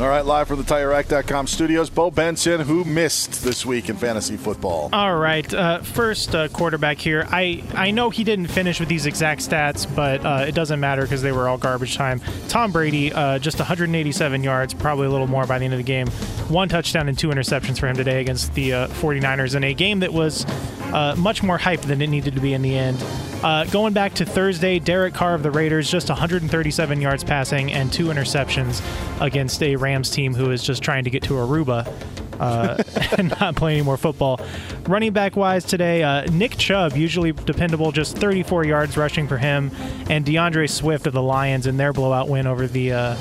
All 0.00 0.08
right, 0.08 0.24
live 0.24 0.48
from 0.48 0.56
the 0.56 0.64
TireRack.com 0.64 1.46
studios, 1.46 1.90
Bo 1.90 2.10
Benson, 2.10 2.62
who 2.62 2.82
missed 2.82 3.44
this 3.44 3.66
week 3.66 3.90
in 3.90 3.96
fantasy 3.96 4.38
football. 4.38 4.88
All 4.90 5.16
right, 5.16 5.52
uh, 5.52 5.82
first 5.82 6.34
uh, 6.34 6.48
quarterback 6.48 6.96
here. 6.96 7.28
I, 7.30 7.62
I 7.74 7.90
know 7.90 8.08
he 8.08 8.24
didn't 8.24 8.46
finish 8.46 8.80
with 8.80 8.88
these 8.88 9.04
exact 9.04 9.42
stats, 9.42 9.86
but 9.94 10.24
uh, 10.24 10.46
it 10.48 10.54
doesn't 10.54 10.80
matter 10.80 11.02
because 11.02 11.20
they 11.20 11.30
were 11.30 11.46
all 11.46 11.58
garbage 11.58 11.94
time. 11.94 12.22
Tom 12.48 12.72
Brady, 12.72 13.12
uh, 13.12 13.38
just 13.38 13.58
187 13.58 14.42
yards, 14.42 14.72
probably 14.72 15.08
a 15.08 15.10
little 15.10 15.26
more 15.26 15.46
by 15.46 15.58
the 15.58 15.66
end 15.66 15.74
of 15.74 15.78
the 15.78 15.84
game. 15.84 16.08
One 16.48 16.70
touchdown 16.70 17.06
and 17.10 17.18
two 17.18 17.28
interceptions 17.28 17.78
for 17.78 17.86
him 17.86 17.94
today 17.94 18.22
against 18.22 18.54
the 18.54 18.72
uh, 18.72 18.88
49ers 18.88 19.54
in 19.54 19.62
a 19.62 19.74
game 19.74 20.00
that 20.00 20.14
was 20.14 20.46
uh, 20.94 21.14
much 21.18 21.42
more 21.42 21.58
hype 21.58 21.82
than 21.82 22.00
it 22.00 22.08
needed 22.08 22.34
to 22.34 22.40
be 22.40 22.54
in 22.54 22.62
the 22.62 22.76
end. 22.78 22.96
Uh, 23.42 23.64
going 23.64 23.92
back 23.92 24.14
to 24.14 24.24
Thursday, 24.24 24.78
Derek 24.78 25.14
Carr 25.14 25.34
of 25.34 25.42
the 25.42 25.50
Raiders, 25.50 25.90
just 25.90 26.08
137 26.08 27.00
yards 27.00 27.24
passing 27.24 27.72
and 27.72 27.92
two 27.92 28.06
interceptions 28.06 28.80
against 29.20 29.60
a 29.64 29.74
Rams 29.82 30.10
team 30.10 30.34
who 30.34 30.50
is 30.50 30.62
just 30.62 30.82
trying 30.82 31.04
to 31.04 31.10
get 31.10 31.22
to 31.24 31.34
Aruba. 31.34 31.92
Uh, 32.40 32.82
and 33.18 33.28
not 33.40 33.54
play 33.54 33.74
any 33.74 33.82
more 33.82 33.96
football. 33.96 34.40
Running 34.88 35.12
back 35.12 35.36
wise 35.36 35.64
today, 35.64 36.02
uh, 36.02 36.24
Nick 36.32 36.56
Chubb, 36.56 36.96
usually 36.96 37.30
dependable, 37.30 37.92
just 37.92 38.16
34 38.18 38.64
yards 38.64 38.96
rushing 38.96 39.28
for 39.28 39.38
him, 39.38 39.70
and 40.10 40.24
DeAndre 40.24 40.68
Swift 40.68 41.06
of 41.06 41.12
the 41.12 41.22
Lions 41.22 41.68
in 41.68 41.76
their 41.76 41.92
blowout 41.92 42.28
win 42.28 42.48
over 42.48 42.66
the 42.66 42.92
uh, 42.92 43.14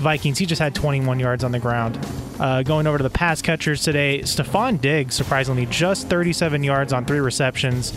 Vikings. 0.00 0.38
He 0.38 0.46
just 0.46 0.60
had 0.60 0.74
21 0.74 1.18
yards 1.18 1.42
on 1.42 1.50
the 1.50 1.58
ground. 1.58 1.98
Uh, 2.38 2.62
going 2.62 2.86
over 2.86 2.96
to 2.96 3.02
the 3.02 3.10
pass 3.10 3.42
catchers 3.42 3.82
today, 3.82 4.20
Stefon 4.20 4.80
Diggs, 4.80 5.14
surprisingly, 5.14 5.66
just 5.66 6.08
37 6.08 6.62
yards 6.62 6.92
on 6.92 7.04
three 7.04 7.20
receptions. 7.20 7.92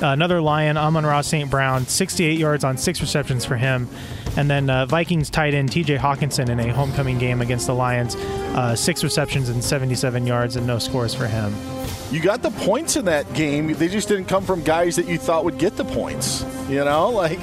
Another 0.00 0.40
Lion, 0.40 0.76
Amon-Ra 0.76 1.20
St. 1.22 1.50
Brown, 1.50 1.86
68 1.86 2.38
yards 2.38 2.62
on 2.62 2.76
six 2.78 3.00
receptions 3.00 3.44
for 3.44 3.56
him. 3.56 3.88
And 4.36 4.50
then 4.50 4.70
uh, 4.70 4.86
Vikings 4.86 5.30
tight 5.30 5.54
end 5.54 5.70
TJ 5.70 5.98
Hockenson 5.98 6.48
in 6.48 6.60
a 6.60 6.72
homecoming 6.72 7.18
game 7.18 7.40
against 7.40 7.66
the 7.66 7.74
Lions, 7.74 8.16
uh, 8.16 8.76
six 8.76 9.02
receptions 9.02 9.48
and 9.48 9.62
77 9.62 10.26
yards 10.26 10.56
and 10.56 10.66
no 10.66 10.78
scores 10.78 11.14
for 11.14 11.26
him. 11.26 11.54
You 12.10 12.20
got 12.20 12.42
the 12.42 12.50
points 12.50 12.96
in 12.96 13.04
that 13.04 13.32
game. 13.34 13.72
They 13.72 13.88
just 13.88 14.08
didn't 14.08 14.26
come 14.26 14.44
from 14.44 14.62
guys 14.62 14.96
that 14.96 15.06
you 15.06 15.16
thought 15.18 15.44
would 15.44 15.58
get 15.58 15.76
the 15.76 15.84
points. 15.84 16.44
You 16.68 16.84
know, 16.84 17.08
like. 17.10 17.40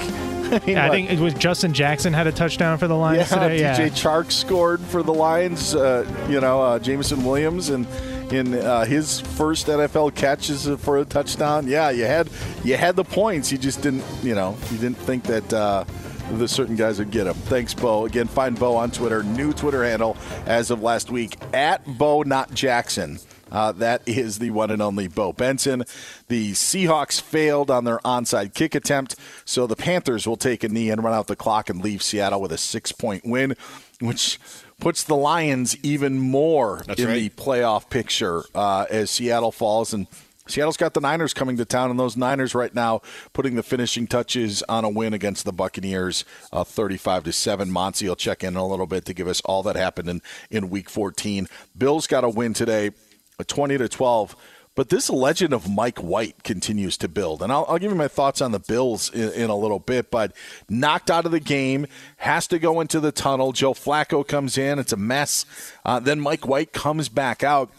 I, 0.48 0.50
mean, 0.50 0.62
yeah, 0.78 0.86
I 0.86 0.90
think 0.90 1.10
it 1.12 1.20
was 1.20 1.34
Justin 1.34 1.74
Jackson 1.74 2.14
had 2.14 2.26
a 2.26 2.32
touchdown 2.32 2.78
for 2.78 2.88
the 2.88 2.96
Lions 2.96 3.30
yeah, 3.30 3.38
today. 3.38 3.62
DJ 3.62 3.78
Yeah, 3.78 3.90
Chark 3.90 4.32
scored 4.32 4.80
for 4.80 5.04
the 5.04 5.14
Lions. 5.14 5.76
Uh, 5.76 6.10
you 6.30 6.40
know, 6.40 6.62
uh, 6.62 6.80
Jameson 6.80 7.26
Williams 7.26 7.68
and 7.68 7.86
in 8.32 8.54
uh, 8.54 8.86
his 8.86 9.20
first 9.20 9.68
NFL 9.68 10.16
catches 10.16 10.68
for 10.82 10.98
a 10.98 11.06
touchdown. 11.06 11.68
Yeah, 11.68 11.90
you 11.90 12.06
had 12.06 12.30
you 12.64 12.78
had 12.78 12.96
the 12.96 13.04
points. 13.04 13.52
You 13.52 13.58
just 13.58 13.82
didn't, 13.82 14.04
you 14.24 14.36
know, 14.36 14.58
you 14.72 14.78
didn't 14.78 14.98
think 14.98 15.24
that. 15.26 15.54
Uh, 15.54 15.84
the 16.34 16.48
certain 16.48 16.76
guys 16.76 17.00
would 17.00 17.12
get 17.12 17.24
them. 17.26 17.34
Thanks, 17.36 17.74
Bo. 17.74 18.06
Again, 18.06 18.28
find 18.28 18.58
Bo 18.60 18.76
on 18.76 18.92
Twitter. 18.92 19.24
New 19.24 19.54
Twitter 19.54 19.84
handle 19.84 20.18
as 20.46 20.72
of 20.72 20.82
last 20.82 21.10
week 21.10 21.38
at 21.54 21.84
Bo 21.98 22.24
Not 22.24 22.54
Jackson. 22.54 23.20
Uh, 23.50 23.72
that 23.72 24.02
is 24.06 24.40
the 24.40 24.50
one 24.52 24.70
and 24.72 24.82
only 24.82 25.08
Bo 25.08 25.32
Benson. 25.32 25.86
The 26.28 26.52
Seahawks 26.52 27.22
failed 27.22 27.72
on 27.72 27.86
their 27.86 28.00
onside 28.00 28.54
kick 28.54 28.76
attempt, 28.76 29.16
so 29.46 29.66
the 29.66 29.76
Panthers 29.78 30.28
will 30.28 30.36
take 30.36 30.66
a 30.66 30.70
knee 30.70 30.90
and 30.90 31.02
run 31.02 31.14
out 31.14 31.28
the 31.28 31.36
clock 31.38 31.70
and 31.70 31.82
leave 31.82 32.04
Seattle 32.04 32.42
with 32.42 32.52
a 32.52 32.58
six 32.58 32.92
point 32.92 33.26
win, 33.26 33.56
which 34.02 34.38
puts 34.82 35.04
the 35.04 35.16
Lions 35.16 35.78
even 35.82 36.20
more 36.20 36.84
That's 36.86 37.00
in 37.00 37.08
right. 37.08 37.16
the 37.16 37.30
playoff 37.42 37.90
picture 37.90 38.44
uh, 38.54 38.86
as 38.90 39.10
Seattle 39.12 39.52
falls 39.52 39.94
and. 39.94 40.08
Seattle's 40.48 40.78
got 40.78 40.94
the 40.94 41.02
Niners 41.02 41.34
coming 41.34 41.58
to 41.58 41.66
town, 41.66 41.92
and 41.92 42.00
those 42.00 42.18
Niners 42.18 42.56
right 42.56 42.74
now 42.74 43.02
putting 43.34 43.56
the 43.56 43.64
finishing 43.64 44.08
touches 44.08 44.64
on 44.64 44.84
a 44.84 44.90
win 44.90 45.14
against 45.14 45.46
the 45.46 45.54
Buccaneers, 45.54 46.26
uh, 46.52 46.64
thirty-five 46.64 47.24
to 47.24 47.32
seven. 47.32 47.70
Monty 47.70 48.08
will 48.08 48.16
check 48.16 48.44
in 48.44 48.56
a 48.56 48.66
little 48.66 48.88
bit 48.88 49.06
to 49.06 49.14
give 49.14 49.28
us 49.28 49.42
all 49.42 49.64
that 49.64 49.76
happened 49.76 50.10
in, 50.10 50.22
in 50.50 50.70
Week 50.70 50.90
14. 50.90 51.48
Bills 51.78 52.08
got 52.08 52.24
a 52.24 52.30
win 52.30 52.54
today, 52.54 52.92
a 53.40 53.44
twenty 53.44 53.78
to 53.78 53.90
twelve. 53.90 54.36
But 54.78 54.90
this 54.90 55.10
legend 55.10 55.56
of 55.56 55.68
Mike 55.68 55.98
White 55.98 56.44
continues 56.44 56.98
to 56.98 57.08
build, 57.08 57.42
and 57.42 57.52
I'll, 57.52 57.66
I'll 57.68 57.80
give 57.80 57.92
you 57.92 57.98
my 57.98 58.08
thoughts 58.08 58.42
on 58.42 58.52
the 58.52 58.60
Bills 58.60 59.10
in, 59.12 59.32
in 59.32 59.50
a 59.50 59.56
little 59.56 59.80
bit. 59.80 60.12
But 60.12 60.34
knocked 60.70 61.10
out 61.10 61.26
of 61.26 61.32
the 61.32 61.40
game, 61.40 61.88
has 62.18 62.46
to 62.50 62.60
go 62.60 62.80
into 62.80 63.00
the 63.00 63.12
tunnel. 63.12 63.54
Joe 63.54 63.74
Flacco 63.74 64.26
comes 64.26 64.56
in; 64.56 64.78
it's 64.78 64.94
a 64.94 64.98
mess. 64.98 65.48
Uh, 65.84 66.00
then 66.00 66.20
Mike 66.20 66.48
White 66.48 66.74
comes 66.74 67.10
back 67.10 67.44
out. 67.44 67.72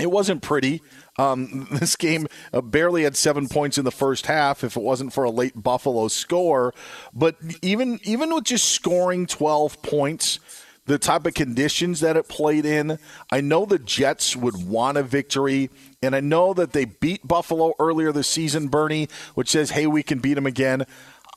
It 0.00 0.10
wasn't 0.10 0.42
pretty. 0.42 0.82
Um, 1.18 1.66
this 1.72 1.96
game 1.96 2.26
uh, 2.52 2.60
barely 2.60 3.04
had 3.04 3.16
seven 3.16 3.48
points 3.48 3.78
in 3.78 3.84
the 3.84 3.90
first 3.90 4.26
half 4.26 4.64
if 4.64 4.76
it 4.76 4.82
wasn't 4.82 5.12
for 5.12 5.24
a 5.24 5.30
late 5.30 5.62
Buffalo 5.62 6.08
score. 6.08 6.74
But 7.12 7.36
even 7.60 8.00
even 8.04 8.34
with 8.34 8.44
just 8.44 8.70
scoring 8.70 9.26
12 9.26 9.82
points, 9.82 10.38
the 10.86 10.98
type 10.98 11.26
of 11.26 11.34
conditions 11.34 12.00
that 12.00 12.16
it 12.16 12.28
played 12.28 12.66
in, 12.66 12.98
I 13.30 13.40
know 13.40 13.64
the 13.64 13.78
Jets 13.78 14.34
would 14.34 14.66
want 14.66 14.98
a 14.98 15.02
victory. 15.02 15.70
And 16.02 16.16
I 16.16 16.20
know 16.20 16.52
that 16.54 16.72
they 16.72 16.86
beat 16.86 17.26
Buffalo 17.26 17.74
earlier 17.78 18.10
this 18.10 18.26
season, 18.26 18.66
Bernie, 18.66 19.08
which 19.34 19.50
says, 19.50 19.70
hey, 19.70 19.86
we 19.86 20.02
can 20.02 20.18
beat 20.18 20.34
them 20.34 20.46
again. 20.46 20.84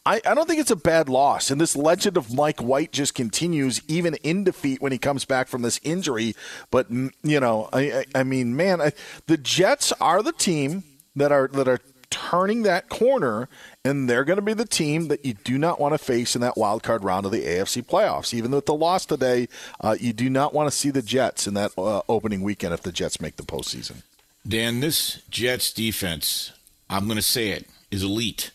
I, 0.06 0.22
I 0.26 0.36
don't 0.36 0.48
think 0.48 0.60
it's 0.60 0.72
a 0.72 0.76
bad 0.76 1.10
loss. 1.10 1.49
And 1.49 1.60
this 1.60 1.76
legend 1.76 2.15
of 2.15 2.34
Mike 2.34 2.61
White 2.61 2.91
just 2.91 3.15
continues, 3.15 3.82
even 3.88 4.15
in 4.15 4.44
defeat 4.44 4.82
when 4.82 4.91
he 4.91 4.98
comes 4.98 5.26
back 5.26 5.48
from 5.48 5.64
this 5.64 5.80
injury. 5.84 6.36
But, 6.69 6.90
you 6.90 7.40
know, 7.40 7.69
I, 7.73 7.80
I, 7.91 8.06
I 8.15 8.23
mean, 8.23 8.56
man, 8.56 8.82
I, 8.82 8.91
the 9.26 9.38
Jets 9.38 9.91
are 9.94 10.22
the 10.22 10.32
team 10.32 10.84
that 11.15 11.32
are 11.32 11.48
that 11.48 11.68
are 11.68 11.80
turning 12.11 12.64
that 12.64 12.88
corner, 12.88 13.49
and 13.84 14.10
they're 14.10 14.23
going 14.23 14.38
to 14.38 14.41
be 14.41 14.53
the 14.53 14.65
team 14.65 15.07
that 15.07 15.26
you 15.26 15.34
do 15.34 15.57
not 15.57 15.80
want 15.80 15.94
to 15.94 15.98
face 15.98 16.36
in 16.36 16.41
that 16.41 16.56
wild 16.56 16.84
card 16.84 17.03
round 17.03 17.26
of 17.26 17.32
the 17.32 17.44
AFC 17.44 17.84
playoffs. 17.84 18.34
Even 18.34 18.52
with 18.52 18.65
the 18.65 18.73
loss 18.73 19.06
today, 19.06 19.48
uh, 19.82 19.95
you 19.99 20.14
do 20.14 20.30
not 20.30 20.53
want 20.53 20.69
to 20.69 20.76
see 20.76 20.91
the 20.91 21.02
Jets 21.02 21.48
in 21.48 21.56
that 21.56 21.72
uh, 21.77 22.02
opening 22.07 22.41
weekend 22.41 22.73
if 22.73 22.84
the 22.84 22.91
Jets 22.91 23.19
make 23.19 23.38
the 23.38 23.44
postseason. 23.44 24.03
Dan, 24.48 24.80
this 24.80 25.23
Jets 25.30 25.73
defense, 25.73 26.52
I'm 26.90 27.06
going 27.06 27.18
to 27.18 27.23
say 27.23 27.49
it, 27.49 27.68
is 27.90 28.03
elite. 28.03 28.52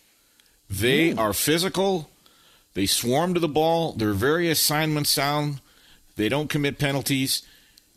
They 0.70 1.10
hmm. 1.10 1.18
are 1.18 1.32
physical. 1.32 2.08
They 2.74 2.86
swarm 2.86 3.34
to 3.34 3.40
the 3.40 3.48
ball. 3.48 3.92
They're 3.92 4.12
very 4.12 4.48
assignment 4.48 5.08
sound. 5.08 5.60
They 6.16 6.28
don't 6.28 6.48
commit 6.48 6.78
penalties. 6.78 7.42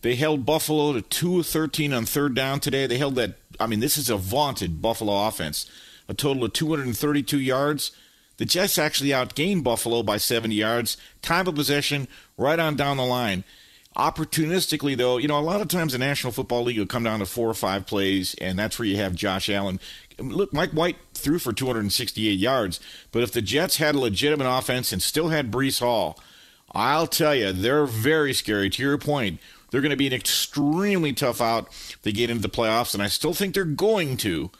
They 0.02 0.16
held 0.16 0.46
Buffalo 0.46 0.94
to 0.94 1.02
2 1.02 1.40
of 1.40 1.46
13 1.48 1.94
on 1.94 2.06
third 2.06 2.36
down 2.36 2.60
today. 2.60 2.88
They 2.88 2.98
held 2.98 3.16
that. 3.16 3.36
I 3.60 3.68
mean, 3.68 3.80
this 3.80 3.98
is 3.98 4.10
a 4.10 4.18
vaunted 4.18 4.82
Buffalo 4.82 5.28
offense. 5.28 5.70
A 6.10 6.14
total 6.14 6.44
of 6.44 6.54
232 6.54 7.40
yards. 7.40 7.92
The 8.38 8.46
Jets 8.46 8.78
actually 8.78 9.12
outgained 9.12 9.64
Buffalo 9.64 10.04
by 10.04 10.18
70 10.18 10.56
yards. 10.56 10.98
Time 11.22 11.48
of 11.48 11.56
possession, 11.56 12.08
right 12.38 12.60
on 12.60 12.76
down 12.76 12.98
the 12.98 13.06
line. 13.06 13.44
Opportunistically, 13.96 14.98
though, 14.98 15.18
you 15.18 15.28
know, 15.28 15.40
a 15.40 15.42
lot 15.42 15.62
of 15.62 15.68
times 15.68 15.94
the 15.94 16.00
National 16.00 16.34
Football 16.34 16.64
League 16.64 16.80
will 16.80 16.88
come 16.88 17.04
down 17.04 17.20
to 17.20 17.28
four 17.28 17.48
or 17.48 17.54
five 17.54 17.86
plays, 17.86 18.34
and 18.42 18.58
that's 18.58 18.80
where 18.80 18.88
you 18.88 18.98
have 18.98 19.14
Josh 19.14 19.50
Allen. 19.50 19.80
Look, 20.20 20.54
Mike 20.54 20.72
White 20.72 20.98
threw 21.14 21.40
for 21.40 21.54
268 21.54 22.32
yards, 22.32 22.80
but 23.12 23.24
if 23.24 23.32
the 23.32 23.42
Jets 23.42 23.78
had 23.78 23.96
a 23.96 24.00
legitimate 24.00 24.50
offense 24.50 24.92
and 24.92 25.02
still 25.02 25.30
had 25.30 25.52
Breece 25.52 25.80
Hall, 25.80 26.20
I'll 26.72 27.08
tell 27.08 27.36
you, 27.36 27.52
they're 27.52 27.86
very 27.86 28.34
scary. 28.34 28.70
To 28.72 28.82
your 28.82 28.98
point, 28.98 29.40
they're 29.70 29.82
going 29.82 29.92
to 29.92 29.98
be 29.98 30.08
an 30.08 30.14
extremely 30.14 31.14
tough 31.14 31.42
out 31.42 31.68
they 32.04 32.12
get 32.12 32.30
into 32.30 32.42
the 32.42 32.50
playoffs, 32.50 32.94
and 32.94 33.02
I 33.02 33.08
still 33.08 33.34
think 33.34 33.54
they're 33.54 33.66
going 33.66 34.18
to. 34.18 34.52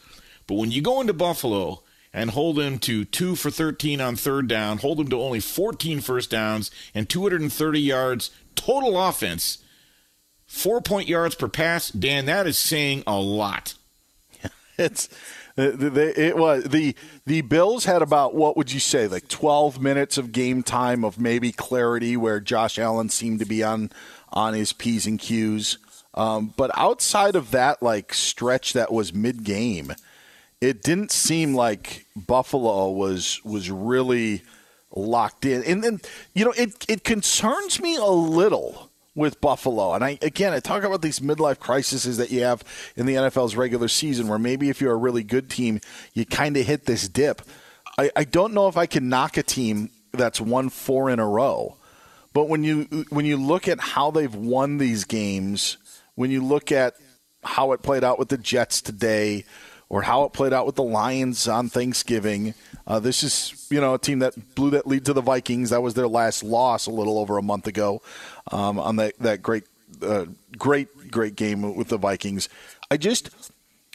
But 0.46 0.56
when 0.56 0.70
you 0.70 0.82
go 0.82 1.00
into 1.00 1.12
Buffalo 1.12 1.82
and 2.12 2.30
hold 2.30 2.56
them 2.56 2.78
to 2.80 3.04
2 3.04 3.34
for 3.34 3.50
13 3.50 4.00
on 4.00 4.16
third 4.16 4.48
down, 4.48 4.78
hold 4.78 4.98
them 4.98 5.08
to 5.08 5.20
only 5.20 5.40
14 5.40 6.00
first 6.00 6.30
downs 6.30 6.70
and 6.94 7.08
230 7.08 7.80
yards 7.80 8.30
total 8.54 9.00
offense. 9.00 9.58
Four 10.46 10.80
point 10.80 11.08
yards 11.08 11.34
per 11.34 11.48
pass, 11.48 11.90
Dan, 11.90 12.26
that 12.26 12.46
is 12.46 12.58
saying 12.58 13.02
a 13.06 13.18
lot. 13.18 13.74
it's 14.78 15.08
it 15.56 16.36
was 16.36 16.64
the 16.64 16.96
the 17.26 17.42
Bills 17.42 17.84
had 17.84 18.02
about 18.02 18.34
what 18.34 18.56
would 18.56 18.72
you 18.72 18.80
say 18.80 19.06
like 19.06 19.28
12 19.28 19.80
minutes 19.80 20.18
of 20.18 20.32
game 20.32 20.62
time 20.62 21.04
of 21.04 21.18
maybe 21.18 21.52
clarity 21.52 22.16
where 22.16 22.40
Josh 22.40 22.78
Allen 22.78 23.08
seemed 23.08 23.38
to 23.38 23.44
be 23.44 23.62
on 23.62 23.90
on 24.32 24.54
his 24.54 24.72
p's 24.72 25.06
and 25.06 25.18
q's. 25.18 25.78
Um, 26.14 26.52
but 26.56 26.70
outside 26.74 27.36
of 27.36 27.50
that 27.52 27.82
like 27.82 28.14
stretch 28.14 28.72
that 28.72 28.92
was 28.92 29.12
mid 29.12 29.44
game, 29.44 29.92
it 30.60 30.82
didn't 30.82 31.12
seem 31.12 31.54
like 31.54 32.06
Buffalo 32.16 32.90
was 32.90 33.40
was 33.44 33.70
really 33.70 34.42
locked 34.94 35.44
in. 35.44 35.62
And 35.64 35.84
then 35.84 36.00
you 36.34 36.44
know 36.44 36.54
it 36.56 36.84
it 36.88 37.04
concerns 37.04 37.80
me 37.80 37.96
a 37.96 38.04
little 38.04 38.83
with 39.14 39.40
Buffalo. 39.40 39.94
And 39.94 40.04
I 40.04 40.18
again, 40.22 40.52
I 40.52 40.60
talk 40.60 40.82
about 40.82 41.02
these 41.02 41.20
midlife 41.20 41.58
crises 41.58 42.16
that 42.16 42.30
you 42.30 42.42
have 42.42 42.64
in 42.96 43.06
the 43.06 43.14
NFL's 43.14 43.56
regular 43.56 43.88
season, 43.88 44.28
where 44.28 44.38
maybe 44.38 44.68
if 44.68 44.80
you're 44.80 44.92
a 44.92 44.96
really 44.96 45.22
good 45.22 45.50
team, 45.50 45.80
you 46.12 46.26
kind 46.26 46.56
of 46.56 46.66
hit 46.66 46.86
this 46.86 47.08
dip. 47.08 47.42
I, 47.98 48.10
I 48.16 48.24
don't 48.24 48.54
know 48.54 48.68
if 48.68 48.76
I 48.76 48.86
can 48.86 49.08
knock 49.08 49.36
a 49.36 49.42
team 49.42 49.90
that's 50.12 50.40
won 50.40 50.68
four 50.68 51.10
in 51.10 51.18
a 51.18 51.26
row, 51.26 51.76
but 52.32 52.48
when 52.48 52.64
you 52.64 53.06
when 53.10 53.24
you 53.24 53.36
look 53.36 53.68
at 53.68 53.80
how 53.80 54.10
they've 54.10 54.34
won 54.34 54.78
these 54.78 55.04
games, 55.04 55.76
when 56.14 56.30
you 56.30 56.44
look 56.44 56.72
at 56.72 56.94
how 57.42 57.72
it 57.72 57.82
played 57.82 58.02
out 58.02 58.18
with 58.18 58.28
the 58.30 58.38
Jets 58.38 58.80
today, 58.80 59.44
or 59.88 60.02
how 60.02 60.24
it 60.24 60.32
played 60.32 60.52
out 60.52 60.66
with 60.66 60.74
the 60.74 60.82
Lions 60.82 61.46
on 61.46 61.68
Thanksgiving. 61.68 62.54
Uh, 62.86 63.00
this 63.00 63.22
is, 63.22 63.66
you 63.70 63.80
know, 63.80 63.94
a 63.94 63.98
team 63.98 64.18
that 64.18 64.54
blew 64.54 64.70
that 64.70 64.86
lead 64.86 65.04
to 65.06 65.12
the 65.12 65.22
Vikings. 65.22 65.70
That 65.70 65.82
was 65.82 65.94
their 65.94 66.08
last 66.08 66.42
loss 66.42 66.86
a 66.86 66.90
little 66.90 67.18
over 67.18 67.38
a 67.38 67.42
month 67.42 67.66
ago 67.66 68.02
um, 68.52 68.78
on 68.78 68.96
that 68.96 69.18
that 69.20 69.42
great, 69.42 69.64
uh, 70.02 70.26
great, 70.58 71.10
great 71.10 71.36
game 71.36 71.74
with 71.74 71.88
the 71.88 71.98
Vikings. 71.98 72.48
I 72.90 72.96
just, 72.96 73.30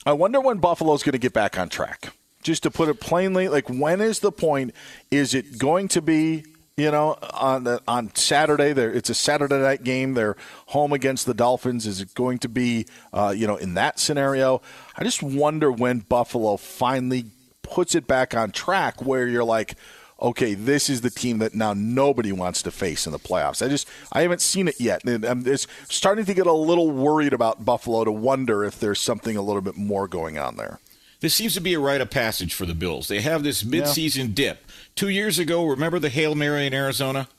I 0.06 0.14
wonder 0.14 0.42
when 0.42 0.58
Buffalo's 0.58 1.04
going 1.04 1.14
to 1.14 1.20
get 1.20 1.34
back 1.34 1.58
on 1.58 1.70
track. 1.70 2.14
Just 2.42 2.64
to 2.64 2.72
put 2.72 2.90
it 2.90 3.00
plainly, 3.00 3.48
like 3.48 3.70
when 3.70 4.02
is 4.02 4.20
the 4.20 4.32
point? 4.32 4.74
Is 5.12 5.34
it 5.34 5.60
going 5.60 5.88
to 5.90 6.02
be 6.02 6.46
you 6.80 6.92
know, 6.92 7.18
on 7.34 7.66
the, 7.66 7.82
on 7.88 8.16
Saturday, 8.16 8.72
there 8.72 8.92
it's 8.92 9.10
a 9.10 9.14
Saturday 9.14 9.60
night 9.60 9.84
game. 9.84 10.14
They're 10.14 10.38
home 10.68 10.94
against 10.94 11.26
the 11.26 11.34
Dolphins. 11.34 11.86
Is 11.86 12.00
it 12.00 12.14
going 12.14 12.40
to 12.40 12.50
be, 12.50 12.86
uh, 13.12 13.34
you 13.36 13.48
know, 13.48 13.58
in 13.58 13.74
that 13.74 14.00
scenario? 14.00 14.62
I 14.96 15.04
just 15.04 15.22
wonder 15.22 15.72
when 15.72 16.00
Buffalo 16.00 16.56
finally 16.56 17.26
puts 17.72 17.96
it 17.96 18.08
back 18.08 18.36
on 18.36 18.52
track, 18.52 19.04
where 19.04 19.28
you're 19.28 19.44
like, 19.44 19.76
okay, 20.22 20.54
this 20.54 20.90
is 20.90 21.02
the 21.02 21.10
team 21.10 21.40
that 21.40 21.54
now 21.54 21.74
nobody 21.74 22.32
wants 22.32 22.62
to 22.64 22.72
face 22.72 23.06
in 23.06 23.12
the 23.12 23.20
playoffs. 23.20 23.66
I 23.66 23.70
just 23.70 23.88
I 24.12 24.22
haven't 24.22 24.42
seen 24.42 24.68
it 24.68 24.80
yet, 24.80 25.04
and 25.04 25.24
I'm 25.24 25.44
just 25.44 25.68
starting 25.90 26.26
to 26.26 26.34
get 26.34 26.48
a 26.48 26.54
little 26.54 26.92
worried 26.92 27.34
about 27.34 27.66
Buffalo 27.66 28.04
to 28.04 28.12
wonder 28.12 28.64
if 28.64 28.80
there's 28.80 29.00
something 29.00 29.38
a 29.38 29.42
little 29.42 29.62
bit 29.62 29.78
more 29.78 30.08
going 30.08 30.38
on 30.38 30.56
there. 30.58 30.80
This 31.22 31.34
seems 31.34 31.54
to 31.56 31.62
be 31.62 31.74
a 31.74 31.80
rite 31.80 32.00
of 32.00 32.10
passage 32.10 32.54
for 32.54 32.66
the 32.66 32.74
Bills. 32.74 33.10
They 33.10 33.20
have 33.20 33.44
this 33.44 33.64
midseason 33.64 34.30
yeah. 34.30 34.36
dip 34.36 34.70
Two 35.00 35.08
years 35.08 35.40
ago, 35.40 35.66
remember 35.66 35.98
the 35.98 36.10
Hail 36.10 36.36
Mary 36.36 36.68
in 36.68 36.74
Arizona? 36.74 37.30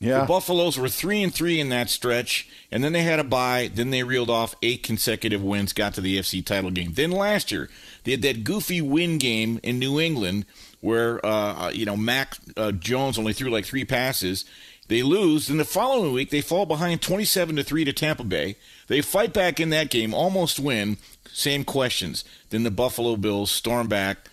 Yeah. 0.00 0.20
The 0.20 0.26
Buffaloes 0.26 0.78
were 0.78 0.88
three 0.88 1.22
and 1.22 1.34
three 1.34 1.60
in 1.60 1.68
that 1.68 1.90
stretch, 1.90 2.48
and 2.72 2.82
then 2.82 2.94
they 2.94 3.02
had 3.02 3.18
a 3.18 3.24
bye. 3.24 3.70
Then 3.72 3.90
they 3.90 4.04
reeled 4.04 4.30
off 4.30 4.54
eight 4.62 4.82
consecutive 4.82 5.42
wins, 5.42 5.74
got 5.74 5.92
to 5.94 6.00
the 6.00 6.18
FC 6.18 6.42
title 6.42 6.70
game. 6.70 6.94
Then 6.94 7.10
last 7.10 7.52
year, 7.52 7.68
they 8.08 8.12
had 8.12 8.22
that 8.22 8.42
goofy 8.42 8.80
win 8.80 9.18
game 9.18 9.60
in 9.62 9.78
New 9.78 10.00
England 10.00 10.46
where 10.80 11.24
uh, 11.24 11.66
uh, 11.66 11.70
you 11.74 11.84
know 11.84 11.94
Mac 11.96 12.38
uh, 12.56 12.72
Jones 12.72 13.18
only 13.18 13.34
threw 13.34 13.50
like 13.50 13.66
three 13.66 13.84
passes. 13.84 14.46
They 14.88 15.02
lose. 15.02 15.48
Then 15.48 15.58
the 15.58 15.66
following 15.66 16.14
week, 16.14 16.30
they 16.30 16.40
fall 16.40 16.64
behind 16.64 17.02
twenty-seven 17.02 17.56
to 17.56 17.62
three 17.62 17.84
to 17.84 17.92
Tampa 17.92 18.24
Bay. 18.24 18.56
They 18.86 19.02
fight 19.02 19.34
back 19.34 19.60
in 19.60 19.68
that 19.70 19.90
game, 19.90 20.14
almost 20.14 20.58
win. 20.58 20.96
Same 21.30 21.64
questions. 21.64 22.24
Then 22.48 22.62
the 22.62 22.70
Buffalo 22.70 23.16
Bills 23.16 23.50
storm 23.50 23.88
back. 23.88 24.30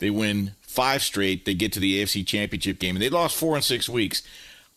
They 0.00 0.10
win 0.10 0.56
five 0.62 1.02
straight, 1.02 1.44
they 1.44 1.54
get 1.54 1.72
to 1.74 1.80
the 1.80 2.02
AFC 2.02 2.26
Championship 2.26 2.80
game, 2.80 2.96
and 2.96 3.02
they 3.02 3.08
lost 3.08 3.36
four 3.36 3.54
in 3.54 3.62
six 3.62 3.88
weeks. 3.88 4.24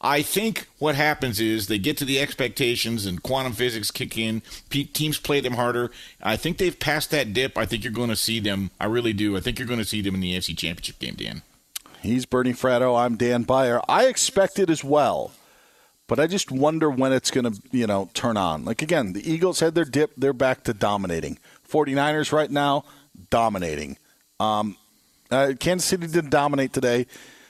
I 0.06 0.22
think 0.22 0.68
what 0.77 0.94
happens 0.94 1.40
is 1.40 1.65
they 1.65 1.80
get 1.80 1.98
to 1.98 2.06
the 2.06 2.19
expectations 2.19 3.07
and 3.07 3.23
quantum 3.23 3.53
physics 3.53 3.90
kick 3.90 4.15
in. 4.19 4.44
Teams 4.69 5.18
play 5.18 5.40
them 5.40 5.53
harder. 5.53 5.90
I 6.22 6.38
think 6.38 6.60
they've 6.60 6.80
passed 6.80 7.10
that 7.10 7.34
dip. 7.34 7.57
I 7.57 7.65
think 7.65 7.84
you're 7.84 7.91
going 7.91 8.11
to 8.11 8.15
see 8.15 8.40
them. 8.40 8.69
I 8.80 8.86
really 8.86 9.14
do. 9.14 9.36
I 9.36 9.40
think 9.40 9.57
you're 9.57 9.68
going 9.68 9.80
to 9.80 9.86
see 9.86 10.02
them 10.02 10.14
in 10.14 10.22
the 10.22 10.38
AFC 10.38 10.56
Championship 10.56 10.99
game, 10.99 11.15
Dan. 11.15 11.41
He's 12.03 12.27
Bernie 12.27 12.53
Fratto. 12.53 12.95
I'm 12.95 13.18
Dan 13.18 13.44
Beyer. 13.44 13.82
I 13.90 14.06
expect 14.06 14.60
it 14.60 14.69
as 14.69 14.84
well, 14.84 15.32
but 16.06 16.19
I 16.19 16.27
just 16.27 16.52
wonder 16.52 16.88
when 16.88 17.11
it's 17.11 17.32
going 17.32 17.52
to, 17.52 17.60
you 17.72 17.88
know, 17.88 18.11
turn 18.14 18.38
on. 18.38 18.64
Like 18.64 18.84
again, 18.84 19.14
the 19.14 19.27
Eagles 19.27 19.60
had 19.60 19.73
their 19.73 19.86
dip. 19.86 20.11
They're 20.15 20.34
back 20.34 20.65
to 20.65 20.76
dominating. 20.76 21.40
49ers 21.68 22.32
right 22.32 22.52
now, 22.52 22.86
dominating. 23.32 23.98
Um, 24.40 24.77
uh, 25.32 25.53
Kansas 25.60 25.90
City 25.90 26.06
didn't 26.06 26.30
dominate 26.30 26.73
today. 26.73 27.07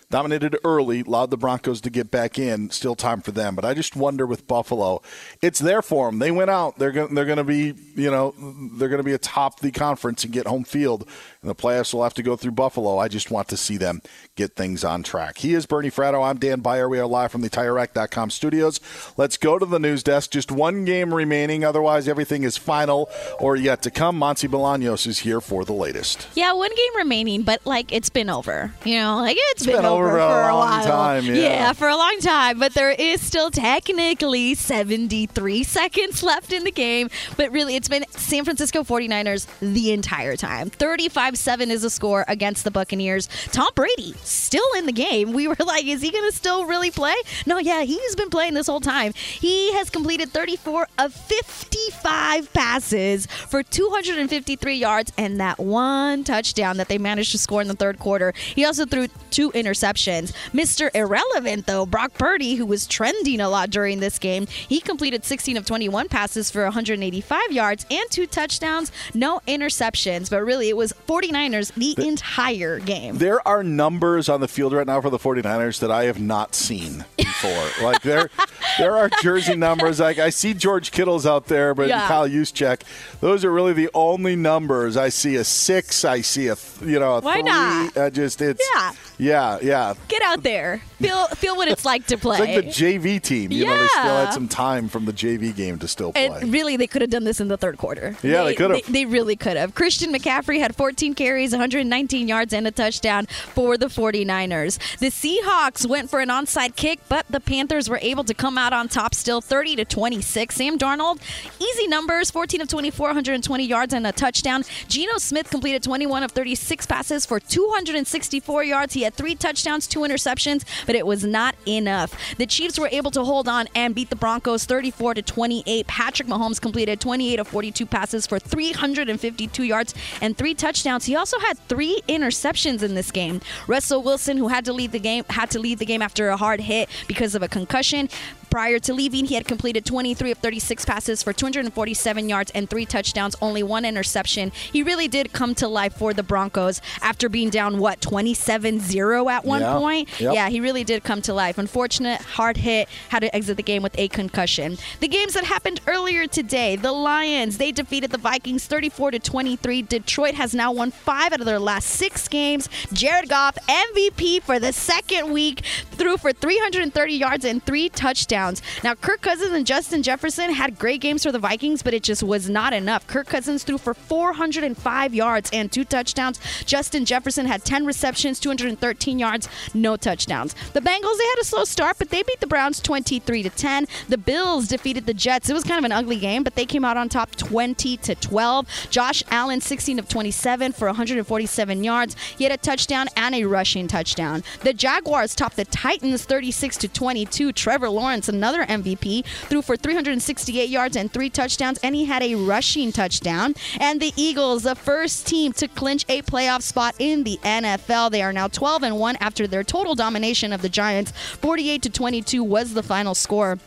Dominated 0.10 0.57
early, 0.64 1.02
allowed 1.02 1.32
the 1.32 1.38
Broncos 1.38 1.82
to 1.82 1.90
get 1.90 2.11
back 2.11 2.38
in. 2.38 2.69
Still 2.69 2.95
time 2.95 3.22
for 3.22 3.32
them, 3.32 3.56
but 3.56 3.65
I 3.65 3.73
just 3.73 3.95
wonder 3.95 4.26
with 4.26 4.48
Buffalo, 4.48 5.02
it's 5.41 5.60
there 5.60 5.82
for 5.82 6.10
them. 6.10 6.19
They 6.19 6.32
went 6.32 6.49
out. 6.49 6.77
They're. 6.77 6.91
They're 6.91 7.26
going 7.26 7.38
to 7.38 7.44
be. 7.44 7.73
You 7.95 8.11
know, 8.11 8.34
they're 8.73 8.90
going 8.90 8.99
to 8.99 9.03
be 9.03 9.14
atop 9.14 9.60
the 9.60 9.72
conference 9.72 10.23
and 10.23 10.32
get 10.32 10.48
home 10.48 10.64
field. 10.64 11.07
And 11.46 11.50
the 11.52 11.62
playoffs 11.62 11.94
will 11.94 12.02
have 12.02 12.16
to 12.16 12.24
go 12.24 12.36
through 12.36 12.54
Buffalo. 12.54 12.98
I 12.98 13.08
just 13.08 13.30
want 13.30 13.50
to 13.50 13.58
see 13.58 13.78
them 13.78 14.02
get 14.36 14.56
things 14.56 14.84
on 14.84 15.04
track. 15.04 15.38
He 15.38 15.54
is 15.54 15.68
Bernie 15.68 15.92
Fratto. 15.92 16.28
I'm 16.28 16.40
Dan 16.40 16.62
Beyer. 16.62 16.90
We 16.90 16.98
are 16.98 17.06
live 17.06 17.32
from 17.32 17.42
the 17.42 17.52
TireRack.com 17.52 18.32
studios. 18.32 18.80
Let's 19.16 19.38
go 19.38 19.60
to 19.60 19.66
the 19.68 19.78
news 19.78 20.02
desk. 20.02 20.32
Just 20.32 20.52
one 20.52 20.86
game 20.86 21.14
remaining. 21.14 21.64
Otherwise, 21.64 22.08
everything 22.08 22.42
is 22.42 22.58
final 22.58 23.12
or 23.40 23.56
yet 23.56 23.84
to 23.84 23.92
come. 23.92 24.18
Monty 24.18 24.48
Bolaños 24.48 25.06
is 25.06 25.20
here 25.20 25.40
for 25.40 25.64
the 25.64 25.72
latest. 25.72 26.28
Yeah, 26.34 26.52
one 26.54 26.76
game 26.76 26.96
remaining, 26.96 27.44
but 27.44 27.64
like 27.64 27.94
it's 27.94 28.10
been 28.10 28.32
over. 28.32 28.74
You 28.84 28.98
know, 28.98 29.18
like 29.18 29.38
it's, 29.40 29.62
it's 29.62 29.66
been, 29.68 29.76
been, 29.76 29.86
over, 29.86 30.10
for 30.10 30.18
a, 30.18 30.48
a 30.48 30.56
while. 30.56 30.84
Time, 30.84 31.26
yeah. 31.26 31.36
yeah, 31.36 31.74
for 31.74 31.88
a 31.88 31.96
long 31.96 32.18
time. 32.22 32.58
But 32.58 32.74
there 32.74 32.90
is 32.90 33.22
still 33.22 33.52
technically 33.52 34.56
73 34.56 35.64
seconds 35.64 36.24
left 36.24 36.52
in 36.52 36.64
the 36.64 36.72
game. 36.72 37.12
But 37.38 37.52
really, 37.52 37.76
it's 37.76 37.88
been 37.88 38.06
San 38.10 38.46
Francisco 38.46 38.82
49ers 38.82 39.46
the 39.60 39.92
entire 39.92 40.36
time. 40.36 40.72
35 40.72 41.35
7 41.36 41.72
is 41.72 41.84
a 41.84 41.90
score 41.90 42.26
against 42.28 42.64
the 42.64 42.72
Buccaneers. 42.72 43.28
Tom 43.52 43.70
Brady 43.76 44.14
still 44.24 44.68
in 44.78 44.86
the 44.86 44.91
game. 44.91 45.34
We 45.34 45.48
were 45.48 45.56
like, 45.66 45.86
is 45.86 46.02
he 46.02 46.12
going 46.12 46.30
to 46.30 46.36
still 46.36 46.66
really 46.66 46.91
play? 46.91 47.16
No, 47.45 47.57
yeah, 47.57 47.84
he's 47.84 48.16
been 48.16 48.30
playing 48.30 48.53
this 48.53 48.68
whole 48.68 48.82
time. 48.82 49.14
He 49.14 49.74
has 49.74 49.90
completed 49.90 50.32
34 50.32 50.88
of 50.99 51.14
55 51.14 52.53
passes 52.53 53.26
for 53.26 53.64
253 53.64 54.76
yards 54.76 55.12
and 55.18 55.40
that 55.40 55.60
one 55.60 56.24
touchdown 56.24 56.78
that 56.78 56.88
they 56.88 56.98
managed 56.98 57.32
to 57.32 57.38
score 57.38 57.62
in 57.62 57.68
the 57.68 57.76
third 57.76 57.99
quarter. 57.99 58.34
He 58.56 58.66
also 58.66 58.86
threw 58.86 59.07
two 59.32 59.52
interceptions. 59.52 60.34
Mr. 60.52 60.90
Irrelevant, 60.94 61.66
though, 61.66 61.86
Brock 61.86 62.14
Purdy, 62.14 62.56
who 62.56 62.66
was 62.66 62.88
trending 62.88 63.41
a 63.41 63.49
lot 63.49 63.70
during 63.70 63.99
this 63.99 64.20
game, 64.20 64.48
he 64.48 64.80
completed 64.80 65.26
16 65.26 65.57
of 65.57 65.66
21 65.66 66.07
passes 66.10 66.52
for 66.52 66.64
185 66.64 67.52
yards 67.52 67.86
and 67.90 68.10
two 68.10 68.28
touchdowns, 68.28 68.91
no 69.14 69.41
interceptions. 69.48 70.30
But 70.30 70.44
really, 70.44 70.70
it 70.70 70.78
was 70.78 70.94
49ers 71.31 71.73
the, 71.73 71.95
the 71.95 72.07
entire 72.07 72.80
game. 72.80 73.18
There 73.18 73.45
are 73.47 73.64
numbers 73.64 74.30
on 74.30 74.41
the 74.41 74.47
field 74.47 74.73
right 74.73 74.88
now 74.88 75.02
for 75.02 75.10
the 75.10 75.18
49ers 75.18 75.80
that 75.80 75.91
I 75.91 76.06
have 76.06 76.19
not 76.19 76.56
seen 76.56 77.06
before. 77.18 77.68
like 77.84 78.02
there 78.02 78.30
there 78.77 78.95
are 78.95 79.10
jersey 79.22 79.56
numbers. 79.56 79.99
Like 79.99 80.19
I 80.19 80.30
see 80.30 80.53
George 80.53 80.91
Kittle's 80.91 81.26
out 81.26 81.47
there, 81.47 81.73
but 81.73 81.88
yeah. 81.89 82.07
Kyle 82.07 82.27
Juszczyk. 82.27 82.81
Those 83.22 83.43
are 83.45 83.52
really 83.52 83.73
the 83.73 83.89
only 83.93 84.35
numbers 84.35 84.97
I 84.97 85.10
see. 85.10 85.35
A 85.35 85.43
six, 85.43 86.06
I 86.06 86.22
see 86.22 86.47
a 86.47 86.56
you 86.81 86.99
know 86.99 87.15
a 87.15 87.22
Why 87.22 87.34
three. 87.35 87.43
not? 87.43 87.97
I 87.97 88.10
just 88.10 88.41
it's 88.41 88.68
yeah 88.76 88.91
yeah 89.18 89.60
yeah. 89.62 89.94
Get 90.08 90.22
out 90.22 90.44
there, 90.44 90.82
feel 91.00 91.28
feel 91.28 91.56
what 91.56 91.68
it's 91.68 91.86
like 91.86 92.08
to 92.08 92.18
play. 92.18 92.36
It's 92.46 92.56
like 92.56 92.66
the 92.66 92.72
JV 92.72 93.22
team. 93.22 93.52
You 93.52 93.64
yeah. 93.64 93.70
know, 93.70 93.82
they 93.82 93.88
still 93.88 94.18
had 94.18 94.34
some 94.34 94.48
time 94.48 94.90
from 94.90 95.06
the 95.06 95.14
JV 95.14 95.56
game 95.56 95.80
to 95.80 95.88
still 95.88 96.12
play. 96.12 96.28
And 96.28 96.52
really, 96.52 96.76
they 96.76 96.88
could 96.88 97.02
have 97.02 97.10
done 97.10 97.24
this 97.24 97.40
in 97.40 97.48
the 97.48 97.58
third 97.58 97.78
quarter. 97.78 98.18
Yeah, 98.22 98.44
they, 98.44 98.50
they 98.50 98.56
could 98.56 98.72
have. 98.72 98.86
They, 98.86 98.92
they 98.92 99.06
really 99.06 99.36
could 99.36 99.58
have. 99.58 99.74
Christian 99.74 100.14
McCaffrey 100.14 100.60
had 100.60 100.76
14 100.76 101.16
carries, 101.16 101.52
119 101.52 102.28
yards, 102.28 102.54
and 102.54 102.68
a 102.68 102.72
touchdown 102.72 103.26
for 103.26 103.78
the 103.78 103.88
49ers. 103.88 104.98
The 104.98 105.08
Seahawks 105.08 105.88
went 105.88 106.10
for 106.10 106.20
an 106.20 106.30
onside 106.30 106.76
kick, 106.76 107.00
but 107.08 107.26
the 107.30 107.40
Panthers 107.40 107.90
were 107.90 108.00
able 108.02 108.24
to 108.26 108.34
come 108.34 108.58
out 108.58 108.74
on 108.74 108.88
top 108.88 109.16
still 109.16 109.42
30 109.42 109.78
to 109.78 109.86
26. 109.86 110.56
Sam 110.56 110.78
Darnold, 110.78 111.20
easy 111.60 111.88
numbers 111.88 112.30
14 112.32 112.62
of 112.62 112.68
24, 112.68 113.08
120 113.08 113.64
yards 113.64 113.94
and 113.94 114.06
a 114.06 114.12
touchdown. 114.12 114.64
Geno 114.88 115.18
Smith 115.18 115.50
completed 115.50 115.84
21 115.84 116.24
of 116.24 116.32
36 116.32 116.86
passes 116.86 117.26
for 117.26 117.40
264 117.40 118.64
yards. 118.64 118.94
He 118.94 119.05
had 119.06 119.14
three 119.14 119.36
touchdowns, 119.36 119.88
two 119.88 120.02
interceptions, 120.02 120.64
but 120.86 120.95
it 120.95 121.07
was 121.07 121.23
not 121.23 121.56
enough. 121.68 122.14
The 122.38 122.45
Chiefs 122.45 122.77
were 122.77 122.90
able 122.91 123.11
to 123.11 123.23
hold 123.23 123.48
on 123.48 123.68
and 123.73 123.95
beat 123.95 124.10
the 124.10 124.15
Broncos 124.15 124.65
34 124.65 125.15
to 125.15 125.22
28. 125.22 125.88
Patrick 125.88 126.27
Mahomes 126.27 126.61
completed 126.61 126.99
28 126.99 127.40
of 127.40 127.48
42 127.48 127.86
passes 127.86 128.27
for 128.27 128.40
352 128.40 129.64
yards 129.64 129.94
and 130.22 130.38
three 130.38 130.53
touchdowns. 130.53 131.06
He 131.06 131.15
also 131.15 131.40
had 131.40 131.57
three 131.68 132.02
interceptions 132.10 132.84
in 132.84 132.95
this 132.95 133.11
game. 133.11 133.41
Russell 133.68 134.03
Wilson, 134.03 134.38
who 134.38 134.49
had 134.49 134.65
to 134.65 134.73
leave 134.73 134.91
the 134.91 134.99
game, 134.99 135.23
had 135.30 135.49
to 135.52 135.60
leave 135.60 135.80
the 135.80 135.86
game 135.86 136.02
after 136.02 136.30
a 136.30 136.38
hard 136.38 136.60
hit 136.60 136.90
because 137.07 137.36
of 137.36 137.44
a 137.44 137.48
concussion. 137.48 138.10
Prior 138.56 138.80
to 138.80 138.94
leaving, 138.94 139.26
he 139.26 139.36
had 139.36 139.45
completed 139.45 139.84
23 139.86 140.32
of 140.32 140.38
36 140.38 140.86
passes 140.86 141.22
for 141.22 141.34
247 141.34 142.30
yards 142.30 142.52
and 142.56 142.69
three 142.69 142.86
touchdowns, 142.86 143.36
only 143.41 143.61
one 143.61 143.84
interception. 143.84 144.53
He 144.72 144.82
really 144.82 145.10
did 145.10 145.34
come 145.34 145.53
to 145.56 145.68
life 145.68 145.91
for 145.98 146.14
the 146.14 146.23
Broncos 146.23 146.80
after 147.02 147.27
being 147.27 147.49
down, 147.49 147.80
what, 147.80 147.99
27 147.99 148.80
0 148.80 149.27
at 149.27 149.44
one 149.44 149.60
Yeah. 149.60 149.73
point? 149.77 150.10
Yep. 150.22 150.34
Yeah, 150.36 150.48
he 150.48 150.61
really 150.61 150.86
did 150.86 151.03
come 151.03 151.22
to 151.23 151.34
life. 151.34 151.57
Unfortunate, 151.57 152.22
hard 152.22 152.56
hit, 152.56 152.88
had 153.10 153.19
to 153.23 153.36
exit 153.36 153.57
the 153.57 153.64
game 153.64 153.84
with 153.84 153.99
a 153.99 154.07
concussion. 154.07 154.77
The 155.02 155.10
games 155.10 155.34
that 155.34 155.44
happened 155.44 155.82
earlier 155.86 156.26
today, 156.26 156.77
the 156.77 156.94
Lions, 156.94 157.57
they 157.57 157.73
defeated 157.73 158.11
the 158.11 158.18
Vikings 158.18 158.68
34 158.68 159.11
to 159.11 159.19
23. 159.19 159.82
Detroit 159.82 160.36
has 160.36 160.53
now 160.53 160.72
won 160.72 160.91
five 160.91 161.34
out 161.34 161.41
of 161.41 161.45
their 161.45 161.60
last 161.60 161.90
six 161.90 162.30
games. 162.30 162.69
Jared 162.94 163.27
Goff, 163.27 163.57
MVP 163.68 164.40
for 164.40 164.60
the 164.60 164.72
second 164.72 165.34
week, 165.34 165.61
threw 165.91 166.15
for 166.15 166.32
330 166.32 167.14
yards 167.15 167.44
and 167.44 167.61
three 167.61 167.90
touchdowns. 167.90 168.45
Now, 168.84 168.96
Kirk 168.96 169.22
Cousins 169.22 169.52
and 169.52 169.66
Justin 169.66 170.04
Jefferson 170.04 170.52
had 170.52 170.78
great 170.78 171.02
games 171.02 171.24
for 171.24 171.32
the 171.32 171.40
Vikings, 171.40 171.82
but 171.82 171.94
it 171.94 172.04
just 172.04 172.24
was 172.24 172.50
not 172.50 172.74
enough. 172.74 173.08
Kirk 173.08 173.28
Cousins 173.28 173.64
threw 173.64 173.78
for 173.78 173.94
405 173.94 175.14
yards 175.14 175.50
and 175.52 175.72
two 175.72 175.84
touchdowns. 175.84 176.40
Justin 176.66 177.06
Jefferson 177.06 177.46
had 177.46 177.64
10 177.64 177.86
receptions, 177.86 178.40
213 178.40 179.20
yards, 179.20 179.50
no 179.74 179.96
touchdowns. 179.96 180.56
The 180.74 180.82
Bengals, 180.82 181.18
they 181.18 181.26
had 181.26 181.40
a 181.42 181.46
slow 181.46 181.64
start, 181.64 181.98
but 181.98 182.10
they 182.10 182.24
beat 182.24 182.40
the 182.40 182.48
Browns 182.48 182.80
23 182.80 183.44
to 183.44 183.50
10. 183.50 183.88
The 184.10 184.18
Bills 184.18 184.68
defeated 184.68 185.06
the 185.06 185.14
Jets. 185.14 185.50
It 185.50 185.54
was 185.54 185.64
kind 185.64 185.80
of 185.80 185.86
an 185.86 185.92
ugly 185.92 186.18
game, 186.18 186.44
but 186.44 186.56
they 186.56 186.66
came 186.66 186.86
out 186.86 186.98
on 186.98 187.10
top 187.10 187.36
20 187.36 187.98
to 187.98 188.16
12. 188.16 188.68
Josh 188.90 189.24
Allen 189.30 189.62
16 189.62 190.00
of 190.00 190.08
27 190.08 190.72
for 190.72 190.88
147 190.88 191.84
yards. 191.84 192.16
He 192.38 192.44
had 192.44 192.54
a 192.54 192.58
touchdown 192.58 193.08
and 193.16 193.36
a 193.36 193.46
rushing 193.46 193.88
touchdown. 193.88 194.44
The 194.62 194.74
Jaguars 194.74 195.36
topped 195.36 195.56
the 195.56 195.66
Titans 195.66 196.26
36 196.26 196.78
to 196.78 196.88
22. 196.88 197.52
Trevor 197.52 197.90
Lawrence, 197.90 198.28
another 198.36 198.66
MVP, 198.66 199.26
threw 199.26 199.62
for 199.62 199.78
368 199.78 200.70
yards 200.70 200.95
and 200.95 201.12
three 201.12 201.30
touchdowns, 201.30 201.80
and 201.84 201.95
he 201.95 202.06
had 202.06 202.24
a 202.24 202.36
rushing 202.36 202.91
touchdown. 202.91 203.56
And 203.80 204.02
the 204.02 204.14
Eagles, 204.16 204.64
the 204.64 204.76
first 204.76 205.28
team 205.28 205.53
to 205.53 205.68
clinch 205.68 206.06
a 206.10 206.22
playoff 206.22 206.62
spot 206.62 206.95
in 206.99 207.24
the 207.24 207.38
NFL. 207.44 208.12
They 208.12 208.22
are 208.22 208.34
now 208.34 208.48
12 208.48 208.84
and 208.84 208.99
1 208.99 209.18
after 209.20 209.48
their 209.48 209.64
total 209.64 209.95
domination 209.95 210.53
of 210.53 210.62
the 210.62 210.70
Giants. 210.70 211.12
48 211.41 211.82
to 211.84 211.90
22 211.90 212.44
was 212.44 212.74
the 212.74 212.84
final 212.84 213.16
score. 213.16 213.57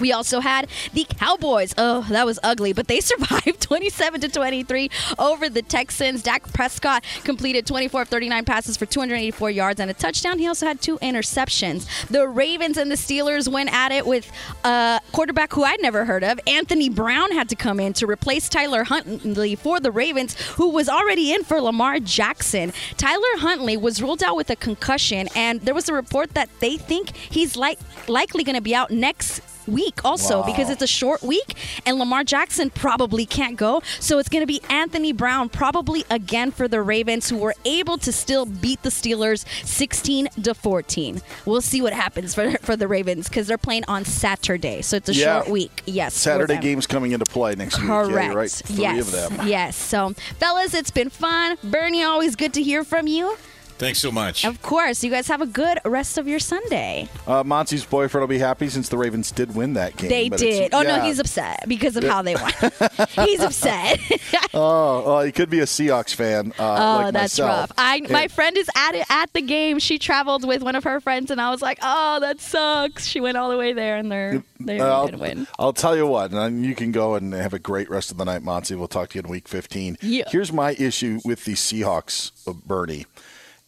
We 0.00 0.12
also 0.12 0.40
had 0.40 0.68
the 0.92 1.04
Cowboys. 1.04 1.74
Oh, 1.78 2.06
that 2.10 2.26
was 2.26 2.38
ugly, 2.42 2.72
but 2.72 2.88
they 2.88 3.00
survived 3.00 3.60
27 3.60 4.20
to 4.22 4.28
23 4.28 4.90
over 5.18 5.48
the 5.48 5.62
Texans. 5.62 6.22
Dak 6.22 6.52
Prescott 6.52 7.04
completed 7.24 7.66
24 7.66 8.02
of 8.02 8.08
39 8.08 8.44
passes 8.44 8.76
for 8.76 8.86
284 8.86 9.50
yards 9.50 9.80
and 9.80 9.90
a 9.90 9.94
touchdown. 9.94 10.38
He 10.38 10.46
also 10.46 10.66
had 10.66 10.80
two 10.80 10.98
interceptions. 10.98 11.86
The 12.08 12.26
Ravens 12.26 12.76
and 12.76 12.90
the 12.90 12.96
Steelers 12.96 13.50
went 13.50 13.72
at 13.72 13.92
it 13.92 14.06
with 14.06 14.30
a 14.64 15.00
quarterback 15.12 15.52
who 15.52 15.64
I'd 15.64 15.80
never 15.80 16.04
heard 16.04 16.24
of. 16.24 16.38
Anthony 16.46 16.88
Brown 16.88 17.32
had 17.32 17.48
to 17.50 17.56
come 17.56 17.80
in 17.80 17.92
to 17.94 18.06
replace 18.06 18.48
Tyler 18.48 18.84
Huntley 18.84 19.54
for 19.54 19.80
the 19.80 19.90
Ravens, 19.90 20.34
who 20.52 20.70
was 20.70 20.88
already 20.88 21.32
in 21.32 21.44
for 21.44 21.60
Lamar 21.60 22.00
Jackson. 22.00 22.72
Tyler 22.96 23.22
Huntley 23.38 23.76
was 23.76 24.02
ruled 24.02 24.22
out 24.22 24.36
with 24.36 24.50
a 24.50 24.56
concussion, 24.56 25.28
and 25.34 25.60
there 25.62 25.74
was 25.74 25.88
a 25.88 25.94
report 25.94 26.34
that 26.34 26.48
they 26.60 26.76
think 26.76 27.16
he's 27.16 27.56
like 27.56 27.78
likely 28.08 28.44
going 28.44 28.56
to 28.56 28.62
be 28.62 28.74
out 28.74 28.90
next 28.90 29.40
week 29.66 30.04
also 30.04 30.40
Wow. 30.40 30.46
because 30.46 30.70
it's 30.70 30.82
a 30.82 30.86
short 30.86 31.22
week 31.22 31.56
and 31.86 31.98
Lamar 31.98 32.24
Jackson 32.24 32.70
probably 32.70 33.26
can't 33.26 33.56
go. 33.56 33.82
So 34.00 34.18
it's 34.18 34.28
going 34.28 34.42
to 34.42 34.46
be 34.46 34.60
Anthony 34.68 35.12
Brown 35.12 35.48
probably 35.48 36.04
again 36.10 36.50
for 36.50 36.68
the 36.68 36.82
Ravens 36.82 37.28
who 37.28 37.38
were 37.38 37.54
able 37.64 37.98
to 37.98 38.12
still 38.12 38.46
beat 38.46 38.82
the 38.82 38.88
Steelers 38.90 39.44
16 39.64 40.28
to 40.42 40.54
14. 40.54 41.20
We'll 41.46 41.60
see 41.60 41.80
what 41.82 41.92
happens 41.92 42.34
for 42.34 42.52
for 42.58 42.76
the 42.76 42.88
Ravens 42.88 43.28
cuz 43.28 43.46
they're 43.46 43.58
playing 43.58 43.84
on 43.88 44.04
Saturday. 44.04 44.82
So 44.82 44.96
it's 44.96 45.08
a 45.08 45.14
Yeah. 45.14 45.38
short 45.40 45.50
week. 45.50 45.82
Yes. 45.86 46.14
Saturday 46.14 46.58
games 46.58 46.86
coming 46.86 47.12
into 47.12 47.24
play 47.24 47.54
next 47.54 47.78
week. 47.78 47.86
Correct. 47.88 48.12
Yeah, 48.12 48.32
right. 48.32 48.50
Three 48.50 48.76
yes. 48.82 48.98
of 49.00 49.10
them. 49.12 49.48
Yes. 49.48 49.76
So, 49.76 50.14
fellas, 50.38 50.74
it's 50.74 50.90
been 50.90 51.10
fun. 51.10 51.56
Bernie, 51.62 52.02
always 52.02 52.36
good 52.36 52.52
to 52.54 52.62
hear 52.62 52.84
from 52.84 53.06
you. 53.06 53.36
Thanks 53.84 53.98
so 53.98 54.10
much. 54.10 54.46
Of 54.46 54.62
course. 54.62 55.04
You 55.04 55.10
guys 55.10 55.28
have 55.28 55.42
a 55.42 55.46
good 55.46 55.78
rest 55.84 56.16
of 56.16 56.26
your 56.26 56.38
Sunday. 56.38 57.06
Uh, 57.26 57.44
Monty's 57.44 57.84
boyfriend 57.84 58.22
will 58.22 58.28
be 58.28 58.38
happy 58.38 58.70
since 58.70 58.88
the 58.88 58.96
Ravens 58.96 59.30
did 59.30 59.54
win 59.54 59.74
that 59.74 59.94
game. 59.98 60.08
They 60.08 60.30
did. 60.30 60.72
Oh 60.72 60.80
no, 60.80 61.02
he's 61.02 61.18
upset 61.18 61.68
because 61.68 61.94
of 61.98 62.04
how 62.04 62.22
they 62.22 62.34
won. 62.34 62.50
he's 63.26 63.40
upset. 63.40 64.00
oh, 64.54 65.02
oh, 65.04 65.20
he 65.20 65.32
could 65.32 65.50
be 65.50 65.60
a 65.60 65.66
Seahawks 65.66 66.14
fan. 66.14 66.54
Uh, 66.58 66.62
oh, 66.62 67.02
like 67.02 67.12
that's 67.12 67.38
myself. 67.38 67.68
rough. 67.68 67.72
I 67.76 67.96
And- 67.96 68.08
my 68.08 68.26
friend 68.28 68.56
is 68.56 68.70
at 68.74 68.94
it 68.94 69.04
at 69.10 69.30
the 69.34 69.42
game. 69.42 69.78
She 69.78 69.98
traveled 69.98 70.46
with 70.48 70.62
one 70.62 70.76
of 70.76 70.84
her 70.84 70.98
friends, 70.98 71.30
and 71.30 71.38
I 71.38 71.50
was 71.50 71.60
like, 71.60 71.78
"Oh, 71.82 72.20
that 72.20 72.40
sucks." 72.40 73.04
She 73.04 73.20
went 73.20 73.36
all 73.36 73.50
the 73.50 73.58
way 73.58 73.74
there, 73.74 73.96
and 73.96 74.10
they're 74.10 74.42
they 74.60 74.80
Uh, 74.80 74.86
I'll, 74.86 75.06
didn't 75.08 75.20
win. 75.20 75.46
I'll 75.58 75.74
tell 75.74 75.94
you 75.94 76.06
what, 76.06 76.32
and 76.32 76.64
you 76.64 76.74
can 76.74 76.90
go 76.90 77.16
and 77.16 77.34
have 77.34 77.52
a 77.52 77.58
great 77.58 77.90
rest 77.90 78.10
of 78.10 78.16
the 78.16 78.24
night, 78.24 78.42
Monty. 78.42 78.76
We'll 78.76 78.88
talk 78.88 79.10
to 79.10 79.16
you 79.16 79.22
in 79.24 79.28
week 79.28 79.46
15. 79.46 79.98
Yeah. 80.00 80.24
Here's 80.28 80.54
my 80.54 80.70
issue 80.78 81.20
with 81.22 81.44
the 81.44 81.52
Seahawks, 81.52 82.30
uh, 82.48 82.54
Bernie. 82.54 83.04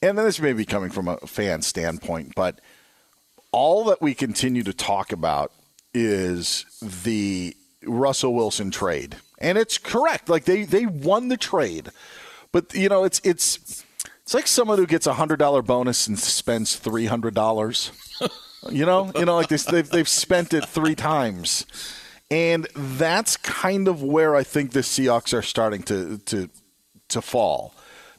And 0.03 0.17
then 0.17 0.25
this 0.25 0.41
may 0.41 0.53
be 0.53 0.65
coming 0.65 0.91
from 0.91 1.09
a 1.09 1.17
fan 1.19 1.63
standpoint, 1.63 2.35
but 2.35 2.61
all 3.51 3.85
that 3.85 4.03
we 4.03 4.15
continue 4.15 4.63
to 4.63 4.73
talk 4.73 5.13
about 5.13 5.53
is 5.95 6.67
the 6.83 7.57
Russell 7.85 8.35
Wilson 8.35 8.71
trade. 8.71 9.17
And 9.39 9.57
it's 9.57 9.79
correct. 9.79 10.29
Like 10.29 10.45
they, 10.45 10.65
they 10.65 10.87
won 10.87 11.29
the 11.29 11.37
trade. 11.37 11.91
But 12.53 12.75
you 12.75 12.89
know, 12.89 13.05
it's 13.05 13.21
it's 13.25 13.85
it's 14.23 14.35
like 14.35 14.47
someone 14.47 14.79
who 14.79 14.87
gets 14.87 15.07
a 15.07 15.15
hundred 15.15 15.39
dollar 15.39 15.63
bonus 15.63 16.07
and 16.07 16.19
spends 16.19 16.77
three 16.77 17.07
hundred 17.07 17.35
dollars. 17.35 17.93
you 18.71 18.85
know, 18.85 19.13
you 19.15 19.25
know, 19.25 19.37
like 19.37 19.49
they've 19.49 19.89
they've 19.89 20.09
spent 20.09 20.55
it 20.55 20.65
three 20.67 20.95
times, 20.95 21.67
and 22.31 22.67
that's 22.75 23.37
kind 23.37 23.89
of 23.89 24.03
where 24.03 24.35
I 24.35 24.43
think 24.43 24.73
the 24.73 24.81
Seahawks 24.81 25.37
are 25.37 25.43
starting 25.43 25.83
to 25.85 26.19
to 26.19 26.49
to 27.09 27.23
fall, 27.23 27.75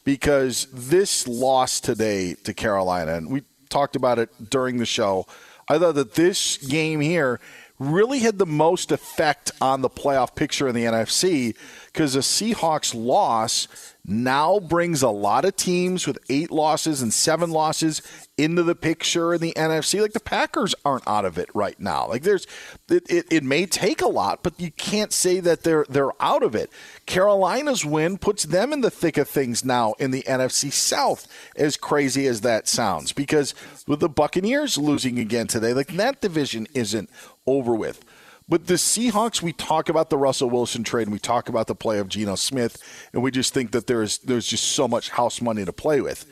because 0.07 0.67
this 0.71 1.27
loss 1.27 1.81
today 1.81 2.33
to 2.33 2.53
Carolina, 2.53 3.15
and 3.15 3.29
we 3.29 3.43
talked 3.67 3.93
about 3.93 4.17
it 4.17 4.29
during 4.49 4.77
the 4.77 4.85
show. 4.85 5.27
I 5.67 5.77
thought 5.77 5.95
that 5.95 6.13
this 6.13 6.55
game 6.55 7.01
here 7.01 7.41
really 7.77 8.19
had 8.19 8.37
the 8.37 8.45
most 8.45 8.93
effect 8.93 9.51
on 9.59 9.81
the 9.81 9.89
playoff 9.89 10.33
picture 10.33 10.65
in 10.69 10.75
the 10.75 10.85
NFC 10.85 11.57
because 11.87 12.13
the 12.13 12.21
Seahawks 12.21 12.95
loss 12.95 13.67
now 14.05 14.59
brings 14.59 15.01
a 15.01 15.09
lot 15.09 15.43
of 15.43 15.57
teams 15.57 16.07
with 16.07 16.17
eight 16.29 16.51
losses 16.51 17.01
and 17.01 17.13
seven 17.13 17.51
losses 17.51 18.01
into 18.37 18.63
the 18.63 18.75
picture 18.75 19.33
in 19.33 19.41
the 19.41 19.51
NFC. 19.57 20.01
Like 20.01 20.13
the 20.13 20.21
Packers 20.21 20.73
aren't 20.85 21.05
out 21.05 21.25
of 21.25 21.37
it 21.37 21.49
right 21.53 21.77
now. 21.81 22.07
Like 22.07 22.23
there's 22.23 22.47
it, 22.89 23.03
it, 23.09 23.25
it 23.29 23.43
may 23.43 23.65
take 23.65 24.01
a 24.01 24.07
lot, 24.07 24.41
but 24.41 24.57
you 24.57 24.71
can't 24.71 25.11
say 25.11 25.41
that 25.41 25.63
they're 25.63 25.85
they're 25.89 26.13
out 26.23 26.43
of 26.43 26.55
it. 26.55 26.71
Carolina's 27.07 27.83
win 27.83 28.17
puts 28.17 28.43
them 28.43 28.71
in 28.71 28.81
the 28.81 28.91
thick 28.91 29.17
of 29.17 29.27
things 29.27 29.65
now 29.65 29.93
in 29.93 30.11
the 30.11 30.23
NFC 30.23 30.71
South, 30.71 31.25
as 31.55 31.77
crazy 31.77 32.27
as 32.27 32.41
that 32.41 32.67
sounds. 32.67 33.13
Because 33.13 33.55
with 33.87 34.01
the 34.01 34.09
Buccaneers 34.09 34.77
losing 34.77 35.17
again 35.17 35.47
today, 35.47 35.73
like 35.73 35.87
that 35.95 36.21
division 36.21 36.67
isn't 36.73 37.09
over 37.47 37.73
with. 37.73 38.03
But 38.49 38.67
the 38.67 38.75
Seahawks, 38.75 39.41
we 39.41 39.53
talk 39.53 39.89
about 39.89 40.09
the 40.09 40.17
Russell 40.17 40.49
Wilson 40.49 40.83
trade, 40.83 41.03
and 41.03 41.11
we 41.11 41.19
talk 41.19 41.49
about 41.49 41.67
the 41.67 41.75
play 41.75 41.97
of 41.97 42.07
Geno 42.07 42.35
Smith, 42.35 42.81
and 43.11 43.23
we 43.23 43.31
just 43.31 43.53
think 43.53 43.71
that 43.71 43.87
there's 43.87 44.19
there's 44.19 44.47
just 44.47 44.65
so 44.65 44.87
much 44.87 45.09
house 45.09 45.41
money 45.41 45.65
to 45.65 45.73
play 45.73 45.99
with. 46.01 46.25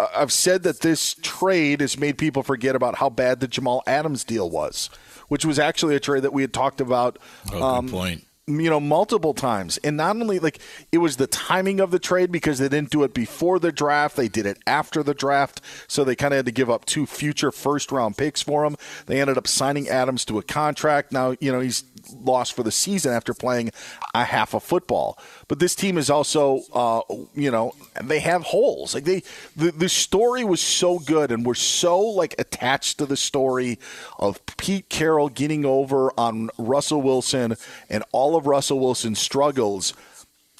Uh, 0.00 0.08
I've 0.16 0.32
said 0.32 0.62
that 0.64 0.80
this 0.80 1.14
trade 1.22 1.80
has 1.80 1.98
made 1.98 2.18
people 2.18 2.42
forget 2.42 2.74
about 2.74 2.96
how 2.96 3.08
bad 3.08 3.38
the 3.40 3.46
Jamal 3.46 3.82
Adams 3.86 4.24
deal 4.24 4.50
was, 4.50 4.90
which 5.28 5.44
was 5.44 5.58
actually 5.58 5.94
a 5.94 6.00
trade 6.00 6.22
that 6.22 6.32
we 6.32 6.42
had 6.42 6.52
talked 6.52 6.80
about. 6.80 7.18
Oh, 7.52 7.82
good 7.82 7.90
point. 7.90 8.24
You 8.46 8.68
know, 8.68 8.78
multiple 8.80 9.32
times, 9.32 9.78
and 9.78 9.96
not 9.96 10.16
only 10.16 10.38
like 10.38 10.58
it 10.92 10.98
was 10.98 11.16
the 11.16 11.26
timing 11.26 11.80
of 11.80 11.90
the 11.90 11.98
trade 11.98 12.30
because 12.30 12.58
they 12.58 12.68
didn't 12.68 12.90
do 12.90 13.02
it 13.02 13.14
before 13.14 13.58
the 13.58 13.72
draft, 13.72 14.16
they 14.16 14.28
did 14.28 14.44
it 14.44 14.58
after 14.66 15.02
the 15.02 15.14
draft, 15.14 15.62
so 15.88 16.04
they 16.04 16.14
kind 16.14 16.34
of 16.34 16.36
had 16.36 16.44
to 16.44 16.52
give 16.52 16.68
up 16.68 16.84
two 16.84 17.06
future 17.06 17.50
first 17.50 17.90
round 17.90 18.18
picks 18.18 18.42
for 18.42 18.66
him. 18.66 18.76
They 19.06 19.18
ended 19.18 19.38
up 19.38 19.46
signing 19.46 19.88
Adams 19.88 20.26
to 20.26 20.36
a 20.38 20.42
contract. 20.42 21.10
Now, 21.10 21.36
you 21.40 21.50
know, 21.50 21.60
he's 21.60 21.84
loss 22.22 22.50
for 22.50 22.62
the 22.62 22.70
season 22.70 23.12
after 23.12 23.34
playing 23.34 23.70
a 24.14 24.24
half 24.24 24.54
of 24.54 24.62
football. 24.62 25.18
But 25.48 25.58
this 25.58 25.74
team 25.74 25.98
is 25.98 26.10
also, 26.10 26.62
uh, 26.72 27.00
you 27.34 27.50
know, 27.50 27.74
they 28.02 28.20
have 28.20 28.42
holes. 28.42 28.94
Like 28.94 29.04
they, 29.04 29.22
the, 29.56 29.70
the 29.72 29.88
story 29.88 30.44
was 30.44 30.60
so 30.60 30.98
good, 30.98 31.30
and 31.30 31.44
we're 31.44 31.54
so 31.54 32.00
like 32.00 32.34
attached 32.38 32.98
to 32.98 33.06
the 33.06 33.16
story 33.16 33.78
of 34.18 34.44
Pete 34.56 34.88
Carroll 34.88 35.28
getting 35.28 35.64
over 35.64 36.12
on 36.18 36.50
Russell 36.58 37.02
Wilson 37.02 37.56
and 37.88 38.04
all 38.12 38.36
of 38.36 38.46
Russell 38.46 38.80
Wilson's 38.80 39.18
struggles 39.18 39.94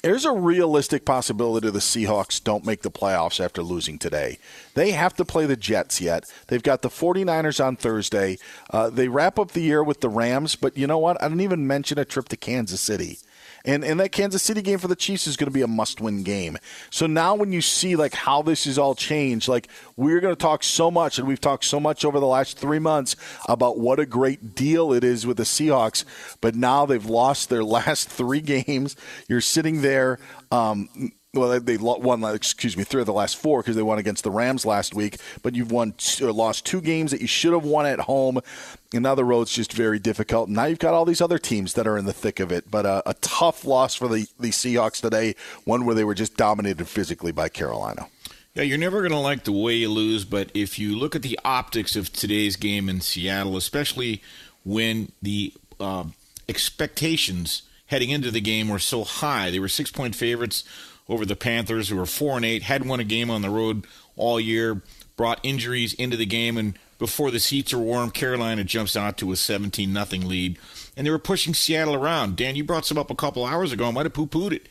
there's 0.04 0.26
a 0.26 0.32
realistic 0.32 1.06
possibility 1.06 1.70
the 1.70 1.78
Seahawks 1.78 2.42
don't 2.42 2.66
make 2.66 2.82
the 2.82 2.90
playoffs 2.90 3.42
after 3.42 3.62
losing 3.62 3.98
today. 3.98 4.38
They 4.74 4.90
have 4.90 5.14
to 5.14 5.24
play 5.24 5.46
the 5.46 5.56
Jets 5.56 5.98
yet. 5.98 6.30
They've 6.48 6.62
got 6.62 6.82
the 6.82 6.90
49ers 6.90 7.64
on 7.64 7.76
Thursday. 7.76 8.36
Uh, 8.68 8.90
they 8.90 9.08
wrap 9.08 9.38
up 9.38 9.52
the 9.52 9.62
year 9.62 9.82
with 9.82 10.02
the 10.02 10.10
Rams, 10.10 10.56
but 10.56 10.76
you 10.76 10.86
know 10.86 10.98
what? 10.98 11.20
I 11.22 11.28
didn't 11.28 11.40
even 11.40 11.66
mention 11.66 11.98
a 11.98 12.04
trip 12.04 12.28
to 12.28 12.36
Kansas 12.36 12.82
City. 12.82 13.18
And 13.64 13.84
and 13.84 13.98
that 14.00 14.12
Kansas 14.12 14.42
City 14.42 14.60
game 14.60 14.78
for 14.78 14.88
the 14.88 14.96
Chiefs 14.96 15.26
is 15.26 15.36
going 15.36 15.46
to 15.46 15.54
be 15.54 15.62
a 15.62 15.66
must-win 15.66 16.22
game. 16.22 16.58
So 16.90 17.06
now 17.06 17.34
when 17.34 17.52
you 17.52 17.60
see 17.60 17.96
like 17.96 18.14
how 18.14 18.42
this 18.42 18.66
is 18.66 18.78
all 18.78 18.94
changed, 18.94 19.48
like 19.48 19.68
we're 19.96 20.20
going 20.20 20.34
to 20.34 20.40
talk 20.40 20.62
so 20.62 20.90
much 20.90 21.18
and 21.18 21.26
we've 21.26 21.40
talked 21.40 21.64
so 21.64 21.80
much 21.80 22.04
over 22.04 22.20
the 22.20 22.26
last 22.26 22.58
3 22.58 22.78
months 22.78 23.16
about 23.48 23.78
what 23.78 23.98
a 23.98 24.06
great 24.06 24.54
deal 24.54 24.92
it 24.92 25.02
is 25.02 25.26
with 25.26 25.38
the 25.38 25.44
Seahawks, 25.44 26.04
but 26.40 26.54
now 26.54 26.84
they've 26.84 27.06
lost 27.06 27.48
their 27.48 27.64
last 27.78 28.08
3 28.08 28.40
games. 28.40 28.96
You're 29.28 29.40
sitting 29.40 29.80
there 29.82 30.18
um, 30.50 31.12
well, 31.34 31.58
they 31.60 31.76
won, 31.76 32.24
excuse 32.24 32.76
me, 32.76 32.84
three 32.84 33.00
of 33.00 33.06
the 33.06 33.12
last 33.12 33.36
four 33.36 33.60
because 33.60 33.76
they 33.76 33.82
won 33.82 33.98
against 33.98 34.24
the 34.24 34.30
Rams 34.30 34.64
last 34.64 34.94
week. 34.94 35.18
But 35.42 35.54
you've 35.54 35.72
won, 35.72 35.94
or 36.22 36.32
lost 36.32 36.64
two 36.64 36.80
games 36.80 37.10
that 37.10 37.20
you 37.20 37.26
should 37.26 37.52
have 37.52 37.64
won 37.64 37.86
at 37.86 38.00
home, 38.00 38.40
the 39.02 39.24
road's 39.24 39.52
just 39.52 39.72
very 39.72 39.98
difficult. 39.98 40.48
Now 40.48 40.64
you've 40.66 40.78
got 40.78 40.94
all 40.94 41.04
these 41.04 41.20
other 41.20 41.38
teams 41.38 41.74
that 41.74 41.86
are 41.86 41.98
in 41.98 42.04
the 42.04 42.12
thick 42.12 42.40
of 42.40 42.52
it. 42.52 42.70
But 42.70 42.86
uh, 42.86 43.02
a 43.04 43.14
tough 43.14 43.64
loss 43.64 43.94
for 43.94 44.08
the 44.08 44.26
the 44.38 44.50
Seahawks 44.50 45.00
today, 45.00 45.34
one 45.64 45.84
where 45.84 45.94
they 45.94 46.04
were 46.04 46.14
just 46.14 46.36
dominated 46.36 46.86
physically 46.86 47.32
by 47.32 47.48
Carolina. 47.48 48.06
Yeah, 48.54 48.62
you're 48.62 48.78
never 48.78 49.00
going 49.00 49.10
to 49.10 49.18
like 49.18 49.42
the 49.42 49.52
way 49.52 49.74
you 49.74 49.90
lose, 49.90 50.24
but 50.24 50.48
if 50.54 50.78
you 50.78 50.96
look 50.96 51.16
at 51.16 51.22
the 51.22 51.38
optics 51.44 51.96
of 51.96 52.12
today's 52.12 52.54
game 52.54 52.88
in 52.88 53.00
Seattle, 53.00 53.56
especially 53.56 54.22
when 54.64 55.10
the 55.20 55.52
uh, 55.80 56.04
expectations 56.48 57.62
heading 57.86 58.10
into 58.10 58.30
the 58.30 58.40
game 58.40 58.68
were 58.68 58.78
so 58.78 59.02
high, 59.02 59.50
they 59.50 59.58
were 59.58 59.68
six 59.68 59.90
point 59.90 60.14
favorites 60.14 60.62
over 61.08 61.26
the 61.26 61.34
Panthers, 61.34 61.88
who 61.88 61.96
were 61.96 62.06
four 62.06 62.36
and 62.36 62.44
eight, 62.44 62.62
hadn't 62.62 62.88
won 62.88 63.00
a 63.00 63.04
game 63.04 63.28
on 63.28 63.42
the 63.42 63.50
road 63.50 63.86
all 64.16 64.38
year, 64.38 64.80
brought 65.16 65.40
injuries 65.42 65.92
into 65.94 66.16
the 66.16 66.24
game, 66.24 66.56
and 66.56 66.78
before 67.04 67.30
the 67.30 67.38
seats 67.38 67.70
are 67.74 67.78
warm, 67.78 68.10
Carolina 68.10 68.64
jumps 68.64 68.96
out 68.96 69.18
to 69.18 69.30
a 69.30 69.36
17 69.36 69.92
nothing 69.92 70.26
lead, 70.26 70.58
and 70.96 71.06
they 71.06 71.10
were 71.10 71.18
pushing 71.18 71.52
Seattle 71.52 71.94
around. 71.94 72.34
Dan, 72.34 72.56
you 72.56 72.64
brought 72.64 72.86
some 72.86 72.96
up 72.96 73.10
a 73.10 73.14
couple 73.14 73.44
hours 73.44 73.72
ago. 73.72 73.88
I 73.88 73.90
might 73.90 74.06
have 74.06 74.14
poo 74.14 74.26
pooed 74.26 74.52
it. 74.52 74.70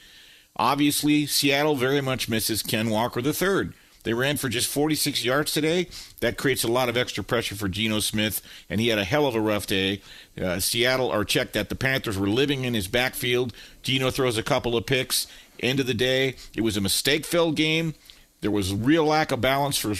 Obviously, 0.55 1.27
Seattle 1.27 1.75
very 1.75 2.01
much 2.01 2.27
misses 2.27 2.63
Ken 2.63 2.89
Walker 2.89 3.19
III. 3.19 3.69
They 4.01 4.15
ran 4.15 4.37
for 4.37 4.49
just 4.49 4.67
46 4.67 5.23
yards 5.23 5.51
today. 5.51 5.89
That 6.21 6.39
creates 6.39 6.63
a 6.63 6.71
lot 6.71 6.89
of 6.89 6.97
extra 6.97 7.23
pressure 7.23 7.53
for 7.53 7.69
Geno 7.69 7.99
Smith, 7.99 8.41
and 8.67 8.81
he 8.81 8.87
had 8.87 8.97
a 8.97 9.03
hell 9.03 9.27
of 9.27 9.35
a 9.35 9.39
rough 9.39 9.67
day. 9.67 10.01
Uh, 10.35 10.59
Seattle 10.59 11.13
or 11.13 11.23
checked 11.23 11.53
that 11.53 11.69
the 11.69 11.75
Panthers 11.75 12.17
were 12.17 12.27
living 12.27 12.63
in 12.63 12.73
his 12.73 12.87
backfield. 12.87 13.53
Geno 13.83 14.09
throws 14.09 14.39
a 14.39 14.43
couple 14.43 14.75
of 14.75 14.87
picks. 14.87 15.27
End 15.59 15.79
of 15.79 15.85
the 15.85 15.93
day, 15.93 16.33
it 16.55 16.61
was 16.61 16.77
a 16.77 16.81
mistake 16.81 17.25
filled 17.25 17.55
game. 17.55 17.93
There 18.41 18.49
was 18.49 18.73
real 18.73 19.05
lack 19.05 19.31
of 19.31 19.39
balance 19.39 19.77
for 19.77 19.93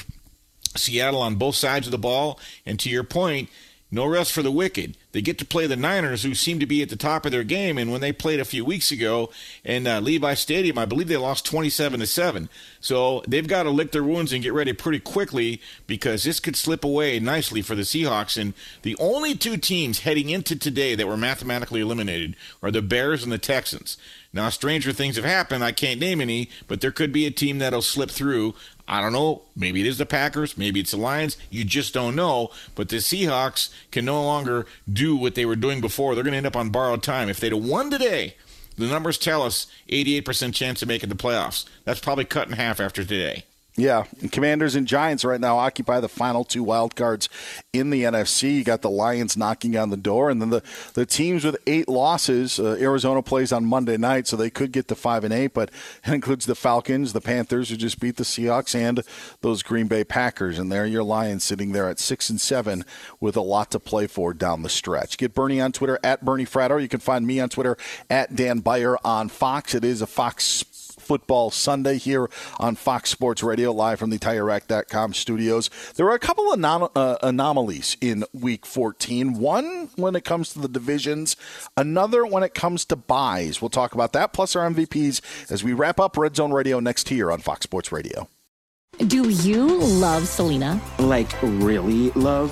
Seattle 0.76 1.22
on 1.22 1.36
both 1.36 1.56
sides 1.56 1.88
of 1.88 1.92
the 1.92 1.98
ball. 1.98 2.40
And 2.66 2.80
to 2.80 2.90
your 2.90 3.04
point, 3.04 3.50
no 3.94 4.08
rest 4.08 4.32
for 4.34 4.42
the 4.42 4.52
wicked. 4.52 4.98
They 5.12 5.22
get 5.22 5.38
to 5.38 5.46
play 5.46 5.68
the 5.68 5.76
Niners, 5.76 6.24
who 6.24 6.34
seem 6.34 6.60
to 6.60 6.66
be 6.66 6.82
at 6.82 6.90
the 6.90 6.96
top 6.96 7.28
of 7.28 7.32
their 7.32 7.44
game. 7.44 7.78
And 7.78 7.92
when 7.92 8.02
they 8.02 8.12
played 8.12 8.40
a 8.40 8.46
few 8.46 8.66
weeks 8.66 8.92
ago 8.92 9.30
in 9.64 9.86
uh, 9.86 10.02
Levi 10.02 10.34
Stadium, 10.34 10.80
I 10.80 10.86
believe 10.86 11.08
they 11.08 11.18
lost 11.18 11.46
27 11.46 12.00
to 12.00 12.08
seven. 12.08 12.50
So 12.80 13.24
they've 13.28 13.48
got 13.48 13.64
to 13.64 13.70
lick 13.70 13.92
their 13.92 14.04
wounds 14.04 14.34
and 14.34 14.42
get 14.42 14.52
ready 14.52 14.74
pretty 14.74 15.00
quickly 15.00 15.62
because 15.86 16.24
this 16.24 16.40
could 16.40 16.56
slip 16.56 16.84
away 16.84 17.20
nicely 17.20 17.62
for 17.62 17.76
the 17.76 17.84
Seahawks. 17.84 18.36
And 18.36 18.56
the 18.82 18.98
only 19.00 19.36
two 19.36 19.58
teams 19.58 20.00
heading 20.00 20.32
into 20.32 20.56
today 20.56 20.96
that 20.96 21.08
were 21.08 21.16
mathematically 21.16 21.82
eliminated 21.82 22.36
are 22.64 22.72
the 22.72 22.82
Bears 22.82 23.22
and 23.22 23.32
the 23.32 23.38
Texans. 23.38 23.96
Now, 24.34 24.50
stranger 24.50 24.92
things 24.92 25.16
have 25.18 25.26
happened. 25.26 25.64
I 25.64 25.72
can't 25.72 26.00
name 26.00 26.20
any, 26.20 26.50
but 26.68 26.82
there 26.82 26.92
could 26.92 27.14
be 27.14 27.28
a 27.28 27.32
team 27.32 27.60
that'll 27.60 27.84
slip 27.84 28.10
through. 28.10 28.56
I 28.88 29.02
don't 29.02 29.14
know. 29.14 29.44
Maybe 29.56 29.82
it 29.82 29.88
is 29.88 29.98
the 29.98 30.06
Packers. 30.06 30.58
Maybe 30.58 30.80
it's 30.80 30.92
the 30.92 30.98
Lions. 30.98 31.38
You 31.50 31.64
just 31.64 31.94
don't 31.94 32.16
know. 32.16 32.52
But 32.76 32.90
the 32.90 32.98
Seahawks 32.98 33.70
can 33.92 34.06
no 34.06 34.22
longer 34.24 34.66
do 34.92 35.16
what 35.16 35.36
they 35.36 35.46
were 35.46 35.56
doing 35.56 35.80
before. 35.80 36.16
They're 36.16 36.24
going 36.24 36.34
to 36.34 36.38
end 36.38 36.48
up 36.48 36.56
on 36.56 36.70
borrowed 36.70 37.02
time. 37.04 37.30
If 37.30 37.40
they'd 37.40 37.54
have 37.54 37.64
won 37.64 37.90
today, 37.90 38.36
the 38.78 38.88
numbers 38.88 39.18
tell 39.18 39.44
us 39.44 39.68
88% 39.90 40.54
chance 40.54 40.82
of 40.82 40.88
making 40.88 41.10
the 41.10 41.16
playoffs. 41.16 41.66
That's 41.86 42.02
probably 42.02 42.26
cut 42.26 42.48
in 42.48 42.54
half 42.54 42.80
after 42.80 43.04
today. 43.04 43.46
Yeah, 43.76 44.04
and 44.22 44.32
Commanders 44.32 44.76
and 44.76 44.86
Giants 44.86 45.26
right 45.26 45.42
now 45.42 45.58
occupy 45.58 46.00
the 46.00 46.08
final 46.08 46.44
two 46.44 46.62
wild 46.62 46.96
cards 46.96 47.28
in 47.72 47.90
the 47.90 48.04
NFC. 48.04 48.58
You 48.58 48.64
got 48.64 48.84
the 48.84 48.90
Lions 48.90 49.36
knocking 49.36 49.76
on 49.76 49.90
the 49.90 49.98
door, 49.98 50.30
and 50.30 50.40
then 50.40 50.52
the, 50.52 50.62
the 50.94 51.08
teams 51.08 51.44
with 51.44 51.58
eight 51.66 51.90
losses. 51.90 52.60
Uh, 52.60 52.78
Arizona 52.80 53.24
plays 53.24 53.52
on 53.52 53.66
Monday 53.66 53.98
night, 53.98 54.28
so 54.28 54.38
they 54.38 54.52
could 54.52 54.72
get 54.72 54.88
to 54.90 54.96
five 54.96 55.24
and 55.24 55.34
eight, 55.34 55.56
but 55.56 55.72
it 56.06 56.14
includes 56.14 56.46
the 56.46 56.54
Falcons, 56.54 57.14
the 57.14 57.22
Panthers, 57.22 57.70
who 57.70 57.76
just 57.76 58.00
beat 58.00 58.18
the 58.18 58.24
Seahawks, 58.24 58.76
and 58.76 59.04
those 59.42 59.64
Green 59.64 59.88
Bay 59.88 60.04
Packers. 60.04 60.60
And 60.60 60.72
there, 60.72 60.86
your 60.86 61.04
Lions 61.04 61.44
sitting 61.44 61.72
there 61.72 61.90
at 61.90 61.98
six 61.98 62.30
and 62.30 62.40
seven 62.40 62.86
with 63.20 63.36
a 63.36 63.42
lot 63.42 63.72
to 63.72 63.80
play 63.80 64.06
for 64.06 64.36
down 64.36 64.62
the 64.62 64.70
stretch. 64.70 65.18
Get 65.18 65.34
Bernie 65.34 65.60
on 65.60 65.72
Twitter 65.72 65.98
at 66.04 66.24
Bernie 66.24 66.46
Fratto. 66.46 66.80
You 66.80 66.88
can 66.88 67.00
find 67.00 67.26
me 67.26 67.40
on 67.40 67.50
Twitter 67.50 67.76
at 68.08 68.36
Dan 68.36 68.60
Beyer 68.60 68.98
on 69.04 69.30
Fox. 69.30 69.74
It 69.74 69.84
is 69.84 70.04
a 70.04 70.08
Fox 70.08 70.64
Football 71.04 71.52
Sunday 71.52 71.98
here 71.98 72.30
on 72.60 72.76
Fox 72.76 73.10
Sports 73.10 73.44
Radio, 73.44 73.72
live 73.72 74.00
from 74.00 74.10
the 74.10 74.18
TireRack.com 74.18 75.14
studios. 75.14 75.70
There 75.96 76.08
are 76.08 76.16
a 76.16 76.20
couple 76.20 76.52
of 76.52 76.60
anom- 76.60 76.92
uh, 76.96 77.18
anomalies 77.22 77.98
in 78.02 78.24
Week 78.34 78.66
14. 78.66 79.34
One 79.34 79.90
when 79.96 80.16
it 80.16 80.24
comes 80.24 80.54
to 80.54 80.60
the 80.60 80.68
divisions, 80.68 81.36
another 81.78 82.26
when 82.26 82.44
it 82.44 82.54
comes 82.54 82.86
to 82.86 82.96
byes. 82.96 83.62
We'll 83.62 83.70
talk 83.70 83.94
about 83.94 84.14
that, 84.14 84.34
plus 84.34 84.56
our 84.56 84.70
MVPs, 84.70 85.52
as 85.52 85.64
we 85.64 85.74
wrap 85.74 86.00
up 86.00 86.18
Red 86.18 86.36
Zone 86.36 86.52
Radio 86.52 86.80
next 86.80 87.10
here 87.10 87.32
on 87.32 87.40
Fox 87.40 87.64
Sports 87.64 87.92
Radio. 87.92 88.28
Do 89.08 89.30
you 89.30 89.80
love 89.80 90.28
Selena? 90.28 90.80
Like, 91.00 91.32
really 91.42 92.12
love? 92.12 92.52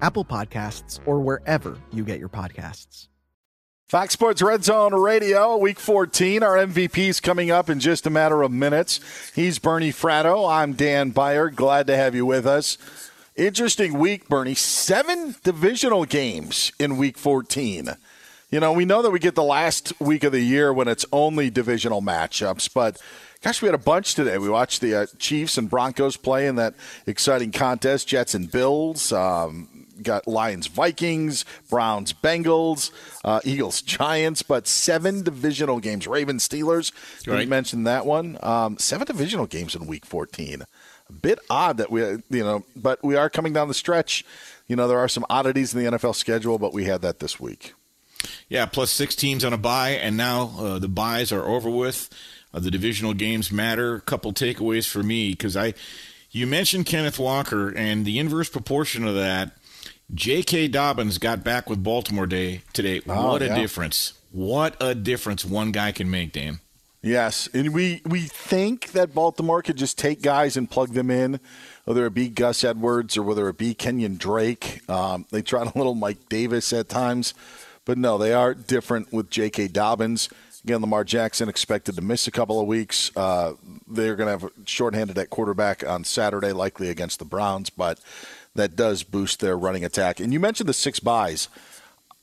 Apple 0.00 0.24
Podcasts, 0.24 1.00
or 1.06 1.20
wherever 1.20 1.78
you 1.92 2.04
get 2.04 2.18
your 2.18 2.28
podcasts. 2.28 3.08
Fox 3.88 4.14
Sports 4.14 4.42
Red 4.42 4.64
Zone 4.64 4.94
Radio, 4.94 5.56
Week 5.56 5.78
14. 5.78 6.42
Our 6.42 6.56
MVP's 6.56 7.20
coming 7.20 7.52
up 7.52 7.70
in 7.70 7.78
just 7.78 8.04
a 8.04 8.10
matter 8.10 8.42
of 8.42 8.50
minutes. 8.50 8.98
He's 9.32 9.60
Bernie 9.60 9.92
Fratto. 9.92 10.50
I'm 10.50 10.72
Dan 10.72 11.10
Beyer. 11.10 11.50
Glad 11.50 11.86
to 11.86 11.96
have 11.96 12.12
you 12.12 12.26
with 12.26 12.48
us. 12.48 12.78
Interesting 13.36 13.96
week, 13.96 14.28
Bernie. 14.28 14.56
Seven 14.56 15.36
divisional 15.44 16.04
games 16.04 16.72
in 16.80 16.96
Week 16.96 17.16
14. 17.16 17.90
You 18.50 18.58
know, 18.60 18.72
we 18.72 18.84
know 18.84 19.02
that 19.02 19.10
we 19.10 19.20
get 19.20 19.36
the 19.36 19.44
last 19.44 19.92
week 20.00 20.24
of 20.24 20.32
the 20.32 20.40
year 20.40 20.72
when 20.72 20.88
it's 20.88 21.04
only 21.12 21.50
divisional 21.50 22.02
matchups, 22.02 22.72
but 22.72 23.00
gosh, 23.42 23.62
we 23.62 23.66
had 23.66 23.74
a 23.74 23.78
bunch 23.78 24.14
today. 24.14 24.38
We 24.38 24.48
watched 24.48 24.80
the 24.80 24.94
uh, 24.94 25.06
Chiefs 25.18 25.58
and 25.58 25.70
Broncos 25.70 26.16
play 26.16 26.46
in 26.48 26.56
that 26.56 26.74
exciting 27.06 27.52
contest. 27.52 28.08
Jets 28.08 28.34
and 28.34 28.50
Bills. 28.50 29.12
Um, 29.12 29.68
got 30.02 30.26
Lions, 30.26 30.66
Vikings, 30.66 31.44
Browns, 31.68 32.12
Bengals, 32.12 32.90
uh, 33.24 33.40
Eagles, 33.44 33.82
Giants, 33.96 34.42
but 34.42 34.66
seven 34.66 35.22
divisional 35.22 35.80
games. 35.80 36.06
Ravens, 36.06 36.46
Steelers. 36.46 36.92
Right. 37.26 37.42
You 37.42 37.48
mentioned 37.48 37.86
that 37.86 38.06
one. 38.06 38.38
Um, 38.42 38.78
seven 38.78 39.06
divisional 39.06 39.46
games 39.46 39.74
in 39.74 39.86
Week 39.86 40.04
14. 40.04 40.62
A 41.08 41.12
bit 41.12 41.38
odd 41.48 41.76
that 41.76 41.90
we, 41.90 42.00
you 42.00 42.22
know, 42.30 42.64
but 42.74 43.02
we 43.04 43.14
are 43.16 43.30
coming 43.30 43.52
down 43.52 43.68
the 43.68 43.74
stretch. 43.74 44.24
You 44.66 44.74
know, 44.74 44.88
there 44.88 44.98
are 44.98 45.08
some 45.08 45.24
oddities 45.30 45.74
in 45.74 45.84
the 45.84 45.90
NFL 45.92 46.16
schedule, 46.16 46.58
but 46.58 46.72
we 46.72 46.84
had 46.84 47.02
that 47.02 47.20
this 47.20 47.38
week. 47.38 47.74
Yeah, 48.48 48.66
plus 48.66 48.90
six 48.90 49.14
teams 49.14 49.44
on 49.44 49.52
a 49.52 49.58
bye, 49.58 49.90
and 49.90 50.16
now 50.16 50.52
uh, 50.58 50.78
the 50.78 50.88
byes 50.88 51.32
are 51.32 51.44
over 51.44 51.70
with. 51.70 52.08
Uh, 52.52 52.60
the 52.60 52.70
divisional 52.70 53.14
games 53.14 53.52
matter. 53.52 53.96
A 53.96 54.00
couple 54.00 54.32
takeaways 54.32 54.88
for 54.88 55.02
me 55.02 55.30
because 55.30 55.56
I, 55.56 55.74
you 56.30 56.46
mentioned 56.46 56.86
Kenneth 56.86 57.18
Walker, 57.18 57.70
and 57.70 58.04
the 58.04 58.18
inverse 58.18 58.48
proportion 58.48 59.06
of 59.06 59.14
that. 59.14 59.55
J.K. 60.14 60.68
Dobbins 60.68 61.18
got 61.18 61.42
back 61.42 61.68
with 61.68 61.82
Baltimore 61.82 62.26
Day 62.26 62.62
today. 62.72 63.02
Oh, 63.08 63.32
what 63.32 63.42
a 63.42 63.46
yeah. 63.46 63.56
difference! 63.56 64.12
What 64.30 64.76
a 64.80 64.94
difference 64.94 65.44
one 65.44 65.72
guy 65.72 65.92
can 65.92 66.10
make, 66.10 66.32
Dan. 66.32 66.60
Yes, 67.02 67.48
and 67.52 67.74
we 67.74 68.02
we 68.04 68.22
think 68.22 68.92
that 68.92 69.14
Baltimore 69.14 69.62
could 69.62 69.76
just 69.76 69.98
take 69.98 70.22
guys 70.22 70.56
and 70.56 70.70
plug 70.70 70.90
them 70.90 71.10
in, 71.10 71.40
whether 71.84 72.06
it 72.06 72.14
be 72.14 72.28
Gus 72.28 72.62
Edwards 72.64 73.16
or 73.16 73.22
whether 73.22 73.48
it 73.48 73.58
be 73.58 73.74
Kenyan 73.74 74.16
Drake. 74.18 74.88
Um, 74.88 75.26
they 75.30 75.42
tried 75.42 75.74
a 75.74 75.78
little 75.78 75.94
Mike 75.94 76.28
Davis 76.28 76.72
at 76.72 76.88
times, 76.88 77.34
but 77.84 77.98
no, 77.98 78.16
they 78.16 78.32
are 78.32 78.54
different 78.54 79.12
with 79.12 79.30
J.K. 79.30 79.68
Dobbins. 79.68 80.28
Again, 80.64 80.80
Lamar 80.80 81.04
Jackson 81.04 81.48
expected 81.48 81.94
to 81.94 82.02
miss 82.02 82.26
a 82.26 82.32
couple 82.32 82.60
of 82.60 82.66
weeks. 82.66 83.12
Uh, 83.16 83.52
they're 83.86 84.16
going 84.16 84.26
to 84.26 84.44
have 84.44 84.52
shorthanded 84.66 85.16
at 85.16 85.30
quarterback 85.30 85.86
on 85.86 86.02
Saturday, 86.02 86.52
likely 86.52 86.88
against 86.88 87.20
the 87.20 87.24
Browns, 87.24 87.70
but 87.70 88.00
that 88.56 88.76
does 88.76 89.02
boost 89.02 89.40
their 89.40 89.56
running 89.56 89.84
attack. 89.84 90.20
And 90.20 90.32
you 90.32 90.40
mentioned 90.40 90.68
the 90.68 90.74
six 90.74 91.00
byes 91.00 91.48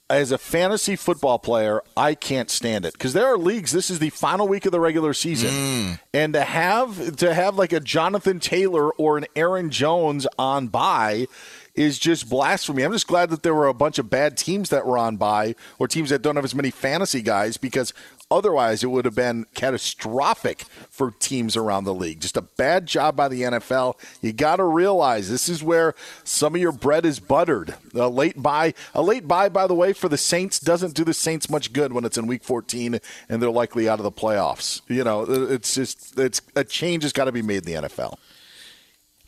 as 0.10 0.32
a 0.32 0.38
fantasy 0.38 0.96
football 0.96 1.40
player, 1.40 1.82
I 1.96 2.14
can't 2.14 2.50
stand 2.50 2.86
it 2.86 2.94
because 2.94 3.14
there 3.14 3.26
are 3.26 3.38
leagues. 3.38 3.72
This 3.72 3.90
is 3.90 4.00
the 4.00 4.10
final 4.12 4.48
week 4.48 4.66
of 4.66 4.72
the 4.72 4.80
regular 4.80 5.14
season, 5.14 5.50
mm. 5.50 6.00
and 6.14 6.34
to 6.34 6.42
have 6.42 7.16
to 7.18 7.34
have 7.34 7.56
like 7.56 7.74
a 7.74 7.80
Jonathan 7.80 8.40
Taylor 8.40 8.92
or 8.92 9.18
an 9.18 9.26
Aaron 9.36 9.70
Jones 9.70 10.28
on 10.38 10.68
bye 10.68 11.28
is 11.76 11.98
just 11.98 12.30
blasphemy. 12.30 12.84
I'm 12.84 12.92
just 12.92 13.08
glad 13.08 13.30
that 13.32 13.44
there 13.44 13.56
were 13.56 13.68
a 13.68 13.74
bunch 13.74 13.98
of 13.98 14.10
bad 14.10 14.38
teams 14.38 14.70
that 14.70 14.86
were 14.86 14.98
on 14.98 15.18
bye 15.18 15.56
or 15.80 15.88
teams 15.88 16.10
that 16.12 16.22
don't 16.22 16.36
have 16.36 16.46
as 16.46 16.54
many 16.54 16.70
fantasy 16.70 17.22
guys 17.22 17.58
because 17.58 17.94
otherwise 18.30 18.84
it 18.84 18.88
would 18.88 19.06
have 19.06 19.16
been 19.16 19.46
catastrophic 19.56 20.66
for 20.90 21.12
teams 21.12 21.58
around 21.58 21.86
the 21.86 21.94
league. 21.94 22.20
Just 22.20 22.38
a 22.38 22.42
bad 22.42 22.86
job 22.86 23.16
by 23.16 23.28
the 23.28 23.42
NFL. 23.42 23.96
You 24.22 24.34
got 24.34 24.58
to 24.58 24.64
realize 24.64 25.30
this 25.30 25.50
is 25.50 25.64
where 25.64 25.96
some 26.24 26.54
of 26.54 26.62
your 26.62 26.72
bread 26.72 27.06
is 27.06 27.20
buttered. 27.20 27.76
A 27.96 28.08
late 28.08 28.42
bye, 28.42 28.74
a 28.94 29.02
late 29.02 29.28
bye 29.28 29.50
by 29.50 29.66
the 29.66 29.76
way 29.76 29.94
for 29.94 30.10
the 30.10 30.18
Saints 30.18 30.60
doesn't 30.60 30.94
do 30.94 31.04
the 31.04 31.14
Saints 31.14 31.50
much 31.50 31.74
good 31.74 31.92
when 31.92 32.06
it's 32.06 32.18
in 32.18 32.28
week 32.28 32.44
14 32.44 33.00
and 33.30 33.42
they're 33.42 33.50
likely 33.50 33.90
out 33.90 34.00
of 34.00 34.04
the 34.04 34.12
playoffs. 34.12 34.82
You 34.88 35.04
know, 35.04 35.24
it's 35.24 35.74
just 35.74 36.20
it's 36.20 36.42
a 36.56 36.64
change 36.64 37.04
has 37.04 37.14
got 37.14 37.26
to 37.26 37.32
be 37.32 37.42
made 37.42 37.68
in 37.68 37.82
the 37.82 37.88
NFL. 37.88 38.18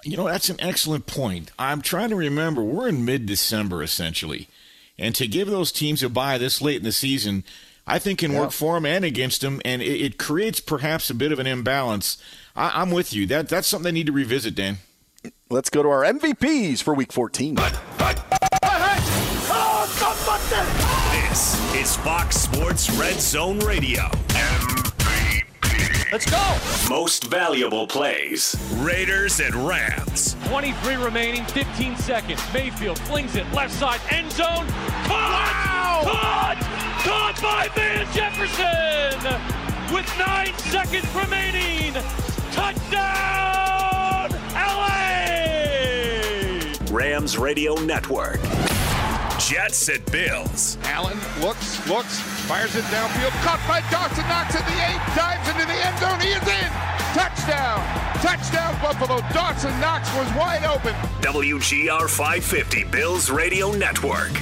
You 0.06 0.18
know, 0.18 0.26
that's 0.26 0.49
an 0.49 0.57
excellent 0.60 1.07
point. 1.07 1.49
I'm 1.57 1.82
trying 1.82 2.10
to 2.10 2.15
remember, 2.15 2.61
we're 2.64 2.88
in 2.88 3.03
mid 3.06 3.26
December 3.26 3.82
essentially. 3.82 4.48
And 4.99 5.15
to 5.15 5.27
give 5.27 5.49
those 5.49 5.72
teams 5.72 6.03
a 6.03 6.10
bye 6.10 6.38
this 6.38 6.61
late 6.61 6.77
in 6.77 6.84
the 6.84 6.91
season, 6.91 7.44
I 7.88 7.98
think 7.99 8.19
can 8.19 8.32
Yeah. 8.34 8.41
work 8.41 8.52
for 8.52 8.76
them 8.76 8.86
and 8.86 9.03
against 9.03 9.41
them, 9.41 9.61
and 9.65 9.82
it, 9.82 9.88
it 10.02 10.18
creates 10.19 10.60
perhaps 10.60 11.10
a 11.10 11.15
bit 11.15 11.32
of 11.32 11.40
an 11.40 11.48
imbalance. 11.48 12.18
I, 12.56 12.82
I'm 12.82 12.91
with 12.91 13.14
you. 13.14 13.26
That 13.26 13.49
That's 13.49 13.68
something 13.68 13.84
they 13.84 13.91
need 13.91 14.06
to 14.06 14.11
revisit, 14.11 14.53
Dan. 14.56 14.77
Let's 15.49 15.69
go 15.72 15.82
to 15.82 15.90
our 15.90 16.03
MVPs 16.03 16.82
for 16.84 16.94
week 16.94 17.11
14. 17.11 17.56
This 21.11 21.60
is 21.76 21.95
Fox 21.98 22.36
Sports 22.38 22.90
Red 22.91 23.19
Zone 23.19 23.60
Radio. 23.60 24.03
Let's 26.11 26.30
go. 26.30 26.57
Most 26.90 27.26
valuable 27.26 27.88
plays. 27.88 28.56
Raiders 28.76 29.40
and 29.40 29.56
Rams. 29.56 30.36
23 30.45 30.95
remaining, 30.95 31.44
15 31.45 31.95
seconds. 31.98 32.41
Mayfield 32.53 32.99
flings 32.99 33.36
it 33.36 33.52
left 33.53 33.73
side, 33.73 33.99
end 34.10 34.32
zone. 34.32 34.68
Caught! 35.07 36.03
Caught! 36.03 36.57
Caught 37.03 37.41
by 37.41 37.69
Van 37.76 38.06
Jefferson! 38.14 39.19
With 39.94 40.07
nine 40.18 40.53
seconds 40.60 41.07
remaining. 41.15 41.94
Touchdown! 42.52 44.32
LA! 44.53 45.06
Rams 46.91 47.38
Radio 47.38 47.76
Network. 47.76 48.40
Jets 49.40 49.90
at 49.90 50.06
Bills. 50.12 50.78
Allen 50.84 51.18
looks, 51.41 51.86
looks, 51.90 52.20
fires 52.48 52.76
it 52.76 52.84
downfield, 52.86 53.32
caught 53.44 53.62
by 53.68 53.82
Dawson, 53.91 54.24
Knox 54.28 54.56
at 54.56 54.66
the 54.66 54.78
eight, 54.88 55.02
dives 55.16 55.48
into 55.49 55.66
the 55.68 55.80
end 55.86 55.98
zone. 55.99 56.20
He 56.20 56.32
is 56.32 56.48
in. 56.48 57.05
Touchdown! 57.16 57.80
Touchdown, 58.22 58.76
Buffalo. 58.82 59.22
Dawson 59.32 59.72
Knox 59.80 60.14
was 60.18 60.28
wide 60.36 60.66
open. 60.66 60.94
WGR 61.22 62.10
550 62.10 62.84
Bills 62.92 63.30
Radio 63.30 63.72
Network. 63.72 64.34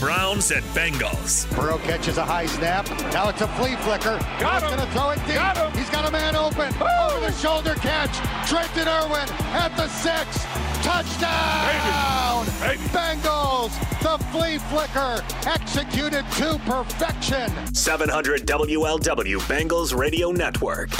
Browns 0.00 0.50
and 0.50 0.64
Bengals. 0.74 1.48
Burrow 1.56 1.78
catches 1.78 2.18
a 2.18 2.24
high 2.24 2.46
snap. 2.46 2.88
Now 3.12 3.28
it's 3.28 3.40
a 3.40 3.46
flea 3.54 3.76
flicker. 3.76 4.18
Got 4.40 4.62
He's 4.62 4.70
him. 4.70 4.76
going 4.76 4.88
to 4.88 4.92
throw 4.94 5.10
it 5.10 5.18
deep. 5.26 5.36
Got 5.36 5.56
him. 5.58 5.72
He's 5.78 5.88
got 5.90 6.08
a 6.08 6.10
man 6.10 6.34
open. 6.34 6.74
Over 6.82 7.20
the 7.20 7.32
shoulder 7.32 7.74
catch. 7.76 8.16
Trenton 8.50 8.88
Irwin 8.88 9.28
at 9.54 9.76
the 9.76 9.86
six. 9.86 10.44
Touchdown! 10.82 12.46
Bengals. 12.92 13.72
The 14.00 14.22
flea 14.32 14.58
flicker 14.58 15.22
executed 15.46 16.24
to 16.32 16.60
perfection. 16.66 17.50
700 17.74 18.46
WLW 18.46 19.38
Bengals 19.48 19.96
Radio 19.96 20.30
Network. 20.30 20.90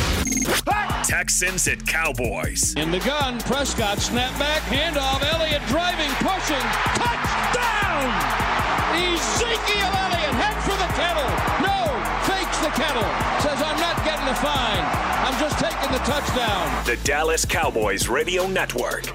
Texans 1.04 1.68
at 1.68 1.84
Cowboys. 1.86 2.74
In 2.74 2.90
the 2.90 2.98
gun, 3.00 3.38
Prescott 3.40 3.98
snap 4.00 4.36
back, 4.38 4.62
handoff, 4.62 5.22
Elliott 5.32 5.62
driving, 5.68 6.10
pushing, 6.18 6.66
touchdown! 6.98 8.10
Ezekiel 8.96 9.92
Elliott 9.92 10.34
head 10.34 10.56
for 10.64 10.76
the 10.76 10.90
kettle. 10.96 11.30
No, 11.62 11.94
fakes 12.24 12.58
the 12.58 12.72
kettle. 12.74 13.06
Says 13.44 13.60
I'm 13.62 13.78
not 13.78 13.96
getting 14.04 14.26
the 14.26 14.34
fine. 14.40 14.84
I'm 15.26 15.38
just 15.40 15.58
taking 15.58 15.92
the 15.92 15.98
touchdown. 16.04 16.84
The 16.86 16.96
Dallas 17.04 17.44
Cowboys 17.44 18.08
Radio 18.08 18.46
Network. 18.46 19.06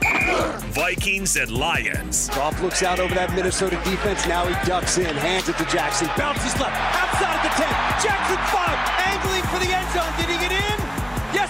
Vikings 0.73 1.35
and 1.37 1.51
Lions. 1.51 2.29
Goff 2.29 2.61
looks 2.61 2.83
out 2.83 2.99
over 2.99 3.15
that 3.15 3.33
Minnesota 3.33 3.79
defense. 3.83 4.27
Now 4.27 4.45
he 4.45 4.53
ducks 4.67 4.97
in, 4.97 5.15
hands 5.17 5.49
it 5.49 5.57
to 5.57 5.65
Jackson, 5.65 6.07
bounces 6.17 6.53
left, 6.59 6.75
outside 6.95 7.35
of 7.35 7.43
the 7.43 7.53
10. 7.57 7.67
Jackson 8.03 8.39
5, 8.51 8.79
angling 9.11 9.45
for 9.49 9.59
the 9.59 9.71
end 9.73 9.87
zone. 9.91 10.13
Did 10.17 10.29
he 10.29 10.37
get 10.37 10.51
in? 10.51 10.80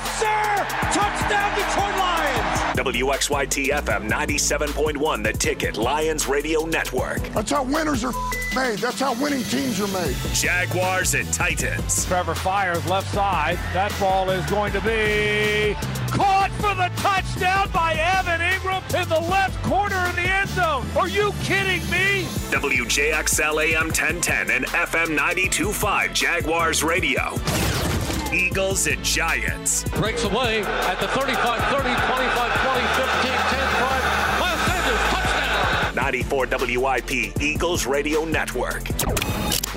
Yes, 0.03 0.19
sir! 0.19 0.65
Touchdown, 0.99 1.55
Detroit 1.55 1.97
Lions! 1.97 2.61
WXYT 2.77 3.67
FM 3.69 4.09
97.1, 4.09 5.23
The 5.23 5.33
Ticket, 5.33 5.77
Lions 5.77 6.27
Radio 6.27 6.65
Network. 6.65 7.21
That's 7.29 7.51
how 7.51 7.63
winners 7.63 8.03
are 8.03 8.13
made. 8.55 8.79
That's 8.79 8.99
how 8.99 9.13
winning 9.21 9.43
teams 9.43 9.79
are 9.79 9.87
made. 9.87 10.15
Jaguars 10.33 11.13
and 11.13 11.31
Titans. 11.33 12.05
Trevor 12.05 12.35
fires 12.35 12.85
left 12.87 13.13
side. 13.13 13.57
That 13.73 13.93
ball 13.99 14.29
is 14.29 14.45
going 14.49 14.71
to 14.73 14.81
be 14.81 15.75
caught 16.11 16.51
for 16.59 16.73
the 16.75 16.89
touchdown 17.01 17.69
by 17.71 17.93
Evan 17.93 18.41
Engram 18.41 18.83
in 19.01 19.07
the 19.09 19.29
left 19.29 19.61
corner 19.63 19.95
of 20.07 20.15
the 20.15 20.21
end 20.21 20.49
zone. 20.49 20.85
Are 20.97 21.07
you 21.07 21.33
kidding 21.43 21.81
me? 21.91 22.23
WJXL 22.51 23.63
AM 23.63 23.85
1010 23.87 24.49
and 24.49 24.65
FM 24.65 25.17
92.5 25.17 26.13
Jaguars 26.13 26.83
Radio. 26.83 27.90
Eagles 28.33 28.87
and 28.87 29.03
Giants. 29.03 29.83
Breaks 29.89 30.23
away 30.23 30.61
at 30.61 30.99
the 30.99 31.07
35, 31.09 31.35
30, 31.35 31.83
25, 31.83 32.61
20, 32.61 32.87
15, 32.95 33.31
10, 33.31 33.67
5. 33.81 34.39
Miles 34.39 34.61
Sanders, 34.61 34.99
touchdown. 35.09 35.95
94 35.95 36.47
WIP 36.77 37.41
Eagles 37.41 37.85
Radio 37.85 38.23
Network. 38.23 38.83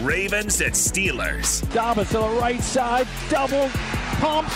Ravens 0.00 0.60
and 0.60 0.72
Steelers. 0.72 1.72
Dobbins 1.72 2.08
to 2.08 2.18
the 2.18 2.28
right 2.40 2.60
side, 2.60 3.08
double 3.28 3.68
pumps, 4.20 4.54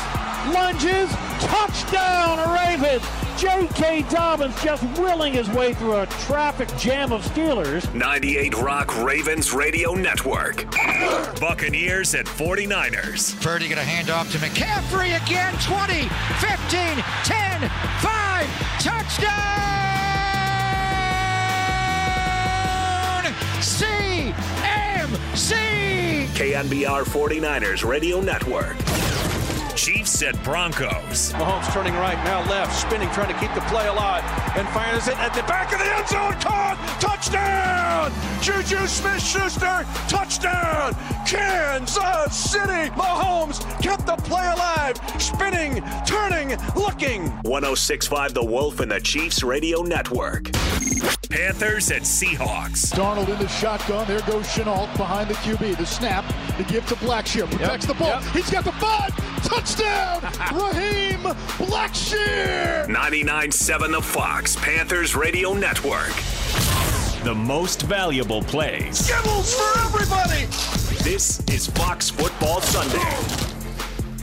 lunges, 0.54 1.10
touchdown, 1.40 2.38
Ravens. 2.54 3.27
J.K. 3.38 4.02
Dobbins 4.10 4.60
just 4.64 4.82
willing 4.98 5.32
his 5.32 5.48
way 5.50 5.72
through 5.72 5.94
a 5.98 6.06
traffic 6.06 6.68
jam 6.76 7.12
of 7.12 7.22
Steelers. 7.22 7.94
98 7.94 8.56
Rock 8.56 9.00
Ravens 9.04 9.52
Radio 9.52 9.94
Network. 9.94 10.68
Buccaneers 11.38 12.16
at 12.16 12.26
49ers. 12.26 13.40
Purdy 13.40 13.68
going 13.68 13.78
to 13.78 13.84
hand 13.84 14.10
off 14.10 14.32
to 14.32 14.38
McCaffrey 14.38 15.16
again. 15.24 15.54
20, 15.62 16.08
15, 16.40 17.04
10, 17.22 17.70
5. 18.00 18.46
Touchdown! 18.82 19.38
CMC! 25.32 25.54
KNBR 26.34 27.04
49ers 27.04 27.88
Radio 27.88 28.20
Network. 28.20 28.76
Chiefs 29.78 30.20
at 30.24 30.34
Broncos. 30.42 31.32
Mahomes 31.34 31.72
turning 31.72 31.94
right, 31.94 32.16
now 32.24 32.40
left, 32.50 32.74
spinning, 32.76 33.08
trying 33.10 33.32
to 33.32 33.38
keep 33.38 33.54
the 33.54 33.60
play 33.70 33.86
alive, 33.86 34.24
and 34.56 34.66
fires 34.70 35.06
it 35.06 35.16
at 35.20 35.32
the 35.34 35.42
back 35.42 35.72
of 35.72 35.78
the 35.78 35.84
end 35.94 36.08
zone. 36.08 36.32
Caught! 36.42 36.76
Touchdown! 37.00 38.10
Juju 38.42 38.88
Smith 38.88 39.22
Schuster, 39.22 39.86
touchdown! 40.08 40.94
Kansas 41.24 42.34
City! 42.36 42.90
Mahomes 42.96 43.60
kept 43.80 44.04
the 44.04 44.16
play 44.16 44.50
alive, 44.52 44.96
spinning, 45.22 45.80
turning, 46.04 46.58
looking. 46.74 47.28
1065 47.42 48.34
The 48.34 48.44
Wolf 48.44 48.80
and 48.80 48.90
the 48.90 49.00
Chiefs 49.00 49.44
Radio 49.44 49.82
Network. 49.82 50.50
Panthers 51.30 51.90
at 51.92 52.02
Seahawks. 52.02 52.92
Darnold 52.94 53.28
in 53.28 53.38
the 53.38 53.46
shotgun. 53.48 54.08
There 54.08 54.20
goes 54.22 54.46
Shenault 54.46 54.94
behind 54.96 55.28
the 55.30 55.34
QB. 55.34 55.76
The 55.76 55.86
snap, 55.86 56.24
the 56.56 56.64
give 56.64 56.84
to 56.88 56.94
Blackshear. 56.96 57.48
Protects 57.48 57.86
Yep, 57.86 57.96
the 57.96 58.02
ball. 58.02 58.08
yep. 58.20 58.22
He's 58.34 58.50
got 58.50 58.64
the 58.64 58.72
five. 58.72 59.12
Touchdown! 59.42 60.22
Raheem 60.52 61.20
Blackshear! 61.58 62.86
99.7 62.86 63.92
The 63.92 64.02
Fox 64.02 64.56
Panthers 64.56 65.14
Radio 65.14 65.54
Network. 65.54 66.12
The 67.24 67.34
most 67.34 67.82
valuable 67.82 68.42
plays. 68.42 69.08
Gibbles 69.08 69.54
for 69.54 69.78
everybody! 69.80 70.46
This 71.04 71.40
is 71.48 71.66
Fox 71.68 72.10
Football 72.10 72.60
Sunday. 72.60 73.48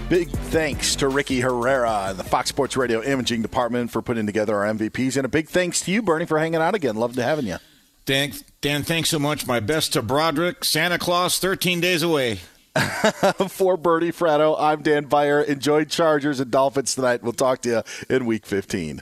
Big 0.09 0.29
thanks 0.29 0.95
to 0.97 1.07
Ricky 1.07 1.39
Herrera 1.39 2.07
and 2.09 2.19
the 2.19 2.23
Fox 2.23 2.49
Sports 2.49 2.77
Radio 2.77 3.01
Imaging 3.01 3.41
Department 3.41 3.91
for 3.91 4.01
putting 4.01 4.25
together 4.25 4.55
our 4.57 4.73
MVPs. 4.73 5.17
And 5.17 5.25
a 5.25 5.29
big 5.29 5.47
thanks 5.49 5.81
to 5.81 5.91
you, 5.91 6.01
Bernie, 6.01 6.25
for 6.25 6.37
hanging 6.37 6.61
out 6.61 6.75
again. 6.75 6.95
Loved 6.95 7.15
to 7.15 7.23
having 7.23 7.47
you. 7.47 7.57
Dan, 8.05 8.33
Dan, 8.61 8.83
thanks 8.83 9.09
so 9.09 9.17
much. 9.17 9.47
My 9.47 9.59
best 9.59 9.93
to 9.93 10.01
Broderick. 10.03 10.63
Santa 10.63 10.99
Claus, 10.99 11.39
13 11.39 11.79
days 11.79 12.03
away. 12.03 12.39
for 13.49 13.77
Bernie 13.77 14.11
Fratto, 14.11 14.55
I'm 14.59 14.81
Dan 14.81 15.05
Beyer. 15.05 15.41
Enjoy 15.41 15.85
Chargers 15.85 16.39
and 16.39 16.51
Dolphins 16.51 16.95
tonight. 16.95 17.23
We'll 17.23 17.33
talk 17.33 17.61
to 17.61 17.69
you 17.69 18.15
in 18.15 18.25
week 18.25 18.45
15. 18.45 19.01